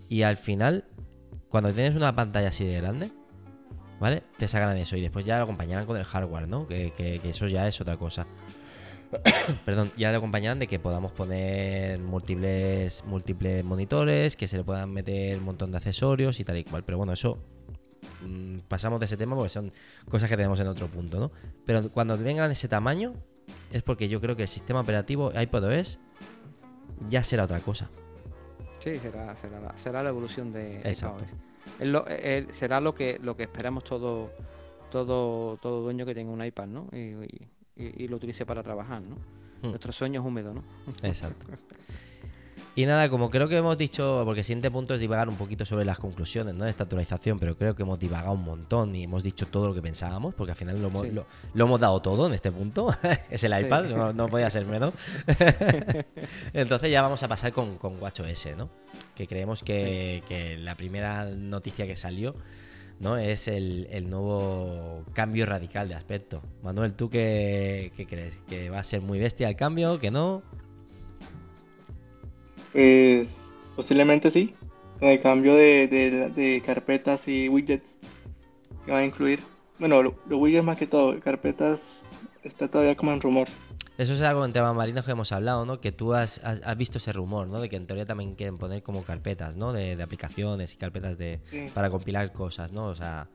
Y 0.09 0.23
al 0.23 0.37
final, 0.37 0.85
cuando 1.49 1.73
tienes 1.73 1.95
una 1.97 2.15
pantalla 2.15 2.49
así 2.49 2.65
de 2.65 2.77
grande, 2.81 3.11
¿vale? 4.01 4.23
Te 4.39 4.48
sacan 4.48 4.77
eso 4.77 4.97
y 4.97 5.01
después 5.02 5.24
ya 5.24 5.39
lo 5.39 5.44
acompañarán 5.44 5.86
con 5.86 5.97
el 5.97 6.05
hardware, 6.05 6.48
¿no? 6.48 6.66
Que, 6.66 6.93
que- 6.97 7.18
que 7.20 7.31
eso 7.31 7.47
ya 7.47 7.66
es 7.68 7.81
otra 7.81 7.97
cosa. 7.97 8.27
Perdón, 9.64 9.93
ya 9.97 10.10
lo 10.10 10.18
acompañarán 10.18 10.59
de 10.59 10.66
que 10.66 10.78
podamos 10.78 11.12
poner 11.12 11.98
múltiples, 12.01 13.05
múltiples 13.05 13.64
monitores, 13.64 14.36
que 14.36 14.48
se 14.48 14.56
le 14.59 14.64
puedan 14.64 14.90
meter 14.93 15.39
un 15.39 15.44
montón 15.44 15.70
de 15.70 15.77
accesorios 15.78 16.40
y 16.40 16.44
tal 16.44 16.56
y 16.59 16.64
cual. 16.64 16.82
Pero 16.85 16.98
bueno, 16.98 17.12
eso 17.12 17.39
mm, 18.27 18.59
pasamos 18.68 18.98
de 19.01 19.06
ese 19.06 19.16
tema 19.16 19.36
porque 19.36 19.48
son 19.51 19.73
cosas 20.09 20.28
que 20.28 20.36
tenemos 20.36 20.59
en 20.60 20.66
otro 20.68 20.89
punto, 20.89 21.20
¿no? 21.20 21.31
Pero 21.64 21.89
cuando 21.90 22.18
tengan 22.18 22.51
ese 22.51 22.68
tamaño, 22.68 23.14
es 23.73 23.82
porque 23.82 24.09
yo 24.09 24.20
creo 24.20 24.35
que 24.36 24.43
el 24.43 24.48
sistema 24.48 24.81
operativo 24.81 25.32
iPadOS 25.40 25.98
ya 27.09 27.23
será 27.23 27.44
otra 27.44 27.60
cosa. 27.60 27.89
Sí, 28.81 28.98
será, 28.98 29.35
será, 29.36 29.60
la, 29.60 29.77
será 29.77 30.02
la 30.02 30.09
evolución 30.10 30.52
de 30.52 30.81
Exacto. 30.82 31.24
iPadOS. 31.24 31.40
Es 31.81 31.86
lo- 31.89 32.07
es- 32.07 32.57
será 32.57 32.81
lo 32.81 32.94
que, 32.94 33.19
lo 33.23 33.36
que 33.36 33.43
esperamos 33.44 33.85
todo, 33.85 34.31
todo, 34.90 35.57
todo 35.59 35.82
dueño 35.82 36.07
que 36.07 36.15
tenga 36.15 36.31
un 36.32 36.44
iPad, 36.44 36.66
¿no? 36.66 36.89
Y, 36.93 36.97
y- 36.98 37.48
y- 37.77 38.05
y 38.05 38.09
lo 38.09 38.16
utilice 38.16 38.47
para 38.47 38.62
trabajar, 38.62 39.03
¿no? 39.03 39.16
Hmm. 39.62 39.70
Nuestro 39.70 39.93
sueño 39.93 40.20
es 40.20 40.27
húmedo, 40.27 40.55
¿no? 40.55 40.62
Exacto. 41.03 41.44
Y 42.77 42.85
nada, 42.86 43.09
como 43.09 43.31
creo 43.31 43.48
que 43.48 43.57
hemos 43.57 43.78
dicho, 43.78 44.20
porque 44.24 44.40
el 44.40 44.44
siguiente 44.44 44.70
punto 44.70 44.93
es 44.94 45.01
divagar 45.01 45.28
un 45.31 45.36
poquito 45.36 45.65
sobre 45.65 45.86
las 45.86 45.98
conclusiones 45.98 46.55
¿no? 46.55 46.65
de 46.65 46.70
esta 46.70 46.82
actualización, 46.85 47.39
pero 47.39 47.57
creo 47.57 47.74
que 47.74 47.82
hemos 47.82 47.98
divagado 47.98 48.32
un 48.32 48.44
montón 48.44 48.94
y 48.94 49.05
hemos 49.05 49.23
dicho 49.23 49.47
todo 49.47 49.69
lo 49.69 49.74
que 49.74 49.81
pensábamos, 49.81 50.35
porque 50.35 50.53
al 50.53 50.59
final 50.59 50.81
lo 50.82 50.89
hemos, 50.89 51.03
Sí. 51.07 51.11
lo, 51.11 51.27
lo 51.55 51.65
hemos 51.65 51.81
dado 51.81 52.01
todo 52.03 52.27
en 52.27 52.35
este 52.35 52.53
punto. 52.53 52.94
es 53.31 53.43
el 53.44 53.55
Sí. 53.55 53.65
iPad, 53.65 53.85
no, 53.86 54.12
no 54.12 54.28
podía 54.28 54.51
ser 54.51 54.66
menos. 54.66 54.93
Entonces 56.53 56.90
ya 56.90 57.03
vamos 57.03 57.23
a 57.23 57.28
pasar 57.28 57.53
con, 57.53 57.78
con 57.78 58.01
WatchOS, 58.01 58.48
¿no? 58.57 58.69
Que 59.15 59.27
creemos 59.27 59.62
que, 59.62 60.23
que 60.28 60.59
la 60.59 60.74
primera 60.74 61.24
noticia 61.24 61.86
que 61.86 61.97
salió 61.97 62.35
¿no? 62.98 63.19
Es 63.19 63.48
el, 63.48 64.09
nuevo 64.09 65.05
cambio 65.12 65.47
radical 65.47 65.89
de 65.89 65.94
aspecto. 65.94 66.43
Manuel, 66.62 66.94
¿tú 66.94 67.11
qué, 67.11 67.93
crees? 68.09 68.35
¿Que 68.48 68.70
va 68.70 68.81
a 68.81 68.85
ser 68.85 69.01
muy 69.03 69.19
bestia 69.19 69.48
el 69.48 69.57
cambio? 69.57 69.98
¿Que 69.98 70.11
no? 70.11 70.43
Pues 72.77 73.40
posiblemente 73.74 74.31
sí. 74.31 74.55
Con 74.98 75.09
el 75.09 75.23
cambio 75.23 75.55
de, 75.55 76.62
carpetas 76.65 77.27
y 77.27 77.48
widgets 77.48 77.89
que 78.85 78.93
va 78.93 78.98
a 78.98 79.05
incluir. 79.05 79.40
Bueno, 79.78 80.03
los 80.03 80.15
widgets 80.28 80.62
más 80.62 80.77
que 80.77 80.86
todo, 80.86 81.19
carpetas 81.20 81.98
está 82.43 82.69
todavía 82.69 82.94
como 82.94 83.12
en 83.12 83.23
rumor. 83.23 83.48
Eso 83.97 84.12
es 84.12 84.20
algo 84.20 84.44
en 84.44 84.53
temas 84.53 84.74
marinos 84.74 85.07
que 85.07 85.12
hemos 85.12 85.32
hablado, 85.32 85.65
¿no? 85.65 85.81
Que 85.81 85.90
tú 85.90 86.12
has, 86.12 86.43
visto 86.77 86.98
ese 86.98 87.15
rumor, 87.15 87.48
¿no? 87.48 87.62
De 87.62 87.70
que 87.70 87.77
en 87.77 87.86
teoría 87.86 88.05
también 88.05 88.35
quieren 88.35 88.59
poner 88.59 88.82
como 88.82 89.05
carpetas, 89.05 89.57
¿no? 89.57 89.73
De, 89.73 90.01
aplicaciones 90.03 90.74
y 90.74 90.77
carpetas 90.77 91.16
de 91.16 91.40
para 91.73 91.89
compilar 91.89 92.31
cosas, 92.35 92.73
¿no? 92.73 92.89
O 92.89 92.94
sea, 92.94 93.28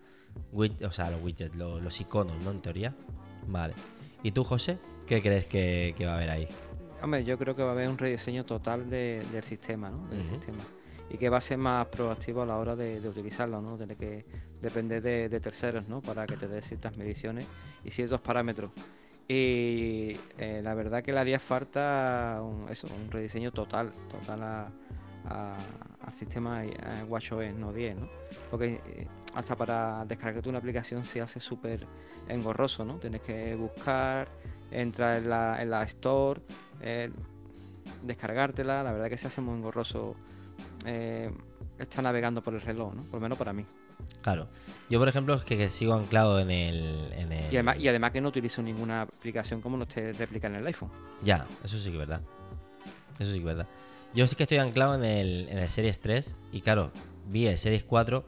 o 0.53 0.91
sea 0.91 1.09
los 1.09 1.19
widgets, 1.23 1.55
los, 1.55 1.99
iconos, 1.99 2.39
¿no? 2.43 2.51
En 2.51 2.61
teoría. 2.61 2.93
Vale. 3.47 3.73
¿Y 4.21 4.33
tú, 4.33 4.43
José? 4.43 4.77
¿Qué 5.07 5.19
crees 5.19 5.47
que, 5.47 5.95
va 6.05 6.11
a 6.11 6.15
haber 6.17 6.29
ahí? 6.29 6.47
Hombre, 7.03 7.23
yo 7.23 7.37
creo 7.37 7.55
que 7.55 7.63
va 7.63 7.69
a 7.69 7.71
haber 7.71 7.89
un 7.89 7.97
rediseño 7.97 8.45
total 8.45 8.89
del 8.89 9.43
sistema, 9.43 9.89
¿no? 9.89 10.07
Del 10.07 10.25
sistema. 10.25 10.63
Y 11.09 11.17
que 11.17 11.29
va 11.29 11.37
a 11.37 11.41
ser 11.41 11.57
más 11.57 11.87
proactivo 11.87 12.43
a 12.43 12.45
la 12.45 12.57
hora 12.57 12.75
de, 12.75 12.99
utilizarlo, 13.07 13.59
¿no? 13.61 13.75
Tiene 13.75 13.95
que 13.95 14.23
depender 14.61 15.01
de, 15.01 15.39
terceros, 15.39 15.87
¿no? 15.87 16.01
Para 16.01 16.27
que 16.27 16.37
te 16.37 16.47
dé 16.47 16.61
ciertas 16.61 16.95
mediciones 16.97 17.47
y 17.83 17.91
ciertos 17.91 18.21
parámetros. 18.21 18.71
Y 19.27 20.17
eh, 20.37 20.61
la 20.63 20.73
verdad 20.73 21.01
que 21.01 21.11
le 21.11 21.19
haría 21.19 21.39
falta 21.39 22.39
un, 22.43 22.69
eso, 22.69 22.87
un 22.87 23.09
rediseño 23.09 23.51
total, 23.51 23.91
total 24.09 24.71
al 25.27 26.13
sistema 26.13 26.65
eh, 26.65 26.71
WatchOS 27.07 27.53
no 27.55 27.73
10, 27.73 27.95
¿no? 27.95 28.09
Porque 28.49 28.81
eh, 28.85 29.07
hasta 29.33 29.55
para 29.55 30.05
descargarte 30.05 30.49
una 30.49 30.59
aplicación 30.59 31.05
se 31.05 31.21
hace 31.21 31.39
súper 31.39 31.87
engorroso, 32.27 32.85
¿no? 32.85 32.97
Tienes 32.97 33.21
que 33.21 33.55
buscar, 33.55 34.27
entrar 34.71 35.17
en 35.17 35.29
la, 35.29 35.61
en 35.61 35.69
la 35.69 35.83
Store, 35.83 36.41
descargártela, 38.03 38.83
la 38.83 38.91
verdad 38.91 39.09
que 39.09 39.17
se 39.17 39.27
hace 39.27 39.41
muy 39.41 39.55
engorroso 39.55 40.15
estar 41.77 42.03
navegando 42.03 42.41
por 42.41 42.53
el 42.53 42.61
reloj, 42.61 42.93
¿no? 42.93 43.03
Por 43.03 43.15
lo 43.15 43.21
menos 43.21 43.37
para 43.37 43.53
mí. 43.53 43.65
Claro. 44.21 44.47
Yo, 44.89 44.99
por 44.99 45.07
ejemplo, 45.07 45.33
es 45.35 45.43
que, 45.43 45.69
sigo 45.69 45.93
anclado 45.93 46.39
en 46.39 46.51
el, 46.51 47.13
Y, 47.51 47.57
además, 47.87 48.11
que 48.11 48.21
no 48.21 48.29
utilizo 48.29 48.61
ninguna 48.61 49.03
aplicación 49.03 49.61
como 49.61 49.77
no 49.77 49.85
te 49.85 50.13
replica 50.13 50.47
en 50.47 50.55
el 50.55 50.67
iPhone. 50.67 50.89
Ya, 51.23 51.47
eso 51.63 51.77
sí 51.77 51.85
que 51.85 51.93
es 51.93 51.99
verdad. 51.99 52.21
Eso 53.19 53.31
sí 53.31 53.33
que 53.33 53.39
es 53.39 53.45
verdad. 53.45 53.67
Yo 54.13 54.27
sí 54.27 54.35
que 54.35 54.43
estoy 54.43 54.57
anclado 54.57 54.95
en 54.95 55.05
el, 55.05 55.49
en 55.49 55.57
el 55.57 55.69
Series 55.69 55.99
3 55.99 56.35
y 56.51 56.61
claro, 56.61 56.91
vi 57.27 57.47
el 57.47 57.57
Series 57.57 57.83
4 57.83 58.25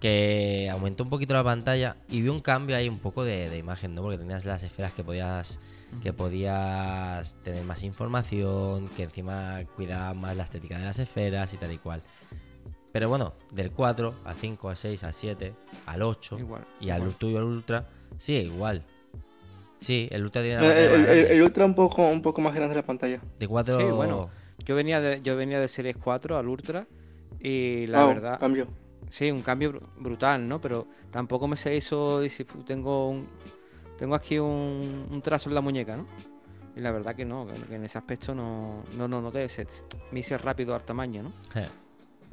que 0.00 0.68
aumentó 0.70 1.04
un 1.04 1.10
poquito 1.10 1.32
la 1.32 1.42
pantalla 1.42 1.96
y 2.10 2.20
vi 2.20 2.28
un 2.28 2.40
cambio 2.40 2.76
ahí 2.76 2.88
un 2.88 2.98
poco 2.98 3.24
de, 3.24 3.56
imagen, 3.56 3.94
¿no? 3.94 4.02
Porque 4.02 4.18
tenías 4.18 4.44
las 4.44 4.62
esferas 4.62 4.92
que 4.92 5.02
podías 5.02 5.58
que 6.02 6.12
podías 6.12 7.36
tener 7.42 7.64
más 7.64 7.82
información, 7.82 8.88
que 8.96 9.04
encima 9.04 9.60
cuidaba 9.76 10.14
más 10.14 10.36
la 10.36 10.44
estética 10.44 10.78
de 10.78 10.84
las 10.84 10.98
esferas 10.98 11.52
y 11.54 11.56
tal 11.56 11.72
y 11.72 11.78
cual. 11.78 12.02
Pero 12.92 13.08
bueno, 13.08 13.32
del 13.52 13.72
4 13.72 14.14
al 14.24 14.36
5, 14.36 14.70
al 14.70 14.76
6, 14.76 15.04
al 15.04 15.14
7, 15.14 15.52
al 15.86 16.02
8 16.02 16.38
y 16.80 16.90
al 16.90 17.14
tuyo, 17.14 17.38
al 17.38 17.44
Ultra, 17.44 17.86
sigue 18.18 18.42
igual. 18.42 18.84
Sí, 19.80 20.08
el 20.10 20.24
Ultra 20.24 20.42
tiene 20.42 20.66
eh, 20.66 21.32
el, 21.32 21.42
Ultra 21.42 21.66
un 21.66 21.74
poco, 21.74 22.08
un 22.08 22.22
poco 22.22 22.40
más 22.40 22.54
grande 22.54 22.74
la 22.74 22.82
pantalla. 22.82 23.20
De 23.38 23.46
4 23.46 23.80
Sí, 23.80 23.86
bueno. 23.86 24.28
Yo 24.64 24.74
venía 24.74 25.00
de, 25.00 25.20
yo 25.20 25.36
venía 25.36 25.60
de 25.60 25.68
Series 25.68 25.96
4 25.96 26.38
al 26.38 26.48
Ultra 26.48 26.86
y 27.40 27.86
la 27.86 28.06
verdad. 28.06 28.40
Cambio. 28.40 28.66
Sí, 29.10 29.30
un 29.30 29.42
cambio 29.42 29.78
brutal, 29.98 30.48
¿no? 30.48 30.60
Pero 30.60 30.86
tampoco 31.10 31.46
me 31.46 31.56
se 31.56 31.76
hizo. 31.76 32.20
Tengo 32.66 33.10
un, 33.10 33.28
tengo 33.98 34.14
aquí 34.14 34.38
un, 34.38 35.20
trazo 35.22 35.48
en 35.48 35.54
la 35.54 35.60
muñeca, 35.60 35.96
¿no? 35.96 36.06
Y 36.76 36.80
la 36.80 36.90
verdad 36.92 37.14
que 37.14 37.24
no, 37.24 37.46
que 37.68 37.74
en 37.74 37.84
ese 37.84 37.96
aspecto 37.96 38.34
no, 38.34 38.84
no, 38.96 39.08
no 39.08 39.22
noté. 39.22 39.48
me 40.12 40.20
hice 40.20 40.36
rápido 40.36 40.74
al 40.74 40.84
tamaño, 40.84 41.22
¿no? 41.22 41.32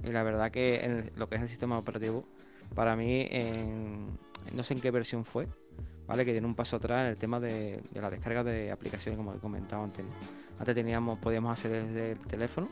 Y 0.03 0.11
la 0.11 0.23
verdad 0.23 0.51
que 0.51 0.83
en 0.83 1.11
lo 1.15 1.29
que 1.29 1.35
es 1.35 1.41
el 1.41 1.47
sistema 1.47 1.77
operativo, 1.77 2.25
para 2.75 2.95
mí, 2.95 3.29
no 4.53 4.63
sé 4.63 4.73
en 4.73 4.81
qué 4.81 4.91
versión 4.91 5.23
fue, 5.23 5.47
¿vale? 6.07 6.25
Que 6.25 6.31
tiene 6.31 6.45
un 6.45 6.55
paso 6.55 6.75
atrás 6.75 7.01
en 7.01 7.07
el 7.07 7.15
tema 7.15 7.39
de, 7.39 7.81
la 7.93 8.09
descarga 8.09 8.43
de 8.43 8.71
aplicaciones, 8.71 9.17
como 9.17 9.33
he 9.33 9.37
comentado 9.37 9.83
antes. 9.83 10.05
Antes 10.59 10.75
teníamos, 10.75 11.19
podíamos 11.19 11.53
hacer 11.53 11.71
desde 11.71 12.11
el 12.11 12.19
teléfono. 12.19 12.67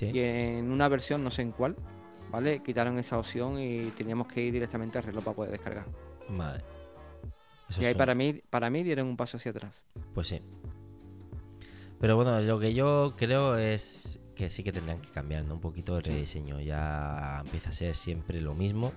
Y 0.00 0.18
en 0.18 0.72
una 0.72 0.88
versión, 0.88 1.22
no 1.22 1.30
sé 1.30 1.42
en 1.42 1.52
cuál, 1.52 1.76
¿vale? 2.32 2.60
Quitaron 2.64 2.98
esa 2.98 3.18
opción 3.18 3.60
y 3.60 3.86
teníamos 3.90 4.26
que 4.26 4.42
ir 4.42 4.52
directamente 4.52 4.98
al 4.98 5.04
reloj 5.04 5.22
para 5.22 5.36
poder 5.36 5.52
descargar. 5.52 5.84
Vale. 6.28 6.71
Y 7.80 7.84
ahí 7.84 7.94
para 7.94 8.14
mí, 8.14 8.42
para 8.50 8.70
mí 8.70 8.82
dieron 8.82 9.06
un 9.06 9.16
paso 9.16 9.36
hacia 9.36 9.50
atrás. 9.50 9.84
Pues 10.14 10.28
sí. 10.28 10.40
Pero 12.00 12.16
bueno, 12.16 12.40
lo 12.40 12.58
que 12.58 12.74
yo 12.74 13.14
creo 13.16 13.56
es 13.56 14.18
que 14.34 14.50
sí 14.50 14.64
que 14.64 14.72
tendrán 14.72 15.00
que 15.00 15.08
cambiar 15.10 15.44
un 15.44 15.60
poquito 15.60 15.96
el 15.96 16.02
rediseño. 16.02 16.60
Ya 16.60 17.40
empieza 17.44 17.70
a 17.70 17.72
ser 17.72 17.94
siempre 17.94 18.40
lo 18.40 18.54
mismo. 18.54 18.92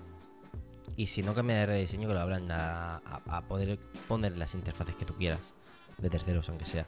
Y 0.98 1.08
si 1.08 1.22
no 1.22 1.34
cambia 1.34 1.58
de 1.58 1.66
rediseño, 1.66 2.08
que 2.08 2.14
lo 2.14 2.20
hablan 2.20 2.48
a, 2.50 3.44
poder 3.48 3.78
poner 4.08 4.38
las 4.38 4.56
interfaces 4.56 4.96
que 4.96 5.06
tú 5.06 5.14
quieras, 5.14 5.54
de 5.98 6.10
terceros, 6.10 6.50
aunque 6.50 6.66
sea. 6.66 6.88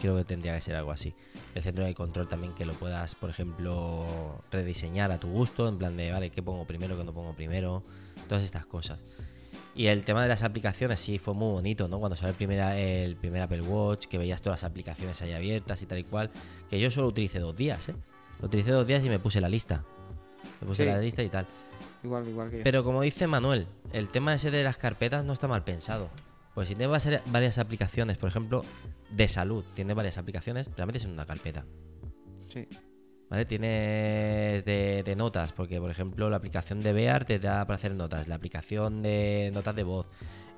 Creo 0.00 0.16
que 0.16 0.24
tendría 0.24 0.54
que 0.54 0.60
ser 0.60 0.76
algo 0.76 0.92
así. 0.92 1.14
El 1.54 1.62
centro 1.62 1.84
de 1.84 1.94
control 1.94 2.28
también 2.28 2.54
que 2.54 2.64
lo 2.64 2.72
puedas, 2.74 3.14
por 3.14 3.30
ejemplo, 3.30 4.38
rediseñar 4.50 5.12
a 5.12 5.18
tu 5.18 5.28
gusto, 5.28 5.68
en 5.68 5.78
plan 5.78 5.96
de, 5.96 6.10
vale, 6.10 6.30
¿qué 6.30 6.42
pongo 6.42 6.66
primero, 6.66 6.96
qué 6.96 7.04
no 7.04 7.12
pongo 7.12 7.34
primero? 7.34 7.82
Todas 8.28 8.44
estas 8.44 8.66
cosas. 8.66 8.98
Y 9.74 9.86
el 9.86 10.04
tema 10.04 10.22
de 10.22 10.28
las 10.28 10.42
aplicaciones 10.42 11.00
sí 11.00 11.18
fue 11.18 11.34
muy 11.34 11.52
bonito, 11.52 11.88
¿no? 11.88 11.98
Cuando 12.00 12.16
salió 12.16 12.30
el 12.30 12.36
primer, 12.36 12.58
el 12.76 13.16
primer 13.16 13.42
Apple 13.42 13.62
Watch, 13.62 14.06
que 14.06 14.18
veías 14.18 14.42
todas 14.42 14.62
las 14.62 14.70
aplicaciones 14.70 15.22
ahí 15.22 15.32
abiertas 15.32 15.80
y 15.82 15.86
tal 15.86 15.98
y 15.98 16.04
cual. 16.04 16.30
Que 16.68 16.80
yo 16.80 16.90
solo 16.90 17.08
utilicé 17.08 17.38
dos 17.38 17.56
días, 17.56 17.88
¿eh? 17.88 17.94
Lo 18.40 18.48
utilicé 18.48 18.72
dos 18.72 18.86
días 18.86 19.04
y 19.04 19.08
me 19.08 19.18
puse 19.18 19.40
la 19.40 19.48
lista. 19.48 19.84
Me 20.60 20.66
puse 20.66 20.84
la 20.84 20.98
lista 20.98 21.22
y 21.22 21.28
tal. 21.28 21.46
Igual, 22.02 22.28
igual 22.28 22.50
que 22.50 22.58
yo. 22.58 22.64
Pero 22.64 22.82
como 22.82 23.02
dice 23.02 23.26
Manuel, 23.26 23.66
el 23.92 24.08
tema 24.08 24.34
ese 24.34 24.50
de 24.50 24.64
las 24.64 24.76
carpetas 24.76 25.24
no 25.24 25.32
está 25.32 25.46
mal 25.46 25.62
pensado. 25.62 26.08
Pues 26.54 26.68
si 26.68 26.74
tienes 26.74 27.22
varias 27.26 27.58
aplicaciones, 27.58 28.18
por 28.18 28.28
ejemplo, 28.28 28.64
de 29.10 29.28
salud, 29.28 29.64
tienes 29.74 29.94
varias 29.94 30.18
aplicaciones, 30.18 30.68
te 30.70 30.78
la 30.78 30.86
metes 30.86 31.04
en 31.04 31.12
una 31.12 31.26
carpeta. 31.26 31.64
Sí. 32.48 32.66
¿Vale? 33.30 33.44
Tienes 33.44 34.64
de, 34.64 35.14
notas, 35.16 35.52
porque 35.52 35.78
por 35.78 35.90
ejemplo 35.90 36.28
la 36.28 36.36
aplicación 36.36 36.80
de 36.80 36.92
Bear 36.92 37.24
te 37.24 37.38
da 37.38 37.64
para 37.64 37.76
hacer 37.76 37.94
notas, 37.94 38.26
la 38.26 38.34
aplicación 38.34 39.02
de 39.02 39.52
notas 39.54 39.76
de 39.76 39.84
voz. 39.84 40.08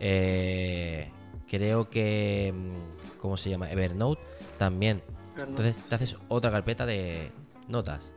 Eh, 0.01 1.11
creo 1.47 1.90
que. 1.90 2.53
Mm, 2.55 3.19
¿Cómo 3.20 3.36
se 3.36 3.51
llama? 3.51 3.70
Evernote 3.70 4.23
también. 4.59 5.03
Entonces 5.36 5.77
te 5.77 5.94
haces 5.94 6.16
otra 6.28 6.51
carpeta 6.51 6.86
de 6.86 7.31
notas. 7.69 8.12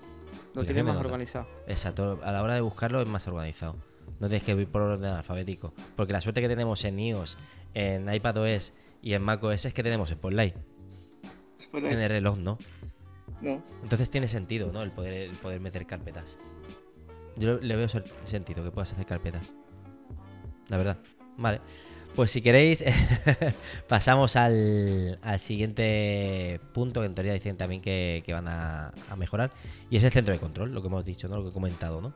Lo 0.54 0.64
tienes 0.64 0.86
más 0.86 0.98
organizado. 0.98 1.48
Exacto, 1.68 2.20
a 2.24 2.32
la 2.32 2.42
hora 2.42 2.56
de 2.56 2.62
buscarlo 2.62 3.02
es 3.02 3.10
más 3.10 3.28
organizado. 3.28 3.76
No 4.22 4.30
tienes 4.30 4.44
que 4.44 4.54
ir 4.54 4.68
por 4.68 4.82
orden 4.82 5.12
alfabético. 5.12 5.74
Porque 5.98 6.14
la 6.14 6.22
suerte 6.22 6.42
que 6.42 6.48
tenemos 6.48 6.86
en 6.86 6.98
iOS, 6.98 7.38
en 7.74 8.12
iPadOS 8.12 8.72
y 9.02 9.14
en 9.14 9.22
macOS 9.22 9.66
es 9.66 9.74
que 9.74 9.84
tenemos 9.84 10.10
Spotlight. 10.10 10.56
Spotlight. 11.62 11.94
En 11.94 12.02
el 12.02 12.10
reloj, 12.10 12.38
¿no? 12.38 12.58
Entonces 13.42 14.10
tiene 14.10 14.28
sentido, 14.28 14.72
¿no? 14.72 14.82
El 14.82 14.92
poder, 14.92 15.32
poder 15.42 15.60
meter 15.60 15.86
carpetas. 15.86 16.38
Yo 17.36 17.58
le 17.60 17.76
veo 17.76 17.88
sentido 18.24 18.64
que 18.64 18.72
puedas 18.72 18.94
hacer 18.94 19.06
carpetas. 19.06 19.54
La 20.70 20.78
verdad. 20.78 20.98
Vale. 21.38 21.62
Pues 22.16 22.32
si 22.32 22.42
queréis, 22.42 22.84
pasamos 23.90 24.38
al, 24.38 25.20
siguiente 25.38 26.62
punto 26.74 27.02
que 27.02 27.08
en 27.08 27.14
teoría 27.14 27.34
dicen 27.34 27.58
también 27.58 27.82
que, 27.82 28.24
van 28.30 28.48
a, 28.48 28.94
mejorar. 29.18 29.52
Y 29.90 29.98
es 29.98 30.04
el 30.06 30.12
centro 30.12 30.34
de 30.34 30.40
control, 30.40 30.74
lo 30.74 30.82
que 30.82 30.88
hemos 30.88 31.04
dicho, 31.04 31.28
¿no? 31.28 31.36
Lo 31.36 31.44
que 31.44 31.50
he 31.50 31.54
comentado, 31.54 32.00
¿no? 32.00 32.14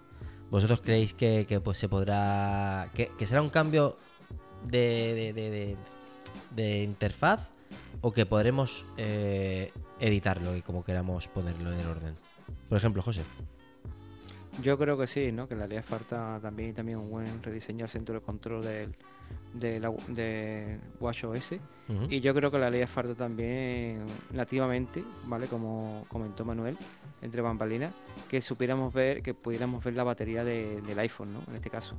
¿Vosotros 0.50 0.80
creéis 0.80 1.14
que, 1.14 1.62
pues, 1.62 1.78
se 1.78 1.90
podrá. 1.90 2.90
Que, 2.94 3.12
será 3.26 3.42
un 3.42 3.50
cambio 3.50 3.96
de, 4.66 5.34
de, 5.36 5.76
de 6.56 6.84
interfaz? 6.84 7.50
¿O 8.02 8.14
que 8.14 8.26
podremos 8.26 8.86
eh, 8.96 9.74
editarlo 10.00 10.56
y 10.56 10.62
como 10.62 10.84
queramos 10.84 11.28
ponerlo 11.28 11.72
en 11.74 11.80
el 11.80 11.88
orden. 11.88 12.14
Por 12.68 12.78
ejemplo, 12.78 13.02
José. 13.02 13.22
Yo 14.62 14.78
creo 14.78 14.98
que 14.98 15.08
sí, 15.08 15.32
¿no? 15.32 15.48
Que 15.48 15.56
le 15.56 15.64
haría 15.64 15.82
falta 15.82 16.40
también, 16.42 16.74
también 16.74 16.98
un 16.98 17.10
buen 17.10 17.42
rediseño 17.42 17.86
al 17.86 17.90
centro 17.90 18.16
de 18.16 18.22
control 18.22 18.64
del, 18.64 18.94
de, 19.54 19.80
la, 19.80 19.92
de 20.08 20.80
WatchOS. 21.00 21.54
Y 22.10 22.20
yo 22.20 22.36
creo 22.36 22.52
que 22.52 22.60
le 22.60 22.66
haría 22.66 22.88
falta 22.88 23.16
también 23.16 24.06
nativamente, 24.32 25.04
¿vale? 25.26 25.48
Como 25.48 26.06
comentó 26.08 26.44
Manuel, 26.44 26.78
entre 27.22 27.42
bambalinas, 27.42 27.94
que 28.28 28.42
supiéramos 28.42 28.94
ver, 28.94 29.22
que 29.22 29.34
pudiéramos 29.34 29.84
ver 29.84 29.96
la 29.96 30.04
batería 30.04 30.44
del 30.44 31.00
iPhone, 31.00 31.34
¿no? 31.34 31.42
En 31.48 31.56
este 31.56 31.70
caso. 31.70 31.96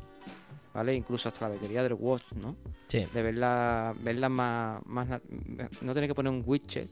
¿Vale? 0.72 0.94
Incluso 0.94 1.28
hasta 1.28 1.48
la 1.48 1.56
batería 1.56 1.82
del 1.82 1.94
Watch, 1.94 2.32
¿no? 2.34 2.54
Sí. 2.86 3.04
De 3.12 3.22
verla, 3.22 3.92
verla 4.04 4.28
más, 4.28 4.80
más. 4.86 5.08
No 5.80 5.94
tener 5.94 6.08
que 6.08 6.14
poner 6.14 6.32
un 6.32 6.44
widget 6.46 6.88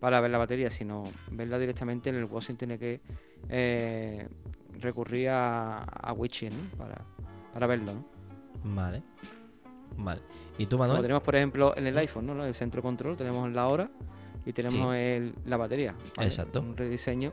para 0.00 0.20
ver 0.20 0.30
la 0.30 0.38
batería, 0.38 0.70
sino 0.70 1.04
verla 1.30 1.58
directamente 1.58 2.08
en 2.10 2.16
el 2.16 2.24
WhatsApp 2.24 2.42
sin 2.48 2.56
tener 2.56 2.78
que 2.78 3.00
eh, 3.48 4.26
recurrir 4.80 5.28
a, 5.28 5.82
a 5.82 6.14
para, 6.78 7.04
para 7.52 7.66
verlo, 7.66 7.92
¿no? 7.94 8.04
Vale. 8.64 9.02
Vale. 9.96 10.22
¿Y 10.58 10.66
tú, 10.66 10.76
Como 10.76 10.84
Manuel? 10.88 11.02
tenemos, 11.02 11.22
por 11.22 11.36
ejemplo, 11.36 11.74
en 11.76 11.86
el 11.86 11.96
iPhone, 11.98 12.26
¿no? 12.26 12.44
El 12.44 12.54
centro 12.54 12.82
control, 12.82 13.16
tenemos 13.16 13.50
la 13.52 13.68
hora 13.68 13.90
y 14.46 14.52
tenemos 14.52 14.94
el- 14.94 15.34
la 15.46 15.56
batería. 15.56 15.94
¿vale? 16.16 16.28
Exacto. 16.28 16.60
Un 16.60 16.76
rediseño 16.76 17.32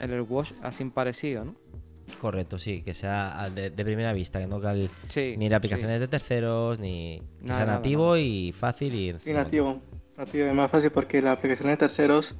en 0.00 0.10
el 0.10 0.22
Watch 0.22 0.52
así 0.62 0.84
parecido, 0.86 1.44
¿no? 1.44 1.54
Correcto, 2.20 2.58
sí, 2.58 2.82
que 2.82 2.92
sea 2.94 3.38
al 3.40 3.54
de, 3.54 3.70
de 3.70 3.84
primera 3.84 4.12
vista, 4.12 4.38
que 4.38 4.46
no 4.46 4.60
cal- 4.60 4.90
Sí. 5.08 5.36
ni 5.38 5.48
de 5.48 5.54
aplicaciones 5.54 6.00
de 6.00 6.08
terceros, 6.08 6.78
ni 6.78 7.22
que 7.40 7.46
Nada, 7.46 7.56
sea 7.58 7.66
nada, 7.66 7.78
nativo 7.78 8.06
nada. 8.08 8.18
y 8.20 8.52
fácil 8.52 8.94
y... 8.94 9.16
Y 9.24 9.32
nativo. 9.32 9.80
Es 10.16 10.54
más 10.54 10.70
fácil 10.70 10.90
porque 10.90 11.20
las 11.20 11.38
aplicaciones 11.38 11.72
de 11.78 11.86
terceros 11.88 12.34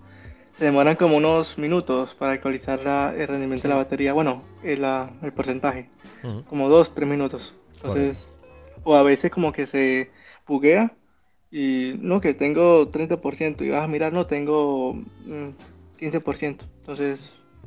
se 0.57 0.67
demoran 0.67 0.95
como 0.97 1.17
unos 1.17 1.59
minutos 1.59 2.15
para 2.15 2.33
actualizar 2.33 2.81
la- 2.85 3.13
el 3.17 3.27
rendimiento 3.27 3.65
de 3.65 3.69
la 3.71 3.77
batería. 3.77 4.13
Bueno, 4.13 4.43
el, 4.63 4.83
la- 4.83 5.11
el 5.23 5.33
porcentaje. 5.33 5.89
Como 6.49 6.69
dos, 6.69 6.95
tres 6.95 7.09
minutos. 7.09 7.53
Entonces, 7.77 8.29
o 8.85 8.95
a 8.95 9.03
veces 9.03 9.31
como 9.33 9.53
que 9.53 9.67
se 9.67 10.11
buguea 10.47 10.93
y 11.51 11.95
no, 12.01 12.21
que 12.21 12.35
tengo 12.35 12.89
30% 12.89 13.65
y 13.65 13.71
vas 13.71 13.85
a 13.85 13.89
mirar, 13.89 14.13
no, 14.13 14.27
tengo 14.27 14.95
mm, 14.95 15.51
15%. 15.99 16.65
Entonces, 16.81 17.19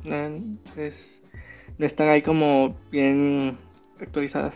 eh, 0.04 0.40
es- 0.76 1.20
no 1.76 1.86
están 1.86 2.08
ahí 2.08 2.22
como 2.22 2.74
bien 2.90 3.58
actualizadas. 4.00 4.54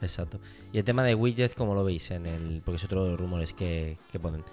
Exacto. 0.00 0.38
Y 0.72 0.78
el 0.78 0.84
tema 0.84 1.02
de 1.04 1.14
widgets, 1.14 1.54
¿cómo 1.54 1.74
lo 1.74 1.82
veis? 1.82 2.10
en 2.10 2.26
el 2.26 2.62
Porque 2.64 2.76
es 2.76 2.84
otro 2.84 3.04
de 3.04 3.10
los 3.12 3.20
rumores 3.20 3.52
que, 3.52 3.96
que 4.12 4.20
ponen. 4.20 4.44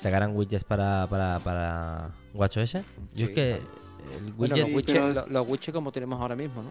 ¿Sacarán 0.00 0.34
widgets 0.34 0.64
para, 0.64 1.06
para, 1.08 1.38
para 1.40 2.10
WatchOS? 2.32 2.72
Yo 3.14 3.26
es 3.26 3.30
que 3.32 3.52
el 3.56 4.32
Bueno, 4.32 4.54
widget 4.54 4.66
los 4.68 4.76
widgets, 4.76 4.92
pero- 4.92 5.12
lo- 5.12 5.26
los 5.26 5.48
widgets 5.48 5.72
como 5.72 5.92
tenemos 5.92 6.18
ahora 6.20 6.34
mismo, 6.36 6.62
¿no? 6.62 6.70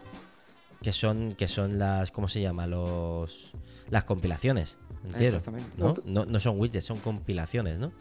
que 0.82 0.94
son 0.94 1.34
que 1.38 1.48
son 1.50 1.78
las 1.78 2.10
¿cómo 2.10 2.28
se 2.30 2.42
llama? 2.42 2.66
los 2.66 3.52
las 3.90 4.06
compilaciones 4.06 4.78
entiendo 5.06 5.38
Exactamente. 5.38 5.70
¿no? 5.78 5.94
No, 6.06 6.26
no 6.26 6.40
son 6.40 6.58
widgets 6.60 6.86
son 6.86 6.98
compilaciones 7.00 7.78
¿no? 7.80 7.92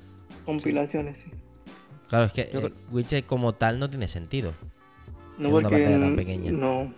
Compilaciones, 0.47 1.17
sí. 1.25 1.31
claro 2.09 2.27
es 2.27 2.33
que 2.33 2.49
Yo 2.53 2.61
el 2.61 2.73
widget 2.93 3.27
como 3.27 3.53
tal 3.55 3.79
no 3.81 3.91
tiene 3.91 4.07
sentido 4.09 4.53
No 5.39 5.49
En 5.49 5.55
una 5.55 5.69
porque 5.69 5.83
pantalla 5.85 6.01
tan 6.01 6.17
pequeña. 6.17 6.53
no. 6.53 6.93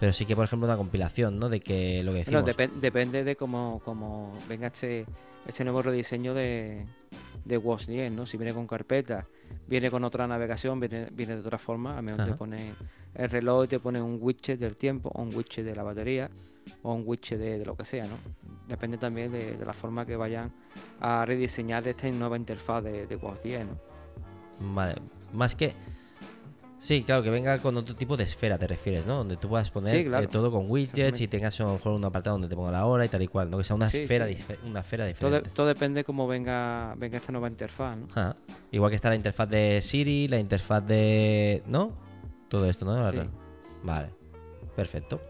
Pero 0.00 0.12
sí 0.12 0.24
que 0.26 0.34
por 0.34 0.44
ejemplo 0.46 0.66
una 0.66 0.76
compilación 0.76 1.38
¿no? 1.38 1.48
de 1.48 1.60
que 1.60 2.02
lo 2.02 2.12
que 2.12 2.24
Bueno, 2.24 2.42
decimos 2.42 2.44
depen- 2.70 2.80
depende 2.80 3.22
de 3.22 3.36
cómo, 3.36 3.80
cómo 3.84 4.36
venga 4.48 4.68
este, 4.68 5.04
este 5.46 5.62
nuevo 5.64 5.82
rediseño 5.82 6.32
de, 6.34 6.86
de 7.44 7.58
Watch 7.58 7.86
10, 7.86 8.10
¿no? 8.12 8.26
Si 8.26 8.36
viene 8.36 8.54
con 8.54 8.66
carpeta, 8.66 9.26
viene 9.68 9.90
con 9.90 10.02
otra 10.04 10.26
navegación, 10.26 10.80
viene, 10.80 11.08
viene 11.12 11.34
de 11.34 11.40
otra 11.40 11.58
forma, 11.58 11.98
a 11.98 12.02
menos 12.02 12.18
te 12.24 12.30
Ajá. 12.30 12.36
pone 12.36 12.74
el 13.14 13.30
reloj 13.30 13.64
y 13.64 13.68
te 13.68 13.78
pone 13.78 14.00
un 14.00 14.18
widget 14.20 14.58
del 14.58 14.74
tiempo, 14.76 15.10
o 15.14 15.22
un 15.22 15.34
widget 15.34 15.64
de 15.64 15.74
la 15.76 15.82
batería, 15.82 16.30
o 16.82 16.94
un 16.94 17.02
widget 17.06 17.38
de, 17.38 17.58
de 17.58 17.64
lo 17.66 17.76
que 17.76 17.84
sea, 17.84 18.06
¿no? 18.06 18.16
Depende 18.68 18.96
también 18.98 19.32
de, 19.32 19.56
de 19.56 19.64
la 19.66 19.72
forma 19.74 20.06
que 20.06 20.16
vayan 20.16 20.52
a 21.00 21.24
rediseñar 21.26 21.86
esta 21.88 22.08
nueva 22.10 22.36
interfaz 22.36 22.84
de, 22.84 23.06
de 23.06 23.16
Watch 23.16 23.42
10, 23.42 23.66
¿no? 23.66 23.78
Vale, 24.74 24.94
más 25.32 25.54
que 25.54 25.72
sí 26.80 27.02
claro 27.04 27.22
que 27.22 27.30
venga 27.30 27.58
con 27.58 27.76
otro 27.76 27.94
tipo 27.94 28.16
de 28.16 28.24
esfera 28.24 28.56
te 28.58 28.66
refieres 28.66 29.06
¿no? 29.06 29.16
donde 29.18 29.36
tú 29.36 29.48
puedas 29.48 29.70
poner 29.70 29.94
Sí, 29.94 30.04
claro. 30.06 30.24
eh, 30.24 30.28
todo 30.28 30.50
con 30.50 30.64
widgets 30.70 31.20
y 31.20 31.28
tengas 31.28 31.60
a 31.60 31.64
lo 31.64 31.74
mejor 31.74 31.92
un 31.92 32.04
apartado 32.04 32.34
donde 32.34 32.48
te 32.48 32.56
ponga 32.56 32.72
la 32.72 32.86
hora 32.86 33.04
y 33.04 33.08
tal 33.08 33.22
y 33.22 33.28
cual 33.28 33.50
¿no? 33.50 33.58
que 33.58 33.64
sea 33.64 33.76
una 33.76 33.88
Sí, 33.90 33.98
esfera 34.00 34.26
sí. 34.26 34.34
dife- 34.34 34.56
una 34.66 34.80
esfera 34.80 35.04
Todo, 35.04 35.28
diferente 35.30 35.50
todo 35.54 35.66
depende 35.66 36.02
cómo 36.04 36.26
venga, 36.26 36.94
venga 36.96 37.18
esta 37.18 37.30
nueva 37.32 37.48
interfaz, 37.48 37.96
¿no? 37.96 38.06
Ajá. 38.10 38.34
Igual 38.72 38.90
que 38.90 38.96
está 38.96 39.08
la 39.10 39.16
interfaz 39.16 39.48
de 39.50 39.80
Siri, 39.82 40.26
la 40.28 40.38
interfaz 40.38 40.86
de. 40.86 41.62
¿No? 41.66 41.92
Todo 42.48 42.68
esto, 42.68 42.84
¿no? 42.84 43.06
Sí. 43.12 43.18
Vale. 43.82 44.08
Perfecto. 44.74 45.20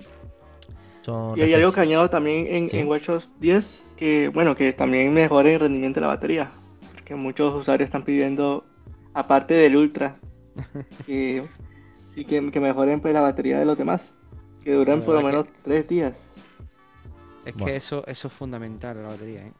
Son 1.02 1.38
Y 1.38 1.42
hay 1.42 1.54
algo 1.54 1.72
que 1.72 1.80
añado 1.80 2.10
también 2.10 2.46
en, 2.46 2.68
Sí. 2.68 2.78
en 2.78 2.88
WatchOS 2.88 3.30
10, 3.40 3.82
que 3.96 4.28
bueno, 4.28 4.54
que 4.54 4.72
también 4.72 5.12
mejore 5.12 5.54
el 5.54 5.60
rendimiento 5.60 5.96
de 6.00 6.02
la 6.02 6.12
batería. 6.12 6.50
Que 7.04 7.14
muchos 7.14 7.54
usuarios 7.54 7.88
están 7.88 8.04
pidiendo, 8.04 8.64
aparte 9.14 9.54
del 9.54 9.76
Ultra, 9.76 10.16
que 11.06 11.44
sí 12.14 12.24
que, 12.24 12.50
que 12.50 12.60
mejoren 12.60 13.00
pues, 13.00 13.14
la 13.14 13.20
batería 13.20 13.58
de 13.58 13.64
los 13.64 13.76
demás. 13.78 14.14
Que 14.62 14.74
duren 14.74 15.02
por 15.02 15.14
lo 15.14 15.22
menos 15.22 15.46
tres 15.64 15.88
días. 15.88 16.14
Es 17.46 17.54
Bueno. 17.54 17.66
que 17.66 17.76
eso, 17.76 18.06
eso 18.06 18.28
es 18.28 18.34
fundamental 18.34 19.02
la 19.02 19.08
batería, 19.08 19.46
¿eh? 19.46 19.52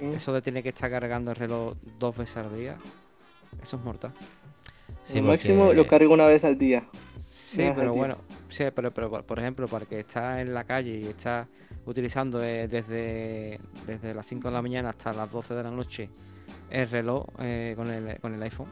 ¿sí? 0.00 0.06
Eso 0.06 0.32
de 0.32 0.42
tener 0.42 0.62
que 0.64 0.70
estar 0.70 0.90
cargando 0.90 1.30
el 1.30 1.36
reloj 1.36 1.74
dos 1.98 2.16
veces 2.16 2.36
al 2.38 2.56
día, 2.56 2.76
eso 3.62 3.76
es 3.76 3.84
mortal. 3.84 4.12
Sí, 5.04 5.18
el 5.18 5.24
porque- 5.24 5.36
máximo 5.36 5.72
lo 5.72 5.86
cargo 5.86 6.12
una 6.14 6.26
vez 6.26 6.42
al 6.44 6.58
día. 6.58 6.84
Sí, 7.20 7.62
Una 7.62 7.74
pero 7.76 7.94
bueno, 7.94 8.16
sí, 8.48 8.64
pero, 8.74 8.90
pero 8.90 9.22
por- 9.22 9.38
ejemplo, 9.38 9.68
para 9.68 9.86
que 9.86 10.00
está 10.00 10.40
en 10.40 10.52
la 10.52 10.64
calle 10.64 10.98
y 10.98 11.04
está 11.06 11.46
utilizando 11.86 12.42
eh, 12.42 12.66
desde, 12.66 13.60
desde 13.86 14.12
las 14.12 14.26
5 14.26 14.48
de 14.48 14.54
la 14.54 14.62
mañana 14.62 14.88
hasta 14.90 15.12
las 15.12 15.30
12 15.30 15.54
de 15.54 15.62
la 15.62 15.70
noche 15.70 16.10
el 16.70 16.90
reloj 16.90 17.24
eh, 17.38 17.74
con, 17.76 17.88
el, 17.90 18.18
con 18.20 18.34
el 18.34 18.42
iPhone, 18.42 18.66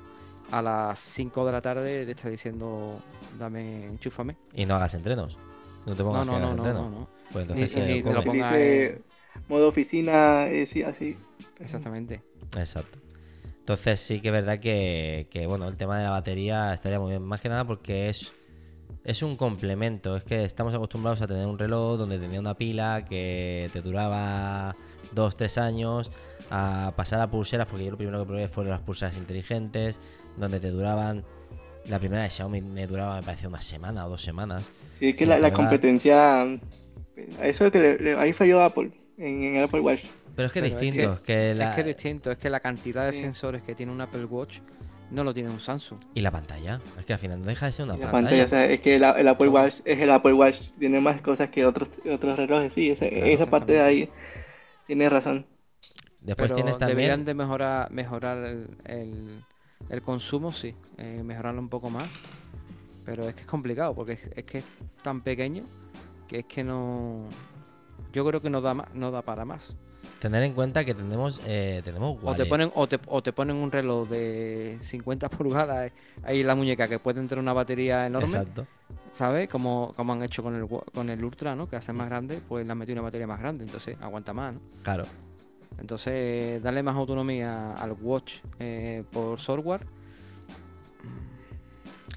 a 0.51 0.63
las 0.63 0.99
5 1.01 1.45
de 1.47 1.53
la 1.53 1.61
tarde 1.63 2.05
te 2.07 2.13
está 2.13 2.29
diciendo, 2.29 3.01
dame, 3.39 3.87
enchúfame. 3.87 4.37
Y 4.55 4.67
no 4.67 4.77
hagas 4.77 4.95
entrenos. 4.95 5.39
No 5.87 5.95
te 5.95 6.03
pongas 6.03 6.27
no, 6.27 6.33
que 6.33 6.39
no, 6.39 6.47
hagas 6.47 6.55
no, 6.57 6.57
entrenos. 6.57 6.91
no, 6.91 6.91
no. 6.91 7.09
Pues 7.31 7.45
Ni- 7.53 7.69
entonces 7.69 7.71
ni 7.83 8.01
se 8.01 8.03
te 8.03 8.13
lo 8.13 8.23
come. 8.23 8.23
ponga 8.23 8.49
Utilice 8.49 8.87
en- 8.87 9.05
modo 9.49 9.69
oficina, 9.69 10.47
eh, 10.49 10.67
sí, 10.67 10.83
así. 10.83 11.17
Exactamente. 11.59 12.23
Exacto. 12.57 12.99
Entonces 13.61 14.01
sí 14.01 14.21
que 14.21 14.29
es 14.29 14.33
verdad 14.33 14.61
que, 14.61 15.29
que, 15.31 15.47
bueno, 15.47 15.69
el 15.69 15.77
tema 15.77 15.99
de 15.99 16.05
la 16.05 16.11
batería 16.11 16.75
estaría 16.75 17.01
muy 17.01 17.11
bien. 17.11 17.23
Más 17.23 17.41
que 17.41 17.49
nada 17.49 17.67
porque 17.67 18.09
es, 18.11 18.33
es 19.05 19.23
un 19.23 19.37
complemento. 19.37 20.17
Es 20.17 20.25
que 20.25 20.45
estamos 20.45 20.75
acostumbrados 20.75 21.23
a 21.23 21.27
tener 21.27 21.47
un 21.47 21.59
reloj 21.59 21.99
donde 21.99 22.19
tenía 22.19 22.41
una 22.41 22.57
pila 22.57 23.05
que 23.09 23.71
te 23.73 23.83
duraba 23.83 24.77
dos, 25.13 25.37
tres 25.37 25.59
años. 25.59 26.11
A 26.51 26.93
pasar 26.97 27.21
a 27.21 27.31
pulseras, 27.31 27.67
porque 27.69 27.85
yo 27.87 27.91
lo 27.93 27.97
primero 27.99 28.21
que 28.21 28.27
probé 28.27 28.49
fueron 28.49 28.73
las 28.73 28.83
pulseras 28.83 29.17
inteligentes, 29.17 30.01
donde 30.37 30.61
te 30.61 30.71
duraban... 30.71 31.25
La 31.87 31.99
primera 31.99 32.23
de 32.23 32.31
Xiaomi 32.31 32.63
me 32.63 32.87
duraba, 32.87 33.17
me 33.17 33.23
parece, 33.23 33.47
una 33.47 33.61
semana 33.61 34.07
o 34.07 34.09
dos 34.09 34.23
semanas. 34.23 34.71
Sí, 34.99 35.11
es 35.11 35.17
que 35.17 35.27
la, 35.27 35.53
competencia. 35.53 36.45
Eso 37.43 37.67
es 37.67 37.73
que 37.73 37.79
le- 37.79 37.99
le- 37.99 38.17
ahí 38.17 38.33
falló 38.33 38.63
Apple 38.63 38.91
en, 39.19 39.43
en 39.43 39.57
el 39.57 39.65
Apple 39.65 39.81
Watch. 39.81 40.05
Pero 40.35 40.47
es 40.47 40.53
que 40.53 40.63
Pero 40.63 40.75
distinto. 40.75 41.13
Es 41.13 41.21
que, 41.21 41.55
la- 41.55 41.69
Es 41.69 41.75
que 41.75 41.81
es 41.83 41.87
distinto, 41.89 42.31
es 42.31 42.39
que 42.39 42.49
la 42.49 42.61
cantidad 42.61 43.05
de 43.07 43.13
Sí. 43.13 43.21
sensores 43.21 43.63
que 43.63 43.75
tiene 43.75 43.93
un 43.93 44.01
Apple 44.01 44.25
Watch 44.25 44.61
no 45.11 45.25
lo 45.25 45.35
tiene 45.35 45.51
un 45.51 45.61
Samsung. 45.61 45.99
Y 46.15 46.23
la 46.23 46.31
pantalla. 46.31 46.81
Es 46.99 47.05
que 47.05 47.13
al 47.13 47.19
final 47.19 47.41
no 47.41 47.47
deja 47.49 47.67
de 47.67 47.73
ser 47.73 47.85
una 47.85 47.99
la 47.99 48.11
pantalla. 48.11 48.23
pantalla, 48.23 48.45
o 48.47 48.49
sea, 48.49 48.65
es 48.65 48.81
que 48.81 48.97
el, 48.97 49.05
el 49.05 49.29
Apple 49.29 49.49
Watch 49.49 49.75
es 49.85 49.99
el 49.99 50.11
Apple 50.11 50.33
Watch, 50.33 50.61
tiene 50.79 51.01
más 51.01 51.21
cosas 51.21 51.51
que 51.51 51.67
otros 51.67 51.91
otros 52.11 52.39
relojes, 52.39 52.73
sí, 52.73 52.89
esa, 52.91 53.07
Claro, 53.11 53.27
esa 53.27 53.45
parte 53.51 53.75
de 53.75 53.81
ahí 53.83 54.09
tiene 54.87 55.07
razón. 55.11 55.45
Después 56.23 56.49
Pero 56.51 56.55
tienes 56.55 56.79
también... 56.79 56.97
deberían 56.97 57.25
de 57.27 57.35
mejorar, 57.35 57.91
mejorar 57.91 58.39
el, 58.47 58.69
el- 58.87 59.45
el 59.89 60.03
consumo, 60.03 60.53
sí, 60.53 60.75
eh, 60.99 61.23
mejorarlo 61.25 61.61
un 61.61 61.69
poco 61.69 61.91
más. 61.91 62.15
Pero 63.05 63.29
es 63.29 63.35
que 63.35 63.43
es 63.43 63.47
complicado, 63.47 63.95
porque 63.95 64.13
es, 64.15 64.25
es 64.35 64.45
que 64.45 64.59
es 64.59 64.65
tan 65.03 65.21
pequeño 65.21 65.65
que 66.27 66.39
es 66.41 66.45
que 66.47 66.65
no... 66.65 67.29
Yo 68.13 68.25
creo 68.25 68.41
que 68.41 68.49
no 68.49 68.61
da, 68.61 68.73
ma- 68.75 68.89
no 68.95 69.11
da 69.11 69.23
para 69.23 69.45
más. 69.45 69.77
Tener 70.21 70.43
en 70.43 70.55
cuenta 70.55 70.85
que 70.87 70.95
tenemos, 70.95 71.39
eh, 71.45 71.83
tenemos 71.85 72.19
O 72.23 72.35
te, 72.35 72.47
ponen, 72.47 72.71
o, 72.75 72.87
te, 72.87 72.99
o 73.09 73.23
te 73.23 73.33
ponen 73.33 73.57
un 73.57 73.71
reloj 73.71 74.09
de 74.09 74.79
50 74.81 75.29
pulgadas 75.29 75.93
ahí 76.23 76.41
en 76.41 76.47
la 76.47 76.55
muñeca 76.55 76.89
que 76.89 76.99
puede 76.99 77.21
entrar 77.21 77.39
una 77.41 77.53
batería 77.53 78.07
enorme, 78.07 78.29
Exacto. 78.29 78.67
¿sabes? 79.13 79.49
Como, 79.51 79.93
como 79.97 80.15
han 80.15 80.23
hecho 80.23 80.43
con 80.43 80.55
el, 80.55 80.67
con 80.67 81.11
el 81.11 81.23
Ultra, 81.23 81.55
¿no? 81.55 81.69
Que 81.69 81.77
hace 81.77 81.93
más 81.93 82.09
grande, 82.09 82.41
pues 82.49 82.65
le 82.65 82.73
han 82.73 82.79
metido 82.79 82.95
una 82.95 83.03
batería 83.03 83.27
más 83.27 83.39
grande, 83.41 83.65
entonces 83.65 83.99
aguanta 84.01 84.33
más, 84.33 84.55
¿no? 84.55 84.61
Claro. 84.83 85.05
Entonces, 85.79 86.63
darle 86.63 86.83
más 86.83 86.97
autonomía 86.97 87.73
al 87.75 87.93
watch 88.01 88.37
eh, 88.59 89.05
por 89.11 89.39
software 89.41 89.87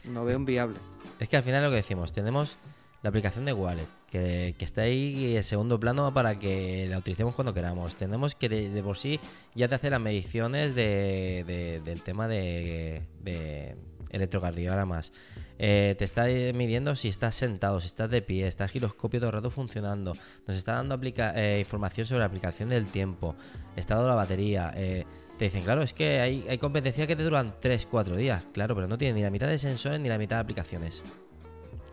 no 0.05 0.23
veo 0.23 0.39
viable. 0.39 0.77
Es 1.19 1.27
que 1.27 1.37
al 1.37 1.43
final 1.43 1.63
lo 1.63 1.69
que 1.69 1.77
decimos, 1.77 2.13
tenemos 2.13 2.57
la 3.03 3.09
aplicación 3.09 3.45
de 3.45 3.53
Wallet, 3.53 3.85
que, 4.09 4.55
está 4.59 4.81
ahí 4.83 5.35
en 5.35 5.43
segundo 5.43 5.79
plano 5.79 6.13
para 6.13 6.39
que 6.39 6.87
la 6.89 6.97
utilicemos 6.97 7.35
cuando 7.35 7.53
queramos. 7.53 7.95
Tenemos 7.95 8.35
que 8.35 8.47
de, 8.49 8.83
por 8.83 8.97
sí 8.97 9.19
ya 9.55 9.67
te 9.67 9.75
hace 9.75 9.89
las 9.89 9.99
mediciones 10.01 10.75
de, 10.75 11.43
de- 11.45 11.81
del 11.83 12.01
tema 12.01 12.27
de 12.27 13.01
electrocardiogramas. 14.11 15.11
Eh, 15.59 15.95
te 15.97 16.05
está 16.05 16.29
eh, 16.29 16.53
midiendo 16.53 16.95
si 16.95 17.07
estás 17.07 17.33
sentado, 17.35 17.79
si 17.79 17.87
estás 17.87 18.09
de 18.09 18.21
pie, 18.21 18.47
está 18.47 18.65
el 18.65 18.69
giroscopio 18.69 19.19
todo 19.19 19.29
el 19.29 19.33
rato 19.33 19.49
funcionando. 19.49 20.13
Nos 20.47 20.57
está 20.57 20.73
dando 20.73 20.93
aplica- 20.95 21.33
eh, 21.35 21.59
información 21.59 22.05
sobre 22.07 22.19
la 22.19 22.25
aplicación 22.25 22.69
del 22.69 22.85
tiempo, 22.87 23.35
estado 23.75 24.03
de 24.03 24.09
la 24.09 24.15
batería. 24.15 24.71
eh, 24.75 25.05
te 25.39 25.45
dicen, 25.45 25.63
claro, 25.63 25.83
es 25.83 25.93
que 25.93 26.19
hay, 26.19 26.45
hay 26.49 26.57
competencias 26.57 27.05
que 27.07 27.15
te 27.15 27.21
duran 27.23 27.53
3-4 27.61 28.15
días, 28.15 28.43
claro, 28.53 28.73
pero 28.73 28.87
no 28.87 28.97
tienen 28.97 29.15
ni 29.17 29.21
la 29.21 29.29
mitad 29.29 29.47
de 29.47 29.59
sensores 29.59 29.99
ni 29.99 30.09
la 30.09 30.17
mitad 30.17 30.37
de 30.37 30.41
aplicaciones. 30.41 31.03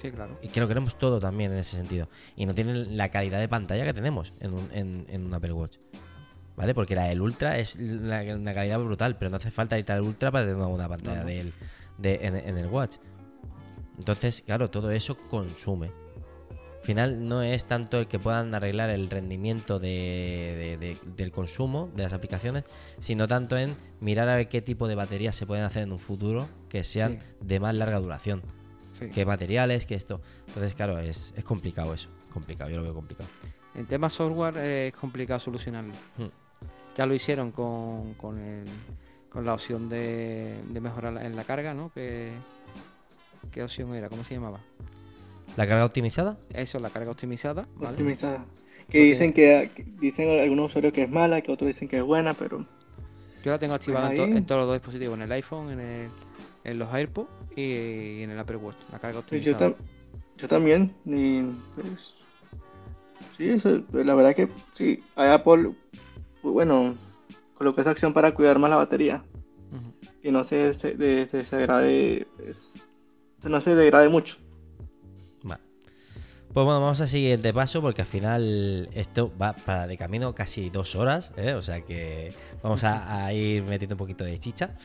Sí, 0.01 0.11
claro. 0.11 0.39
Y 0.43 0.49
que 0.49 0.61
lo 0.61 0.69
queremos 0.69 0.99
todo 0.99 1.19
también 1.19 1.53
en 1.53 1.59
ese 1.59 1.77
sentido. 1.77 2.09
Y 2.37 2.47
no 2.47 2.55
tienen 2.55 2.97
la 2.97 3.11
calidad 3.11 3.41
de 3.41 3.49
pantalla 3.49 3.85
que 3.85 3.95
tenemos 3.95 4.33
en 4.41 4.53
un, 4.55 4.69
en, 4.73 5.07
en 5.09 5.27
un 5.27 5.35
Apple 5.35 5.53
Watch. 5.53 5.77
¿Vale? 6.57 6.73
Porque 6.75 6.95
la 6.95 7.05
del 7.05 7.21
Ultra 7.21 7.59
es 7.59 7.75
una 7.77 8.55
calidad 8.55 8.79
brutal, 8.81 9.17
pero 9.19 9.31
no 9.31 9.37
hace 9.39 9.51
falta 9.51 9.77
editar 9.77 9.97
el 9.99 10.05
Ultra 10.05 10.31
para 10.31 10.47
tener 10.47 10.61
una 10.63 10.89
pantalla 10.89 11.17
No, 11.19 11.23
no. 11.25 11.29
del- 11.29 11.53
de- 11.99 12.27
en, 12.27 12.37
en 12.37 12.59
el 12.59 12.67
Watch. 12.67 12.97
Entonces, 13.99 14.43
claro, 14.45 14.71
todo 14.71 14.91
eso 14.91 15.17
consume. 15.29 15.91
Al 16.81 16.87
final 16.87 17.27
no 17.29 17.43
es 17.43 17.65
tanto 17.65 17.99
el 17.99 18.07
que 18.09 18.19
puedan 18.19 18.55
arreglar 18.55 18.91
el 18.91 19.09
rendimiento 19.09 19.79
de, 19.79 20.99
del 21.17 21.33
consumo 21.33 21.91
de 21.97 22.03
las 22.03 22.13
aplicaciones, 22.13 22.65
sino 22.99 23.27
tanto 23.27 23.57
en 23.57 23.75
mirar 24.01 24.29
a 24.29 24.37
ver 24.37 24.49
qué 24.51 24.61
tipo 24.61 24.87
de 24.87 24.95
baterías 24.95 25.35
se 25.35 25.47
pueden 25.47 25.65
hacer 25.65 25.85
en 25.85 25.93
un 25.93 25.99
futuro 25.99 26.47
que 26.69 26.85
sean 26.85 27.21
de 27.41 27.59
más 27.61 27.75
larga 27.75 27.99
duración. 28.01 28.43
Qué 29.15 29.25
materiales, 29.25 29.87
qué 29.87 29.95
esto. 29.95 30.21
Entonces, 30.49 30.75
claro, 30.75 30.99
es, 30.99 31.33
es 31.37 31.45
complicado 31.45 31.95
eso. 31.95 32.11
complicado, 32.33 32.69
yo 32.71 32.77
lo 32.77 32.83
veo 32.83 32.95
complicado. 32.95 33.29
En 33.75 33.87
tema 33.87 34.09
software 34.11 34.57
es 34.59 34.95
complicado 34.95 35.41
solucionarlo. 35.41 35.95
Hmm. 36.19 36.27
Ya 36.97 37.07
lo 37.07 37.15
hicieron 37.15 37.51
con, 37.51 38.13
con, 38.15 38.39
el, 38.39 38.65
con 39.35 39.45
la 39.45 39.53
opción 39.53 39.89
de, 39.89 40.55
de 40.71 40.81
mejorar 40.81 41.21
en 41.27 41.35
la 41.35 41.43
carga, 41.43 41.75
¿no? 41.75 41.91
Que, 41.93 42.31
¿Qué 43.51 43.65
opción 43.65 43.93
era? 43.95 44.09
¿Cómo 44.09 44.23
se 44.23 44.35
llamaba? 44.35 44.61
¿La 45.57 45.67
carga 45.67 45.85
optimizada? 45.85 46.39
Eso, 46.51 46.79
la 46.79 46.91
carga 46.91 47.11
optimizada. 47.11 47.67
Optimizada. 47.81 48.45
Que 48.89 48.99
dicen 49.01 49.33
que, 49.33 49.71
dicen 50.01 50.41
algunos 50.41 50.71
usuarios 50.71 50.93
que 50.93 51.03
es 51.03 51.11
mala, 51.11 51.41
que 51.41 51.51
otros 51.51 51.67
dicen 51.67 51.89
que 51.89 51.99
es 51.99 52.05
buena, 52.05 52.33
pero. 52.33 52.65
Yo 53.45 53.51
la 53.51 53.59
tengo 53.59 53.75
activada 53.75 54.15
en, 54.15 54.47
todos 54.47 54.61
los 54.61 54.69
dos 54.69 54.77
dispositivos, 54.77 55.17
en 55.17 55.23
el 55.23 55.33
iPhone, 55.33 55.71
en, 55.71 55.81
el, 55.81 56.09
en 56.63 56.79
los 56.79 56.95
AirPods 56.95 57.29
y, 57.57 58.23
en 58.23 58.31
el 58.31 58.39
Apple 58.39 58.57
Watch, 58.57 58.77
la 58.93 59.01
carga 59.01 59.19
optimizada. 59.19 59.75
Yo, 60.37 60.49
también. 60.49 60.95
Pues, 61.05 62.15
sí, 63.37 63.51
eso, 63.51 63.83
la 63.93 64.15
verdad 64.15 64.35
que 64.35 64.49
sí, 64.75 65.03
hay 65.17 65.31
Apple, 65.31 65.73
bueno, 66.43 66.95
colocó 67.55 67.81
esa 67.81 67.91
acción 67.91 68.13
para 68.13 68.35
cuidar 68.35 68.59
más 68.59 68.71
la 68.71 68.77
batería. 68.77 69.25
Y 70.23 70.31
no 70.31 70.45
se, 70.45 70.75
se, 70.75 70.95
degrade, 70.95 72.27
pues, 72.37 72.59
no 73.45 73.61
se 73.61 73.75
degrade 73.75 74.09
mucho. 74.09 74.37
Pues 76.55 76.65
bueno, 76.67 76.81
vamos 76.81 77.01
al 77.01 77.09
siguiente 77.09 77.53
paso 77.53 77.83
porque 77.83 78.03
al 78.03 78.07
final 78.07 78.89
esto 78.93 79.37
va 79.37 79.55
para 79.55 79.89
de 79.89 79.99
camino 79.99 80.37
casi 80.37 80.71
dos 80.71 80.95
horas, 80.95 81.33
¿eh? 81.37 81.53
o 81.55 81.63
sea 81.63 81.81
que 81.81 82.33
vamos 82.63 82.85
a, 82.85 83.33
ir 83.33 83.65
metiendo 83.65 83.97
un 83.97 83.99
poquito 83.99 84.23
de 84.23 84.39
chicha. 84.39 84.77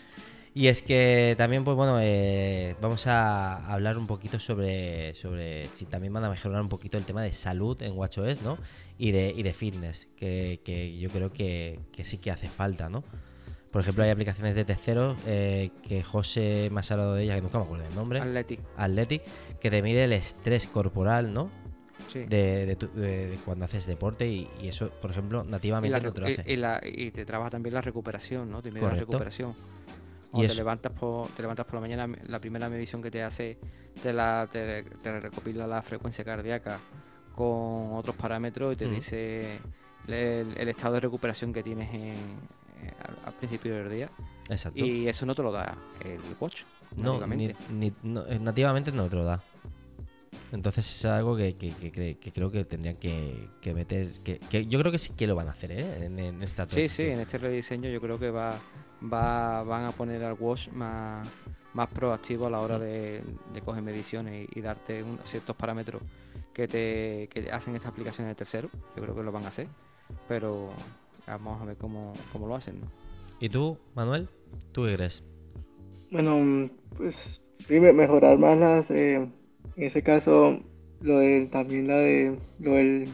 Y 0.53 0.67
es 0.67 0.81
que 0.81 1.35
también, 1.37 1.63
pues 1.63 1.77
bueno, 1.77 1.99
eh, 2.01 2.75
vamos 2.81 3.05
a 3.07 3.71
hablar 3.71 3.97
un 3.97 4.07
poquito 4.07 4.39
sobre, 4.39 5.13
sobre 5.13 5.67
si 5.67 5.85
también 5.85 6.11
van 6.13 6.23
a 6.23 6.29
mejorar 6.29 6.61
un 6.61 6.69
poquito 6.69 6.97
el 6.97 7.05
tema 7.05 7.21
de 7.21 7.31
salud 7.31 7.81
en 7.81 7.93
WatchOS, 7.93 8.41
¿no? 8.41 8.57
Y 8.97 9.11
de, 9.11 9.33
y 9.35 9.43
de 9.43 9.53
fitness, 9.53 10.07
que, 10.15 10.97
yo 10.99 11.09
creo 11.09 11.31
que, 11.31 11.79
sí 12.03 12.17
que 12.17 12.31
hace 12.31 12.47
falta, 12.47 12.89
¿no? 12.89 13.03
Por 13.71 13.81
ejemplo, 13.81 14.03
hay 14.03 14.09
aplicaciones 14.09 14.55
de 14.55 14.65
terceros 14.65 15.15
eh, 15.27 15.69
que 15.87 16.01
José 16.01 16.69
me 16.71 16.81
ha 16.81 16.83
hablado 16.89 17.13
de 17.13 17.23
ella, 17.23 17.35
que 17.35 17.41
nunca 17.41 17.59
me 17.59 17.65
acuerdo 17.65 17.85
el 17.85 17.95
nombre. 17.95 18.19
Athletic. 18.19 18.59
Athletic, 18.77 19.21
que 19.59 19.69
te 19.69 19.83
mide 19.83 20.05
el 20.05 20.13
estrés 20.13 20.65
corporal, 20.65 21.31
¿no? 21.31 21.51
de, 22.13 23.37
cuando 23.45 23.65
haces 23.65 23.85
deporte 23.85 24.27
y, 24.27 24.49
eso, 24.63 24.89
por 25.01 25.11
ejemplo, 25.11 25.43
nativamente 25.43 26.01
no 26.01 26.13
te 26.13 26.21
lo 26.21 26.27
hace. 26.27 26.43
Y, 26.91 27.11
te 27.11 27.25
trabaja 27.25 27.51
también 27.51 27.75
la 27.75 27.81
recuperación, 27.81 28.49
¿no? 28.49 28.61
Te 28.61 28.71
mide 28.71 28.83
la 28.83 28.95
recuperación. 28.95 29.53
O 30.31 30.41
te 30.41 30.53
levantas, 30.53 30.91
por, 30.91 31.27
te 31.29 31.41
levantas 31.41 31.65
por 31.65 31.75
la 31.75 31.81
mañana, 31.81 32.07
la 32.27 32.39
primera 32.39 32.69
medición 32.69 33.01
que 33.01 33.09
te 33.09 33.23
hace 33.23 33.57
te, 34.01 34.13
la, 34.13 34.47
te, 34.51 34.83
recopila 35.19 35.65
la 35.65 35.81
frecuencia 35.81 36.23
cardíaca 36.23 36.79
con 37.35 37.93
otros 37.93 38.15
parámetros 38.15 38.73
y 38.73 38.75
te 38.75 38.87
dice 38.87 39.59
el, 40.07 40.67
estado 40.69 40.95
de 40.95 40.99
recuperación 40.99 41.51
que 41.51 41.63
tienes 41.63 41.89
al, 43.25 43.33
principio 43.33 43.75
del 43.75 43.89
día. 43.89 44.09
Exacto. 44.49 44.83
Y 44.83 45.07
eso 45.07 45.25
no 45.25 45.33
te 45.33 45.43
lo 45.43 45.51
da 45.51 45.75
el 46.03 46.19
watch. 46.39 46.63
No, 46.95 47.19
nativamente. 47.19 47.55
Eh, 47.81 48.39
nativamente 48.39 48.91
no 48.91 49.07
te 49.07 49.15
lo 49.15 49.23
da. 49.23 49.41
Entonces 50.51 50.89
es 50.89 51.05
algo 51.05 51.35
que, 51.37 51.55
creo 52.33 52.51
que 52.51 52.65
tendrían 52.65 52.95
que, 52.95 53.49
meter. 53.73 54.09
Que, 54.23 54.65
yo 54.65 54.79
creo 54.79 54.91
que 54.91 54.97
sí 54.97 55.13
que 55.15 55.27
lo 55.27 55.35
van 55.35 55.47
a 55.47 55.51
hacer, 55.51 55.71
¿eh? 55.71 56.05
En, 56.05 56.41
esta 56.41 56.67
Sí, 56.67 56.89
sí, 56.89 57.03
en 57.03 57.19
este 57.19 57.37
rediseño 57.37 57.89
yo 57.89 58.01
creo 58.01 58.17
que 58.17 58.31
va, 58.31 58.59
va 59.01 59.63
van 59.63 59.85
a 59.85 59.91
poner 59.91 60.23
al 60.23 60.35
Wash 60.39 60.69
más, 60.69 61.27
más 61.73 61.87
proactivo 61.87 62.47
a 62.47 62.49
la 62.49 62.59
hora 62.59 62.79
de, 62.79 63.21
coger 63.63 63.83
mediciones 63.83 64.47
y, 64.53 64.61
darte 64.61 65.03
ciertos 65.25 65.55
parámetros 65.55 66.01
que 66.53 66.67
te 66.67 67.29
hacen 67.51 67.75
esta 67.75 67.89
aplicación 67.89 68.27
de 68.27 68.35
tercero. 68.35 68.69
Yo 68.95 69.03
creo 69.03 69.15
que 69.15 69.23
lo 69.23 69.31
van 69.31 69.45
a 69.45 69.49
hacer, 69.49 69.67
pero 70.27 70.71
vamos 71.25 71.61
a 71.61 71.65
ver 71.65 71.77
cómo, 71.77 72.13
lo 72.33 72.55
hacen. 72.55 72.81
¿Y 73.39 73.49
tú, 73.49 73.77
Manuel? 73.95 74.27
¿Tú 74.71 74.85
qué 74.85 74.95
crees? 74.95 75.23
Bueno, 76.11 76.69
pues 76.97 77.15
sí, 77.67 77.79
mejorar 77.79 78.37
más 78.37 78.57
las. 78.57 78.91
Eh 78.91 79.29
en 79.79 79.85
ese 79.85 80.03
caso, 80.03 80.59
lo 81.01 81.19
de, 81.19 81.47
también 81.49 81.87
la 81.87 81.95
de 81.95 82.37
lo 82.59 82.73
del 82.73 83.07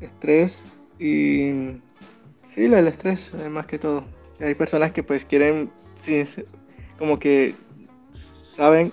estrés 0.00 0.60
y 0.98 1.52
sí, 2.54 2.66
lo 2.66 2.76
del 2.76 2.88
estrés, 2.88 3.30
más 3.50 3.66
que 3.66 3.78
todo. 3.78 4.04
Hay 4.40 4.54
personas 4.54 4.92
que 4.92 5.02
pues 5.02 5.24
quieren, 5.24 5.70
como 6.98 7.18
que 7.18 7.54
saben 8.54 8.92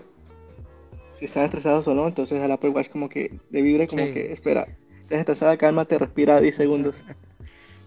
si 1.17 1.25
están 1.25 1.43
estresados 1.43 1.87
o 1.87 1.93
no, 1.93 2.07
entonces 2.07 2.41
al 2.41 2.51
Apple 2.51 2.69
Watch 2.69 2.89
como 2.89 3.09
que 3.09 3.39
de 3.49 3.61
vibre 3.61 3.87
como 3.87 4.03
que 4.05 4.31
espera, 4.31 4.67
estás 5.01 5.19
estresada, 5.19 5.57
cálmate, 5.57 5.97
respira 5.97 6.39
10 6.39 6.55
segundos. 6.55 6.95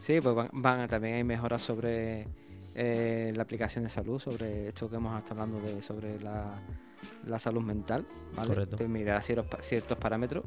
Sí, 0.01 0.21
pues 0.21 0.35
van, 0.35 0.89
también 0.89 1.15
hay 1.15 1.23
mejoras 1.23 1.63
sobre 1.63 2.27
eh, 2.75 3.33
la 3.37 3.45
aplicación 3.45 3.85
de 3.85 3.89
salud, 3.89 4.19
sobre 4.19 4.67
esto 4.67 4.91
que 4.91 4.97
hemos 4.97 5.17
estado 5.17 5.41
hablando 5.41 5.61
de 5.65 5.81
sobre 5.81 6.19
la 6.19 6.61
la 7.27 7.39
salud 7.39 7.63
mental, 7.63 8.07
¿vale? 8.35 8.67
Te 8.67 8.89
mira 8.89 9.21
ciertos, 9.23 9.99
parámetros 9.99 10.45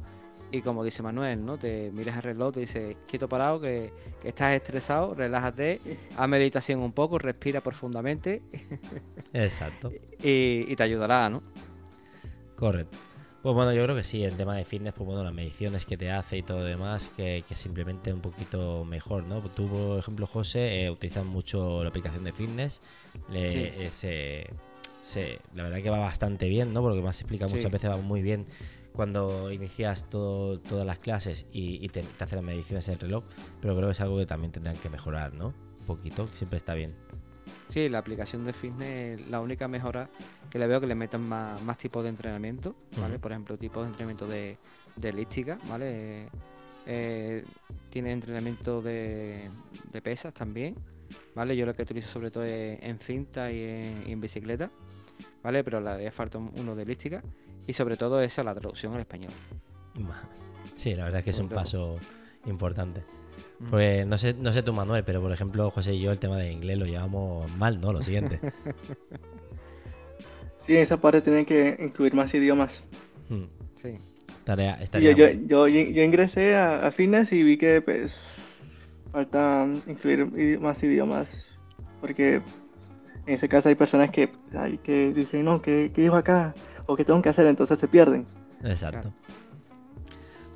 y 0.51 0.61
como 0.61 0.83
dice 0.83 1.03
Manuel, 1.03 1.45
¿no? 1.45 1.57
Te 1.57 1.91
miras 1.91 2.17
el 2.17 2.23
reloj, 2.23 2.53
te 2.53 2.59
dice, 2.61 2.97
quieto 3.07 3.27
parado, 3.27 3.59
que, 3.59 3.91
estás 4.23 4.53
estresado, 4.53 5.13
relájate, 5.13 5.81
haz 6.17 6.29
meditación 6.29 6.79
un 6.79 6.91
poco, 6.91 7.19
respira 7.19 7.61
profundamente. 7.61 8.41
Exacto. 9.33 9.91
y, 10.21 10.75
te 10.75 10.83
ayudará, 10.83 11.29
¿no? 11.29 11.43
Correcto. 12.55 12.97
Pues 13.41 13.53
bueno, 13.53 13.73
yo 13.73 13.83
creo 13.83 13.95
que 13.95 14.03
sí, 14.03 14.23
el 14.23 14.35
tema 14.35 14.55
de 14.55 14.65
fitness, 14.65 14.95
pues 14.95 15.05
bueno, 15.05 15.23
las 15.23 15.33
mediciones 15.33 15.85
que 15.85 15.97
te 15.97 16.09
hace 16.09 16.37
y 16.37 16.41
todo 16.41 16.59
lo 16.59 16.63
demás, 16.63 17.11
que, 17.15 17.43
simplemente 17.53 18.11
un 18.11 18.21
poquito 18.21 18.83
mejor, 18.85 19.23
¿no? 19.23 19.39
Tú, 19.39 19.67
por 19.67 19.99
ejemplo, 19.99 20.25
José, 20.25 20.85
eh, 20.85 20.89
utilizas 20.89 21.25
mucho 21.25 21.83
la 21.83 21.89
aplicación 21.89 22.23
de 22.23 22.33
fitness, 22.33 22.81
le, 23.29 23.91
la 25.53 25.63
verdad 25.63 25.81
que 25.83 25.89
va 25.89 25.99
bastante 25.99 26.49
bien, 26.49 26.73
¿no? 26.73 26.81
Porque 26.81 27.01
más 27.01 27.21
explica 27.21 27.47
muchas 27.47 27.71
veces 27.71 27.91
va 27.91 27.97
muy 27.97 28.21
bien 28.21 28.47
cuando 28.95 29.51
inicias 29.51 30.09
todo, 30.09 30.59
todas 30.59 30.85
las 30.85 30.99
clases 30.99 31.45
y, 31.51 31.87
te, 31.89 32.03
te, 32.03 32.23
hace 32.23 32.35
las 32.35 32.43
mediciones 32.43 32.87
el 32.87 32.99
reloj, 32.99 33.23
pero 33.61 33.75
creo 33.75 33.87
que 33.87 33.91
es 33.93 34.01
algo 34.01 34.17
que 34.17 34.25
también 34.25 34.51
tendrán 34.51 34.77
que 34.77 34.89
mejorar, 34.89 35.33
¿no? 35.33 35.47
Un 35.47 35.85
poquito, 35.85 36.27
siempre 36.27 36.57
está 36.57 36.73
bien. 36.73 36.93
Sí, 37.69 37.89
la 37.89 37.99
aplicación 37.99 38.45
de 38.45 38.53
fitness, 38.53 39.27
la 39.27 39.41
única 39.41 39.67
mejora 39.67 40.09
que 40.49 40.59
le 40.59 40.67
veo 40.67 40.79
que 40.79 40.87
le 40.87 40.95
metan 40.95 41.27
más, 41.27 41.61
más 41.63 41.77
tipos 41.77 42.03
de 42.03 42.09
entrenamiento, 42.09 42.75
¿vale? 42.97 43.19
Por 43.19 43.31
ejemplo, 43.31 43.57
tipos 43.57 43.83
de 43.83 43.89
entrenamiento 43.89 44.27
de, 44.27 44.57
de 44.95 45.57
¿vale? 45.67 46.27
Eh, 46.87 47.43
tiene 47.89 48.11
entrenamiento 48.11 48.81
de, 48.81 49.49
pesas 50.03 50.33
también, 50.33 50.75
¿vale? 51.33 51.57
Yo 51.57 51.65
lo 51.65 51.73
que 51.73 51.81
utilizo 51.81 52.09
sobre 52.09 52.31
todo 52.31 52.43
es 52.43 52.81
en 52.81 52.99
cinta 52.99 53.51
y 53.51 54.03
en 54.07 54.21
bicicleta. 54.21 54.69
¿vale? 55.45 55.63
Pero 55.63 55.79
le 55.79 55.89
haría 55.89 56.11
falta 56.11 56.37
uno 56.37 56.75
de 56.75 56.85
lística 56.85 57.21
y 57.67 57.73
sobre 57.73 57.97
todo 57.97 58.21
esa 58.21 58.43
la 58.43 58.53
traducción 58.53 58.93
al 58.93 59.01
español. 59.01 59.31
Sí, 60.75 60.95
la 60.95 61.05
verdad 61.05 61.19
es 61.19 61.25
que 61.25 61.31
es 61.31 61.39
un 61.39 61.49
paso 61.49 61.97
importante. 62.45 63.01
Pues 63.69 64.05
no 64.05 64.17
sé, 64.17 64.33
no 64.33 64.51
sé 64.51 64.63
tú, 64.63 64.73
Manuel, 64.73 65.03
pero 65.03 65.21
por 65.21 65.31
ejemplo, 65.31 65.71
José 65.71 65.93
y 65.93 66.01
yo 66.01 66.11
el 66.11 66.19
tema 66.19 66.35
de 66.35 66.51
inglés 66.51 66.77
lo 66.77 66.85
llevamos 66.85 67.49
mal, 67.55 67.79
¿no? 67.79 67.93
Lo 67.93 68.01
siguiente. 68.01 68.39
sí, 70.67 70.75
esa 70.75 70.97
parte 70.97 71.21
tiene 71.21 71.45
que 71.45 71.77
incluir 71.79 72.13
más 72.13 72.33
idiomas. 72.33 72.83
Mm. 73.29 73.43
Sí. 73.75 73.95
Tarea, 74.43 74.77
yo, 74.99 75.11
yo, 75.11 75.67
yo, 75.67 76.03
ingresé 76.03 76.55
a, 76.55 76.85
a 76.85 76.91
Fitness 76.91 77.31
y 77.31 77.41
vi 77.41 77.57
que 77.57 77.81
pues 77.81 78.13
falta 79.11 79.67
incluir 79.87 80.59
más 80.59 80.83
idiomas 80.83 81.27
porque 82.05 82.39
en 83.25 83.33
ese 83.33 83.49
caso 83.49 83.69
hay 83.69 83.73
personas 83.73 84.11
que, 84.11 84.29
que 84.83 85.11
dicen, 85.11 85.45
no, 85.45 85.59
¿qué, 85.59 85.91
dijo 85.95 86.15
acá? 86.15 86.53
O 86.87 86.95
qué 86.95 87.03
tengo 87.03 87.21
que 87.21 87.29
hacer, 87.29 87.45
entonces 87.47 87.79
se 87.79 87.87
pierden. 87.87 88.25
Exacto. 88.63 89.11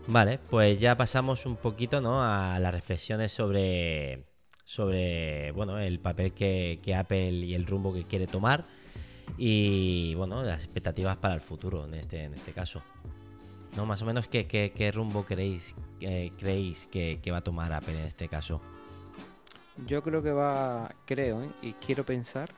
Vale, 0.08 0.40
pues 0.50 0.80
ya 0.80 0.98
pasamos 0.98 1.46
un 1.46 1.56
poquito 1.56 2.02
¿no? 2.02 2.24
a 2.24 2.58
las 2.60 2.74
reflexiones 2.74 3.32
sobre, 3.32 4.26
sobre 4.66 5.52
bueno, 5.52 5.78
el 5.78 6.00
papel 6.00 6.34
que, 6.34 6.96
Apple 6.98 7.32
y 7.32 7.54
el 7.54 7.68
rumbo 7.68 7.94
que 7.94 8.04
quiere 8.04 8.26
tomar 8.26 8.64
y 9.38 10.16
bueno, 10.16 10.42
las 10.42 10.64
expectativas 10.64 11.18
para 11.18 11.36
el 11.36 11.42
futuro 11.42 11.86
en 11.86 11.94
este, 11.94 12.24
en 12.24 12.34
este 12.34 12.54
caso. 12.54 12.82
¿No? 13.78 13.86
Más 13.86 14.02
o 14.02 14.06
menos, 14.06 14.28
¿qué, 14.28 14.48
qué, 14.48 14.92
rumbo 14.92 15.26
creéis, 15.26 15.76
eh, 16.02 16.32
creéis 16.40 16.88
que, 16.88 17.20
que 17.22 17.30
va 17.30 17.38
a 17.38 17.44
tomar 17.44 17.72
Apple 17.72 17.94
en 17.94 18.08
este 18.08 18.28
caso? 18.28 18.62
Yo 19.86 20.02
creo 20.02 20.24
que 20.24 20.32
va, 20.32 20.90
creo, 21.06 21.44
¿eh? 21.44 21.50
y 21.62 21.74
quiero 21.74 22.04
pensar, 22.04 22.50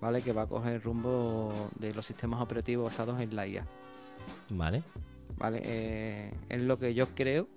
¿vale? 0.00 0.22
Que 0.22 0.32
va 0.32 0.42
a 0.42 0.46
coger 0.46 0.74
el 0.74 0.82
rumbo 0.82 1.52
de 1.78 1.94
los 1.94 2.06
sistemas 2.06 2.40
operativos 2.40 2.84
basados 2.84 3.20
en 3.20 3.36
la 3.36 3.46
IA. 3.46 3.66
Vale. 4.50 4.82
¿vale? 5.40 5.62
Eh, 5.64 6.30
es 6.48 6.60
lo 6.60 6.78
que 6.78 6.94
yo 6.94 7.08
creo, 7.08 7.48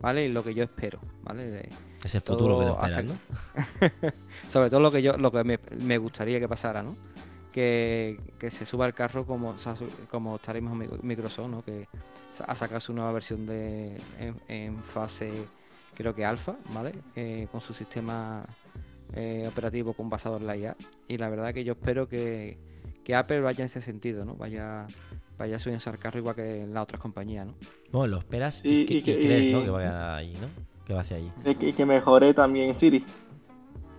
¿vale? 0.00 0.26
Y 0.26 0.28
lo 0.28 0.44
que 0.44 0.54
yo 0.54 0.64
espero, 0.64 0.98
¿vale? 1.22 1.70
es 2.04 2.14
el 2.14 2.20
futuro 2.20 2.78
que 2.80 3.02
¿no? 3.04 3.14
Sobre 4.48 4.70
todo 4.70 4.80
lo 4.80 4.90
que 4.90 5.02
yo, 5.02 5.16
lo 5.16 5.32
que 5.32 5.44
me, 5.44 5.98
gustaría 5.98 6.38
que 6.40 6.48
pasara, 6.48 6.82
¿no? 6.82 6.96
Que, 7.52 8.18
se 8.50 8.66
suba 8.66 8.84
al 8.84 8.94
carro 8.94 9.24
como, 9.26 9.54
como 10.10 10.36
estaremos 10.36 10.76
Microsoft, 11.02 11.48
¿no? 11.48 11.62
Que 11.62 11.88
a 12.46 12.54
sacar 12.54 12.80
su 12.80 12.92
nueva 12.92 13.10
versión 13.12 13.46
de 13.46 14.00
en, 14.48 14.82
fase, 14.82 15.32
creo 15.94 16.14
que 16.14 16.24
alfa, 16.24 16.56
¿vale? 16.72 16.92
Eh, 17.16 17.48
con 17.50 17.60
su 17.60 17.72
sistema 17.72 18.44
eh, 19.14 19.46
operativo 19.48 19.92
con 19.92 20.08
basado 20.08 20.36
en 20.36 20.46
la 20.46 20.56
IA. 20.56 20.76
Y 21.08 21.18
la 21.18 21.28
verdad 21.28 21.52
que 21.54 21.64
yo 21.64 21.72
espero 21.72 22.08
que, 22.08 22.58
que 23.04 23.14
Apple 23.14 23.40
vaya 23.40 23.60
en 23.60 23.66
ese 23.66 23.80
sentido, 23.80 24.24
¿no? 24.24 24.34
Vaya 24.34 24.86
vaya 25.38 25.56
a 25.56 25.58
subirse 25.58 25.88
al 25.88 25.98
carro 25.98 26.18
igual 26.18 26.34
que 26.34 26.62
en 26.62 26.74
las 26.74 26.82
otras 26.82 27.00
compañías, 27.00 27.46
¿no? 27.46 27.54
Bueno, 27.92 28.08
lo 28.08 28.18
esperas 28.18 28.60
y, 28.64 28.84
crees, 29.02 29.48
¿no? 29.48 29.62
Que 29.62 29.70
vaya 29.70 30.16
allí, 30.16 30.34
¿no? 30.34 30.48
Que 30.84 30.92
va 30.92 31.00
hacia 31.00 31.16
allí. 31.16 31.30
Y 31.60 31.72
que 31.72 31.86
mejore 31.86 32.34
también 32.34 32.74
Siri. 32.74 33.04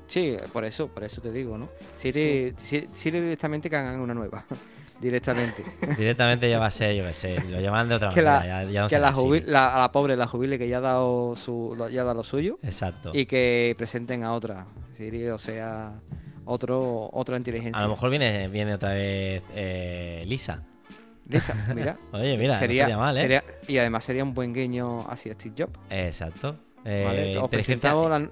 Sí, 0.06 0.36
por 0.52 0.66
eso, 0.66 0.88
por 0.88 1.04
eso 1.04 1.22
te 1.22 1.32
digo, 1.32 1.58
¿no? 1.58 1.70
Siri, 1.96 2.54
Siri 2.58 3.20
directamente 3.20 3.70
que 3.70 3.76
hagan 3.76 4.02
una 4.02 4.14
nueva. 4.14 4.44
Directamente. 5.00 5.64
directamente 5.98 6.50
ya 6.50 6.60
va 6.60 6.68
a 6.68 6.72
ser, 6.72 6.96
yo 6.96 7.04
qué 7.04 7.14
sé, 7.14 7.42
lo 7.50 7.60
llaman 7.60 7.88
de 7.88 7.96
otra 7.96 8.10
manera. 8.10 8.88
que 8.88 8.96
a 8.96 9.00
la, 9.00 9.92
pobre, 9.92 10.16
la 10.16 10.28
jubile 10.28 10.58
que 10.58 10.68
ya 10.68 10.78
ha 10.78 10.82
dado 10.82 11.36
su, 11.36 11.76
ya 11.92 12.02
ha 12.02 12.04
dado 12.04 12.16
lo 12.16 12.24
suyo. 12.24 12.60
Exacto. 12.64 13.12
Y 13.14 13.26
que 13.26 13.76
presenten 13.78 14.24
a 14.24 14.34
otra. 14.34 14.66
Siri, 14.94 15.28
o 15.30 15.38
sea, 15.38 15.94
otro, 16.46 17.10
otra 17.14 17.38
inteligencia. 17.38 17.80
A 17.80 17.84
lo 17.84 17.92
mejor 17.92 18.10
viene, 18.10 18.48
viene 18.50 18.74
otra 18.74 18.94
vez 18.94 19.44
eh, 19.56 20.24
Lisa. 20.26 20.64
Lisa, 21.28 21.56
mira. 21.76 21.98
Oye, 22.12 22.38
mira, 22.38 22.58
sería, 22.58 22.98
mal, 22.98 23.18
¿eh? 23.18 23.42
y 23.68 23.78
además 23.78 24.04
sería 24.04 24.24
un 24.24 24.34
buen 24.34 24.54
guiño 24.54 25.06
hacia 25.10 25.34
Steve 25.36 25.56
Jobs. 25.58 25.80
Exacto. 25.90 26.58
Eh, 26.86 27.38
Os 27.40 27.50
presentamos 27.50 28.10
la 28.10 28.30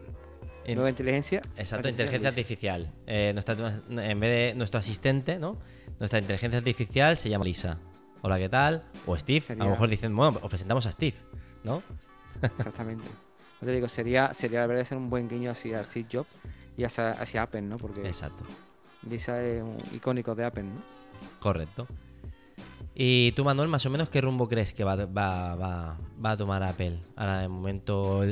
nueva 0.75 0.89
inteligencia. 0.89 1.41
Exacto, 1.55 1.87
inteligencia 1.87 2.29
artificial. 2.29 2.91
Eh, 3.05 3.35
en 3.37 4.19
vez 4.19 4.29
de 4.29 4.53
nuestro 4.55 4.79
asistente, 4.79 5.37
¿no? 5.37 5.57
Nuestra 5.99 6.19
inteligencia 6.19 6.59
artificial 6.59 7.17
se 7.17 7.29
llama 7.29 7.45
Lisa. 7.45 7.79
Hola, 8.21 8.37
¿qué 8.37 8.49
tal? 8.49 8.83
O 9.05 9.17
Steve. 9.17 9.43
A 9.49 9.63
lo 9.63 9.71
mejor 9.71 9.89
dicen, 9.89 10.15
bueno, 10.15 10.39
os 10.41 10.49
presentamos 10.49 10.85
a 10.85 10.91
Steve, 10.91 11.17
¿no? 11.63 11.81
Exactamente. 12.41 13.07
Yo 13.61 13.65
te 13.65 13.71
digo, 13.71 13.87
sería, 13.87 14.33
sería 14.33 14.59
la 14.59 14.67
verdad 14.67 14.83
ser 14.83 14.97
un 14.97 15.09
buen 15.09 15.27
guiño 15.27 15.49
hacia 15.49 15.83
Steve 15.83 16.07
Jobs 16.11 16.29
y 16.77 16.83
hacia, 16.83 17.11
hacia 17.11 17.41
Apple, 17.41 17.63
¿no? 17.63 17.77
Porque 17.77 18.05
Exacto. 18.05 18.43
Lisa 19.09 19.41
es 19.41 19.63
un 19.63 19.81
icónico 19.91 20.35
de 20.35 20.45
Apple, 20.45 20.63
¿no? 20.63 20.81
Correcto. 21.39 21.87
Y 22.93 23.31
tú, 23.33 23.43
Manuel, 23.43 23.69
más 23.69 23.85
o 23.85 23.89
menos, 23.89 24.09
¿qué 24.09 24.21
rumbo 24.21 24.47
crees 24.47 24.73
que 24.73 24.83
va, 24.83 24.93
a 24.93 26.37
tomar 26.37 26.63
Apple? 26.63 26.99
Ahora, 27.15 27.39
de 27.39 27.47
momento, 27.47 28.23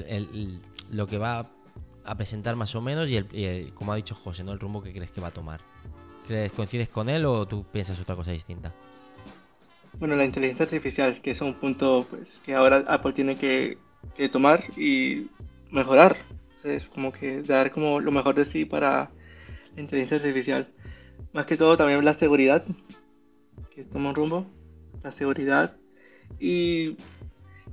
lo 0.92 1.08
que 1.08 1.18
va 1.18 1.48
a 2.04 2.16
presentar 2.16 2.56
más 2.56 2.76
o 2.76 2.82
menos 2.82 3.10
y, 3.10 3.18
el, 3.18 3.74
como 3.74 3.94
ha 3.94 3.96
dicho 3.96 4.14
José, 4.16 4.44
¿no? 4.44 4.52
El 4.54 4.60
rumbo 4.60 4.84
que 4.84 4.92
crees 4.92 5.12
que 5.12 5.22
va 5.22 5.28
a 5.28 5.32
tomar. 5.32 5.62
¿Coincides 6.56 6.90
con 6.90 7.10
él 7.10 7.26
o 7.26 7.46
tú 7.46 7.66
piensas 7.72 8.00
otra 8.00 8.16
cosa 8.16 8.32
distinta? 8.32 8.74
Bueno, 10.00 10.16
la 10.16 10.26
inteligencia 10.26 10.66
artificial, 10.66 11.22
que 11.22 11.32
es 11.32 11.42
un 11.42 11.54
punto 11.54 12.06
pues, 12.10 12.40
que 12.44 12.54
ahora 12.54 12.84
Apple 12.88 13.14
tiene 13.14 13.36
que, 13.36 13.78
tomar 14.32 14.64
y 14.78 15.28
mejorar. 15.72 16.18
es 16.64 16.86
como 16.86 17.12
que 17.12 17.42
dar 17.42 17.72
como 17.72 18.00
lo 18.00 18.12
mejor 18.12 18.36
de 18.36 18.46
sí 18.46 18.66
para 18.66 19.12
la 19.76 19.82
inteligencia 19.82 20.18
artificial. 20.18 20.68
Más 21.32 21.46
que 21.46 21.58
todo 21.58 21.78
también 21.78 22.04
la 22.04 22.14
seguridad, 22.14 22.66
que 23.74 23.84
toma 23.84 24.10
un 24.10 24.16
rumbo, 24.16 24.46
la 25.04 25.12
seguridad 25.12 25.76
y 26.40 26.98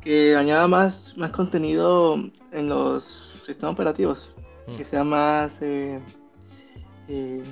que 0.00 0.36
añada 0.36 0.68
más, 0.68 1.16
más 1.16 1.30
contenido 1.30 2.16
en 2.50 2.68
los 2.68 3.04
sistemas 3.44 3.74
operativos, 3.74 4.34
mm. 4.66 4.76
que 4.76 4.84
sean 4.84 5.08
más 5.08 5.58
eh, 5.60 6.00
eh, 7.08 7.42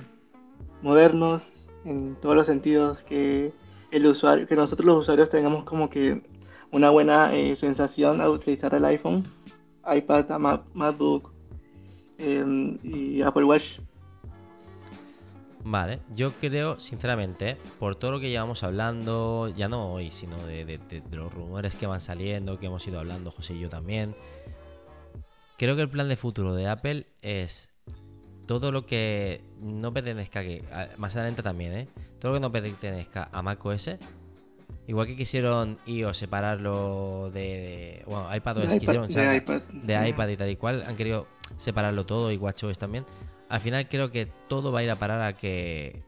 modernos 0.82 1.42
en 1.84 2.16
todos 2.16 2.36
los 2.36 2.46
sentidos, 2.46 2.98
que 3.02 3.52
el 3.90 4.06
usuario, 4.06 4.46
que 4.46 4.56
nosotros 4.56 4.86
los 4.86 5.02
usuarios 5.02 5.30
tengamos 5.30 5.64
como 5.64 5.90
que 5.90 6.22
una 6.70 6.90
buena 6.90 7.34
eh, 7.34 7.56
sensación 7.56 8.20
al 8.20 8.30
utilizar 8.30 8.74
el 8.74 8.84
iPhone, 8.84 9.26
iPad, 9.92 10.26
MacBook 10.74 11.32
y 12.18 13.22
Apple 13.22 13.44
Watch. 13.44 13.80
Vale, 15.62 16.00
yo 16.14 16.30
creo, 16.32 16.80
sinceramente, 16.80 17.56
por 17.78 17.94
todo 17.94 18.12
lo 18.12 18.20
que 18.20 18.30
llevamos 18.30 18.62
hablando, 18.62 19.48
ya 19.48 19.68
no 19.68 19.92
hoy, 19.92 20.10
sino 20.10 20.36
de, 20.46 20.80
los 21.10 21.32
rumores 21.32 21.74
que 21.74 21.86
van 21.86 22.00
saliendo, 22.00 22.58
que 22.58 22.66
hemos 22.66 22.86
ido 22.86 22.98
hablando 22.98 23.30
José 23.30 23.54
y 23.54 23.60
yo 23.60 23.68
también, 23.68 24.14
creo 25.58 25.76
que 25.76 25.82
el 25.82 25.90
plan 25.90 26.08
de 26.08 26.16
futuro 26.16 26.54
de 26.54 26.66
Apple 26.66 27.06
es 27.20 27.69
todo 28.58 28.72
lo 28.72 28.84
que 28.84 29.42
no 29.60 29.92
pertenezca, 29.92 30.42
que 30.42 30.64
más 30.96 31.14
adelante 31.14 31.42
también, 31.42 31.72
¿eh? 31.72 31.88
Todo 32.18 32.32
lo 32.32 32.38
que 32.38 32.40
no 32.40 32.50
pertenezca 32.50 33.28
a 33.30 33.42
macOS, 33.42 33.92
igual 34.88 35.06
que 35.06 35.16
quisieron 35.16 35.78
iOS 35.86 36.16
separarlo 36.16 37.30
de, 37.32 38.02
bueno, 38.06 38.34
iPadOS 38.34 38.74
quisieron, 38.74 39.08
de, 39.08 39.36
iPad, 39.36 39.62
de 39.70 40.08
iPad 40.08 40.28
y 40.28 40.36
tal 40.36 40.50
y 40.50 40.56
cual, 40.56 40.82
han 40.86 40.96
querido 40.96 41.28
separarlo 41.58 42.04
todo 42.04 42.32
y 42.32 42.36
WatchOS 42.36 42.78
también 42.78 43.04
al 43.50 43.60
final 43.60 43.88
creo 43.88 44.10
que 44.10 44.26
todo 44.48 44.72
va 44.72 44.78
a 44.78 44.82
ir 44.84 44.90
a 44.90 44.96
parar 44.96 45.20
a 45.22 45.36
que 45.36 46.02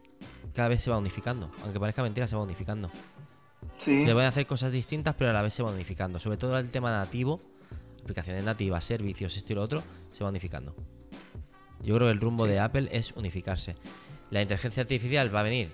cada 0.55 0.69
vez 0.69 0.81
se 0.81 0.89
va 0.89 0.97
unificando. 0.97 1.51
Aunque 1.63 1.79
parezca 1.79 2.01
mentira, 2.01 2.25
se 2.25 2.37
va 2.37 2.41
unificando. 2.41 2.89
Sí. 3.81 4.05
Le 4.05 4.13
van 4.13 4.25
a 4.25 4.29
hacer 4.29 4.47
cosas 4.47 4.71
distintas, 4.71 5.13
pero 5.15 5.29
a 5.29 5.33
la 5.33 5.41
vez 5.41 5.53
se 5.53 5.61
va 5.61 5.71
unificando. 5.71 6.19
Sobre 6.19 6.37
todo 6.37 6.57
el 6.57 6.69
tema 6.69 6.89
nativo, 6.91 7.41
aplicaciones 8.01 8.45
nativas, 8.45 8.85
servicios, 8.85 9.35
esto 9.35 9.51
y 9.51 9.55
lo 9.57 9.61
otro, 9.61 9.83
se 10.07 10.23
va 10.23 10.29
unificando. 10.29 10.73
Yo 11.83 11.95
creo 11.95 12.07
que 12.07 12.13
el 12.13 12.19
rumbo 12.19 12.47
de 12.47 12.59
Apple 12.59 12.89
es 12.91 13.11
unificarse. 13.11 13.75
La 14.29 14.41
inteligencia 14.41 14.81
artificial 14.81 15.33
va 15.33 15.41
a 15.41 15.43
venir, 15.43 15.71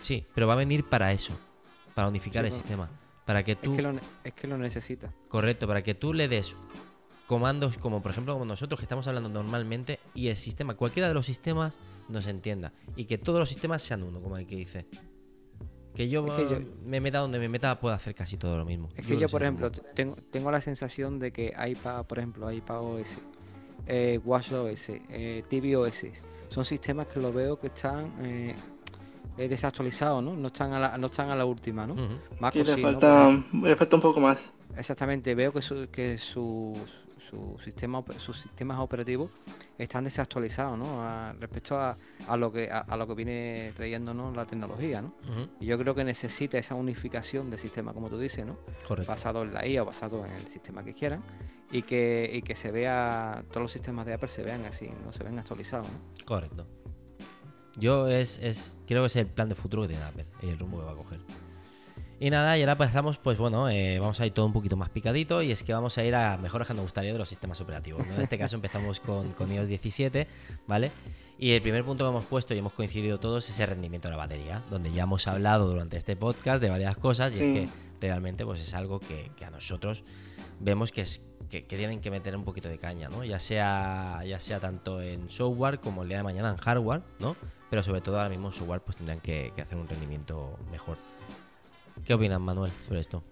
sí, 0.00 0.24
pero 0.34 0.46
va 0.46 0.54
a 0.54 0.56
venir 0.56 0.84
para 0.84 1.12
eso, 1.12 1.38
para 1.94 2.08
unificar 2.08 2.44
el 2.44 2.52
sistema. 2.52 2.88
Para 3.26 3.42
que 3.42 3.56
tú. 3.56 3.72
Es 3.72 3.76
que, 3.76 3.82
lo, 3.82 4.00
es 4.24 4.32
que 4.32 4.46
lo 4.46 4.56
necesita. 4.56 5.12
Correcto, 5.28 5.66
para 5.66 5.82
que 5.82 5.94
tú 5.94 6.14
le 6.14 6.28
des 6.28 6.56
comandos 7.26 7.76
como 7.76 8.00
por 8.00 8.10
ejemplo 8.10 8.32
como 8.32 8.46
nosotros 8.46 8.80
que 8.80 8.86
estamos 8.86 9.06
hablando 9.06 9.28
normalmente 9.28 10.00
y 10.14 10.28
el 10.28 10.36
sistema, 10.36 10.74
cualquiera 10.74 11.08
de 11.08 11.14
los 11.14 11.26
sistemas 11.26 11.76
nos 12.08 12.26
entienda 12.26 12.72
y 12.96 13.04
que 13.04 13.18
todos 13.18 13.38
los 13.38 13.50
sistemas 13.50 13.82
sean 13.82 14.02
uno, 14.02 14.20
como 14.22 14.38
el 14.38 14.46
que 14.46 14.56
dice. 14.56 14.86
Que 15.94 16.08
yo, 16.08 16.24
me 16.84 17.00
meta 17.00 17.18
donde 17.18 17.40
me 17.40 17.48
meta 17.48 17.80
puedo 17.80 17.94
hacer 17.94 18.14
casi 18.14 18.36
todo 18.36 18.56
lo 18.56 18.64
mismo. 18.64 18.88
Es 18.94 19.04
que 19.04 19.18
yo, 19.18 19.28
por 19.28 19.42
ejemplo, 19.42 19.70
tengo, 19.72 20.16
tengo 20.30 20.50
la 20.52 20.60
sensación 20.60 21.18
de 21.18 21.32
que 21.32 21.52
iPad, 21.68 22.06
por 22.06 22.18
ejemplo, 22.18 22.50
iPad 22.52 22.82
OS, 22.82 23.18
eh, 23.88 24.20
WatchOS, 24.22 24.90
eh, 25.08 25.44
tvOS, 25.48 26.06
son 26.48 26.64
sistemas 26.64 27.06
que 27.06 27.20
lo 27.20 27.32
veo 27.32 27.58
que 27.58 27.68
están 27.68 28.12
eh, 28.22 28.54
desactualizados, 29.36 30.22
¿no? 30.22 30.34
No 30.34 30.48
están 30.48 30.72
a 30.74 30.78
la, 30.78 30.98
no 30.98 31.06
están 31.06 31.30
a 31.30 31.34
la 31.34 31.46
última, 31.46 31.86
¿no? 31.86 31.94
sí, 32.52 32.62
le, 32.62 32.76
falta, 32.76 33.30
le 33.62 33.76
falta 33.76 33.96
un 33.96 34.02
poco 34.02 34.20
más. 34.20 34.38
Exactamente, 34.76 35.34
veo 35.34 35.52
que, 35.52 35.62
su, 35.62 35.88
que 35.90 36.18
sus 36.18 36.76
su 37.28 37.58
sistema, 37.62 38.02
sus 38.18 38.38
sistemas 38.38 38.78
operativos 38.78 39.30
están 39.76 40.04
desactualizados 40.04 40.78
¿no? 40.78 41.32
respecto 41.34 41.78
a, 41.78 41.96
lo 42.36 42.52
que, 42.52 42.70
a, 42.70 42.96
lo 42.96 43.06
que 43.06 43.14
viene 43.14 43.72
trayéndonos 43.74 44.34
la 44.36 44.46
tecnología. 44.46 45.02
¿no? 45.02 45.12
Y 45.60 45.66
yo 45.66 45.78
creo 45.78 45.94
que 45.94 46.04
necesita 46.04 46.58
esa 46.58 46.74
unificación 46.74 47.50
de 47.50 47.58
sistemas, 47.58 47.94
como 47.94 48.08
tú 48.08 48.18
dices, 48.18 48.46
¿no? 48.46 48.58
basado 49.06 49.42
en 49.42 49.54
la 49.54 49.66
IA 49.66 49.82
o 49.82 49.86
basado 49.86 50.24
en 50.24 50.32
el 50.32 50.46
sistema 50.48 50.84
que 50.84 50.94
quieran, 50.94 51.22
y 51.70 51.82
que, 51.82 52.30
y 52.32 52.42
que 52.42 52.54
se 52.54 52.70
vea, 52.70 53.44
todos 53.48 53.62
los 53.62 53.72
sistemas 53.72 54.06
de 54.06 54.14
Apple 54.14 54.28
se 54.28 54.42
vean 54.42 54.64
así, 54.64 54.90
no 55.04 55.12
se 55.12 55.22
ven 55.24 55.38
actualizados. 55.38 55.86
¿no? 55.86 56.24
Correcto. 56.24 56.66
Yo 57.76 58.08
es, 58.08 58.38
es, 58.42 58.76
creo 58.86 59.02
que 59.02 59.06
es 59.06 59.16
el 59.16 59.26
plan 59.26 59.48
de 59.48 59.54
futuro 59.54 59.82
que 59.82 59.88
tiene 59.88 60.02
Apple 60.04 60.26
y 60.42 60.48
el 60.48 60.58
rumbo 60.58 60.78
que 60.78 60.84
va 60.86 60.92
a 60.92 60.96
coger. 60.96 61.20
Y 62.20 62.30
nada, 62.30 62.58
y 62.58 62.62
ahora 62.62 62.74
pasamos, 62.74 63.16
pues 63.18 63.38
bueno, 63.38 63.70
eh, 63.70 64.00
vamos 64.00 64.20
a 64.20 64.26
ir 64.26 64.32
todo 64.32 64.44
un 64.44 64.52
poquito 64.52 64.76
más 64.76 64.90
picadito 64.90 65.40
y 65.40 65.52
es 65.52 65.62
que 65.62 65.72
vamos 65.72 65.98
a 65.98 66.04
ir 66.04 66.16
a 66.16 66.36
mejores 66.36 66.66
que 66.66 66.74
nos 66.74 66.82
gustaría 66.82 67.12
de 67.12 67.18
los 67.18 67.28
sistemas 67.28 67.60
operativos. 67.60 68.04
En 68.08 68.20
este 68.20 68.36
caso 68.36 68.56
empezamos 68.56 68.98
con, 68.98 69.30
con 69.32 69.52
iOS 69.52 69.68
17, 69.68 70.26
¿vale? 70.66 70.90
Y 71.38 71.52
el 71.52 71.62
primer 71.62 71.84
punto 71.84 72.04
que 72.04 72.10
hemos 72.10 72.24
puesto 72.24 72.52
y 72.54 72.58
hemos 72.58 72.72
coincidido 72.72 73.20
todos 73.20 73.48
es 73.48 73.60
el 73.60 73.68
rendimiento 73.68 74.08
de 74.08 74.12
la 74.12 74.16
batería, 74.16 74.60
donde 74.68 74.90
ya 74.90 75.04
hemos 75.04 75.28
hablado 75.28 75.68
durante 75.68 75.96
este 75.96 76.16
podcast 76.16 76.60
de 76.60 76.70
varias 76.70 76.96
cosas 76.96 77.32
y 77.34 77.40
es 77.40 77.52
que 77.52 77.68
realmente 78.00 78.44
pues 78.44 78.60
es 78.60 78.74
algo 78.74 78.98
que, 78.98 79.30
a 79.44 79.50
nosotros 79.50 80.02
vemos 80.58 80.90
que 80.90 81.02
es 81.02 81.22
que, 81.48 81.62
tienen 81.62 82.00
que 82.00 82.10
meter 82.10 82.34
un 82.34 82.42
poquito 82.42 82.68
de 82.68 82.78
caña, 82.78 83.08
¿no? 83.08 83.24
Ya 83.24 83.38
sea, 83.38 84.24
ya 84.26 84.40
sea 84.40 84.58
tanto 84.58 85.00
en 85.00 85.30
software 85.30 85.78
como 85.78 86.02
el 86.02 86.08
día 86.08 86.18
de 86.18 86.24
mañana 86.24 86.50
en 86.50 86.56
hardware, 86.56 87.02
¿no? 87.20 87.36
Pero 87.70 87.84
sobre 87.84 88.00
todo 88.00 88.16
ahora 88.16 88.28
mismo 88.28 88.48
en 88.48 88.54
software 88.54 88.80
pues 88.80 88.96
tendrán 88.96 89.20
que 89.20 89.52
hacer 89.56 89.78
un 89.78 89.88
rendimiento 89.88 90.58
mejor. 90.72 90.96
¿Qué 92.04 92.14
opinas, 92.14 92.40
Manuel, 92.40 92.70
sobre 92.86 93.00
esto? 93.00 93.22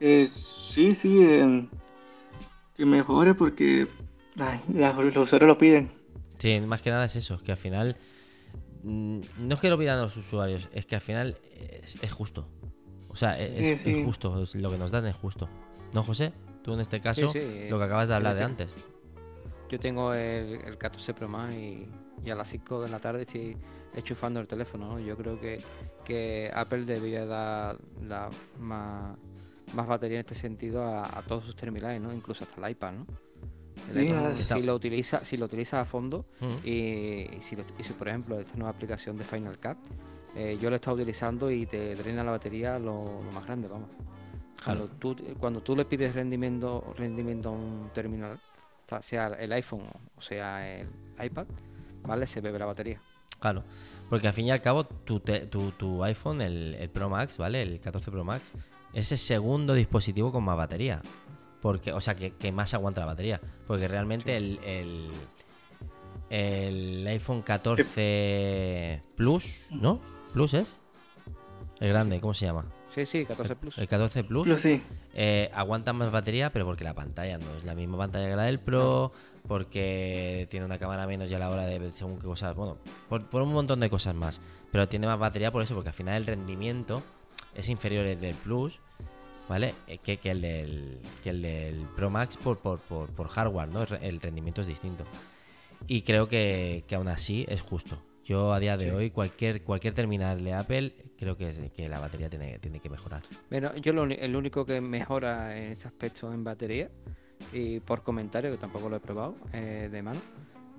Eh, 0.00 0.28
sí, 0.28 0.94
sí, 0.94 1.22
eh, 1.22 1.68
que 2.76 2.84
mejore 2.84 3.34
porque 3.34 3.86
los 4.36 5.16
usuarios 5.16 5.48
lo 5.48 5.58
piden. 5.58 5.88
Sí, 6.38 6.60
más 6.60 6.82
que 6.82 6.90
nada 6.90 7.04
es 7.04 7.16
eso, 7.16 7.38
que 7.42 7.52
al 7.52 7.58
final 7.58 7.96
mm, 8.82 9.20
no 9.38 9.54
es 9.54 9.60
que 9.60 9.70
lo 9.70 9.78
pidan 9.78 10.00
los 10.00 10.16
usuarios, 10.16 10.68
es 10.72 10.86
que 10.86 10.94
al 10.94 11.00
final 11.00 11.36
es, 12.00 12.12
justo. 12.12 12.48
O 13.08 13.16
sea, 13.16 13.38
es, 13.38 13.80
justo, 14.04 14.44
lo 14.54 14.70
que 14.70 14.78
nos 14.78 14.90
dan 14.90 15.06
es 15.06 15.14
justo. 15.14 15.48
¿No, 15.92 16.02
José? 16.02 16.32
Tú 16.62 16.74
en 16.74 16.80
este 16.80 17.00
caso, 17.00 17.26
lo 17.26 17.32
que 17.78 17.84
acabas 17.84 18.08
de 18.08 18.14
hablar 18.14 18.36
de 18.36 18.44
antes. 18.44 18.74
Yo 19.68 19.80
tengo 19.80 20.12
el, 20.14 20.60
el 20.64 20.78
14 20.78 21.14
Pro 21.14 21.28
Max 21.28 21.54
y, 21.54 21.88
a 22.30 22.34
las 22.34 22.48
5 22.48 22.82
de 22.82 22.88
la 22.88 22.98
tarde 23.00 23.22
estoy 23.22 23.56
enchufando 23.94 24.40
el 24.40 24.46
teléfono. 24.46 24.98
Yo 24.98 25.16
creo 25.16 25.38
que, 25.38 25.60
que 26.04 26.50
Apple 26.54 26.84
debería 26.84 27.26
dar 27.26 27.76
la, 28.06 28.30
más, 28.58 29.16
batería 29.74 30.18
en 30.18 30.20
este 30.20 30.34
sentido 30.34 30.84
a, 30.84 31.22
todos 31.26 31.44
sus 31.44 31.56
terminales, 31.56 32.00
¿no? 32.00 32.12
incluso 32.12 32.44
hasta 32.44 32.64
el 32.64 32.72
iPad. 32.72 32.92
¿no? 32.92 33.06
si 34.46 34.62
lo 34.62 34.76
utiliza 34.76 35.24
si 35.24 35.36
lo 35.36 35.46
utiliza 35.46 35.80
a 35.80 35.84
fondo 35.84 36.24
y, 36.64 37.26
si, 37.40 37.56
por 37.98 38.08
ejemplo 38.08 38.38
esta 38.38 38.56
nueva 38.56 38.70
aplicación 38.70 39.18
de 39.18 39.24
Final 39.24 39.58
Cut 39.58 39.76
eh, 40.36 40.56
yo 40.60 40.70
lo 40.70 40.76
he 40.76 40.78
estado 40.78 40.96
utilizando 40.96 41.50
y 41.50 41.66
te 41.66 41.94
drena 41.94 42.24
la 42.24 42.30
batería 42.30 42.78
lo, 42.78 43.20
más 43.34 43.44
grande 43.44 43.68
vamos 43.68 43.90
cuando, 44.64 44.86
tú, 44.86 45.16
cuando 45.38 45.60
tú 45.60 45.76
le 45.76 45.84
pides 45.84 46.14
rendimiento 46.14 46.94
rendimiento 46.96 47.50
a 47.50 47.52
un 47.52 47.90
terminal 47.92 48.38
sea 49.00 49.26
el 49.38 49.52
iPhone 49.52 49.86
o 50.16 50.20
sea 50.20 50.80
el 50.80 50.88
iPad 51.22 51.46
vale 52.02 52.26
se 52.26 52.40
bebe 52.40 52.58
la 52.58 52.66
batería 52.66 53.00
claro 53.38 53.64
porque 54.10 54.28
al 54.28 54.34
fin 54.34 54.46
y 54.46 54.50
al 54.50 54.62
cabo 54.62 54.84
tu, 54.84 55.20
tu, 55.20 56.04
iPhone 56.04 56.40
el, 56.40 56.74
el 56.74 56.90
Pro 56.90 57.08
Max 57.08 57.38
vale 57.38 57.62
el 57.62 57.80
14 57.80 58.10
Pro 58.10 58.24
Max 58.24 58.52
es 58.92 59.10
el 59.12 59.18
segundo 59.18 59.74
dispositivo 59.74 60.30
con 60.30 60.44
más 60.44 60.56
batería 60.56 61.02
porque, 61.64 61.94
o 61.94 62.00
sea, 62.02 62.14
que, 62.14 62.52
más 62.52 62.74
aguanta 62.74 63.00
la 63.00 63.06
batería. 63.06 63.40
Porque 63.66 63.88
realmente 63.88 64.36
el, 64.36 64.60
el, 66.28 67.06
iPhone 67.06 67.40
14 67.40 69.02
Plus, 69.16 69.62
¿no? 69.70 69.98
Plus 70.34 70.52
es. 70.52 70.78
El 71.80 71.88
grande, 71.88 72.20
¿cómo 72.20 72.34
se 72.34 72.44
llama? 72.44 72.66
Sí, 72.90 73.06
sí, 73.06 73.24
14 73.24 73.56
Plus. 73.56 73.78
El 73.78 73.88
14 73.88 74.24
Plus, 74.24 74.60
sí. 74.60 74.82
Eh, 75.14 75.50
aguanta 75.54 75.92
más 75.92 76.10
batería, 76.10 76.50
pero 76.50 76.64
porque 76.64 76.84
la 76.84 76.94
pantalla 76.94 77.38
no 77.38 77.46
es 77.56 77.64
la 77.64 77.74
misma 77.74 77.96
pantalla 77.96 78.28
que 78.28 78.36
la 78.36 78.42
del 78.44 78.58
Pro, 78.58 79.12
porque 79.46 80.46
tiene 80.50 80.66
una 80.66 80.78
cámara 80.78 81.06
menos 81.06 81.30
ya 81.30 81.36
a 81.36 81.40
la 81.40 81.50
hora 81.50 81.66
de 81.66 81.92
según 81.94 82.18
qué 82.18 82.26
cosas, 82.26 82.54
bueno, 82.56 82.78
por, 83.08 83.28
por, 83.28 83.42
un 83.42 83.52
montón 83.52 83.80
de 83.80 83.88
cosas 83.88 84.14
más. 84.14 84.40
Pero 84.72 84.88
tiene 84.88 85.06
más 85.06 85.18
batería 85.18 85.52
por 85.52 85.62
eso, 85.62 85.74
porque 85.74 85.90
al 85.90 85.94
final 85.94 86.16
el 86.16 86.26
rendimiento 86.26 87.02
es 87.54 87.68
inferior 87.68 88.06
al 88.06 88.20
del 88.20 88.34
Plus 88.34 88.80
¿vale? 89.48 89.74
Eh, 89.86 89.98
que, 89.98 90.18
el 90.30 90.40
del, 90.40 90.98
que 91.22 91.30
el 91.30 91.42
del 91.42 91.86
Pro 91.96 92.10
Max 92.10 92.36
por, 92.36 92.58
por, 92.58 92.80
por, 92.80 93.28
hardware, 93.28 93.68
¿no? 93.68 93.82
El 94.00 94.20
rendimiento 94.20 94.62
es 94.62 94.66
distinto. 94.66 95.04
Y 95.86 96.02
creo 96.02 96.28
que, 96.28 96.84
aún 96.94 97.08
así 97.08 97.44
es 97.48 97.60
justo. 97.60 97.98
Yo 98.24 98.52
a 98.52 98.60
día 98.60 98.76
de 98.76 98.92
hoy, 98.92 99.10
cualquier, 99.10 99.62
cualquier 99.62 99.94
terminal 99.94 100.42
de 100.42 100.54
Apple, 100.54 100.94
creo 101.18 101.36
que, 101.36 101.70
que 101.76 101.88
la 101.88 102.00
batería 102.00 102.30
tiene, 102.30 102.58
tiene 102.58 102.80
que 102.80 102.88
mejorar. 102.88 103.22
Bueno, 103.50 103.74
yo 103.76 103.92
lo, 103.92 104.04
el 104.04 104.36
único 104.36 104.64
que 104.64 104.80
mejora 104.80 105.56
en 105.56 105.72
este 105.72 105.88
aspecto 105.88 106.32
en 106.32 106.42
batería, 106.42 106.90
y 107.52 107.80
por 107.80 108.02
comentario, 108.02 108.50
que 108.50 108.56
tampoco 108.56 108.88
lo 108.88 108.96
he 108.96 109.00
probado 109.00 109.34
eh, 109.52 109.88
de 109.92 110.02
mano, 110.02 110.20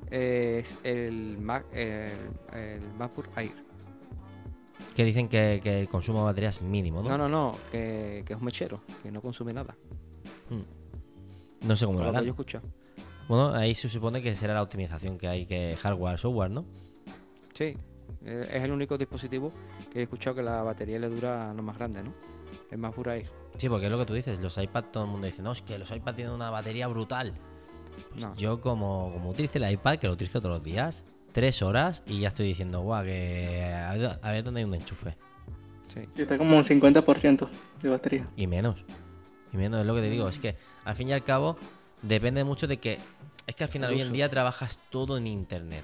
es 0.10 0.78
el, 0.84 1.38
Mac, 1.38 1.66
el, 1.74 2.12
el 2.54 2.82
MacBook 2.98 3.28
Air 3.38 3.66
que 4.96 5.04
dicen 5.04 5.28
que, 5.28 5.62
el 5.64 5.90
consumo 5.90 6.20
de 6.20 6.26
batería 6.26 6.50
es 6.50 6.62
mínimo, 6.62 7.04
¿no? 7.04 7.10
No, 7.10 7.18
no, 7.18 7.30
no, 7.30 7.58
que, 7.70 8.24
es 8.28 8.36
un 8.36 8.46
mechero, 8.46 8.82
que 9.04 9.12
no 9.12 9.22
consume 9.22 9.54
nada. 9.54 9.76
Hmm. 10.50 11.68
No 11.68 11.76
sé 11.76 11.86
cómo 11.86 12.00
lo 12.00 12.10
harán. 12.10 12.24
yo 12.24 12.30
escucho. 12.30 12.62
Bueno, 13.28 13.54
ahí 13.54 13.76
se 13.76 13.90
supone 13.90 14.22
que 14.22 14.36
será 14.36 14.54
la 14.54 14.62
optimización 14.62 15.18
que 15.18 15.28
hay 15.28 15.46
que 15.46 15.76
hardware, 15.82 16.18
software, 16.18 16.52
¿no? 16.52 16.66
Sí, 17.56 17.74
eh, 18.26 18.50
es 18.52 18.64
el 18.64 18.72
único 18.72 18.98
dispositivo 18.98 19.52
que 19.92 20.00
he 20.00 20.04
escuchado 20.04 20.36
que 20.36 20.44
la 20.44 20.62
batería 20.62 21.00
le 21.00 21.08
dura 21.08 21.54
lo 21.54 21.64
más 21.64 21.78
grande, 21.78 22.04
¿no? 22.04 22.14
Es 22.70 22.78
más 22.78 22.94
pura 22.94 23.14
ahí. 23.14 23.26
Sí, 23.58 23.70
porque 23.70 23.86
es 23.86 23.92
lo 23.92 23.98
que 23.98 24.06
tú 24.06 24.14
dices, 24.14 24.42
los 24.42 24.58
iPads 24.58 24.92
todo 24.92 25.06
el 25.06 25.10
mundo 25.10 25.26
dice, 25.26 25.42
no, 25.42 25.54
es 25.54 25.62
que 25.62 25.78
los 25.78 25.90
iPads 25.90 26.18
tienen 26.18 26.34
una 26.34 26.50
batería 26.50 26.88
brutal. 26.88 27.34
Pues 28.12 28.36
yo 28.36 28.60
como, 28.60 29.10
como 29.14 29.30
utilizo 29.30 29.58
el 29.58 29.72
iPad, 29.72 29.96
que 29.96 30.08
lo 30.08 30.14
utilizo 30.14 30.42
todos 30.42 30.56
los 30.56 30.64
días, 30.64 31.06
tres 31.32 31.62
horas 31.62 32.04
y 32.06 32.20
ya 32.20 32.28
estoy 32.28 32.48
diciendo, 32.48 32.82
guau, 32.82 33.06
que 33.06 33.74
a 33.74 34.32
ver, 34.32 34.44
dónde 34.44 34.60
hay 34.60 34.66
un 34.66 34.76
enchufe. 34.76 35.16
Sí. 35.88 36.02
Está 36.18 36.38
como 36.38 36.58
un 36.58 36.64
50% 36.66 37.48
de 37.82 37.90
batería. 37.90 38.26
Y 38.36 38.48
menos. 38.48 38.84
Y 39.54 39.58
menos 39.58 39.80
es 39.80 39.86
lo 39.88 39.96
que 39.96 40.02
te 40.02 40.10
digo. 40.10 40.28
Es 40.28 40.40
que 40.40 40.58
al 40.84 40.96
fin 40.96 41.08
y 41.08 41.14
al 41.14 41.24
cabo 41.24 41.58
depende 42.02 42.44
mucho 42.44 42.68
de 42.68 42.78
que. 42.78 43.00
Es 43.48 43.56
que 43.56 43.64
al 43.64 43.70
final 43.70 43.92
hoy 43.92 44.02
en 44.02 44.12
día 44.12 44.28
trabajas 44.28 44.82
todo 44.90 45.18
en 45.18 45.28
internet. 45.28 45.84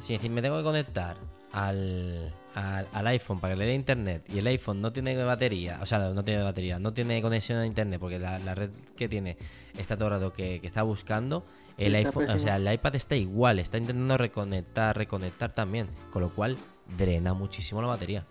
Si 0.00 0.14
decir, 0.14 0.30
me 0.30 0.42
tengo 0.42 0.56
que 0.58 0.64
conectar 0.64 1.16
al, 1.52 2.32
al, 2.54 3.06
iPhone 3.06 3.40
para 3.40 3.54
que 3.54 3.60
le 3.60 3.66
dé 3.66 3.74
internet 3.74 4.24
y 4.28 4.38
el 4.38 4.46
iPhone 4.46 4.80
no 4.80 4.92
tiene 4.92 5.16
batería, 5.22 5.78
o 5.80 5.86
sea, 5.86 5.98
no 6.10 6.24
tiene 6.24 6.42
batería, 6.42 6.78
no 6.78 6.92
tiene 6.92 7.22
conexión 7.22 7.58
a 7.58 7.66
internet 7.66 8.00
porque 8.00 8.18
la, 8.18 8.54
red 8.54 8.70
que 8.96 9.08
tiene 9.08 9.36
está 9.78 9.96
todo 9.96 10.08
el 10.08 10.14
rato 10.14 10.32
que, 10.32 10.60
que 10.60 10.66
está 10.66 10.82
buscando, 10.82 11.44
el 11.78 11.94
iPhone, 11.94 12.28
o 12.28 12.38
sea, 12.40 12.56
el 12.56 12.72
iPad 12.72 12.96
está 12.96 13.14
igual, 13.14 13.60
está 13.60 13.78
intentando 13.78 14.18
reconectar, 14.18 14.96
reconectar 14.96 15.54
también, 15.54 15.88
con 16.10 16.22
lo 16.22 16.30
cual 16.30 16.58
drena 16.96 17.34
muchísimo 17.34 17.80
la 17.80 17.88
batería. 17.88 18.24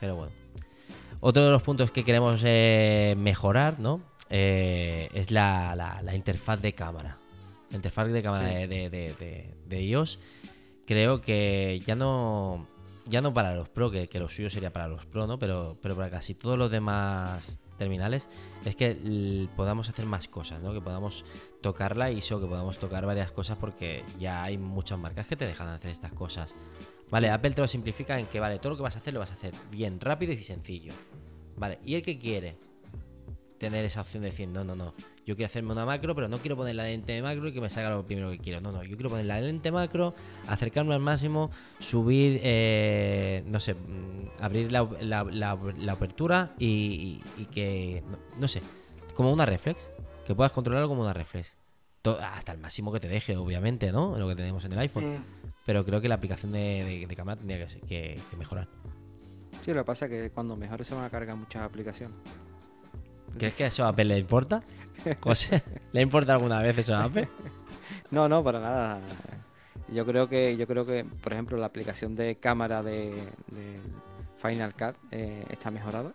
Pero 0.00 0.16
bueno. 0.16 0.32
Otro 1.20 1.44
de 1.44 1.52
los 1.52 1.62
puntos 1.62 1.92
que 1.92 2.04
queremos 2.04 2.42
eh, 2.44 3.14
mejorar, 3.16 3.78
¿no? 3.78 4.00
Eh, 4.28 5.08
es 5.14 5.30
la, 5.30 6.02
interfaz 6.12 6.60
de 6.60 6.72
cámara. 6.74 7.18
La 7.72 7.76
interfaz 7.76 8.08
de 8.08 8.22
cámara 8.22 8.46
de, 8.46 9.82
iOS. 9.82 10.18
Creo 10.86 11.20
que 11.20 11.80
ya 11.84 11.96
no. 11.96 12.68
Ya 13.04 13.20
no 13.20 13.34
para 13.34 13.56
los 13.56 13.68
Pro, 13.68 13.90
que, 13.90 14.08
que 14.08 14.20
lo 14.20 14.28
suyo 14.28 14.48
sería 14.48 14.72
para 14.72 14.86
los 14.86 15.04
Pro, 15.06 15.26
¿no? 15.26 15.36
Pero, 15.36 15.76
pero 15.82 15.96
para 15.96 16.08
casi 16.08 16.34
todos 16.34 16.56
los 16.56 16.70
demás 16.70 17.60
terminales 17.76 18.28
es 18.64 18.76
que 18.76 19.48
podamos 19.56 19.88
hacer 19.88 20.06
más 20.06 20.28
cosas, 20.28 20.62
¿no? 20.62 20.72
Que 20.72 20.80
podamos 20.80 21.24
tocar 21.60 21.96
la 21.96 22.12
ISO, 22.12 22.40
que 22.40 22.46
podamos 22.46 22.78
tocar 22.78 23.04
varias 23.06 23.32
cosas 23.32 23.58
porque 23.58 24.04
ya 24.20 24.44
hay 24.44 24.56
muchas 24.56 25.00
marcas 25.00 25.26
que 25.26 25.34
te 25.34 25.46
dejan 25.46 25.68
hacer 25.68 25.90
estas 25.90 26.12
cosas. 26.12 26.54
Vale, 27.10 27.30
Apple 27.30 27.50
te 27.50 27.60
lo 27.60 27.66
simplifica 27.66 28.18
en 28.18 28.26
que, 28.26 28.38
vale, 28.38 28.58
todo 28.58 28.70
lo 28.70 28.76
que 28.76 28.84
vas 28.84 28.94
a 28.94 29.00
hacer 29.00 29.12
lo 29.14 29.20
vas 29.20 29.32
a 29.32 29.34
hacer 29.34 29.52
bien, 29.70 30.00
rápido 30.00 30.32
y 30.32 30.44
sencillo. 30.44 30.92
Vale, 31.56 31.80
y 31.84 31.96
el 31.96 32.02
que 32.02 32.18
quiere 32.18 32.56
tener 33.58 33.84
esa 33.84 34.00
opción 34.00 34.22
de 34.22 34.30
decir, 34.30 34.48
no, 34.48 34.64
no, 34.64 34.76
no, 34.76 34.94
yo 35.24 35.36
quiero 35.36 35.46
hacerme 35.46 35.72
una 35.72 35.86
macro, 35.86 36.14
pero 36.14 36.28
no 36.28 36.38
quiero 36.38 36.56
poner 36.56 36.74
la 36.74 36.84
lente 36.84 37.12
de 37.12 37.22
macro 37.22 37.46
y 37.48 37.52
que 37.52 37.60
me 37.60 37.70
salga 37.70 37.90
lo 37.90 38.04
primero 38.04 38.30
que 38.30 38.38
quiero. 38.38 38.60
No, 38.60 38.72
no, 38.72 38.82
yo 38.82 38.96
quiero 38.96 39.10
poner 39.10 39.26
la 39.26 39.40
lente 39.40 39.70
macro, 39.70 40.14
acercarme 40.48 40.94
al 40.94 41.00
máximo, 41.00 41.50
subir, 41.78 42.40
eh, 42.42 43.42
no 43.46 43.60
sé, 43.60 43.74
mm, 43.74 44.42
abrir 44.42 44.72
la, 44.72 44.84
la, 45.00 45.92
apertura 45.92 46.54
y, 46.58 47.20
que, 47.52 48.02
no, 48.38 48.48
sé, 48.48 48.62
como 49.14 49.32
una 49.32 49.46
reflex, 49.46 49.90
que 50.26 50.34
puedas 50.34 50.52
controlarlo 50.52 50.88
como 50.88 51.02
una 51.02 51.12
reflex. 51.12 51.56
hasta 52.04 52.52
el 52.52 52.58
máximo 52.58 52.92
que 52.92 52.98
te 52.98 53.08
deje, 53.08 53.36
obviamente, 53.36 53.92
¿no? 53.92 54.18
Lo 54.18 54.28
que 54.28 54.34
tenemos 54.34 54.64
en 54.64 54.72
el 54.72 54.78
iPhone. 54.80 55.24
Pero 55.64 55.84
creo 55.84 56.00
que 56.00 56.08
la 56.08 56.16
aplicación 56.16 56.50
de, 56.50 57.06
cámara 57.16 57.36
tendría 57.36 57.66
que, 57.66 58.18
mejorar. 58.36 58.66
Sí, 59.62 59.72
lo 59.72 59.80
que 59.80 59.84
pasa 59.84 60.06
es 60.06 60.10
que 60.10 60.30
cuando 60.30 60.56
mejore 60.56 60.84
se 60.84 60.94
van 60.94 61.04
a 61.04 61.10
cargar 61.10 61.36
muchas 61.36 61.62
aplicaciones. 61.62 62.16
¿Crees 63.38 63.56
que 63.56 63.66
eso 63.66 63.84
a 63.84 63.88
Apple 63.88 64.04
le 64.04 64.18
importa? 64.18 64.62
José, 65.20 65.62
¿le 65.92 66.02
importa 66.02 66.34
alguna 66.34 66.60
vez 66.60 66.78
eso 66.78 66.94
a 66.94 67.04
Apple? 67.04 67.28
No, 68.10 68.28
no, 68.28 68.44
para 68.44 68.60
nada. 68.60 69.00
Yo 69.90 70.04
creo 70.04 70.28
que, 70.28 70.54
yo 70.58 70.66
creo 70.66 70.84
que, 70.84 71.02
por 71.02 71.32
ejemplo, 71.32 71.56
la 71.56 71.64
aplicación 71.64 72.14
de 72.14 72.36
cámara 72.36 72.82
de, 72.82 73.14
Final 74.36 74.74
Cut 74.74 74.96
eh, 75.10 75.46
está 75.48 75.70
mejorada, 75.70 76.12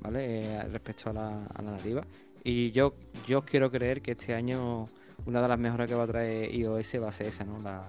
¿vale? 0.00 0.20
Eh, 0.22 0.62
respecto 0.72 1.10
a 1.10 1.12
la, 1.12 1.42
nativa. 1.62 2.02
Y 2.42 2.70
yo, 2.70 2.94
yo 3.26 3.42
quiero 3.42 3.70
creer 3.70 4.00
que 4.00 4.12
este 4.12 4.34
año 4.34 4.86
una 5.26 5.42
de 5.42 5.48
las 5.48 5.58
mejoras 5.58 5.86
que 5.86 5.94
va 5.94 6.04
a 6.04 6.06
traer 6.06 6.54
iOS 6.54 7.02
va 7.02 7.08
a 7.08 7.12
ser 7.12 7.26
esa, 7.26 7.44
¿no? 7.44 7.58
La, 7.58 7.84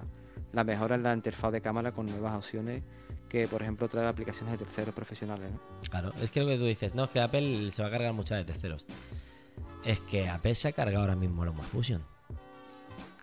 la 0.51 0.63
mejora 0.65 0.95
en 0.95 1.03
la 1.03 1.13
interfaz 1.13 1.53
de 1.53 1.61
cámara 1.61 1.93
con 1.93 2.07
nuevas 2.07 2.35
opciones 2.35 2.83
que, 3.29 3.47
por 3.47 3.61
ejemplo, 3.61 3.87
traer 3.87 4.07
aplicaciones 4.07 4.51
de 4.51 4.65
terceros 4.65 4.93
profesionales. 4.93 5.51
¿no? 5.51 5.59
Claro, 5.89 6.11
es 6.21 6.31
que 6.31 6.41
lo 6.41 6.47
que 6.47 6.57
tú 6.57 6.65
dices, 6.65 6.95
no, 6.95 7.05
es 7.05 7.09
que 7.11 7.21
Apple 7.21 7.71
se 7.71 7.81
va 7.81 7.87
a 7.87 7.91
cargar 7.91 8.11
muchas 8.13 8.39
de 8.39 8.45
terceros. 8.51 8.85
Es 9.85 9.99
que 9.99 10.27
Apple 10.27 10.55
se 10.55 10.69
ha 10.69 10.71
cargado 10.73 11.01
ahora 11.01 11.15
mismo 11.15 11.45
los 11.45 11.55
Fusion. 11.67 12.01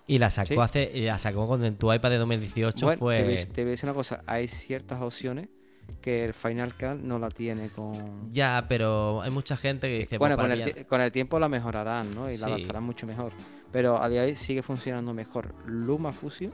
Y 0.06 0.18
la 0.18 0.30
sacó 0.30 0.62
hace, 0.62 0.92
la 1.02 1.18
sacó 1.18 1.48
con 1.48 1.74
tu 1.74 1.92
iPad 1.92 2.10
de 2.10 2.18
2018 2.18 2.96
fue. 2.96 3.16
Te 3.16 3.24
voy, 3.24 3.36
te 3.36 3.62
voy, 3.62 3.68
a 3.68 3.70
decir 3.72 3.88
una 3.88 3.94
cosa, 3.94 4.22
hay 4.26 4.46
ciertas 4.46 5.02
opciones 5.02 5.48
que 6.00 6.24
el 6.24 6.34
Final 6.34 6.74
Cut 6.74 7.02
no 7.02 7.18
la 7.18 7.28
tiene 7.28 7.70
con. 7.70 8.32
Ya, 8.32 8.66
pero 8.68 9.20
hay 9.22 9.32
mucha 9.32 9.56
gente 9.56 9.88
que 9.88 9.98
dice. 9.98 10.18
Bueno, 10.18 10.36
pues 10.36 10.84
con 10.86 11.00
el, 11.00 11.10
tiempo 11.10 11.40
la 11.40 11.48
mejorarán, 11.48 12.14
¿no? 12.14 12.30
Y 12.30 12.38
la 12.38 12.46
adaptarán 12.46 12.84
mucho 12.84 13.06
mejor. 13.08 13.32
Pero 13.72 14.00
a 14.00 14.08
día 14.08 14.22
de 14.22 14.28
hoy 14.28 14.36
sigue 14.36 14.62
funcionando 14.62 15.12
mejor 15.12 15.56
Luma 15.66 16.12
Fusion 16.12 16.52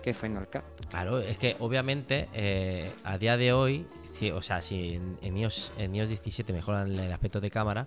que 0.00 0.14
Final 0.14 0.48
Cut. 0.48 0.62
Claro, 0.88 1.18
es 1.18 1.38
que 1.38 1.56
obviamente 1.60 2.28
eh, 2.32 2.90
a 3.04 3.18
día 3.18 3.36
de 3.36 3.52
hoy, 3.52 3.86
si, 4.12 4.30
o 4.30 4.42
sea, 4.42 4.60
si 4.60 5.00
en, 5.22 5.36
iOS, 5.36 5.72
en 5.78 5.94
iOS 5.94 6.08
17 6.08 6.52
mejoran 6.52 6.92
el 6.92 7.12
aspecto 7.12 7.40
de 7.40 7.50
cámara, 7.50 7.86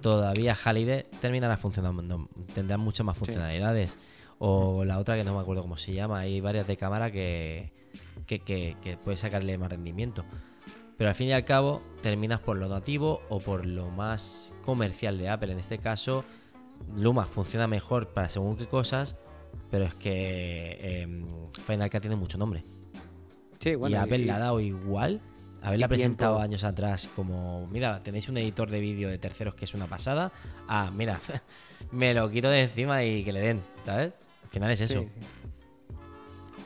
todavía 0.00 0.56
Halide 0.64 1.06
terminará 1.20 1.56
funcionando, 1.56 2.28
tendrá 2.54 2.76
muchas 2.76 3.04
más 3.06 3.16
funcionalidades. 3.16 3.96
O 4.38 4.84
la 4.84 4.98
otra 4.98 5.16
que 5.16 5.24
no 5.24 5.34
me 5.34 5.40
acuerdo 5.40 5.62
cómo 5.62 5.78
se 5.78 5.92
llama, 5.92 6.20
hay 6.20 6.40
varias 6.40 6.66
de 6.66 6.76
cámara 6.76 7.10
que, 7.10 7.72
que, 8.26 8.40
que, 8.40 8.96
puede 9.02 9.16
sacarle 9.16 9.56
más 9.56 9.70
rendimiento. 9.70 10.24
Pero 10.98 11.10
al 11.10 11.16
fin 11.16 11.28
y 11.28 11.32
al 11.32 11.44
cabo 11.44 11.82
terminas 12.02 12.40
por 12.40 12.56
lo 12.56 12.68
nativo 12.68 13.22
o 13.28 13.40
por 13.40 13.66
lo 13.66 13.90
más 13.90 14.54
comercial 14.62 15.18
de 15.18 15.28
Apple. 15.28 15.52
En 15.52 15.58
este 15.58 15.78
caso, 15.78 16.24
Luma 16.94 17.26
funciona 17.26 17.66
mejor 17.66 18.08
para 18.08 18.28
según 18.28 18.56
qué 18.56 18.66
cosas, 18.66 19.16
pero 19.70 19.84
es 19.84 19.94
que 19.94 20.78
eh, 20.80 21.24
Final 21.66 21.90
Cut 21.90 22.00
tiene 22.00 22.16
mucho 22.16 22.38
nombre. 22.38 22.62
Sí, 23.60 23.74
bueno, 23.74 23.96
y 23.96 23.98
Apple 23.98 24.18
y- 24.18 24.30
ha 24.30 24.38
dado 24.38 24.60
igual. 24.60 25.20
Haberla 25.62 25.86
y 25.86 25.88
presentado 25.88 26.34
tiempo. 26.34 26.42
años 26.44 26.62
atrás 26.64 27.08
como, 27.16 27.66
mira, 27.68 28.00
tenéis 28.02 28.28
un 28.28 28.36
editor 28.38 28.70
de 28.70 28.78
vídeo 28.78 29.08
de 29.08 29.18
terceros 29.18 29.54
que 29.54 29.64
es 29.64 29.74
una 29.74 29.86
pasada. 29.86 30.30
Ah, 30.68 30.92
mira, 30.94 31.18
me 31.90 32.14
lo 32.14 32.30
quito 32.30 32.48
de 32.50 32.62
encima 32.64 33.02
y 33.04 33.24
que 33.24 33.32
le 33.32 33.40
den, 33.40 33.60
¿sabes? 33.84 34.12
Al 34.44 34.50
final 34.50 34.70
es 34.70 34.80
eso, 34.82 35.00
sí, 35.00 35.08
sí. 35.12 35.20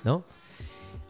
¿no? 0.05 0.23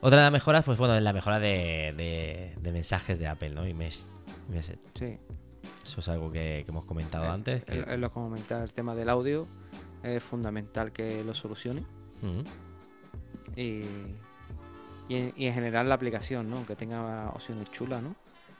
Otra 0.02 0.18
de 0.18 0.24
las 0.24 0.32
mejoras, 0.32 0.64
pues 0.64 0.78
bueno, 0.78 0.94
es 0.96 1.02
la 1.02 1.12
mejora 1.12 1.38
de, 1.40 1.92
de- 1.96 2.54
de 2.60 2.72
mensajes 2.72 3.18
de 3.18 3.26
Apple, 3.26 3.50
¿no? 3.50 3.66
Y 3.66 3.74
mes- 3.74 4.06
Message. 4.48 4.78
Sí. 4.94 5.18
Eso 5.84 6.00
es 6.00 6.08
algo 6.08 6.30
que, 6.30 6.62
que 6.64 6.70
hemos 6.70 6.84
comentado 6.84 7.24
Eh, 7.24 7.28
antes. 7.28 7.64
que- 7.64 7.96
lo 7.96 8.08
que 8.08 8.14
comentaba, 8.14 8.62
el 8.62 8.72
tema 8.72 8.94
del 8.94 9.08
audio 9.08 9.46
es 10.02 10.22
fundamental 10.22 10.92
que 10.92 11.22
lo 11.24 11.34
solucione. 11.34 11.82
Y, 13.56 13.82
y, 15.08 15.16
en, 15.16 15.32
y 15.36 15.46
en 15.46 15.54
general 15.54 15.88
la 15.88 15.94
aplicación, 15.94 16.50
¿no? 16.50 16.66
Que 16.66 16.76
tenga 16.76 17.30
opciones 17.30 17.70
chulas, 17.70 18.02
¿no? 18.02 18.14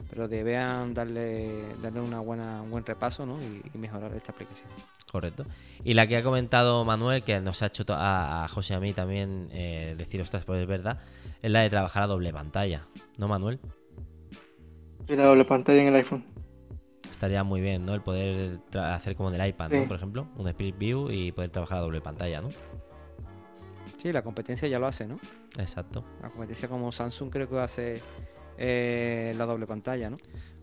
Pero 0.09 0.27
debean 0.27 0.93
darle, 0.93 1.75
darle 1.81 2.01
una 2.01 2.19
buena, 2.19 2.61
un 2.61 2.71
buen 2.71 2.85
repaso, 2.85 3.25
¿no? 3.25 3.39
Y, 3.41 3.61
y 3.73 3.77
mejorar 3.77 4.13
esta 4.15 4.31
aplicación. 4.31 4.69
Correcto. 5.11 5.45
Y 5.83 5.93
la 5.93 6.07
que 6.07 6.17
ha 6.17 6.23
comentado 6.23 6.83
Manuel, 6.85 7.23
que 7.23 7.39
nos 7.39 7.61
ha 7.61 7.67
hecho 7.67 7.83
a 7.89 8.47
José 8.49 8.73
y 8.73 8.77
a 8.77 8.79
mí 8.79 8.93
también 8.93 9.49
eh, 9.51 9.93
decir, 9.97 10.21
ostras, 10.21 10.45
pues 10.45 10.61
es 10.61 10.67
verdad, 10.67 11.01
es 11.41 11.51
la 11.51 11.61
de 11.61 11.69
trabajar 11.69 12.03
a 12.03 12.07
doble 12.07 12.31
pantalla. 12.31 12.87
¿No, 13.17 13.27
Manuel? 13.27 13.59
Y 15.07 15.15
la 15.15 15.25
doble 15.25 15.45
pantalla 15.45 15.81
en 15.81 15.87
el 15.89 15.95
iPhone. 15.95 16.25
Estaría 17.21 17.43
muy 17.43 17.61
bien, 17.61 17.85
¿no? 17.85 17.93
El 17.93 18.01
poder 18.01 18.57
hacer 18.73 19.15
como 19.15 19.29
en 19.31 19.39
el 19.39 19.47
iPad, 19.49 19.69
¿no? 19.69 19.87
Por 19.87 19.95
ejemplo, 19.95 20.27
un 20.37 20.47
Split 20.47 20.75
View 20.75 21.11
y 21.11 21.31
poder 21.31 21.51
trabajar 21.51 21.77
a 21.77 21.81
doble 21.81 22.01
pantalla, 22.01 22.41
¿no? 22.41 22.49
Sí, 23.97 24.11
la 24.11 24.23
competencia 24.23 24.67
ya 24.67 24.79
lo 24.79 24.87
hace, 24.87 25.05
¿no? 25.07 25.19
Exacto. 25.59 26.03
La 26.23 26.31
competencia 26.31 26.67
como 26.67 26.91
Samsung 26.91 27.29
creo 27.29 27.47
que 27.47 27.59
hace 27.59 28.01
eh, 28.57 29.35
la 29.37 29.45
doble 29.45 29.67
pantalla, 29.67 30.09
¿no? 30.09 30.17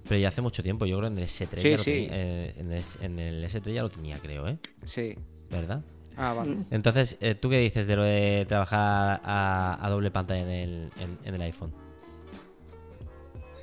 Pero 0.09 0.19
ya 0.21 0.27
hace 0.31 0.41
mucho 0.43 0.65
tiempo, 0.65 0.85
yo 0.85 0.97
creo 0.97 1.09
en 1.09 1.19
el 1.19 1.27
S3 1.27 1.59
Sí, 1.61 1.71
ya 1.71 1.77
lo 1.77 1.83
sí. 1.85 2.09
eh, 2.11 2.55
en, 2.57 2.73
el, 2.73 2.83
en 3.03 3.19
el 3.21 3.45
S3 3.45 3.73
ya 3.73 3.83
lo 3.83 3.89
tenía, 3.91 4.19
creo, 4.19 4.49
¿eh? 4.49 4.59
Sí. 4.85 5.15
¿Verdad? 5.53 5.85
Ah, 6.17 6.33
vale. 6.33 6.57
Entonces, 6.73 7.17
eh, 7.21 7.37
¿tú 7.37 7.51
qué 7.51 7.59
dices 7.61 7.87
de 7.87 7.95
lo 7.95 8.03
de 8.03 8.47
trabajar 8.49 9.21
a, 9.23 9.79
a 9.81 9.91
doble 9.91 10.11
pantalla 10.11 10.43
en 10.43 10.49
el, 10.51 10.91
en- 10.99 11.19
en 11.25 11.35
el 11.37 11.43
iPhone? 11.43 11.73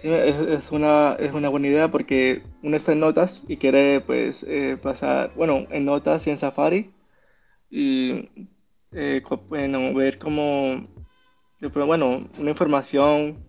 Sí, 0.06 0.14
es, 0.14 0.36
es 0.36 0.72
una, 0.72 1.16
es 1.18 1.34
una 1.34 1.50
buena 1.50 1.66
idea 1.66 1.90
porque 1.90 2.44
uno 2.62 2.78
está 2.78 2.92
en 2.92 3.00
notas 3.00 3.42
y 3.48 3.58
quiere 3.58 4.02
pues 4.02 4.46
eh, 4.48 4.78
pasar, 4.80 5.32
bueno, 5.36 5.66
en 5.72 5.84
notas 5.84 6.28
y 6.28 6.30
en 6.30 6.38
Safari 6.38 6.94
y 7.72 8.30
eh, 8.92 9.24
bueno, 9.50 9.96
ver 9.96 10.20
como, 10.20 10.86
bueno, 11.74 12.24
una 12.38 12.52
información 12.52 13.44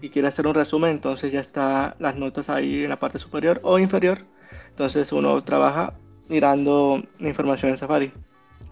y 0.00 0.08
quiere 0.08 0.26
hacer 0.26 0.48
un 0.48 0.54
resumen, 0.54 0.90
entonces 0.90 1.30
ya 1.30 1.38
está 1.38 1.94
las 2.00 2.16
notas 2.16 2.50
ahí 2.50 2.82
en 2.82 2.88
la 2.88 2.98
parte 2.98 3.20
superior 3.20 3.60
o 3.62 3.78
inferior. 3.78 4.18
Entonces 4.70 5.12
uno 5.12 5.40
trabaja 5.44 5.94
mirando 6.28 7.04
la 7.20 7.28
información 7.28 7.70
en 7.70 7.78
Safari. 7.78 8.10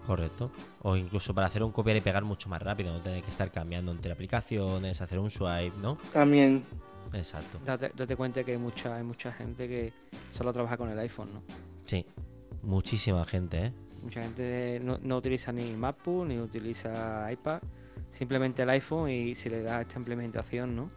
Correcto. 0.05 0.51
O 0.81 0.97
incluso 0.97 1.33
para 1.33 1.47
hacer 1.47 1.63
un 1.63 1.71
copiar 1.71 1.95
y 1.95 2.01
pegar 2.01 2.25
mucho 2.25 2.49
más 2.49 2.61
rápido, 2.61 2.91
no 2.91 2.99
tener 2.99 3.23
que 3.23 3.29
estar 3.29 3.49
cambiando 3.49 3.93
entre 3.93 4.11
aplicaciones, 4.11 4.99
hacer 4.99 5.19
un 5.19 5.31
swipe, 5.31 5.77
¿no? 5.81 5.97
También, 6.11 6.63
Exacto. 7.13 7.59
Date, 7.63 7.91
date 7.95 8.15
cuenta 8.15 8.43
que 8.43 8.51
hay 8.51 8.57
mucha, 8.57 8.95
hay 8.95 9.03
mucha 9.03 9.31
gente 9.31 9.67
que 9.67 9.93
solo 10.31 10.53
trabaja 10.53 10.77
con 10.77 10.89
el 10.89 10.99
iPhone, 10.99 11.33
¿no? 11.33 11.43
Sí. 11.85 12.05
Muchísima 12.61 13.23
gente, 13.25 13.65
¿eh? 13.67 13.73
Mucha 14.03 14.21
gente 14.21 14.79
no, 14.83 14.97
no 15.01 15.17
utiliza 15.17 15.51
ni 15.51 15.73
MacBook 15.73 16.27
ni 16.27 16.37
utiliza 16.39 17.31
iPad, 17.31 17.61
simplemente 18.11 18.63
el 18.63 18.69
iPhone 18.69 19.09
y 19.09 19.35
si 19.35 19.49
le 19.49 19.61
da 19.63 19.81
esta 19.81 19.97
implementación, 19.99 20.75
¿no? 20.75 20.91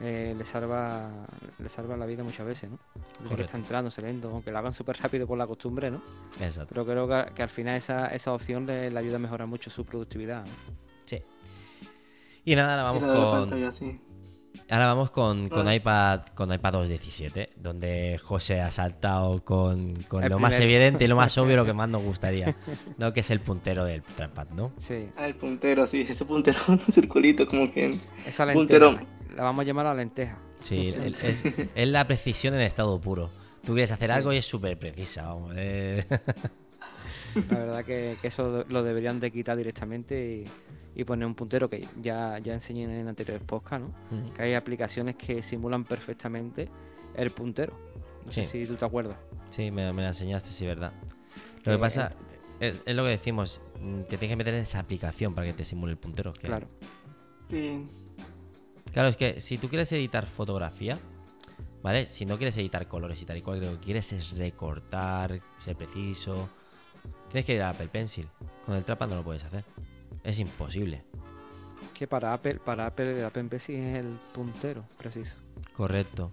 Eh, 0.00 0.34
le 0.36 0.44
salva 0.44 1.10
le 1.58 1.68
salva 1.68 1.96
la 1.96 2.06
vida 2.06 2.24
muchas 2.24 2.46
veces, 2.46 2.70
¿no? 2.70 2.78
Que 3.36 3.42
está 3.42 3.58
entrando, 3.58 3.90
se 3.90 4.00
lento, 4.00 4.30
aunque 4.30 4.50
lo 4.50 4.58
hagan 4.58 4.72
súper 4.72 4.96
rápido 4.96 5.26
por 5.26 5.36
la 5.36 5.46
costumbre, 5.46 5.90
¿no? 5.90 6.00
Exacto. 6.40 6.68
Pero 6.70 6.86
creo 6.86 7.06
que, 7.06 7.34
que 7.34 7.42
al 7.42 7.50
final 7.50 7.76
esa, 7.76 8.06
esa 8.08 8.32
opción 8.32 8.66
le, 8.66 8.90
le 8.90 8.98
ayuda 8.98 9.16
a 9.16 9.18
mejorar 9.18 9.46
mucho 9.46 9.68
su 9.68 9.84
productividad. 9.84 10.44
¿no? 10.46 10.52
Sí. 11.04 11.22
Y 12.44 12.54
nada, 12.54 12.72
ahora 12.72 12.82
vamos 12.84 13.02
la 13.02 13.14
con. 13.14 13.40
pantalla, 13.40 13.72
sí. 13.72 14.00
Ahora 14.68 14.86
vamos 14.86 15.10
con, 15.10 15.48
con 15.48 15.66
Ah. 15.68 15.74
iPad 15.74 16.20
con 16.34 16.52
iPad 16.52 16.74
2.17, 16.74 17.50
donde 17.56 18.18
José 18.22 18.60
ha 18.60 18.70
saltado 18.70 19.44
con, 19.44 19.94
con 20.04 20.28
lo 20.28 20.38
más 20.38 20.58
evidente 20.60 21.04
y 21.04 21.08
lo 21.08 21.16
más 21.16 21.36
obvio, 21.38 21.56
lo 21.56 21.64
que 21.64 21.72
más 21.72 21.88
nos 21.88 22.02
gustaría, 22.02 22.54
¿no? 22.98 23.12
Que 23.12 23.20
es 23.20 23.30
el 23.30 23.40
puntero 23.40 23.84
del 23.84 24.02
trackpad, 24.02 24.48
¿no? 24.50 24.72
Sí, 24.78 25.08
Ah, 25.16 25.26
el 25.26 25.34
puntero, 25.34 25.86
sí, 25.86 26.06
ese 26.08 26.24
puntero, 26.24 26.58
un 26.68 26.78
circulito 26.78 27.46
como 27.46 27.72
que... 27.72 27.98
esa 28.26 28.46
Puntero. 28.52 28.92
lenteja, 28.92 29.10
la 29.36 29.42
vamos 29.44 29.62
a 29.62 29.66
llamar 29.66 29.86
la 29.86 29.94
lenteja. 29.94 30.38
Sí, 30.62 30.88
el- 30.88 31.14
es, 31.22 31.42
es 31.74 31.88
la 31.88 32.06
precisión 32.06 32.54
en 32.54 32.60
estado 32.60 33.00
puro. 33.00 33.30
Tú 33.64 33.72
quieres 33.74 33.92
hacer 33.92 34.08
Sí. 34.08 34.14
algo 34.14 34.32
y 34.32 34.36
es 34.38 34.46
súper 34.46 34.78
precisa, 34.78 35.22
vamos. 35.26 35.52
eh. 35.56 36.04
La 37.48 37.58
verdad 37.58 37.84
que, 37.84 38.16
que 38.20 38.28
eso 38.28 38.64
lo 38.68 38.82
deberían 38.82 39.20
de 39.20 39.30
quitar 39.30 39.56
directamente 39.56 40.44
y, 40.94 41.00
y 41.00 41.04
poner 41.04 41.26
un 41.26 41.34
puntero 41.34 41.68
que 41.70 41.86
ya, 42.00 42.38
ya 42.38 42.54
enseñé 42.54 42.84
en 42.84 43.06
anteriores 43.08 43.42
podcast, 43.44 43.82
¿no? 43.84 43.94
Que 44.34 44.42
hay 44.42 44.54
aplicaciones 44.54 45.16
que 45.16 45.42
simulan 45.42 45.84
perfectamente 45.84 46.68
el 47.14 47.30
puntero. 47.30 47.74
No 48.26 48.32
sé 48.32 48.44
si 48.44 48.66
tú 48.66 48.74
te 48.76 48.84
acuerdas. 48.84 49.16
Sí, 49.50 49.70
me, 49.70 49.92
me 49.92 50.02
la 50.02 50.08
enseñaste, 50.08 50.50
sí, 50.52 50.66
verdad. 50.66 50.92
Lo 51.58 51.62
Que 51.62 51.70
que 51.72 51.78
pasa 51.78 52.10
es, 52.60 52.80
es 52.84 52.94
lo 52.94 53.02
que 53.04 53.10
decimos, 53.10 53.60
mm, 53.80 54.02
te 54.02 54.16
tienes 54.18 54.30
que 54.30 54.36
meter 54.36 54.54
en 54.54 54.62
esa 54.62 54.78
aplicación 54.78 55.34
para 55.34 55.46
que 55.46 55.52
te 55.52 55.64
simule 55.64 55.92
el 55.92 55.98
puntero. 55.98 56.32
que- 56.32 56.46
Claro. 56.48 56.68
Sí, 57.50 57.84
Claro, 58.92 59.08
es 59.08 59.16
que 59.16 59.40
si 59.40 59.56
tú 59.58 59.68
quieres 59.68 59.90
editar 59.92 60.26
fotografía, 60.26 60.98
¿vale? 61.82 62.06
Si 62.06 62.26
no 62.26 62.36
quieres 62.36 62.56
editar 62.56 62.88
colores 62.88 63.22
y 63.22 63.24
tal 63.24 63.36
y 63.36 63.42
cual, 63.42 63.60
lo 63.60 63.70
que 63.78 63.84
quieres 63.84 64.12
es 64.12 64.36
recortar, 64.36 65.40
ser 65.64 65.76
preciso. 65.76 66.48
Tienes 67.30 67.44
que 67.46 67.54
ir 67.54 67.62
a 67.62 67.70
Apple 67.70 67.88
Pencil. 67.88 68.26
Con 68.66 68.74
el 68.76 68.84
Trapad 68.84 69.08
no 69.08 69.16
lo 69.16 69.22
puedes 69.22 69.44
hacer. 69.44 69.64
Es 70.24 70.38
imposible. 70.38 71.02
Que 71.94 72.06
para 72.06 72.32
Apple, 72.32 72.60
para 72.64 72.86
Apple 72.86 73.18
el 73.18 73.24
Apple 73.24 73.44
Pencil 73.44 73.76
es 73.76 73.96
el 73.96 74.16
puntero, 74.32 74.84
preciso. 74.98 75.36
Correcto. 75.76 76.32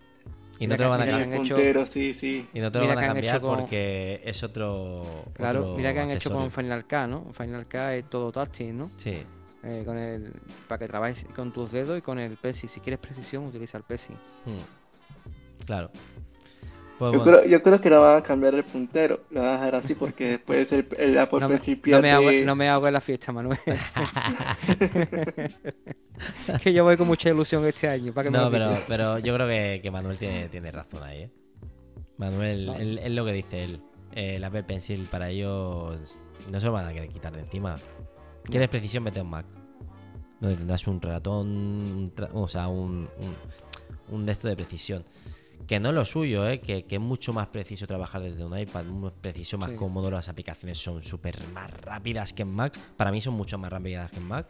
Y 0.60 0.66
no 0.66 0.76
te 0.76 0.84
lo 0.84 0.90
van 0.90 1.02
a 1.02 1.06
cambiar. 1.06 1.40
puntero, 1.40 1.86
sí, 1.86 2.14
sí. 2.16 2.48
Y 2.54 2.60
no 2.60 2.72
te 2.72 2.80
lo 2.80 2.86
mira 2.86 2.96
van 2.96 3.04
a 3.04 3.08
cambiar 3.08 3.42
con- 3.42 3.60
porque 3.60 4.22
es 4.26 4.42
otro. 4.44 5.04
Claro, 5.34 5.60
otro 5.62 5.76
mira 5.76 5.94
que 5.94 6.00
han 6.00 6.10
hecho 6.12 6.32
con. 6.32 6.52
Final 6.52 6.84
Cut, 6.86 7.08
¿no? 7.08 7.26
Final 7.34 7.66
Cut 7.66 7.76
es 7.94 8.10
todo 8.10 8.32
táctil, 8.32 8.76
¿no? 8.78 8.90
Sí, 8.98 9.18
Eh, 9.64 9.84
con 9.86 9.98
el, 9.98 10.32
para 10.68 10.80
que 10.80 10.88
trabajes 10.88 11.26
con 11.36 11.52
tus 11.52 11.72
dedos 11.72 11.98
y 11.98 12.02
con 12.02 12.18
el 12.20 12.38
Pencil. 12.38 12.70
Si 12.70 12.80
quieres 12.80 13.00
precisión, 13.00 13.46
utiliza 13.46 13.78
el 13.78 13.84
Pencil. 13.84 14.16
mm, 14.46 15.66
claro. 15.66 15.92
Pues 17.00 17.14
Yo, 17.14 17.20
bueno, 17.20 17.38
creo, 17.40 17.52
yo 17.52 17.62
creo 17.62 17.80
que 17.80 17.90
no 17.92 18.02
van 18.02 18.16
a 18.18 18.24
cambiar 18.24 18.56
el 18.56 18.64
puntero, 18.64 19.20
lo 19.30 19.42
van 19.42 19.50
a 19.50 19.54
dejar 19.54 19.76
así 19.76 19.94
porque 19.94 20.26
después 20.32 20.72
el, 20.74 20.88
el 20.98 21.18
Apple 21.20 21.40
No 21.42 21.48
me, 21.50 21.56
Pencil 21.56 21.80
no 21.86 22.02
me 22.02 22.12
hago, 22.12 22.24
pierde- 22.30 22.46
no 22.46 22.56
me 22.56 22.70
hago 22.70 22.88
en 22.88 22.94
la 22.94 23.02
fiesta, 23.02 23.32
Manuel. 23.32 23.60
que 26.64 26.74
yo 26.74 26.84
voy 26.84 26.98
con 26.98 27.08
mucha 27.08 27.30
ilusión 27.30 27.66
este 27.66 27.88
año. 27.88 28.14
Para 28.14 28.30
que 28.30 28.38
no, 28.38 28.50
pero, 28.50 28.78
pero 28.88 29.20
yo 29.20 29.34
creo 29.36 29.48
que, 29.48 29.80
que 29.82 29.92
Manuel 29.92 30.18
tiene, 30.18 30.50
tiene 30.50 30.72
razón 30.72 31.04
ahí, 31.04 31.24
¿eh? 31.24 31.32
Manuel, 32.18 32.68
Vale. 32.68 32.82
él- 32.84 33.00
es 33.00 33.12
lo 33.12 33.26
que 33.26 33.32
dice 33.34 33.64
él. 33.64 33.82
El 34.14 34.44
Apple 34.44 34.64
Pencil 34.64 35.08
para 35.12 35.30
ellos 35.30 36.16
no 36.52 36.60
se 36.60 36.66
lo 36.66 36.72
van 36.72 36.88
a 36.88 36.94
querer 36.94 37.10
quitar 37.10 37.32
de 37.34 37.42
encima. 37.42 37.76
¿Quieres 38.46 38.70
precisión? 38.70 39.04
Vete 39.04 39.20
a 39.20 39.24
un 39.24 39.30
Mac. 39.30 39.46
Donde 40.40 40.56
tendrás 40.56 40.88
un 40.88 41.02
ratón, 41.02 41.48
un 41.48 42.14
tra- 42.16 42.30
o 42.34 42.48
sea, 42.48 42.68
un, 42.68 43.08
un, 43.20 44.16
un 44.16 44.26
de 44.26 44.32
esto 44.32 44.48
de 44.48 44.56
precisión. 44.56 45.04
Que 45.68 45.80
no 45.82 45.90
es 45.90 45.96
lo 45.96 46.06
suyo, 46.06 46.48
¿eh? 46.48 46.60
que, 46.62 46.86
que 46.86 46.96
es 46.96 47.02
mucho 47.02 47.34
más 47.34 47.48
preciso 47.50 47.86
trabajar 47.88 48.22
desde 48.22 48.46
un 48.46 48.58
iPad, 48.58 48.86
más 48.86 49.12
preciso, 49.12 49.58
más 49.58 49.72
Sí. 49.72 49.76
cómodo. 49.76 50.10
Las 50.10 50.30
aplicaciones 50.30 50.78
son 50.78 51.04
súper 51.04 51.38
más 51.54 51.70
rápidas 51.82 52.32
que 52.34 52.44
en 52.44 52.54
Mac. 52.56 52.78
Para 52.96 53.12
mí 53.12 53.20
son 53.20 53.34
mucho 53.34 53.58
más 53.58 53.70
rápidas 53.70 54.10
que 54.12 54.18
en 54.18 54.28
Mac. 54.28 54.48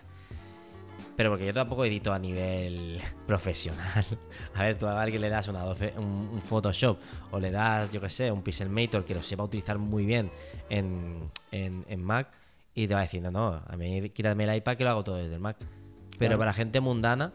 Pero 1.15 1.31
porque 1.31 1.47
yo 1.47 1.53
tampoco 1.53 1.83
edito 1.85 2.13
a 2.13 2.19
nivel 2.19 3.01
profesional. 3.27 4.05
A 4.53 4.61
ver, 4.63 4.77
tú 4.77 4.85
a 4.85 5.01
alguien 5.01 5.21
le 5.21 5.29
das 5.29 5.47
una 5.47 5.65
doce- 5.65 5.93
un, 5.97 6.29
un 6.33 6.41
Photoshop 6.41 6.99
o 7.31 7.39
le 7.39 7.49
das, 7.49 7.91
yo 7.91 7.99
que 7.99 8.09
sé, 8.09 8.31
un 8.31 8.43
Pixelmator 8.43 9.03
que 9.03 9.15
lo 9.15 9.23
sepa 9.23 9.43
utilizar 9.43 9.79
muy 9.79 10.05
bien 10.05 10.29
en, 10.69 11.31
en- 11.51 11.83
en 11.89 12.03
Mac 12.03 12.27
y 12.75 12.87
te 12.87 12.93
va 12.93 13.01
decir, 13.01 13.23
no, 13.23 13.31
no, 13.31 13.59
a 13.67 13.75
mí 13.75 14.11
quítame 14.11 14.43
el 14.43 14.55
iPad 14.57 14.77
que 14.77 14.83
lo 14.83 14.91
hago 14.91 15.03
todo 15.03 15.15
desde 15.15 15.33
el 15.33 15.39
Mac. 15.41 15.57
Pero 15.59 16.17
Claro. 16.19 16.37
para 16.39 16.53
gente 16.53 16.79
mundana, 16.79 17.31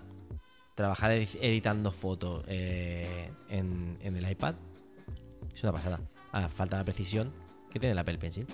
trabajar 0.74 1.12
edi- 1.12 1.38
editando 1.40 1.92
fotos 1.92 2.44
eh, 2.48 3.30
en, 3.48 3.98
el 4.02 4.30
iPad 4.30 4.54
es 5.54 5.62
una 5.62 5.72
pasada. 5.72 6.00
Ah, 6.32 6.48
falta 6.48 6.78
la 6.78 6.84
precisión 6.84 7.30
que 7.70 7.78
tiene 7.78 7.92
el 7.92 7.98
Apple 7.98 8.18
Pencil. 8.18 8.46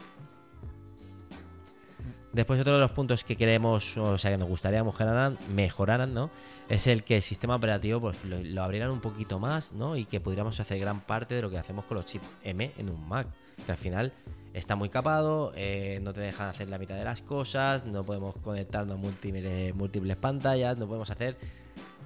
Después 2.32 2.60
otro 2.60 2.74
de 2.74 2.80
los 2.80 2.90
puntos 2.90 3.24
que 3.24 3.36
queremos, 3.36 3.96
o 3.96 4.18
sea, 4.18 4.30
que 4.30 4.36
nos 4.36 4.48
gustaría 4.48 4.84
mejoraran, 4.84 5.38
mejoraran, 5.54 6.12
¿no? 6.12 6.30
Es 6.68 6.86
el 6.86 7.02
que 7.02 7.16
el 7.16 7.22
sistema 7.22 7.56
operativo 7.56 8.00
pues, 8.00 8.22
lo, 8.24 8.62
abrieran 8.62 8.90
un 8.90 9.00
poquito 9.00 9.38
más, 9.38 9.72
¿no? 9.72 9.96
Y 9.96 10.04
que 10.04 10.20
pudiéramos 10.20 10.60
hacer 10.60 10.78
gran 10.78 11.00
parte 11.00 11.34
de 11.34 11.42
lo 11.42 11.50
que 11.50 11.56
hacemos 11.56 11.86
con 11.86 11.96
los 11.96 12.06
chips 12.06 12.26
M 12.44 12.70
en 12.76 12.90
un 12.90 13.08
Mac. 13.08 13.26
Que 13.64 13.72
al 13.72 13.78
final 13.78 14.12
está 14.52 14.76
muy 14.76 14.90
capado, 14.90 15.52
eh, 15.56 16.00
no 16.02 16.12
te 16.12 16.20
dejan 16.20 16.48
hacer 16.48 16.68
la 16.68 16.78
mitad 16.78 16.96
de 16.96 17.04
las 17.04 17.22
cosas, 17.22 17.86
no 17.86 18.04
podemos 18.04 18.36
conectarnos 18.36 18.96
a 18.96 19.00
múltiples, 19.00 19.74
múltiples 19.74 20.16
pantallas, 20.18 20.78
no 20.78 20.86
podemos 20.86 21.10
hacer 21.10 21.36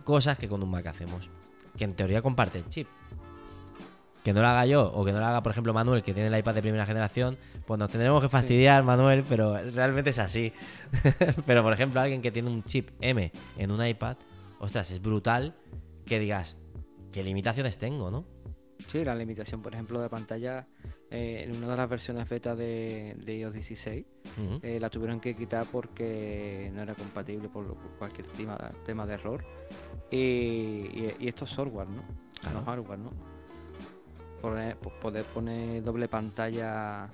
cosas 0.02 0.38
que 0.38 0.48
con 0.48 0.62
un 0.62 0.70
Mac 0.70 0.86
hacemos. 0.86 1.28
Que 1.76 1.84
en 1.84 1.94
teoría 1.94 2.22
comparte 2.22 2.58
el 2.58 2.68
chip 2.68 2.88
que 4.22 4.32
no 4.32 4.40
lo 4.40 4.48
haga 4.48 4.66
yo 4.66 4.90
o 4.92 5.04
que 5.04 5.12
no 5.12 5.18
lo 5.18 5.26
haga, 5.26 5.42
por 5.42 5.52
ejemplo, 5.52 5.74
Manuel, 5.74 6.02
que 6.02 6.14
tiene 6.14 6.28
el 6.28 6.38
iPad 6.38 6.54
de 6.54 6.62
primera 6.62 6.86
generación, 6.86 7.36
pues 7.66 7.78
nos 7.78 7.90
tendremos 7.90 8.22
que 8.22 8.28
fastidiar, 8.28 8.84
Manuel, 8.84 9.24
pero 9.28 9.58
realmente 9.72 10.10
es 10.10 10.18
así. 10.18 10.52
pero, 11.46 11.62
por 11.62 11.72
ejemplo, 11.72 12.00
alguien 12.00 12.22
que 12.22 12.30
tiene 12.30 12.48
un 12.48 12.62
chip 12.64 12.90
M 13.00 13.32
en 13.56 13.70
un 13.70 13.84
iPad, 13.84 14.16
ostras, 14.60 14.90
es 14.90 15.02
brutal 15.02 15.54
que 16.06 16.20
digas, 16.20 16.56
¿qué 17.10 17.24
limitaciones 17.24 17.78
tengo, 17.78 18.10
no? 18.10 18.24
Sí, 18.86 19.04
la 19.04 19.14
limitación, 19.14 19.62
por 19.62 19.74
ejemplo, 19.74 20.00
de 20.00 20.08
pantalla 20.08 20.66
eh, 21.12 21.44
en 21.44 21.56
una 21.56 21.68
de 21.68 21.76
las 21.76 21.90
versiones 21.90 22.26
beta 22.26 22.56
de, 22.56 23.14
iOS 23.26 23.52
16 23.52 24.04
eh, 24.62 24.78
la 24.80 24.88
tuvieron 24.88 25.20
que 25.20 25.34
quitar 25.34 25.66
porque 25.70 26.70
no 26.74 26.80
era 26.82 26.94
compatible 26.94 27.50
por, 27.50 27.76
cualquier 27.98 28.26
tema, 28.28 28.56
tema, 28.86 29.06
de 29.06 29.14
error. 29.14 29.44
Y, 30.10 31.04
esto 31.20 31.44
es 31.44 31.50
software, 31.50 31.88
¿no? 31.88 32.02
No 32.50 32.64
hardware, 32.64 32.98
¿no? 32.98 33.10
poner, 34.40 34.76
poder 34.76 35.24
poner 35.26 35.82
doble 35.84 36.08
pantalla 36.08 37.08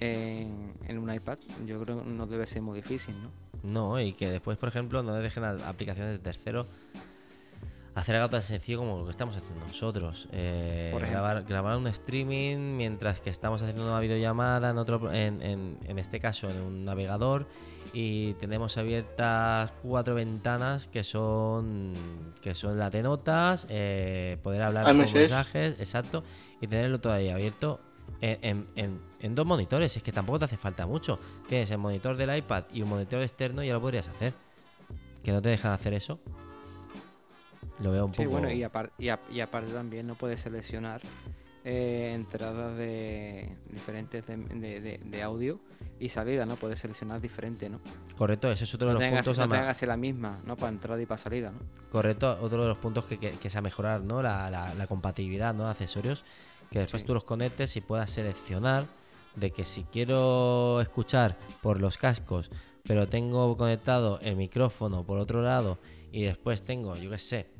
en, 0.00 0.98
un 0.98 1.14
iPad, 1.14 1.38
yo 1.66 1.80
creo 1.82 2.02
que 2.02 2.10
no 2.10 2.26
debe 2.26 2.46
ser 2.46 2.62
muy 2.62 2.76
difícil, 2.76 3.14
¿no? 3.22 3.30
No, 3.62 4.00
y 4.00 4.12
que 4.12 4.30
después, 4.30 4.58
por 4.58 4.68
ejemplo, 4.68 5.02
no 5.02 5.14
dejen 5.14 5.44
aplicaciones 5.44 6.12
de 6.12 6.18
terceros 6.18 6.66
hacer 7.96 8.14
algo 8.14 8.28
tan 8.28 8.42
sencillo 8.42 8.78
como 8.78 8.98
lo 8.98 9.04
que 9.06 9.10
estamos 9.10 9.36
haciendo 9.36 9.66
nosotros. 9.66 10.28
Eh, 10.30 10.94
grabar, 11.10 11.44
grabar, 11.44 11.78
un 11.78 11.86
streaming 11.86 12.76
mientras 12.76 13.22
que 13.22 13.30
estamos 13.30 13.62
haciendo 13.62 13.86
una 13.86 13.98
videollamada 14.00 14.70
en 14.70 14.78
otro, 14.78 15.10
en, 15.12 15.42
en, 15.42 15.98
este 15.98 16.20
caso 16.20 16.48
en 16.50 16.60
un 16.60 16.84
navegador 16.84 17.46
y 17.94 18.34
tenemos 18.34 18.76
abiertas 18.76 19.72
cuatro 19.82 20.14
ventanas 20.14 20.88
que 20.88 21.02
son 21.02 21.94
que 22.42 22.54
son 22.54 22.78
la 22.78 22.90
notas, 22.90 23.66
eh, 23.70 24.36
poder 24.42 24.62
hablar 24.62 24.84
con 24.84 24.98
mensajes, 24.98 25.80
exacto, 25.80 26.22
y 26.60 26.66
tenerlo 26.66 27.00
todo 27.00 27.14
ahí 27.14 27.30
abierto 27.30 27.80
en, 28.20 28.66
en, 28.76 29.34
dos 29.34 29.46
monitores. 29.46 29.96
Es 29.96 30.02
que 30.02 30.12
tampoco 30.12 30.40
te 30.40 30.44
hace 30.44 30.58
falta 30.58 30.86
mucho. 30.86 31.18
Tienes 31.48 31.70
el 31.70 31.78
monitor 31.78 32.16
del 32.16 32.36
iPad 32.36 32.64
y 32.74 32.82
un 32.82 32.90
monitor 32.90 33.22
externo 33.22 33.64
y 33.64 33.68
ya 33.68 33.74
lo 33.74 33.80
podrías 33.80 34.08
hacer. 34.08 34.34
Que 35.24 35.32
no 35.32 35.40
te 35.40 35.48
dejan 35.48 35.72
hacer 35.72 35.94
eso. 35.94 36.20
Lo 37.80 37.90
veo 37.90 38.06
un 38.06 38.14
sí, 38.14 38.24
poco. 38.24 38.38
bueno, 38.38 38.50
y, 38.50 38.64
y, 38.98 39.40
aparte 39.40 39.72
también 39.72 40.06
no 40.06 40.14
puedes 40.14 40.40
seleccionar 40.40 41.00
eh, 41.64 42.12
entradas 42.14 42.78
de 42.78 43.56
diferentes 43.70 44.24
de, 44.24 45.00
de, 45.04 45.22
audio 45.22 45.60
y 45.98 46.08
salida, 46.08 46.46
¿no? 46.46 46.56
Puedes 46.56 46.78
seleccionar 46.78 47.20
diferente, 47.20 47.68
¿no? 47.68 47.80
Correcto, 48.16 48.50
ese 48.50 48.64
es 48.64 48.74
otro 48.74 48.88
de 48.88 48.94
los 48.94 49.02
puntos. 49.02 49.38
No 49.38 49.48
tengas 49.48 49.82
la 49.82 49.96
misma, 49.96 50.38
¿no? 50.46 50.56
Para 50.56 50.72
entrada 50.72 51.02
y 51.02 51.06
para 51.06 51.18
salida, 51.18 51.50
¿no? 51.50 51.58
Correcto, 51.90 52.38
otro 52.40 52.62
de 52.62 52.68
los 52.68 52.78
puntos 52.78 53.04
que, 53.04 53.18
que, 53.18 53.30
que 53.32 53.48
es 53.48 53.56
a 53.56 53.60
mejorar, 53.60 54.00
¿no? 54.00 54.22
La, 54.22 54.48
la, 54.48 54.86
compatibilidad, 54.86 55.54
¿no? 55.54 55.64
De 55.64 55.70
accesorios, 55.70 56.24
que 56.70 56.78
después 56.78 57.04
tú 57.04 57.14
los 57.14 57.24
conectes 57.24 57.76
y 57.76 57.80
puedas 57.80 58.10
seleccionar 58.10 58.84
de 59.34 59.50
que 59.50 59.64
si 59.64 59.82
quiero 59.84 60.80
escuchar 60.80 61.36
por 61.62 61.80
los 61.80 61.98
cascos, 61.98 62.50
pero 62.84 63.08
tengo 63.08 63.56
conectado 63.56 64.20
el 64.22 64.36
micrófono 64.36 65.04
por 65.04 65.18
otro 65.18 65.42
lado 65.42 65.78
y 66.12 66.24
después 66.24 66.64
tengo, 66.64 66.94
yo 66.96 67.10
qué 67.10 67.18
sé, 67.18 67.50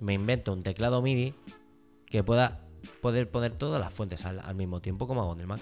me 0.00 0.14
invento 0.14 0.52
un 0.52 0.62
teclado 0.62 1.02
MIDI 1.02 1.34
que 2.06 2.22
pueda 2.22 2.60
poder 3.00 3.30
poner 3.30 3.52
todas 3.52 3.80
las 3.80 3.92
fuentes 3.92 4.24
al, 4.24 4.54
mismo 4.54 4.80
tiempo 4.80 5.06
como 5.06 5.22
hago 5.22 5.32
en 5.32 5.40
el 5.40 5.46
Mac. 5.46 5.60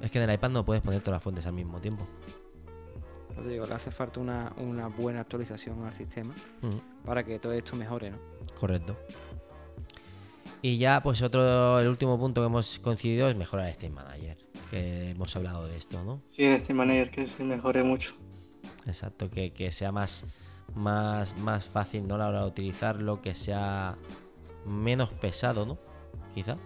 Es 0.00 0.10
que 0.10 0.22
en 0.22 0.28
el 0.28 0.34
iPad 0.34 0.50
no 0.50 0.64
puedes 0.64 0.82
poner 0.82 1.00
todas 1.00 1.16
las 1.16 1.22
fuentes 1.22 1.46
al 1.46 1.54
mismo 1.54 1.80
tiempo. 1.80 2.06
te 3.34 3.48
digo, 3.48 3.66
le 3.66 3.74
hace 3.74 3.90
falta 3.90 4.20
una, 4.20 4.52
buena 4.96 5.20
actualización 5.20 5.84
al 5.84 5.92
sistema 5.92 6.34
para 7.04 7.24
que 7.24 7.38
todo 7.38 7.52
esto 7.52 7.76
mejore, 7.76 8.10
¿no? 8.10 8.18
Correcto. 8.58 8.96
Y 10.60 10.78
ya, 10.78 11.00
pues 11.02 11.22
otro, 11.22 11.78
el 11.78 11.86
último 11.86 12.18
punto 12.18 12.40
que 12.40 12.46
hemos 12.46 12.78
coincidido 12.80 13.28
es 13.28 13.36
mejorar 13.36 13.68
el 13.68 13.74
Steam 13.74 13.92
Manager. 13.92 14.36
Que 14.70 15.10
hemos 15.10 15.34
hablado 15.36 15.66
de 15.66 15.76
esto, 15.76 16.02
¿no? 16.04 16.20
Sí, 16.26 16.44
el 16.44 16.60
Steam 16.62 16.78
Manager 16.78 17.10
que 17.10 17.26
se 17.26 17.44
mejore 17.44 17.82
mucho. 17.84 18.14
Exacto, 18.88 19.30
que, 19.30 19.52
que 19.52 19.70
sea 19.70 19.92
más, 19.92 20.24
más, 20.74 21.36
más 21.38 21.66
fácil, 21.66 22.08
¿no? 22.08 22.18
La 22.18 22.28
hora 22.28 22.40
de 22.40 22.46
utilizarlo, 22.46 23.20
que 23.20 23.34
sea 23.34 23.96
menos 24.64 25.10
pesado, 25.10 25.66
¿no? 25.66 25.78
Quizá. 26.34 26.56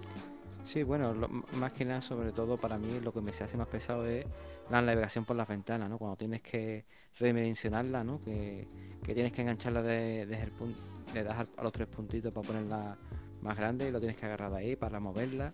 Sí, 0.65 0.85
bueno, 0.85 1.13
más 1.55 1.73
que 1.73 1.85
nada, 1.85 2.01
sobre 2.01 2.31
todo 2.33 2.57
para 2.57 2.79
mí, 2.79 3.01
lo 3.01 3.13
que 3.13 3.21
me 3.21 3.33
se 3.33 3.45
hace 3.45 3.57
más 3.57 3.67
pesado 3.67 4.07
es 4.07 4.25
la 4.71 4.81
navegación 4.81 5.25
por 5.25 5.37
las 5.37 5.49
ventanas, 5.49 5.91
¿no? 5.91 5.99
Cuando 5.99 6.17
tienes 6.17 6.41
que 6.41 6.85
redimensionarla, 7.19 8.05
¿no? 8.05 8.21
Que, 8.25 8.69
tienes 9.05 9.33
que 9.33 9.43
engancharla 9.43 9.83
desde 9.83 10.27
de, 10.27 10.41
el 10.41 10.53
punto, 10.53 10.79
le 11.13 11.25
das 11.25 11.49
a 11.57 11.63
los 11.63 11.73
tres 11.73 11.89
puntitos 11.89 12.33
para 12.33 12.47
ponerla 12.47 12.97
más 13.41 13.57
grande 13.57 13.89
y 13.89 13.91
lo 13.91 13.99
tienes 13.99 14.17
que 14.17 14.27
agarrar 14.27 14.53
de 14.53 14.59
ahí 14.59 14.77
para 14.77 15.01
moverla. 15.01 15.53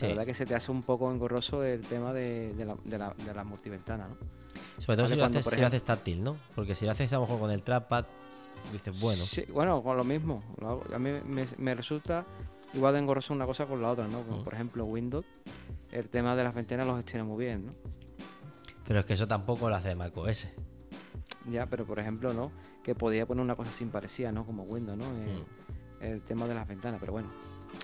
La 0.00 0.08
verdad 0.08 0.24
que 0.24 0.32
se 0.32 0.46
te 0.46 0.54
hace 0.54 0.72
un 0.72 0.82
poco 0.82 1.12
engorroso 1.12 1.62
el 1.62 1.82
tema 1.82 2.14
de, 2.14 2.54
la, 2.56 2.76
de, 2.82 2.98
la, 2.98 3.12
de 3.12 3.34
la 3.34 3.44
multiventana, 3.44 4.08
¿no? 4.08 4.16
Sobre 4.78 4.96
todo 4.96 5.06
si, 5.08 5.14
lo 5.14 5.24
haces, 5.24 5.44
si 5.44 5.56
lo 5.56 5.66
haces 5.66 5.82
táctil, 5.82 6.22
¿no? 6.22 6.36
Porque 6.54 6.74
si 6.74 6.84
lo 6.84 6.92
haces 6.92 7.12
a 7.12 7.16
lo 7.16 7.22
mejor 7.22 7.40
con 7.40 7.50
el 7.50 7.62
trackpad, 7.62 8.04
dices, 8.72 9.00
bueno. 9.00 9.22
Sí, 9.24 9.44
bueno, 9.52 9.82
con 9.82 9.96
lo 9.96 10.04
mismo. 10.04 10.42
A 10.92 10.98
mí 10.98 11.10
me, 11.58 11.74
resulta 11.74 12.24
igual 12.74 12.94
de 12.94 13.00
engorroso 13.00 13.32
una 13.32 13.46
cosa 13.46 13.66
con 13.66 13.80
la 13.80 13.90
otra, 13.90 14.06
¿no? 14.06 14.22
Como 14.22 14.38
mm. 14.38 14.44
por 14.44 14.54
ejemplo 14.54 14.84
Windows, 14.84 15.24
el 15.92 16.08
tema 16.08 16.36
de 16.36 16.44
las 16.44 16.54
ventanas 16.54 16.86
los 16.86 16.96
gestiona 16.96 17.24
muy 17.24 17.44
bien, 17.44 17.66
¿no? 17.66 17.72
Pero 18.86 19.00
es 19.00 19.06
que 19.06 19.14
eso 19.14 19.26
tampoco 19.26 19.68
lo 19.68 19.76
hace 19.76 19.94
macOS. 19.94 20.46
Ya, 21.50 21.66
pero 21.66 21.84
por 21.84 21.98
ejemplo, 21.98 22.32
¿no? 22.32 22.52
Que 22.82 22.94
podía 22.94 23.26
poner 23.26 23.42
una 23.42 23.56
cosa 23.56 23.72
sin 23.72 23.90
parecida, 23.90 24.30
¿no? 24.30 24.44
Como 24.44 24.64
Windows, 24.64 24.98
¿no? 24.98 25.04
El, 26.00 26.18
mm. 26.18 26.20
tema 26.20 26.46
de 26.46 26.54
las 26.54 26.68
ventanas, 26.68 27.00
pero 27.00 27.12
bueno. 27.12 27.28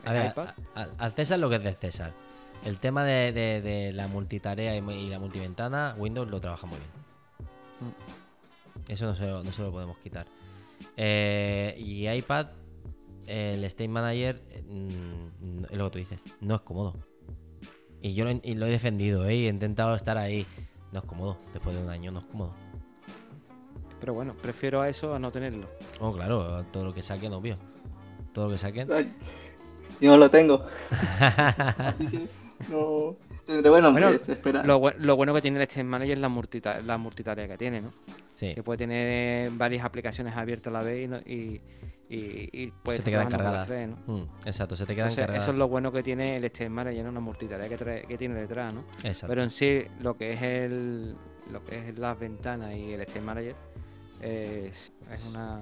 A 0.04 0.12
ver, 0.12 0.34
al 0.74 1.12
César 1.12 1.38
lo 1.38 1.48
que 1.48 1.56
es 1.56 1.64
de 1.64 1.74
César. 1.74 2.12
El 2.64 2.78
tema 2.78 3.04
de, 3.04 3.90
la 3.94 4.06
multitarea 4.06 4.76
y, 4.76 5.08
la 5.08 5.18
multiventana, 5.18 5.94
Windows 5.98 6.30
lo 6.30 6.40
trabaja 6.40 6.66
muy 6.66 6.78
bien. 6.78 6.90
Mm. 7.80 8.92
Eso 8.92 9.06
no 9.06 9.14
se, 9.14 9.26
no 9.26 9.52
se 9.52 9.62
lo 9.62 9.72
podemos 9.72 9.98
quitar. 9.98 10.26
Eh, 10.96 11.74
y 11.78 12.08
iPad, 12.08 12.48
el 13.26 13.64
State 13.64 13.88
Manager, 13.88 14.42
mm, 14.68 15.64
es 15.70 15.78
lo 15.78 15.84
que 15.86 15.90
tú 15.90 15.98
dices, 15.98 16.22
no 16.40 16.54
es 16.54 16.60
cómodo. 16.62 16.94
Y 18.00 18.14
yo 18.14 18.24
lo, 18.24 18.30
he 18.30 18.70
defendido, 18.70 19.26
¿eh? 19.26 19.46
he 19.46 19.48
intentado 19.48 19.94
estar 19.94 20.18
ahí. 20.18 20.46
No 20.92 21.00
es 21.00 21.04
cómodo, 21.04 21.38
después 21.52 21.74
de 21.74 21.82
un 21.82 21.90
año 21.90 22.12
no 22.12 22.18
es 22.18 22.24
cómodo. 22.26 22.54
Pero 24.00 24.14
bueno, 24.14 24.34
prefiero 24.34 24.80
a 24.80 24.88
eso 24.88 25.14
a 25.14 25.18
no 25.18 25.30
tenerlo. 25.30 25.68
Oh, 26.00 26.12
claro, 26.12 26.64
todo 26.72 26.84
lo 26.84 26.94
que 26.94 27.02
saquen, 27.02 27.32
obvio. 27.32 27.56
Todo 28.32 28.46
lo 28.46 28.52
que 28.52 28.58
saquen. 28.58 28.88
yo 30.00 30.10
no 30.10 30.16
lo 30.16 30.30
tengo. 30.30 30.66
Así 31.20 32.06
que 32.08 32.41
no. 32.70 33.16
Bueno, 33.70 34.10
espera. 34.10 34.62
Lo, 34.62 35.16
bueno 35.16 35.34
que 35.34 35.42
tiene 35.42 35.58
el 35.58 35.62
State 35.62 35.84
Manager 35.84 36.12
es 36.12 36.20
la, 36.20 36.82
la 36.82 36.98
multitarea 36.98 37.48
que 37.48 37.58
tiene, 37.58 37.80
¿no? 37.80 37.92
Que 38.38 38.62
puede 38.62 38.78
tener 38.78 39.50
varias 39.52 39.84
aplicaciones 39.84 40.36
abiertas 40.36 40.68
a 40.68 40.72
la 40.72 40.82
vez 40.82 41.08
y, 41.26 41.60
y, 42.08 42.70
puede 42.82 42.98
se 42.98 43.04
te 43.04 43.10
quedan 43.10 43.28
cargadas. 43.28 43.68
Mm, 44.06 44.22
exacto, 44.44 44.76
se 44.76 44.84
te 44.84 44.94
quedan 44.94 45.14
cargadas. 45.14 45.42
Eso 45.42 45.52
es 45.52 45.58
lo 45.58 45.68
bueno 45.68 45.92
que 45.92 46.02
tiene 46.02 46.36
el 46.36 46.48
Steam 46.48 46.72
Manager, 46.72 47.06
una 47.06 47.20
multitarea 47.20 47.68
que, 47.68 48.04
que 48.06 48.18
tiene 48.18 48.34
detrás, 48.34 48.74
¿no? 48.74 48.84
Pero 49.26 49.42
en 49.42 49.50
sí, 49.50 49.84
lo 50.00 50.16
que 50.16 50.32
es 50.32 50.42
el 50.42 51.16
lo 51.50 51.64
que 51.64 51.88
es 51.88 51.98
las 51.98 52.18
ventanas 52.18 52.74
y 52.74 52.92
el 52.92 53.02
Steam 53.06 53.24
Manager 53.24 53.54
es, 54.20 54.92
una 55.28 55.60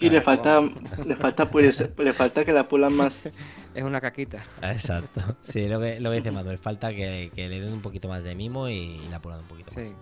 Sí, 0.00 0.08
le 0.08 0.22
falta, 0.22 0.62
le 1.06 1.14
falta 1.14 1.50
pues, 1.50 1.84
le 1.98 2.12
falta 2.14 2.42
que 2.42 2.52
la 2.54 2.66
pulan 2.66 2.94
más. 2.94 3.22
Es 3.74 3.84
una 3.84 4.00
caquita. 4.00 4.42
Exacto. 4.62 5.20
Sí, 5.42 5.68
lo 5.68 5.78
que, 5.78 6.00
lo 6.00 6.10
que 6.10 6.16
dice 6.16 6.30
Manuel, 6.32 6.58
falta 6.58 6.90
que, 6.90 7.30
que, 7.34 7.48
le 7.48 7.60
den 7.60 7.72
un 7.72 7.82
poquito 7.82 8.08
más 8.08 8.24
de 8.24 8.34
mimo 8.34 8.68
y, 8.68 8.98
la 9.10 9.20
pulan 9.20 9.40
un 9.40 9.46
poquito 9.46 9.72
más. 9.76 9.94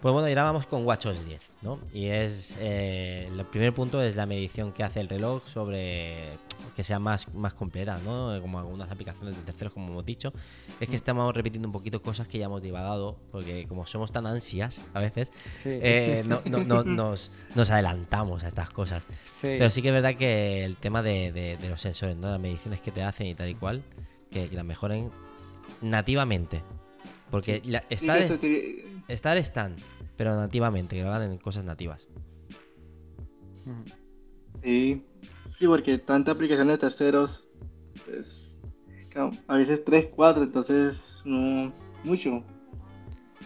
Pues 0.00 0.12
bueno, 0.12 0.28
y 0.28 0.30
ahora 0.30 0.44
vamos 0.44 0.66
con 0.66 0.86
WatchOS 0.86 1.26
10, 1.26 1.40
¿no? 1.62 1.80
Y 1.92 2.06
es, 2.06 2.56
eh, 2.60 3.28
el 3.32 3.44
primer 3.46 3.72
punto 3.72 4.00
es 4.00 4.14
la 4.14 4.26
medición 4.26 4.70
que 4.72 4.84
hace 4.84 5.00
el 5.00 5.08
reloj 5.08 5.42
sobre 5.48 6.28
que 6.76 6.84
sea 6.84 7.00
más, 7.00 7.34
más 7.34 7.54
completa, 7.54 7.98
¿no? 8.04 8.40
Como 8.40 8.60
algunas 8.60 8.88
aplicaciones 8.92 9.36
de 9.36 9.42
terceros, 9.42 9.72
como 9.72 9.88
hemos 9.88 10.06
dicho. 10.06 10.32
Es 10.78 10.86
que 10.86 10.92
mm. 10.92 10.94
estamos 10.94 11.34
repitiendo 11.34 11.66
un 11.66 11.72
poquito 11.72 12.00
cosas 12.00 12.28
que 12.28 12.38
ya 12.38 12.44
hemos 12.44 12.62
divagado, 12.62 13.16
porque 13.32 13.66
como 13.66 13.86
somos 13.88 14.12
tan 14.12 14.28
ansias 14.28 14.80
a 14.94 15.00
veces, 15.00 15.32
eh, 15.64 16.22
no, 16.24 16.42
nos, 16.84 17.32
nos, 17.56 17.70
adelantamos 17.72 18.44
a 18.44 18.48
estas 18.48 18.70
cosas. 18.70 19.04
Pero 19.42 19.68
sí 19.70 19.82
que 19.82 19.88
es 19.88 19.94
verdad 19.94 20.14
que 20.14 20.64
el 20.64 20.76
tema 20.76 21.02
de, 21.02 21.58
los 21.68 21.80
sensores, 21.80 22.16
¿no? 22.16 22.30
Las 22.30 22.40
mediciones 22.40 22.80
que 22.80 22.92
te 22.92 23.02
hacen 23.02 23.26
y 23.26 23.34
tal 23.34 23.48
y 23.48 23.56
cual, 23.56 23.82
que, 24.30 24.48
que 24.48 24.54
las 24.54 24.64
mejoren 24.64 25.10
nativamente 25.82 26.62
Porque 27.30 27.62
la- 27.64 27.84
estar, 27.90 28.18
Sí, 28.20 28.24
que 28.24 28.24
es- 28.24 28.28
se 28.28 28.38
te- 28.38 28.87
estar 29.08 29.36
están, 29.36 29.76
pero 30.16 30.36
nativamente, 30.36 30.96
que 30.96 31.02
lo 31.02 31.12
hagan 31.12 31.32
en 31.32 31.38
cosas 31.38 31.64
nativas. 31.64 32.08
Sí, 34.62 35.04
sí, 35.56 35.66
porque 35.66 35.98
tantas 35.98 36.34
aplicaciones 36.34 36.74
de 36.74 36.78
terceros, 36.78 37.44
pues, 38.06 38.44
a 39.48 39.56
veces 39.56 39.84
3, 39.84 40.08
4, 40.14 40.42
entonces 40.44 41.18
no 41.24 41.72
mucho. 42.04 42.42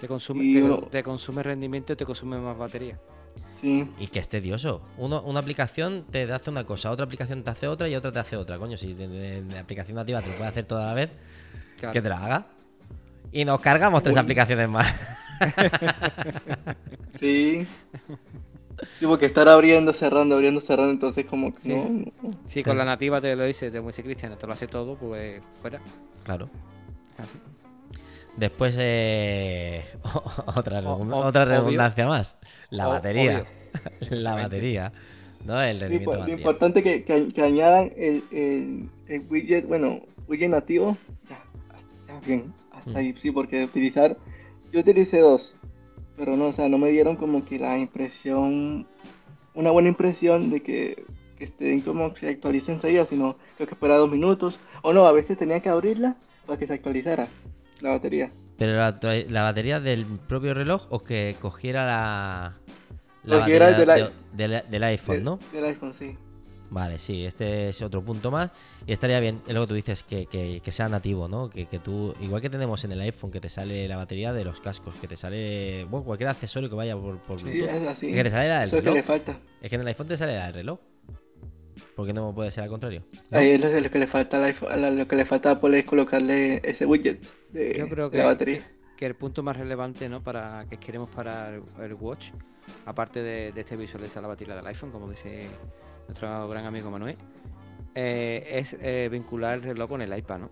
Te 0.01 0.09
consume, 0.09 0.44
Y 0.44 0.89
te, 0.90 1.02
consume 1.02 1.43
rendimiento 1.43 1.93
y 1.93 1.97
te 1.97 2.05
consume 2.05 2.39
más 2.39 2.59
batería. 2.59 2.98
Sí, 3.60 3.89
Y 3.98 4.09
que 4.09 4.18
es 4.18 4.28
tedioso. 4.28 4.82
Uno, 4.98 5.22
una 5.22 5.39
aplicación 5.39 6.05
te 6.10 6.30
hace 6.32 6.51
una 6.51 6.64
cosa, 6.64 6.90
otra 6.90 7.05
aplicación 7.05 7.44
te 7.44 7.51
hace 7.51 7.68
otra 7.68 7.89
y 7.89 7.94
otra 7.94 8.10
te 8.10 8.18
hace 8.18 8.36
otra. 8.36 8.59
Coño, 8.59 8.76
si 8.76 8.93
de, 8.94 9.06
de- 9.06 9.43
de 9.43 9.59
aplicación 9.59 9.94
nativa 9.97 10.20
te 10.20 10.28
lo 10.30 10.34
puede 10.34 10.48
hacer 10.48 10.64
toda 10.64 10.86
la 10.86 10.94
vez, 10.94 11.10
Claro. 11.78 11.93
que 11.93 12.02
te 12.02 12.09
la 12.09 12.24
haga. 12.24 12.47
Y 13.30 13.44
nos 13.44 13.60
cargamos 13.60 14.02
tres 14.02 14.16
aplicaciones 14.16 14.68
más. 14.68 14.86
sí. 17.20 17.66
Sí, 18.98 19.06
porque 19.06 19.27
estar 19.27 19.48
abriendo, 19.48 19.93
cerrando, 19.93 20.35
abriendo, 20.35 20.60
cerrando, 20.60 20.90
entonces 20.93 21.27
como 21.27 21.55
que 21.55 21.60
Sí. 21.60 21.74
no. 21.74 22.31
Sí, 22.47 22.62
con 22.64 22.77
la 22.77 22.85
nativa 22.85 23.20
te 23.20 23.36
lo 23.36 23.44
dice, 23.44 23.70
te 23.70 23.81
dice 23.81 24.02
Cristian, 24.02 24.36
te 24.36 24.47
lo 24.47 24.52
hace 24.52 24.66
todo, 24.66 24.97
pues 24.97 25.40
fuera. 25.60 25.81
claro. 26.24 26.48
Así. 27.19 27.39
Después, 28.36 28.74
eh, 28.78 29.85
otra, 30.47 30.81
O- 30.81 30.98
redund- 30.98 31.12
o- 31.12 31.16
otra 31.19 31.43
obvio. 31.44 31.55
redundancia 31.60 32.06
más. 32.06 32.36
La 32.70 32.89
O- 32.89 32.93
batería. 32.93 33.44
La 34.10 34.35
batería. 34.35 34.93
¿No? 35.44 35.60
El 35.60 35.81
rendimiento 35.81 36.05
pues, 36.10 36.14
de 36.14 36.19
lo 36.19 36.20
batería. 36.20 36.36
importante 36.36 36.82
que, 36.82 37.05
que, 37.05 37.28
que 37.28 37.43
añadan 37.43 37.93
el, 37.97 38.23
el, 38.32 38.89
el 39.09 39.23
widget, 39.28 39.66
bueno, 39.66 40.01
widget 40.28 40.51
nativo, 40.51 40.97
ya, 41.28 41.43
hasta 41.74 42.27
bien, 42.27 42.52
hasta 42.73 42.90
Mm. 42.90 42.97
ahí, 42.97 43.14
sí, 43.20 43.31
porque 43.31 43.64
utilizar, 43.64 44.16
yo 44.73 44.81
utilicé 44.81 45.19
dos, 45.19 45.55
pero 46.16 46.36
no, 46.36 46.47
o 46.47 46.53
sea, 46.53 46.69
no 46.69 46.78
me 46.78 46.90
dieron 46.90 47.16
como 47.16 47.44
que 47.44 47.59
la 47.59 47.78
impresión, 47.78 48.86
una 49.55 49.70
buena 49.70 49.89
impresión 49.89 50.51
de 50.51 50.62
que, 50.62 51.05
que 51.36 51.44
estén 51.44 51.81
como 51.81 52.12
que 52.12 52.20
se 52.20 52.28
actualicen 52.31 52.74
enseguida, 52.77 53.07
sino 53.07 53.36
creo 53.57 53.69
que 53.69 53.74
fuera 53.77 53.97
dos 53.97 54.11
minutos, 54.11 54.59
o 54.82 54.93
no, 54.93 55.07
a 55.07 55.12
veces 55.12 55.39
tenía 55.39 55.61
que 55.61 55.69
abrirla 55.69 56.16
para 56.47 56.59
que 56.59 56.66
se 56.66 56.74
actualizara 56.74 57.28
la 57.81 57.90
batería. 57.90 58.31
Pero 58.59 58.73
la, 58.77 58.99
la 59.28 59.43
batería 59.43 59.81
del 59.81 60.05
propio 60.05 60.55
reloj 60.55 60.86
o 60.90 61.03
que 61.03 61.35
cogiera 61.40 61.85
la, 61.86 62.53
la 63.24 63.39
batería 63.39 63.73
del 63.73 64.11
de- 64.32 64.62
del- 64.70 64.85
iPhone, 64.85 65.24
¿no? 65.24 65.39
Del 65.53 65.65
iPhone, 65.65 65.94
sí. 65.94 66.16
Vale, 66.70 66.99
sí, 66.99 67.24
este 67.24 67.69
es 67.69 67.82
otro 67.82 68.03
punto 68.03 68.31
más. 68.31 68.51
Y 68.86 68.92
estaría 68.92 69.20
bien, 69.20 69.40
es 69.46 69.54
lo 69.54 69.60
que 69.62 69.66
tú 69.68 69.74
dices, 69.74 70.02
que, 70.02 70.26
que- 70.26 70.60
que 70.62 70.72
sea 70.72 70.88
nativo, 70.88 71.28
¿no? 71.28 71.48
Que, 71.48 71.66
que 71.66 71.78
tú, 71.78 72.14
igual 72.20 72.42
que 72.42 72.50
tenemos 72.50 72.82
en 72.84 72.92
el 72.92 73.00
iPhone, 73.00 73.30
que 73.30 73.40
te 73.40 73.48
sale 73.48 73.86
la 73.86 73.96
batería 73.96 74.32
de 74.32 74.44
los 74.44 74.60
cascos, 74.60 74.94
que 74.96 75.06
te 75.06 75.16
sale, 75.16 75.84
bueno, 75.84 76.04
cualquier 76.04 76.30
accesorio 76.30 76.68
que 76.68 76.74
vaya 76.74 76.96
por, 76.96 77.18
por 77.18 77.38
Sí, 77.40 77.60
es 77.62 77.86
así. 77.86 78.12
Que 78.12 78.24
te 78.24 78.30
sale 78.30 78.48
la 78.48 78.60
del 78.60 78.68
Eso 78.68 78.76
es 78.78 78.82
que 78.82 78.88
reloj. 78.90 78.96
le 78.96 79.02
falta. 79.04 79.38
Es 79.60 79.70
que 79.70 79.76
en 79.76 79.82
el 79.82 79.86
iPhone 79.88 80.09
te 80.09 80.16
sale 80.16 80.36
la 80.36 80.46
del 80.46 80.54
reloj. 80.54 80.78
¿Por 81.96 82.06
qué 82.06 82.12
no 82.12 82.34
puede 82.34 82.50
ser 82.50 82.64
al 82.64 82.70
contrario? 82.70 83.02
¿No? 83.30 83.38
Ahí 83.38 83.50
es 83.50 83.60
lo, 83.60 83.68
lo 83.80 83.90
que 83.90 83.98
le 83.98 84.06
falta 84.06 84.38
al 84.38 84.44
iPhone, 84.44 84.98
lo 84.98 85.06
que 85.09 85.16
le 85.16 85.24
falta 85.26 85.50
a 85.50 85.52
Apple 85.52 85.78
es 85.78 85.84
colocarle 85.84 86.60
ese 86.68 86.84
widget 86.86 87.20
de, 87.50 87.74
Yo 87.78 87.88
creo 87.88 88.06
de 88.06 88.10
que, 88.10 88.18
la 88.18 88.24
batería. 88.24 88.59
que- 88.59 88.82
que 88.96 89.06
el 89.06 89.14
punto 89.16 89.42
más 89.42 89.56
relevante 89.56 90.09
¿no? 90.09 90.22
para 90.22 90.64
que 90.70 90.76
queremos 90.76 91.09
para 91.09 91.48
el, 91.54 91.62
el 91.82 91.94
Watch, 91.94 92.30
aparte 92.86 93.20
de, 93.22 93.50
de 93.52 93.60
este 93.60 93.76
visualizar 93.76 94.22
la 94.22 94.28
batería 94.28 94.54
del 94.54 94.66
iPhone, 94.66 94.90
como 94.92 95.10
dice 95.10 95.48
nuestro 96.06 96.48
gran 96.48 96.66
amigo 96.66 96.90
Manuel, 96.90 97.16
eh, 97.94 98.44
es 98.52 98.77
eh, 98.81 99.09
vincular 99.10 99.55
el 99.59 99.62
reloj 99.62 99.89
con 99.90 100.02
el 100.02 100.16
iPad, 100.16 100.39
¿no? 100.40 100.51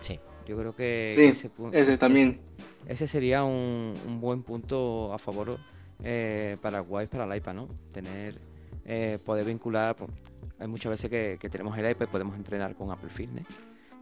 Sí. 0.00 0.18
Yo 0.46 0.56
creo 0.58 0.74
que 0.74 1.14
Sí, 1.16 1.24
ese, 1.24 1.50
ese 1.72 1.98
también. 1.98 2.40
ese 2.86 3.06
sería 3.06 3.44
un, 3.44 3.94
un 4.06 4.20
buen 4.20 4.42
punto 4.42 5.12
a 5.12 5.18
favor 5.18 5.56
eh, 6.02 6.56
para 6.60 6.78
el 6.80 6.84
Watch, 6.88 7.08
para 7.10 7.24
el 7.24 7.36
iPad, 7.36 7.54
¿no? 7.54 7.68
Tener, 7.92 8.36
eh, 8.84 9.18
poder 9.24 9.44
vincular, 9.44 9.94
pues, 9.94 10.10
hay 10.58 10.66
muchas 10.66 10.90
veces 10.90 11.08
que, 11.08 11.38
que 11.40 11.48
tenemos 11.48 11.76
el 11.78 11.88
iPad 11.90 12.06
y 12.06 12.10
podemos 12.10 12.36
entrenar 12.36 12.74
con 12.74 12.90
Apple 12.90 13.08
Fitness, 13.10 13.46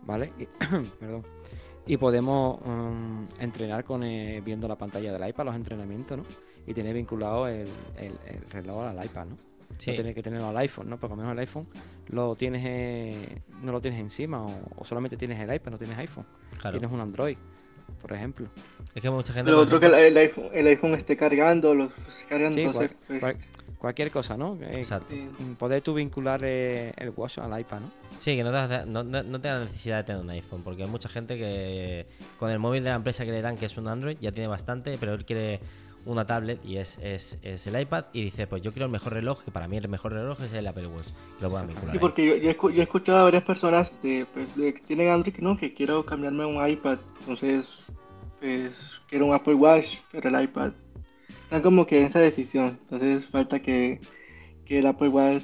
¿vale? 0.02 0.32
Y, 0.38 0.46
perdón. 0.98 1.24
Y 1.86 1.96
podemos 1.98 2.58
mm, 2.64 3.24
entrenar 3.40 3.84
con 3.84 4.02
eh, 4.04 4.40
viendo 4.44 4.66
la 4.68 4.76
pantalla 4.78 5.12
del 5.12 5.28
iPad, 5.28 5.44
los 5.46 5.54
entrenamientos, 5.54 6.18
¿no? 6.18 6.24
Y 6.66 6.72
tener 6.72 6.94
vinculado 6.94 7.48
el, 7.48 7.68
el- 7.98 8.18
el 8.26 8.42
reloj 8.50 8.82
al 8.84 9.04
iPad, 9.04 9.26
¿no? 9.26 9.36
Sí. 9.78 9.90
No 9.90 9.96
tener 9.96 10.14
que 10.14 10.22
tenerlo 10.22 10.48
al 10.48 10.56
iPhone, 10.58 10.90
¿no? 10.90 10.98
Porque 10.98 11.12
a 11.14 11.16
lo 11.16 11.22
mejor 11.22 11.32
el 11.34 11.38
iPhone 11.40 11.66
lo 12.08 12.34
tienes, 12.36 12.62
eh, 12.66 13.42
no 13.62 13.72
lo 13.72 13.80
tienes 13.80 14.00
encima 14.00 14.42
o, 14.44 14.52
o 14.76 14.84
solamente 14.84 15.16
tienes 15.16 15.38
el 15.40 15.54
iPad, 15.54 15.70
no 15.72 15.78
tienes 15.78 15.96
iPhone. 15.98 16.26
Claro. 16.60 16.78
Tienes 16.78 16.92
un 16.92 17.00
Android, 17.00 17.36
por 18.02 18.12
ejemplo. 18.12 18.48
Es 18.94 19.00
que 19.02 19.08
mucha 19.10 19.32
gente. 19.32 19.50
Lo 19.50 19.60
otro 19.60 19.80
que 19.80 19.86
el, 19.86 19.94
el 19.94 20.16
iPhone, 20.16 20.48
el 20.52 20.66
iPhone 20.66 20.94
esté 20.94 21.16
cargando, 21.16 21.74
los 21.74 21.90
se 22.16 22.24
cargan, 22.26 22.52
Sí, 22.52 22.64
cual- 22.66 22.90
pues, 23.06 23.20
cual- 23.20 23.36
cualquier 23.78 24.10
cosa, 24.10 24.36
¿no? 24.36 24.58
Eh, 24.60 24.78
Exacto. 24.80 25.14
mm, 25.14 25.54
poder 25.54 25.80
tú 25.80 25.94
vincular 25.94 26.40
eh, 26.44 26.92
el 26.98 27.10
Watch 27.16 27.38
al 27.38 27.58
iPad, 27.58 27.80
¿no? 27.80 27.90
Sí, 28.18 28.36
que 28.36 28.42
no 28.44 28.50
te, 28.50 28.84
no, 28.84 29.02
no, 29.02 29.22
no 29.22 29.40
te 29.40 29.48
da 29.48 29.64
necesidad 29.64 29.96
de 29.98 30.04
tener 30.04 30.20
un 30.20 30.28
iPhone, 30.28 30.60
porque 30.62 30.82
hay 30.82 30.88
mucha 30.90 31.08
gente 31.08 31.38
que 31.38 32.06
con 32.38 32.50
el 32.50 32.58
móvil 32.58 32.84
de 32.84 32.90
la 32.90 32.96
empresa 32.96 33.24
que 33.24 33.30
le 33.30 33.40
dan, 33.40 33.56
que 33.56 33.64
es 33.64 33.76
un 33.78 33.88
Android, 33.88 34.18
ya 34.20 34.32
tiene 34.32 34.48
bastante, 34.48 34.98
pero 35.00 35.14
él 35.14 35.24
quiere 35.24 35.60
una 36.06 36.26
tablet 36.26 36.64
y 36.64 36.78
es, 36.78 36.98
es, 37.02 37.38
es 37.42 37.66
el 37.66 37.80
iPad 37.80 38.06
y 38.12 38.22
dice, 38.24 38.46
pues 38.46 38.62
yo 38.62 38.72
quiero 38.72 38.86
el 38.86 38.92
mejor 38.92 39.12
reloj, 39.12 39.42
que 39.44 39.50
para 39.50 39.68
mí 39.68 39.76
el 39.76 39.88
mejor 39.88 40.12
reloj 40.12 40.40
es 40.42 40.52
el 40.52 40.66
Apple 40.66 40.86
Watch, 40.86 41.08
lo 41.40 41.50
puedan 41.50 41.68
Exactamente. 41.68 41.74
vincular. 41.74 41.92
Sí, 41.92 41.98
porque 41.98 42.26
yo, 42.26 42.36
yo, 42.36 42.50
he 42.50 42.56
escu- 42.56 42.72
yo 42.72 42.80
he 42.80 42.84
escuchado 42.84 43.18
a 43.18 43.22
varias 43.24 43.42
personas 43.44 43.92
de, 44.02 44.26
pues, 44.32 44.56
de 44.56 44.72
que 44.74 44.80
tienen 44.80 45.08
Android 45.08 45.34
que 45.34 45.42
no, 45.42 45.56
que 45.58 45.74
quiero 45.74 46.04
cambiarme 46.04 46.44
a 46.44 46.46
un 46.46 46.68
iPad, 46.68 46.98
entonces 47.20 47.66
pues 48.40 48.72
quiero 49.08 49.26
un 49.26 49.34
Apple 49.34 49.54
Watch, 49.54 49.98
pero 50.10 50.28
el 50.28 50.44
iPad. 50.44 50.72
Están 51.44 51.62
como 51.62 51.86
que 51.86 52.00
en 52.00 52.06
esa 52.06 52.20
decisión, 52.20 52.78
entonces 52.82 53.26
falta 53.26 53.60
que, 53.60 54.00
que 54.64 54.78
el 54.78 54.86
Apple 54.86 55.08
Watch 55.08 55.42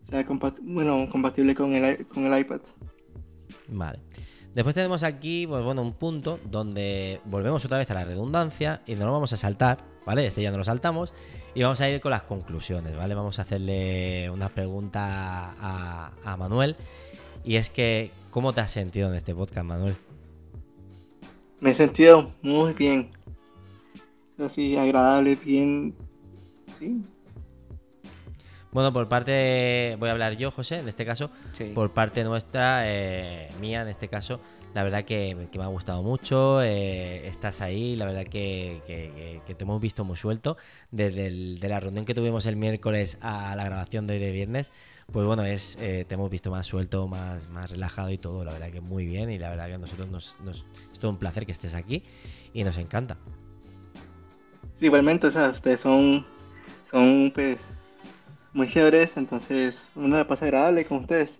sea 0.00 0.26
compat- 0.26 0.58
bueno, 0.62 1.08
compatible 1.10 1.54
con 1.54 1.72
el, 1.72 2.06
con 2.08 2.24
el 2.24 2.40
iPad. 2.40 2.60
Vale. 3.68 4.00
Después 4.54 4.74
tenemos 4.74 5.02
aquí, 5.02 5.46
pues 5.46 5.62
bueno, 5.64 5.80
un 5.82 5.92
punto 5.94 6.38
donde 6.50 7.20
volvemos 7.24 7.64
otra 7.64 7.78
vez 7.78 7.90
a 7.90 7.94
la 7.94 8.04
redundancia 8.04 8.82
y 8.86 8.96
no 8.96 9.06
lo 9.06 9.12
vamos 9.12 9.32
a 9.32 9.36
saltar, 9.36 9.78
¿vale? 10.06 10.26
Este 10.26 10.42
ya 10.42 10.50
no 10.50 10.58
lo 10.58 10.64
saltamos 10.64 11.12
y 11.54 11.62
vamos 11.62 11.80
a 11.80 11.88
ir 11.88 12.00
con 12.00 12.10
las 12.10 12.22
conclusiones, 12.22 12.96
¿vale? 12.96 13.14
Vamos 13.14 13.38
a 13.38 13.42
hacerle 13.42 14.30
una 14.30 14.48
pregunta 14.48 15.54
a, 15.60 16.12
a 16.24 16.36
Manuel 16.36 16.76
y 17.44 17.56
es 17.56 17.70
que, 17.70 18.10
¿cómo 18.30 18.52
te 18.52 18.60
has 18.60 18.70
sentido 18.70 19.08
en 19.10 19.16
este 19.16 19.34
podcast, 19.34 19.66
Manuel? 19.66 19.94
Me 21.60 21.70
he 21.70 21.74
sentido 21.74 22.32
muy 22.42 22.72
bien. 22.72 23.10
Así, 24.38 24.76
agradable, 24.76 25.36
bien. 25.36 25.94
Sí, 26.78 27.02
Bueno, 28.72 28.92
por 28.92 29.06
parte, 29.08 29.96
voy 30.00 30.08
a 30.08 30.12
hablar 30.12 30.32
yo, 30.36 30.50
José, 30.50 30.78
en 30.78 30.88
este 30.88 31.04
caso, 31.04 31.30
Sí. 31.52 31.72
por 31.74 31.90
parte 31.92 32.24
nuestra, 32.24 32.84
eh, 32.90 33.48
mía 33.60 33.82
en 33.82 33.88
este 33.88 34.08
caso, 34.08 34.40
la 34.74 34.82
verdad 34.82 35.04
que, 35.04 35.48
que 35.50 35.58
me 35.58 35.64
ha 35.64 35.68
gustado 35.68 36.02
mucho, 36.02 36.62
eh, 36.62 37.26
estás 37.26 37.60
ahí, 37.60 37.94
la 37.96 38.06
verdad 38.06 38.24
que, 38.24 38.80
que- 38.86 39.54
te 39.54 39.64
hemos 39.64 39.80
visto 39.82 40.02
muy 40.04 40.16
suelto, 40.16 40.56
desde 40.90 41.68
la 41.68 41.78
reunión 41.78 42.04
que 42.06 42.14
tuvimos 42.14 42.46
el 42.46 42.56
miércoles 42.56 43.18
a 43.20 43.54
la 43.54 43.64
grabación 43.64 44.06
de 44.06 44.14
hoy 44.14 44.20
de 44.20 44.32
viernes, 44.32 44.72
pues 45.12 45.26
bueno, 45.26 45.44
es 45.44 45.76
eh, 45.80 46.06
te 46.08 46.14
hemos 46.14 46.30
visto 46.30 46.50
más 46.50 46.66
suelto, 46.66 47.06
más, 47.06 47.48
más 47.50 47.70
relajado 47.70 48.10
y 48.10 48.16
todo, 48.16 48.44
la 48.44 48.52
verdad 48.52 48.70
que 48.70 48.80
muy 48.80 49.04
bien 49.04 49.30
y 49.30 49.38
la 49.38 49.50
verdad 49.50 49.66
que 49.66 49.74
a 49.74 49.78
nosotros 49.78 50.08
nos, 50.08 50.36
nos- 50.42 50.64
es 50.92 50.98
todo 50.98 51.10
un 51.10 51.18
placer 51.18 51.44
que 51.44 51.52
estés 51.52 51.74
aquí 51.74 52.02
y 52.54 52.64
nos 52.64 52.78
encanta. 52.78 53.16
Sí, 54.76 54.86
igualmente, 54.86 55.26
o 55.26 55.30
sea, 55.30 55.50
ustedes 55.50 55.80
son, 55.80 56.24
son 56.90 57.30
pues 57.34 57.98
muy 58.54 58.68
chéveres, 58.68 59.16
entonces 59.16 59.86
uno 59.94 60.16
la 60.16 60.26
pasa 60.26 60.46
agradable 60.46 60.84
con 60.86 60.98
ustedes. 60.98 61.38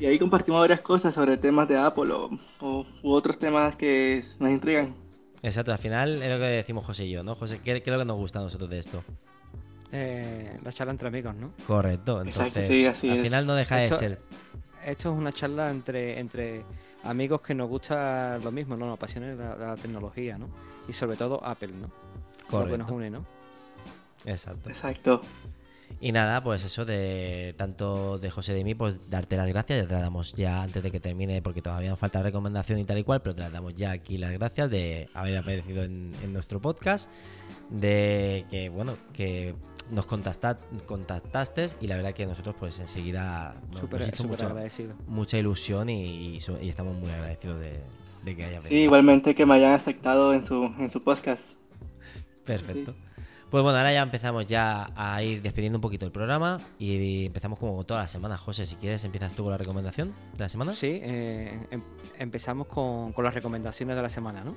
Y 0.00 0.06
ahí 0.06 0.18
compartimos 0.18 0.60
varias 0.60 0.80
cosas 0.80 1.14
sobre 1.14 1.36
temas 1.36 1.68
de 1.68 1.76
Apple 1.76 2.10
o, 2.12 2.30
o- 2.60 2.86
u 3.02 3.12
otros 3.12 3.38
temas 3.38 3.76
que 3.76 4.24
nos 4.38 4.50
intrigan. 4.50 4.94
Exacto, 5.42 5.72
al 5.72 5.78
final 5.78 6.22
es 6.22 6.30
lo 6.30 6.38
que 6.38 6.46
decimos 6.50 6.84
José 6.84 7.04
y 7.04 7.10
yo, 7.12 7.22
¿no? 7.22 7.34
José, 7.34 7.58
¿qué, 7.62 7.80
qué 7.82 7.90
es 7.90 7.92
lo 7.94 7.98
que 7.98 8.04
nos 8.06 8.16
gusta 8.16 8.38
a 8.38 8.42
nosotros 8.42 8.68
de 8.70 8.78
esto? 8.78 9.04
Eh, 9.92 10.56
la 10.64 10.72
charla 10.72 10.92
entre 10.92 11.08
amigos, 11.08 11.34
¿no? 11.34 11.52
Correcto, 11.66 12.22
Exacto, 12.22 12.60
entonces 12.60 12.68
sí, 12.68 12.86
así 12.86 13.10
al 13.10 13.18
es. 13.18 13.22
final 13.24 13.46
no 13.46 13.54
deja 13.54 13.76
de 13.76 13.86
ser 13.88 14.18
Esto 14.84 15.12
es 15.12 15.18
una 15.18 15.32
charla 15.32 15.70
entre, 15.70 16.18
entre 16.18 16.64
amigos 17.04 17.42
que 17.42 17.54
nos 17.54 17.68
gusta 17.68 18.38
lo 18.42 18.52
mismo, 18.52 18.76
¿no? 18.76 18.86
Nos 18.86 18.94
apasiona 18.96 19.34
la, 19.34 19.56
la 19.56 19.76
tecnología, 19.76 20.38
¿no? 20.38 20.48
Y 20.88 20.92
sobre 20.92 21.16
todo 21.16 21.44
Apple, 21.44 21.72
¿no? 21.72 21.88
Lo 21.88 22.66
que 22.66 22.78
nos 22.78 22.86
correcto. 22.86 22.94
une, 22.94 23.10
¿no? 23.10 23.26
Exacto. 24.24 24.70
Exacto. 24.70 25.20
Y 25.98 26.12
nada, 26.12 26.42
pues 26.42 26.64
eso 26.64 26.84
de 26.84 27.54
tanto 27.58 28.18
de 28.18 28.30
José 28.30 28.54
de 28.54 28.64
mí, 28.64 28.74
pues 28.74 28.96
darte 29.10 29.36
las 29.36 29.46
gracias, 29.48 29.82
ya 29.82 29.86
te 29.88 29.92
las 29.94 30.02
damos 30.02 30.32
ya 30.34 30.62
antes 30.62 30.82
de 30.82 30.90
que 30.90 30.98
termine, 31.00 31.42
porque 31.42 31.60
todavía 31.60 31.90
nos 31.90 31.98
falta 31.98 32.22
recomendación 32.22 32.78
y 32.78 32.84
tal 32.84 32.98
y 32.98 33.04
cual, 33.04 33.20
pero 33.20 33.34
te 33.34 33.40
las 33.42 33.52
damos 33.52 33.74
ya 33.74 33.90
aquí 33.90 34.16
las 34.16 34.32
gracias 34.32 34.70
de 34.70 35.08
haber 35.14 35.36
aparecido 35.38 35.82
en, 35.82 36.12
en 36.22 36.32
nuestro 36.32 36.58
podcast, 36.60 37.10
de 37.68 38.46
que 38.50 38.68
bueno, 38.70 38.94
que 39.12 39.54
nos 39.90 40.06
contacta- 40.06 40.56
contactaste 40.86 41.66
y 41.80 41.86
la 41.88 41.96
verdad 41.96 42.14
que 42.14 42.24
nosotros 42.24 42.54
pues 42.58 42.78
enseguida 42.78 43.54
nos, 43.70 43.80
Súper 43.80 44.00
nos 44.00 44.08
hizo 44.10 44.24
mucho- 44.26 44.46
agradecido. 44.46 44.94
mucha 45.06 45.36
ilusión 45.38 45.90
y, 45.90 46.36
y 46.36 46.38
y 46.62 46.68
estamos 46.68 46.96
muy 46.96 47.10
agradecidos 47.10 47.60
de, 47.60 47.80
de 48.24 48.36
que 48.36 48.44
haya 48.44 48.62
Sí, 48.62 48.74
igualmente 48.76 49.34
que 49.34 49.44
me 49.44 49.54
hayan 49.54 49.72
aceptado 49.72 50.32
en 50.32 50.46
su, 50.46 50.64
en 50.78 50.90
su 50.90 51.02
podcast. 51.02 51.42
Perfecto. 52.46 52.94
Pues 53.50 53.64
bueno, 53.64 53.78
ahora 53.78 53.92
ya 53.92 54.02
empezamos 54.02 54.46
ya 54.46 54.92
a 54.94 55.20
ir 55.24 55.42
despidiendo 55.42 55.78
un 55.78 55.80
poquito 55.80 56.06
el 56.06 56.12
programa 56.12 56.60
y 56.78 57.26
empezamos 57.26 57.58
como 57.58 57.82
toda 57.82 58.02
la 58.02 58.06
semana. 58.08 58.38
José, 58.38 58.64
si 58.64 58.76
quieres, 58.76 59.02
empiezas 59.04 59.34
tú 59.34 59.42
con 59.42 59.50
la 59.50 59.58
recomendación 59.58 60.14
de 60.34 60.38
la 60.38 60.48
semana. 60.48 60.72
Sí, 60.72 61.00
eh, 61.02 61.66
em- 61.72 61.82
empezamos 62.16 62.68
con, 62.68 63.12
las 63.18 63.34
recomendaciones 63.34 63.96
de 63.96 64.02
la 64.02 64.08
semana, 64.08 64.44
¿no? 64.44 64.54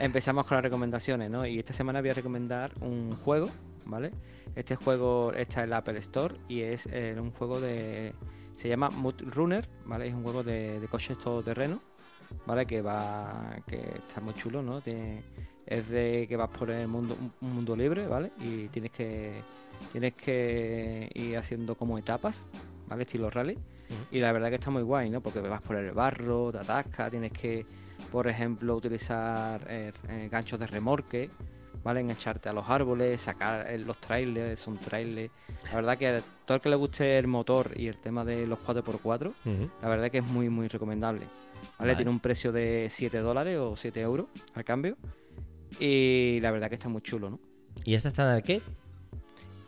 Empezamos 0.00 0.46
con 0.46 0.56
las 0.56 0.64
recomendaciones, 0.64 1.30
¿no? 1.30 1.46
Y 1.46 1.60
esta 1.60 1.72
semana 1.72 2.00
voy 2.00 2.10
a 2.10 2.14
recomendar 2.14 2.72
un 2.80 3.12
juego, 3.12 3.50
¿vale? 3.86 4.10
Este 4.56 4.74
juego 4.74 5.32
está 5.32 5.62
en 5.62 5.70
la 5.70 5.76
Apple 5.76 5.98
Store 6.00 6.34
y 6.48 6.62
es 6.62 6.88
eh, 6.90 7.14
un 7.20 7.30
juego 7.30 7.60
de... 7.60 8.14
Se 8.58 8.68
llama 8.68 8.90
Mud 8.90 9.14
Runner, 9.20 9.68
¿vale? 9.84 10.08
Es 10.08 10.14
un 10.14 10.24
juego 10.24 10.42
de, 10.42 10.80
de 10.80 10.88
coches 10.88 11.16
todoterreno, 11.16 11.80
¿vale? 12.44 12.66
Que 12.66 12.82
va... 12.82 13.54
que 13.68 13.76
está 13.76 14.20
muy 14.20 14.34
chulo, 14.34 14.62
¿no? 14.62 14.80
Tiene- 14.80 15.22
es 15.64 15.86
de 15.88 16.26
que 16.28 16.36
vas 16.36 16.48
por 16.48 16.68
el 16.70 16.88
mundo, 16.88 17.16
un- 17.20 17.32
un 17.40 17.54
mundo 17.54 17.76
libre, 17.76 18.08
¿vale? 18.08 18.32
Y 18.40 18.66
tienes 18.68 18.90
que... 18.90 19.40
Tienes 19.92 20.14
que 20.14 21.08
ir 21.14 21.36
haciendo 21.38 21.76
como 21.76 21.98
etapas, 21.98 22.46
¿vale? 22.88 23.02
Estilo 23.02 23.30
rally. 23.30 23.56
Y 24.10 24.18
la 24.18 24.32
verdad 24.32 24.48
que 24.48 24.56
está 24.56 24.70
muy 24.72 24.82
guay, 24.82 25.08
¿no? 25.08 25.20
Porque 25.20 25.38
vas 25.40 25.62
por 25.62 25.76
el 25.76 25.92
barro, 25.92 26.50
te 26.50 26.58
atascas, 26.58 27.12
tienes 27.12 27.30
que, 27.30 27.64
por 28.10 28.26
ejemplo, 28.26 28.74
utilizar 28.74 29.64
eh, 29.68 29.92
eh, 30.08 30.28
ganchos 30.32 30.58
de 30.58 30.66
remorque, 30.66 31.30
¿vale? 31.84 32.00
Engancharte 32.00 32.48
a 32.48 32.52
los 32.52 32.68
árboles, 32.68 33.20
sacar 33.20 33.66
eh, 33.70 33.78
los 33.78 33.98
trailers, 33.98 34.58
son 34.60 34.78
trailers. 34.78 35.32
La 35.64 35.74
verdad 35.76 35.98
que 35.98 36.08
a 36.08 36.20
todo 36.44 36.56
el 36.56 36.60
que 36.60 36.68
le 36.68 36.76
guste 36.76 37.18
el 37.18 37.26
motor 37.26 37.72
y 37.76 37.86
el 37.88 37.96
tema 37.98 38.24
de 38.24 38.46
los 38.46 38.58
4x4, 38.60 39.26
Ujú. 39.28 39.70
la 39.82 39.88
verdad 39.88 40.10
que 40.10 40.18
es 40.18 40.24
muy, 40.24 40.48
muy 40.48 40.68
recomendable. 40.68 41.26
¿Vale? 41.26 41.92
Vale. 41.92 41.94
Tiene 41.96 42.10
un 42.10 42.20
precio 42.20 42.52
de 42.52 42.88
7 42.90 43.18
dólares 43.18 43.58
o 43.58 43.76
7 43.76 44.00
euros 44.00 44.26
al 44.54 44.64
cambio. 44.64 44.96
Y 45.80 46.38
la 46.40 46.50
verdad 46.50 46.68
que 46.68 46.76
está 46.76 46.88
muy 46.88 47.02
chulo, 47.02 47.30
¿no? 47.30 47.40
¿Y 47.84 47.94
esta 47.94 48.08
está 48.08 48.22
en 48.22 48.28
arcade? 48.28 48.62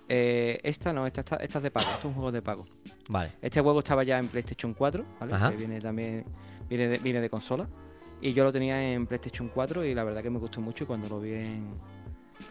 Eh, 0.08 0.58
esta 0.64 0.92
no, 0.92 1.06
esta, 1.06 1.20
está- 1.20 1.36
esta 1.36 1.58
es 1.58 1.62
de 1.64 1.70
pago, 1.70 1.88
esto 1.90 1.98
es 2.00 2.04
un 2.06 2.14
juego 2.14 2.32
de 2.32 2.42
pago. 2.42 2.66
Vale. 3.08 3.32
Este 3.40 3.60
juego 3.60 3.78
estaba 3.78 4.02
ya 4.02 4.18
en 4.18 4.26
PlayStation 4.28 4.74
4, 4.74 5.04
¿vale? 5.20 5.34
Ajá. 5.34 5.50
Que 5.50 5.56
viene 5.56 5.80
también 5.80 6.24
viene 6.68 6.88
de, 6.88 6.98
viene 6.98 7.20
de 7.20 7.30
consola. 7.30 7.68
Y 8.20 8.32
yo 8.32 8.44
lo 8.44 8.52
tenía 8.52 8.92
en 8.92 9.06
PlayStation 9.06 9.48
4 9.54 9.84
y 9.84 9.94
la 9.94 10.02
verdad 10.04 10.22
que 10.22 10.30
me 10.30 10.38
gustó 10.38 10.60
mucho 10.60 10.84
y 10.84 10.86
cuando 10.86 11.08
lo 11.08 11.20
vi 11.20 11.32
en- 11.34 11.74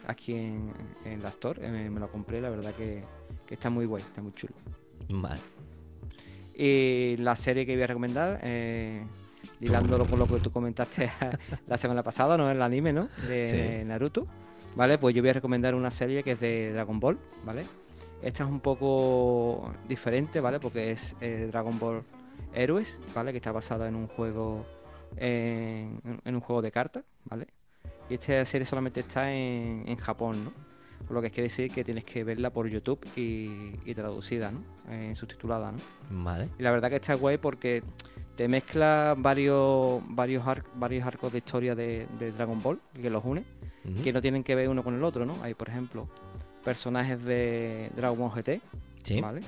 aquí 0.07 0.34
en, 0.34 0.74
en 1.06 1.22
la 1.22 1.30
Store 1.30 1.60
eh, 1.66 1.90
me 1.90 1.99
lo 1.99 2.11
compré, 2.11 2.41
la 2.41 2.49
verdad 2.49 2.74
que, 2.76 3.03
que 3.45 3.53
está 3.56 3.70
muy 3.70 3.86
guay, 3.86 4.03
está 4.03 4.22
muy 4.22 4.32
chulo. 4.34 4.53
Vale. 5.10 5.40
Y 6.56 7.16
la 7.18 7.36
serie 7.36 7.66
que 7.66 7.74
voy 7.74 7.84
a 7.84 7.88
recomendar, 7.88 8.40
eh, 8.44 9.06
hilándolo 9.61 10.06
con 10.06 10.20
lo 10.20 10.28
que 10.28 10.40
tú 10.40 10.52
comentaste 10.52 11.10
la 11.68 11.78
semana 11.78 12.03
pasada, 12.03 12.38
¿no? 12.38 12.49
El 12.52 12.61
anime, 12.61 12.91
¿no? 12.94 13.10
De 13.28 13.80
Sí. 13.82 13.86
Naruto. 13.88 14.28
¿Vale? 14.76 14.98
Pues 14.98 15.16
yo 15.16 15.22
voy 15.22 15.32
a 15.32 15.34
recomendar 15.34 15.74
una 15.74 15.90
serie 15.90 16.22
que 16.24 16.34
es 16.34 16.40
de 16.40 16.72
Dragon 16.74 16.99
Ball, 16.99 17.18
¿vale? 17.44 17.66
Esta 18.22 18.44
es 18.44 18.49
un 18.49 18.60
poco 18.60 19.74
diferente, 19.88 20.40
¿vale? 20.41 20.60
Porque 20.60 20.91
es 20.91 21.16
eh, 21.22 21.48
Dragon 21.49 21.80
Ball 21.80 22.03
Héroes, 22.53 22.99
¿vale? 23.16 23.32
Que 23.32 23.38
está 23.38 23.52
basada 23.52 23.88
en 23.88 23.95
un 23.95 24.07
juego 24.07 24.66
en, 25.18 25.99
en 26.24 26.36
un 26.36 26.41
juego 26.41 26.61
de 26.61 26.72
cartas, 26.72 27.03
¿vale? 27.26 27.48
Y 28.10 28.15
esta 28.15 28.45
serie 28.45 28.65
solamente 28.65 29.02
está 29.02 29.31
en, 29.31 29.84
en 29.88 29.95
Japón, 29.98 30.45
¿no? 30.45 30.52
Por 31.06 31.15
lo 31.15 31.22
que 31.22 31.30
quiere 31.31 31.44
decir 31.44 31.72
que 31.72 31.84
tienes 31.84 32.03
que 32.03 32.23
verla 32.23 32.49
por 32.52 32.68
YouTube 32.68 32.99
y, 33.15 33.72
y 33.86 33.94
traducida, 33.95 34.52
¿no? 34.52 34.61
Eh, 34.91 35.15
subtitulada, 35.15 35.72
¿no? 35.72 35.80
Vale. 36.23 36.49
Y 36.60 36.64
la 36.64 36.72
verdad 36.72 36.90
que 36.90 36.98
está 36.98 37.14
guay 37.15 37.38
porque 37.38 37.84
te 38.36 38.48
mezcla 38.48 39.15
varios 39.18 40.02
varios, 40.10 40.45
ar- 40.48 40.64
varios 40.76 41.06
arcos 41.06 41.31
de 41.31 41.38
historia 41.40 41.76
de, 41.76 42.07
de 42.19 42.31
Dragon 42.31 42.61
Ball 42.61 42.80
que 42.94 43.10
los 43.10 43.23
une, 43.26 43.44
que 44.03 44.11
no 44.14 44.22
tienen 44.22 44.44
que 44.44 44.56
ver 44.56 44.69
uno 44.69 44.84
con 44.84 44.95
el 44.95 45.03
otro, 45.03 45.26
¿no? 45.26 45.36
Hay, 45.41 45.53
por 45.53 45.69
ejemplo, 45.69 46.07
personajes 46.64 47.23
de 47.23 47.90
Dragon 47.95 48.18
Ball 48.19 48.31
GT, 48.31 48.61
Sí. 49.03 49.22
¿vale? 49.22 49.41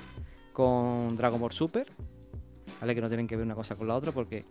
Con 0.52 1.16
Dragon 1.16 1.40
Ball 1.40 1.52
Super, 1.52 1.86
¿vale? 2.80 2.94
Que 2.94 3.00
no 3.00 3.08
tienen 3.08 3.26
que 3.26 3.36
ver 3.36 3.44
una 3.44 3.54
cosa 3.54 3.76
con 3.76 3.86
la 3.88 3.94
otra 3.94 4.10
porque 4.12 4.44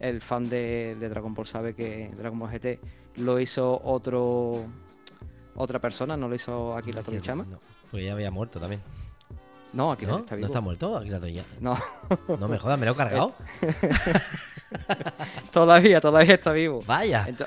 el 0.00 0.20
fan 0.20 0.48
de, 0.48 0.96
de 0.98 1.08
Dragon 1.08 1.32
Ball 1.34 1.46
sabe 1.46 1.74
que 1.74 2.10
Dragon 2.16 2.38
Ball 2.38 2.50
GT 2.50 2.78
lo 3.16 3.38
hizo 3.40 3.80
otro 3.84 4.64
otra 5.54 5.78
persona, 5.80 6.16
no 6.16 6.28
lo 6.28 6.34
hizo 6.34 6.76
Akira 6.76 7.02
Toriyama. 7.02 7.44
No, 7.44 7.58
pues 7.90 8.04
ya 8.04 8.12
había 8.12 8.30
muerto 8.30 8.60
también. 8.60 8.80
No, 9.72 9.92
Akira 9.92 10.12
¿No? 10.12 10.18
está 10.18 10.34
¿No 10.34 10.36
vivo. 10.38 10.46
está 10.46 10.60
muerto? 10.60 10.96
Aquí 10.98 11.08
la 11.10 11.18
doy 11.18 11.32
ya. 11.34 11.44
No, 11.60 11.76
No 12.40 12.48
me 12.48 12.58
jodas, 12.58 12.78
me 12.78 12.86
lo 12.86 12.92
he 12.92 12.96
cargado. 12.96 13.34
todavía, 15.50 16.00
todavía 16.00 16.34
está 16.34 16.52
vivo. 16.52 16.82
Vaya. 16.86 17.26
Ento- 17.28 17.46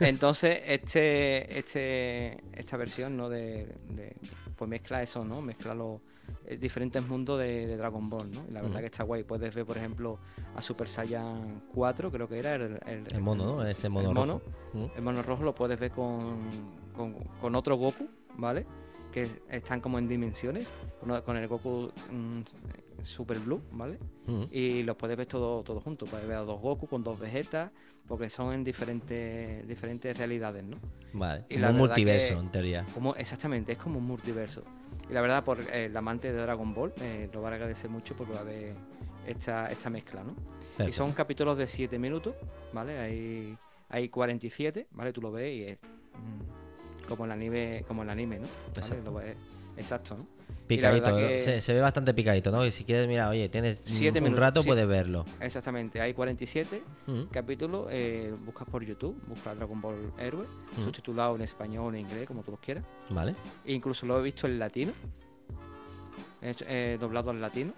Entonces, 0.00 0.60
este, 0.66 1.58
este, 1.58 2.42
esta 2.52 2.76
versión, 2.76 3.16
¿no? 3.16 3.28
De, 3.28 3.66
de- 3.90 4.16
pues 4.56 4.68
mezcla 4.68 5.02
eso, 5.02 5.24
¿no? 5.24 5.40
Mezcla 5.40 5.74
los 5.74 6.00
eh, 6.46 6.56
diferentes 6.56 7.06
mundos 7.06 7.38
de, 7.40 7.66
de 7.66 7.76
Dragon 7.76 8.08
Ball, 8.10 8.30
¿no? 8.32 8.44
Y 8.48 8.52
la 8.52 8.62
verdad 8.62 8.80
que 8.80 8.86
está 8.86 9.02
guay. 9.04 9.24
Puedes 9.24 9.54
ver, 9.54 9.64
por 9.64 9.76
ejemplo, 9.76 10.18
a 10.54 10.60
Super 10.62 10.88
Saiyan 10.88 11.62
4, 11.74 12.10
creo 12.10 12.28
que 12.28 12.38
era 12.38 12.54
el, 12.54 12.78
El 12.86 13.20
mono, 13.20 13.44
¿no? 13.56 13.66
Ese 13.66 13.88
mono 13.88 14.08
el 14.10 14.14
mono. 14.14 14.40
rojo. 14.72 14.92
El 14.96 15.02
mono 15.02 15.22
rojo 15.22 15.42
lo 15.44 15.54
puedes 15.54 15.78
ver 15.78 15.90
con, 15.90 16.48
con, 16.96 17.14
con 17.40 17.54
otro 17.54 17.76
Goku, 17.76 18.08
¿vale? 18.36 18.66
Que 19.12 19.28
están 19.48 19.80
como 19.80 19.98
en 19.98 20.08
dimensiones. 20.08 20.68
Con 21.24 21.36
el 21.36 21.46
Goku 21.48 21.90
mm, 22.10 22.40
Super 23.04 23.38
Blue, 23.38 23.60
¿vale? 23.72 23.98
Y 24.50 24.82
los 24.84 24.96
puedes 24.96 25.16
ver 25.16 25.26
todos 25.26 25.64
todo 25.64 25.80
juntos. 25.80 26.08
Puedes 26.08 26.26
ver 26.26 26.38
a 26.38 26.40
dos 26.40 26.60
Goku 26.60 26.86
con 26.86 27.02
dos 27.04 27.18
Vegetas, 27.20 27.70
porque 28.08 28.28
son 28.30 28.52
en 28.54 28.64
diferentes, 28.64 29.66
diferentes 29.68 30.16
realidades, 30.16 30.64
¿no? 30.64 30.78
Vale. 31.12 31.44
Y 31.48 31.56
Como 31.56 31.68
un 31.70 31.76
multiverso, 31.76 32.34
que- 32.34 32.40
en 32.40 32.50
teoría. 32.50 32.86
Como, 32.94 33.14
exactamente, 33.14 33.72
es 33.72 33.78
como 33.78 33.98
un 33.98 34.06
multiverso. 34.06 34.62
Y 35.08 35.12
la 35.12 35.20
verdad, 35.20 35.44
por 35.44 35.60
eh, 35.60 35.86
el 35.86 35.96
amante 35.96 36.32
de 36.32 36.40
Dragon 36.40 36.72
Ball, 36.74 36.92
eh, 37.00 37.28
lo 37.32 37.42
va 37.42 37.50
a 37.50 37.54
agradecer 37.54 37.90
mucho 37.90 38.14
porque 38.16 38.32
va 38.32 38.40
a 38.40 38.44
ver 38.44 38.74
esta, 39.26 39.70
esta 39.70 39.90
mezcla, 39.90 40.22
¿no? 40.24 40.34
Y 40.88 40.92
son 40.92 41.12
capítulos 41.12 41.56
de 41.58 41.66
7 41.66 41.98
minutos, 41.98 42.34
¿vale? 42.72 42.98
Hay, 42.98 43.56
hay 43.90 44.08
47, 44.08 44.88
¿vale? 44.92 45.12
Tú 45.12 45.20
lo 45.20 45.30
ves 45.30 45.54
y 45.54 45.64
es 45.64 45.78
mm, 45.82 47.06
como 47.08 47.24
el 47.26 47.30
anime, 47.32 47.84
como 47.86 48.02
el 48.02 48.10
anime, 48.10 48.38
¿no? 48.40 48.46
¿Vale? 48.96 49.02
Lo 49.04 49.14
ves- 49.14 49.36
exacto, 49.76 50.16
¿no? 50.16 50.26
Picadito. 50.66 51.14
que- 51.16 51.38
Se, 51.38 51.60
se 51.60 51.74
ve 51.74 51.80
bastante 51.82 52.14
picadito, 52.14 52.50
¿no? 52.50 52.64
Y 52.64 52.72
si 52.72 52.84
quieres, 52.84 53.06
mira, 53.06 53.28
oye, 53.28 53.48
tienes 53.50 53.80
un- 53.80 53.86
Siete 53.86 54.18
un 54.20 54.24
minutos, 54.24 54.40
rato, 54.40 54.64
puedes 54.64 54.88
verlo. 54.88 55.26
Exactamente, 55.40 56.00
hay 56.00 56.14
47 56.14 56.82
Ujú. 57.06 57.28
capítulos, 57.30 57.86
eh, 57.90 58.32
buscas 58.46 58.66
por 58.68 58.82
YouTube, 58.82 59.14
buscas 59.26 59.54
Dragon 59.56 59.78
Ball 59.80 60.12
Héroe, 60.18 60.46
Mm. 60.78 60.84
subtitulado 60.84 61.34
en 61.36 61.42
español 61.42 61.86
o 61.86 61.88
en 61.90 62.00
inglés, 62.00 62.26
como 62.26 62.42
tú 62.42 62.52
los 62.52 62.60
quieras. 62.60 62.82
Vale. 63.10 63.34
E 63.66 63.74
incluso 63.74 64.06
lo 64.06 64.18
he 64.18 64.22
visto 64.22 64.46
en 64.46 64.58
latino, 64.58 64.92
es, 66.40 66.64
eh, 66.66 66.96
doblado 66.98 67.30
al 67.30 67.40
latino, 67.42 67.72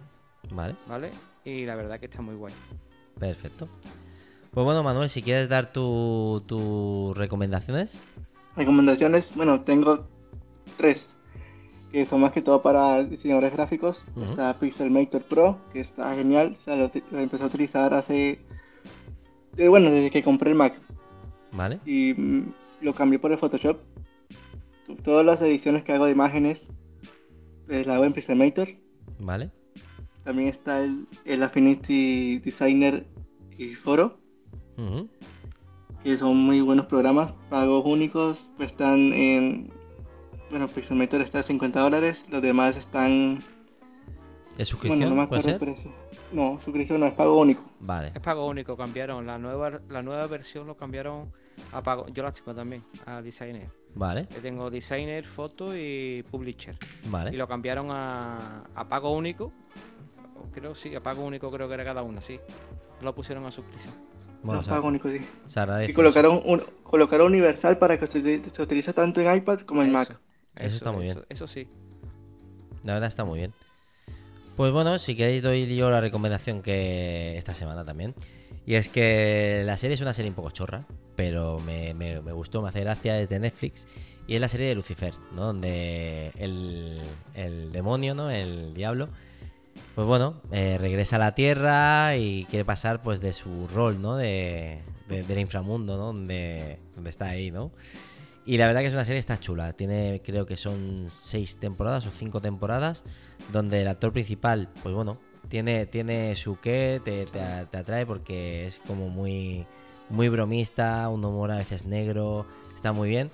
Vale. 0.51 0.77
¿vale? 0.87 1.11
Y 1.45 1.65
la 1.67 1.75
verdad 1.75 1.99
que 1.99 2.07
está 2.07 2.23
muy 2.23 2.37
guay. 2.37 2.55
Perfecto. 3.19 3.69
Pues 4.53 4.65
bueno, 4.65 4.83
Manuel, 4.85 5.11
si 5.11 5.23
quieres 5.23 5.49
dar 5.49 5.73
tu- 5.73 6.43
tus 6.47 7.17
recomendaciones. 7.17 7.99
Recomendaciones, 8.55 9.31
bueno, 9.35 9.61
tengo 9.63 10.09
tres, 10.77 11.09
que 11.93 12.05
son 12.05 12.21
más 12.21 12.33
que 12.33 12.43
todo 12.43 12.63
para 12.63 13.03
diseñadores 13.05 13.53
gráficos. 13.53 14.03
Ujú. 14.15 14.25
Está 14.25 14.55
Pixelmator 14.55 15.23
Pro, 15.23 15.59
que 15.73 15.81
está 15.81 16.15
genial, 16.15 16.57
o 16.59 16.63
sea, 16.63 16.77
lo, 16.77 16.91
lo 17.11 17.19
empecé 17.19 17.45
a 17.45 17.47
utilizar 17.47 17.95
hace, 17.95 18.39
eh, 19.57 19.69
bueno, 19.69 19.91
desde 19.91 20.11
que 20.11 20.23
compré 20.23 20.51
el 20.51 20.57
Mac 20.57 20.79
Vale. 21.53 21.81
y 21.87 22.13
mm, 22.15 22.53
lo 22.83 22.95
cambié 22.95 23.19
por 23.19 23.33
el 23.33 23.39
Photoshop. 23.39 23.79
Todas 25.03 25.25
las 25.27 25.41
ediciones 25.43 25.83
que 25.83 25.93
hago 25.93 26.07
de 26.07 26.13
imágenes, 26.13 26.69
pues, 27.67 27.87
las 27.87 27.95
hago 27.97 28.05
en 28.05 28.13
Pixelmator. 28.13 28.69
Vale. 29.19 29.51
También 30.25 30.49
está 30.49 30.83
el, 30.83 31.07
el 31.25 31.43
Affinity 31.43 32.39
Designer 32.41 33.07
y 33.57 33.75
Foro, 33.75 34.19
Ujú. 34.77 35.09
que 36.03 36.17
son 36.17 36.37
muy 36.37 36.61
buenos 36.61 36.87
programas, 36.87 37.33
pagos 37.49 37.85
únicos, 37.87 38.51
pues 38.57 38.73
están 38.73 39.13
en... 39.13 39.71
Bueno, 40.51 40.69
Pixelmator 40.69 41.21
está 41.23 41.41
a 41.41 41.43
50 41.43 41.81
dólares, 41.81 42.25
los 42.29 42.41
demás 42.41 42.77
están... 42.77 43.39
¿Es 44.57 44.71
Bueno, 44.71 44.71
suscripción? 44.71 45.11
no 45.11 45.17
me 45.17 45.27
¿Puede 45.27 45.41
acuerdo 45.41 45.59
precio. 45.59 45.93
No, 46.33 46.59
suscripción 46.65 47.01
no, 47.01 47.07
es 47.07 47.15
pago 47.15 47.39
único. 47.39 47.63
Vale. 47.81 48.09
Es 48.15 48.21
pago 48.21 48.47
único, 48.47 48.77
cambiaron. 48.77 49.27
La 49.27 49.39
nueva, 49.39 49.81
la 49.89 50.03
nueva 50.03 50.27
versión 50.29 50.67
lo 50.67 50.77
cambiaron 50.77 51.31
a 51.73 51.83
pago. 51.83 52.09
Yo 52.09 52.23
la 52.23 52.33
tengo 52.33 52.55
también, 52.55 52.83
a 53.05 53.21
Designer. 53.21 53.69
Vale. 53.95 54.27
Yo 54.35 54.41
tengo 54.41 54.71
Designer, 54.71 55.25
Foto 55.25 55.77
y 55.77 56.25
Publisher. 56.31 56.77
Y 57.05 57.09
Vale. 57.09 57.33
lo 57.37 57.47
cambiaron 57.47 57.89
a, 57.91 58.65
a 58.75 58.89
pago 58.89 59.11
único. 59.13 59.53
Creo 60.53 60.75
sí, 60.75 60.95
a 60.95 61.03
pago 61.03 61.25
único 61.25 61.51
creo 61.51 61.69
que 61.69 61.75
era 61.75 61.85
cada 61.85 62.03
una, 62.03 62.21
sí. 62.23 62.41
Lo 63.03 63.15
pusieron 63.15 63.45
a 63.45 63.51
suscripción. 63.51 63.93
Bueno, 64.43 64.63
no, 64.63 64.69
pago 64.69 64.89
único, 64.89 65.11
sí. 65.11 65.19
se 65.45 65.61
agradece. 65.61 65.93
Y 65.93 65.95
colocaron, 65.95 66.41
un, 66.45 66.63
colocaron 66.83 67.27
universal 67.27 67.77
para 67.79 67.99
que 67.99 68.07
se, 68.07 68.49
se 68.49 68.63
utilice 68.63 68.93
tanto 68.95 69.21
en 69.21 69.37
iPad 69.37 69.61
como 69.61 69.83
en 69.83 69.89
Eso. 69.89 69.99
Mac. 69.99 70.21
Eso, 70.59 70.77
está 70.77 70.93
muy 70.93 71.05
bien. 71.05 71.23
Eso 71.29 71.47
sí. 71.47 71.69
La 72.85 72.95
verdad 72.95 73.09
está 73.09 73.25
muy 73.25 73.39
bien. 73.39 73.53
Pues 74.57 74.73
bueno, 74.73 74.99
si 74.99 75.17
queréis 75.17 75.43
doy 75.43 75.75
yo 75.77 75.91
la 75.91 76.01
recomendación 76.01 76.63
que 76.63 77.37
esta 77.37 77.53
semana 77.53 77.85
también. 77.85 78.15
Y 78.65 78.75
es 78.75 78.89
que 78.89 79.63
la 79.65 79.77
serie 79.77 79.95
es 79.95 80.01
una 80.01 80.15
serie 80.15 80.31
un 80.31 80.35
poco 80.35 80.51
chorra, 80.51 80.85
pero 81.15 81.59
me, 81.61 81.93
gustó, 82.33 82.63
me 82.63 82.71
hace 82.71 82.81
gracia, 82.81 83.21
es 83.21 83.29
de 83.29 83.39
Netflix. 83.39 83.87
Y 84.27 84.35
es 84.35 84.41
la 84.41 84.49
serie 84.49 84.67
de 84.67 84.75
Lucifer, 84.75 85.15
¿no? 85.33 85.47
Donde 85.47 86.33
el, 86.37 87.01
el 87.35 87.71
demonio, 87.71 88.15
¿no? 88.15 88.31
El 88.31 88.75
diablo, 88.75 89.09
pues 89.95 90.07
bueno, 90.07 90.41
eh, 90.51 90.79
regresa 90.81 91.17
a 91.17 91.19
la 91.21 91.35
Tierra 91.35 92.17
y 92.17 92.45
quiere 92.51 92.65
pasar 92.65 93.03
pues 93.03 93.21
de 93.21 93.33
su 93.33 93.69
rol, 93.69 94.01
¿no? 94.03 94.17
De, 94.17 94.81
del 95.09 95.39
inframundo, 95.39 95.97
¿no? 95.97 96.07
Donde, 96.07 96.79
donde 96.95 97.11
está 97.11 97.27
ahí, 97.27 97.51
¿no? 97.51 97.71
Y 98.47 98.59
la 98.59 98.67
verdad 98.67 98.83
que 98.83 98.87
es 98.87 98.95
una 98.95 99.05
serie 99.05 99.19
está 99.19 99.41
chula. 99.41 99.73
Tiene, 99.73 100.23
creo 100.25 100.47
que 100.47 100.57
son 100.57 101.07
seis 101.11 101.57
temporadas 101.59 102.07
o 102.07 102.11
cinco 102.11 102.41
temporadas, 102.41 103.05
donde 103.53 103.83
el 103.83 103.89
actor 103.89 104.13
principal, 104.13 104.69
pues 104.85 104.95
bueno, 104.95 105.19
tiene, 105.49 105.87
tiene 105.87 106.37
su 106.37 106.61
qué, 106.61 107.01
te, 107.05 107.27
te, 107.27 107.41
atrae 107.41 108.07
porque 108.07 108.67
es 108.67 108.81
como 108.87 109.09
muy, 109.09 109.67
muy 110.11 110.29
bromista, 110.29 111.09
un 111.09 111.25
humor 111.25 111.51
a 111.51 111.57
veces 111.57 111.87
negro, 111.87 112.47
está 112.77 112.93
muy 112.93 113.09
bien. 113.09 113.27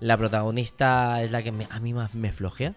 La 0.00 0.16
protagonista 0.16 1.22
es 1.22 1.32
la 1.32 1.42
que 1.42 1.52
a 1.68 1.80
mí 1.80 1.92
más 1.92 2.14
me 2.14 2.32
flojea, 2.32 2.74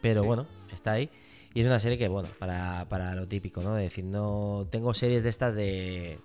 pero 0.00 0.22
bueno, 0.22 0.46
está 0.72 0.92
ahí. 0.92 1.10
Y 1.54 1.60
es 1.60 1.66
una 1.66 1.80
serie 1.80 1.98
que, 1.98 2.06
bueno, 2.06 2.28
para, 2.38 2.86
para 2.88 3.16
lo 3.16 3.26
típico, 3.26 3.62
¿no? 3.62 3.74
De 3.74 3.82
decir, 3.82 4.04
no 4.04 4.68
tengo 4.70 4.94
series 4.94 5.24
de 5.24 5.28
estas 5.28 5.56
de 5.56 6.20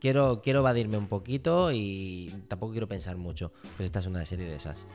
quiero, 0.00 0.40
quiero 0.42 0.60
evadirme 0.60 0.98
un 0.98 1.08
poquito 1.08 1.72
y 1.72 2.32
tampoco 2.48 2.72
quiero 2.72 2.88
pensar 2.88 3.16
mucho. 3.16 3.52
Pues 3.76 3.86
esta 3.86 4.00
es 4.00 4.06
una 4.06 4.24
serie 4.24 4.46
de 4.46 4.56
esas. 4.56 4.86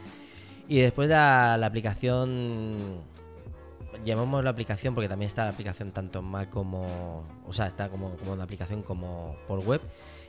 Y 0.67 0.79
después 0.79 1.09
la, 1.09 1.57
la 1.57 1.67
aplicación, 1.67 3.01
llamamos 4.03 4.43
la 4.43 4.51
aplicación 4.51 4.95
porque 4.95 5.09
también 5.09 5.27
está 5.27 5.43
la 5.43 5.51
aplicación 5.51 5.91
tanto 5.91 6.21
Mac 6.21 6.49
como, 6.49 7.23
o 7.45 7.53
sea, 7.53 7.67
está 7.67 7.89
como, 7.89 8.15
como 8.17 8.33
una 8.33 8.43
aplicación 8.43 8.83
como 8.83 9.35
por 9.47 9.59
web. 9.59 9.81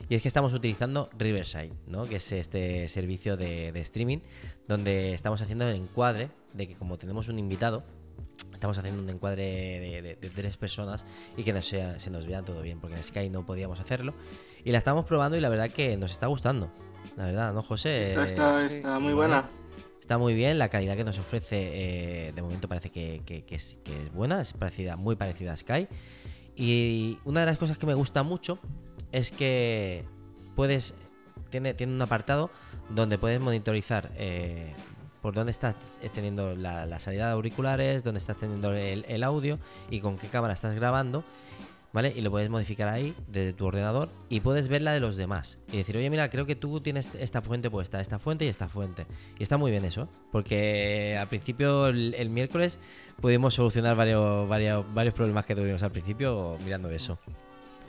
Y 0.09 0.15
es 0.15 0.21
que 0.21 0.27
estamos 0.27 0.53
utilizando 0.53 1.09
Riverside, 1.17 1.71
¿no? 1.87 2.05
Que 2.05 2.17
es 2.17 2.31
este 2.33 2.89
servicio 2.89 3.37
de, 3.37 3.71
de 3.71 3.79
streaming 3.81 4.19
donde 4.67 5.13
estamos 5.13 5.41
haciendo 5.41 5.67
el 5.67 5.77
encuadre 5.77 6.27
de 6.53 6.67
que 6.67 6.75
como 6.75 6.97
tenemos 6.97 7.29
un 7.29 7.39
invitado, 7.39 7.83
estamos 8.63 8.77
haciendo 8.77 9.01
un 9.01 9.09
encuadre 9.09 10.17
de, 10.21 10.29
tres 10.29 10.57
personas 10.57 11.05
y 11.35 11.43
que 11.43 11.61
se 11.61 12.09
nos 12.09 12.25
vea 12.25 12.41
todo 12.43 12.61
bien, 12.61 12.79
porque 12.79 12.95
en 12.95 13.03
Sky 13.03 13.29
no 13.29 13.45
podíamos 13.45 13.79
hacerlo. 13.79 14.13
Y 14.63 14.71
la 14.71 14.77
estamos 14.77 15.05
probando 15.05 15.37
y 15.37 15.41
la 15.41 15.49
verdad 15.49 15.69
que 15.69 15.97
nos 15.97 16.11
está 16.11 16.27
gustando. 16.27 16.71
La 17.17 17.25
verdad, 17.25 17.53
¿no, 17.53 17.61
José? 17.61 18.13
Está, 18.13 18.99
muy 18.99 19.13
buena. 19.13 19.49
Está 19.99 20.17
muy 20.17 20.33
bien, 20.33 20.59
la 20.59 20.69
calidad 20.69 20.95
que 20.97 21.03
nos 21.03 21.17
ofrece 21.17 22.27
eh, 22.27 22.31
de 22.33 22.41
momento 22.41 22.67
parece 22.67 22.89
que, 22.89 23.45
es, 23.49 23.77
buena, 24.13 24.41
es 24.41 24.53
parecida, 24.53 24.95
muy 24.97 25.15
parecida 25.15 25.53
a 25.53 25.57
Sky. 25.57 25.87
Y 26.55 27.17
una 27.23 27.41
de 27.41 27.45
las 27.45 27.57
cosas 27.57 27.77
que 27.77 27.85
me 27.85 27.93
gusta 27.93 28.23
mucho 28.23 28.59
es 29.11 29.31
que 29.31 30.05
puedes, 30.55 30.93
tiene, 31.49 31.73
tiene 31.73 31.93
un 31.93 32.01
apartado 32.01 32.51
donde 32.89 33.17
puedes 33.17 33.39
monitorizar 33.39 34.11
eh, 34.15 34.73
por 35.21 35.33
dónde 35.33 35.51
estás 35.51 35.75
teniendo 36.13 36.53
la, 36.53 36.99
salida 36.99 37.27
de 37.27 37.31
auriculares, 37.31 38.03
dónde 38.03 38.19
estás 38.19 38.37
teniendo 38.37 38.73
el, 38.73 39.23
audio 39.23 39.57
y 39.89 40.01
con 40.01 40.17
qué 40.17 40.27
cámara 40.27 40.53
estás 40.53 40.75
grabando. 40.75 41.23
¿Vale? 41.93 42.11
Y 42.15 42.21
lo 42.21 42.31
puedes 42.31 42.49
modificar 42.49 42.89
ahí 42.89 43.15
desde 43.27 43.53
tu 43.53 43.67
ordenador 43.67 44.09
y 44.27 44.39
puedes 44.39 44.67
ver 44.67 44.81
la 44.81 44.93
de 44.93 44.99
los 44.99 45.15
demás. 45.15 45.59
Y 45.71 45.77
decir, 45.77 45.95
oye, 45.95 46.09
mira, 46.09 46.27
creo 46.31 46.47
que 46.47 46.55
tú 46.55 46.81
tienes 46.81 47.13
esta 47.13 47.39
fuente 47.39 47.69
puesta, 47.69 48.01
esta 48.01 48.17
fuente 48.17 48.45
y 48.45 48.47
esta 48.47 48.67
fuente. 48.67 49.05
Y 49.37 49.43
está 49.43 49.57
muy 49.57 49.69
bien 49.69 49.85
eso, 49.85 50.09
porque 50.31 51.15
al 51.19 51.27
principio, 51.27 51.87
el, 51.87 52.29
miércoles, 52.31 52.79
pudimos 53.21 53.53
solucionar 53.53 53.95
varios, 53.95 54.49
varios, 54.49 54.91
varios 54.91 55.13
problemas 55.13 55.45
que 55.45 55.55
tuvimos 55.55 55.83
al 55.83 55.91
principio 55.91 56.57
mirando 56.65 56.89
eso. 56.89 57.19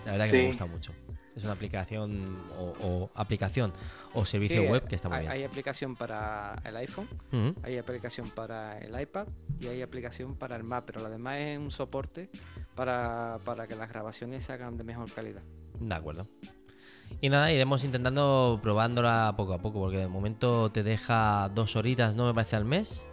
La 0.05 0.13
verdad 0.13 0.27
que 0.27 0.37
me 0.37 0.47
gusta 0.49 0.67
mucho. 0.67 0.93
Es 1.35 1.43
una 1.43 1.55
aplicación 1.55 2.39
o, 2.59 3.11
aplicación 3.15 3.73
o 4.13 4.25
servicio 4.25 4.63
web 4.65 4.87
que 4.87 4.95
está 4.95 5.09
muy 5.09 5.17
hay, 5.17 5.23
bien. 5.23 5.33
Hay 5.33 5.45
aplicación 5.45 5.97
para 5.97 6.61
el 6.63 6.77
iPhone, 6.77 7.09
hay 7.63 7.79
aplicación 7.79 8.31
para 8.31 8.79
el 8.79 9.01
iPad 9.01 9.27
y 9.61 9.67
hay 9.67 9.83
aplicación 9.83 10.37
para 10.37 10.57
el 10.57 10.63
Mac, 10.63 10.85
pero 10.87 11.05
además 11.05 11.39
es 11.39 11.59
un 11.59 11.71
soporte 11.71 12.31
para, 12.75 13.39
que 13.69 13.77
las 13.77 13.89
grabaciones 13.89 14.45
se 14.45 14.53
hagan 14.53 14.77
de 14.77 14.85
mejor 14.85 15.11
calidad. 15.13 15.43
De 15.79 15.95
acuerdo. 15.95 16.27
Y 17.21 17.29
nada, 17.29 17.53
iremos 17.53 17.85
intentando 17.85 18.59
probándola 18.63 19.35
poco 19.37 19.55
a 19.55 19.59
poco, 19.59 19.81
porque 19.81 19.99
de 19.99 20.09
momento 20.09 20.71
te 20.71 20.83
deja 20.83 21.51
dos 21.55 21.77
horitas, 21.77 22.17
¿no? 22.17 22.27
Me 22.27 22.35
parece 22.35 22.57
al 22.57 22.65
mes. 22.65 23.05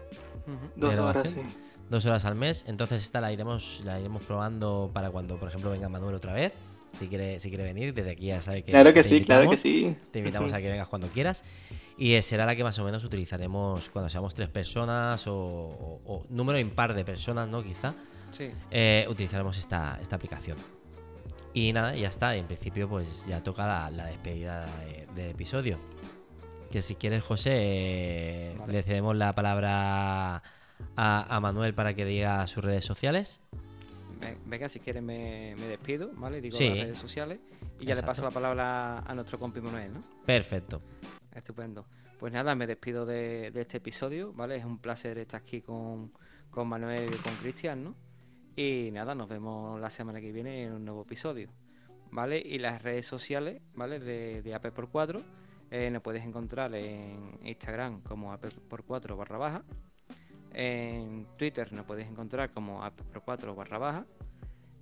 Dos 0.75 0.97
horas, 0.97 1.29
sí. 1.29 1.41
Dos 1.89 2.05
horas 2.05 2.25
al 2.25 2.35
mes. 2.35 2.63
Entonces 2.67 3.03
esta 3.03 3.21
la 3.21 3.31
iremos, 3.31 3.81
la 3.85 3.99
iremos 3.99 4.23
probando 4.23 4.89
para 4.93 5.11
cuando, 5.11 5.37
por 5.37 5.49
ejemplo, 5.49 5.69
venga 5.71 5.89
Manuel 5.89 6.15
otra 6.15 6.33
vez 6.33 6.53
si 6.97 7.07
quiere, 7.07 7.39
si 7.39 7.49
quiere 7.49 7.63
venir, 7.63 7.93
desde 7.93 8.11
aquí 8.11 8.27
ya 8.27 8.41
sabe 8.41 8.63
que. 8.63 8.71
Claro 8.71 8.93
que 8.93 9.03
sí, 9.03 9.23
claro 9.23 9.49
que 9.49 9.57
sí. 9.57 9.95
Te 10.11 10.19
invitamos 10.19 10.53
a 10.53 10.61
que 10.61 10.69
vengas 10.69 10.87
cuando 10.87 11.07
quieras. 11.07 11.43
Y 11.97 12.19
será 12.21 12.45
la 12.45 12.55
que 12.55 12.63
más 12.63 12.77
o 12.79 12.83
menos 12.83 13.03
utilizaremos 13.03 13.89
cuando 13.89 14.09
seamos 14.09 14.33
tres 14.33 14.49
personas 14.49 15.23
o, 15.27 16.25
número 16.29 16.59
impar 16.59 16.93
de 16.93 17.05
personas, 17.05 17.47
¿no? 17.47 17.63
Quizá. 17.63 17.93
Sí. 18.31 18.51
Eh, 18.69 19.05
utilizaremos 19.09 19.57
esta, 19.57 19.97
esta 20.01 20.15
aplicación. 20.15 20.57
Y 21.53 21.73
nada, 21.73 21.93
ya 21.95 22.09
está. 22.09 22.35
En 22.35 22.45
principio, 22.45 22.87
pues 22.87 23.25
ya 23.27 23.43
toca 23.43 23.89
la, 23.89 24.05
despedida 24.05 24.65
del 25.15 25.31
episodio. 25.31 25.77
Que 26.69 26.81
si 26.81 26.95
quieres, 26.95 27.23
José, 27.23 28.55
le 28.67 28.83
cedemos 28.83 29.15
la 29.15 29.35
palabra 29.35 30.37
a, 30.95 31.35
a 31.35 31.39
Manuel 31.39 31.73
para 31.73 31.93
que 31.93 32.05
diga 32.05 32.47
sus 32.47 32.63
redes 32.63 32.85
sociales 32.85 33.41
venga, 34.45 34.69
si 34.69 34.79
quieres 34.79 35.03
me, 35.03 35.55
despido, 35.55 36.11
¿vale? 36.15 36.41
Digo 36.41 36.57
las 36.59 36.69
redes 36.69 36.97
sociales 36.97 37.39
y 37.79 37.85
ya 37.85 37.95
le 37.95 38.03
paso 38.03 38.23
la 38.23 38.31
palabra 38.31 38.99
a 38.99 39.15
nuestro 39.15 39.39
compi 39.39 39.61
Manuel, 39.61 39.93
¿no? 39.93 39.99
Perfecto. 40.25 40.81
Estupendo. 41.33 41.85
Pues 42.19 42.31
nada, 42.33 42.53
me 42.55 42.67
despido 42.67 43.05
de, 43.05 43.51
este 43.55 43.77
episodio, 43.77 44.33
¿vale? 44.33 44.57
Es 44.57 44.65
un 44.65 44.77
placer 44.77 45.17
estar 45.17 45.41
aquí 45.41 45.61
con, 45.61 46.11
Manuel 46.55 47.13
y 47.13 47.17
con 47.17 47.35
Cristian, 47.37 47.83
¿no? 47.83 47.95
Y 48.55 48.89
nada, 48.91 49.15
nos 49.15 49.29
vemos 49.29 49.79
la 49.79 49.89
semana 49.89 50.19
que 50.19 50.31
viene 50.31 50.65
en 50.65 50.73
un 50.73 50.85
nuevo 50.85 51.03
episodio, 51.03 51.49
¿vale? 52.11 52.41
Y 52.43 52.59
las 52.59 52.81
redes 52.81 53.05
sociales, 53.05 53.61
¿vale? 53.73 53.99
De, 53.99 54.41
de 54.41 54.53
AP 54.53 54.71
por 54.71 54.89
4 54.89 55.21
eh, 55.71 55.89
nos 55.89 56.01
puedes 56.01 56.25
encontrar 56.25 56.75
en 56.75 57.21
Instagram 57.43 58.01
como 58.01 58.33
AP 58.33 58.51
por 58.67 58.83
4 58.83 59.15
barra 59.15 59.37
baja 59.37 59.63
en 60.53 61.27
Twitter 61.37 61.71
nos 61.71 61.85
podéis 61.85 62.09
encontrar 62.09 62.51
como 62.51 62.83
Apple4 62.83 63.55
barra 63.55 63.77
baja. 63.77 64.05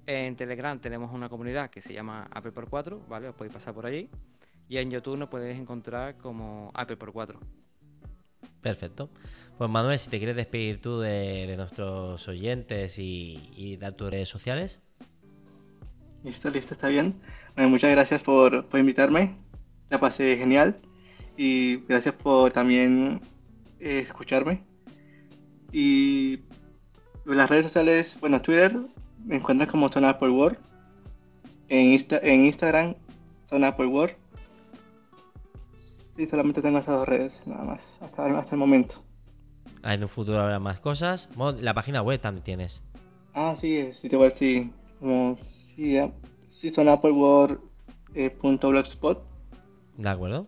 En 0.05 0.35
Telegram 0.35 0.79
tenemos 0.79 1.13
una 1.13 1.29
comunidad 1.29 1.69
que 1.69 1.81
se 1.81 1.93
llama 1.93 2.27
Apple 2.31 2.51
4, 2.67 3.05
¿vale? 3.07 3.29
Os 3.29 3.35
podéis 3.35 3.53
pasar 3.53 3.75
por 3.75 3.85
allí. 3.85 4.09
Y 4.67 4.77
en 4.77 4.89
YouTube 4.89 5.17
nos 5.17 5.29
podéis 5.29 5.59
encontrar 5.59 6.17
como 6.17 6.71
Apple 6.73 6.97
4. 6.97 7.39
Perfecto. 8.61 9.09
Pues 9.59 9.69
Manuel, 9.69 9.99
si 9.99 10.09
te 10.09 10.19
quieres 10.19 10.37
despedir 10.37 10.79
tú 10.79 11.01
de, 11.01 11.53
nuestros 11.57 12.25
oyentes 12.29 12.97
y, 12.97 13.75
dar 13.77 13.91
tus 13.91 14.09
redes 14.09 14.29
sociales. 14.29 14.81
Listo, 16.23 16.49
listo, 16.49 16.73
está 16.73 16.87
bien. 16.87 17.19
muchas 17.57 17.91
gracias 17.91 18.21
por, 18.21 18.65
por 18.67 18.79
invitarme. 18.79 19.35
La 19.89 19.99
pasé 19.99 20.37
genial. 20.37 20.79
Y 21.35 21.75
gracias 21.89 22.15
por 22.15 22.53
también 22.53 23.19
eh, 23.81 23.99
escucharme. 23.99 24.63
Y 25.73 26.39
las 27.25 27.49
redes 27.49 27.65
sociales, 27.65 28.17
bueno, 28.21 28.41
Twitter 28.41 28.79
me 29.25 29.35
encuentras 29.35 29.69
como 29.69 29.89
Zona 29.89 30.11
Apple 30.11 30.29
World. 30.29 30.57
En, 31.67 31.99
en 32.09 32.45
Instagram, 32.45 32.95
Zona 33.43 33.67
Apple. 33.67 34.15
Sí, 36.15 36.27
solamente 36.27 36.61
tengo 36.61 36.79
esas 36.79 36.95
dos 36.95 37.09
redes, 37.09 37.45
nada 37.45 37.65
más, 37.65 37.81
hasta, 37.99 38.39
hasta 38.39 38.55
el 38.55 38.59
momento. 38.59 39.08
Ah, 39.83 39.93
en 39.93 40.03
un 40.03 40.09
futuro 40.09 40.41
habrá 40.41 40.59
más 40.59 40.79
cosas. 40.79 41.29
la 41.59 41.73
página 41.73 42.01
web 42.01 42.19
también 42.19 42.43
tienes. 42.43 42.83
Ah, 43.33 43.55
sí, 43.59 43.91
sí. 44.35 44.71
Como, 44.99 45.37
sí, 45.37 45.97
sí, 46.49 46.71
son 46.71 46.87
World 46.87 47.59
Eh. 48.13 48.35
De 49.97 50.09
acuerdo. 50.09 50.47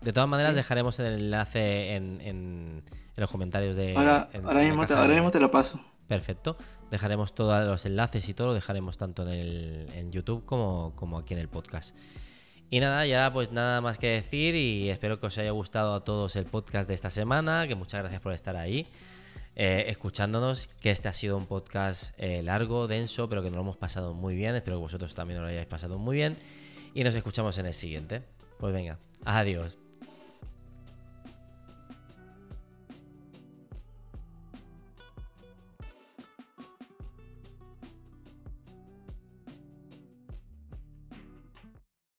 De 0.00 0.12
todas 0.12 0.28
maneras, 0.28 0.54
dejaremos 0.54 0.98
el 1.00 1.14
enlace 1.14 1.94
en 1.94 2.82
en 3.16 3.20
los 3.20 3.30
comentarios 3.30 3.76
de. 3.76 3.96
Ahora, 3.96 4.28
mismo, 4.62 5.30
te, 5.30 5.40
lo 5.40 5.50
paso. 5.50 5.80
Perfecto. 6.08 6.56
Dejaremos 6.90 7.34
todos 7.34 7.64
los 7.66 7.86
enlaces 7.86 8.28
y 8.28 8.34
todo, 8.34 8.48
lo 8.48 8.54
dejaremos 8.54 8.98
tanto 8.98 9.22
en, 9.22 9.28
el, 9.28 9.86
en 9.94 10.12
YouTube 10.12 10.44
como, 10.44 10.92
como 10.96 11.18
aquí 11.18 11.34
en 11.34 11.40
el 11.40 11.48
podcast. 11.48 11.96
Y 12.74 12.80
nada, 12.80 13.06
ya 13.06 13.32
pues 13.32 13.52
nada 13.52 13.80
más 13.80 13.98
que 13.98 14.08
decir 14.08 14.56
y 14.56 14.90
espero 14.90 15.20
que 15.20 15.26
os 15.26 15.38
haya 15.38 15.52
gustado 15.52 15.94
a 15.94 16.02
todos 16.02 16.34
el 16.34 16.44
podcast 16.44 16.88
de 16.88 16.94
esta 16.94 17.08
semana, 17.08 17.68
que 17.68 17.76
muchas 17.76 18.00
gracias 18.00 18.20
por 18.20 18.32
estar 18.32 18.56
ahí, 18.56 18.88
eh, 19.54 19.84
escuchándonos, 19.86 20.66
que 20.80 20.90
este 20.90 21.06
ha 21.06 21.12
sido 21.12 21.36
un 21.36 21.46
podcast 21.46 22.12
eh, 22.18 22.42
largo, 22.42 22.88
denso, 22.88 23.28
pero 23.28 23.44
que 23.44 23.48
nos 23.50 23.58
lo 23.58 23.62
hemos 23.62 23.76
pasado 23.76 24.12
muy 24.12 24.34
bien, 24.34 24.56
espero 24.56 24.78
que 24.78 24.82
vosotros 24.82 25.14
también 25.14 25.40
lo 25.40 25.46
hayáis 25.46 25.68
pasado 25.68 25.98
muy 25.98 26.16
bien 26.16 26.36
y 26.94 27.04
nos 27.04 27.14
escuchamos 27.14 27.58
en 27.58 27.66
el 27.66 27.74
siguiente. 27.74 28.22
Pues 28.58 28.74
venga, 28.74 28.98
adiós. 29.24 29.83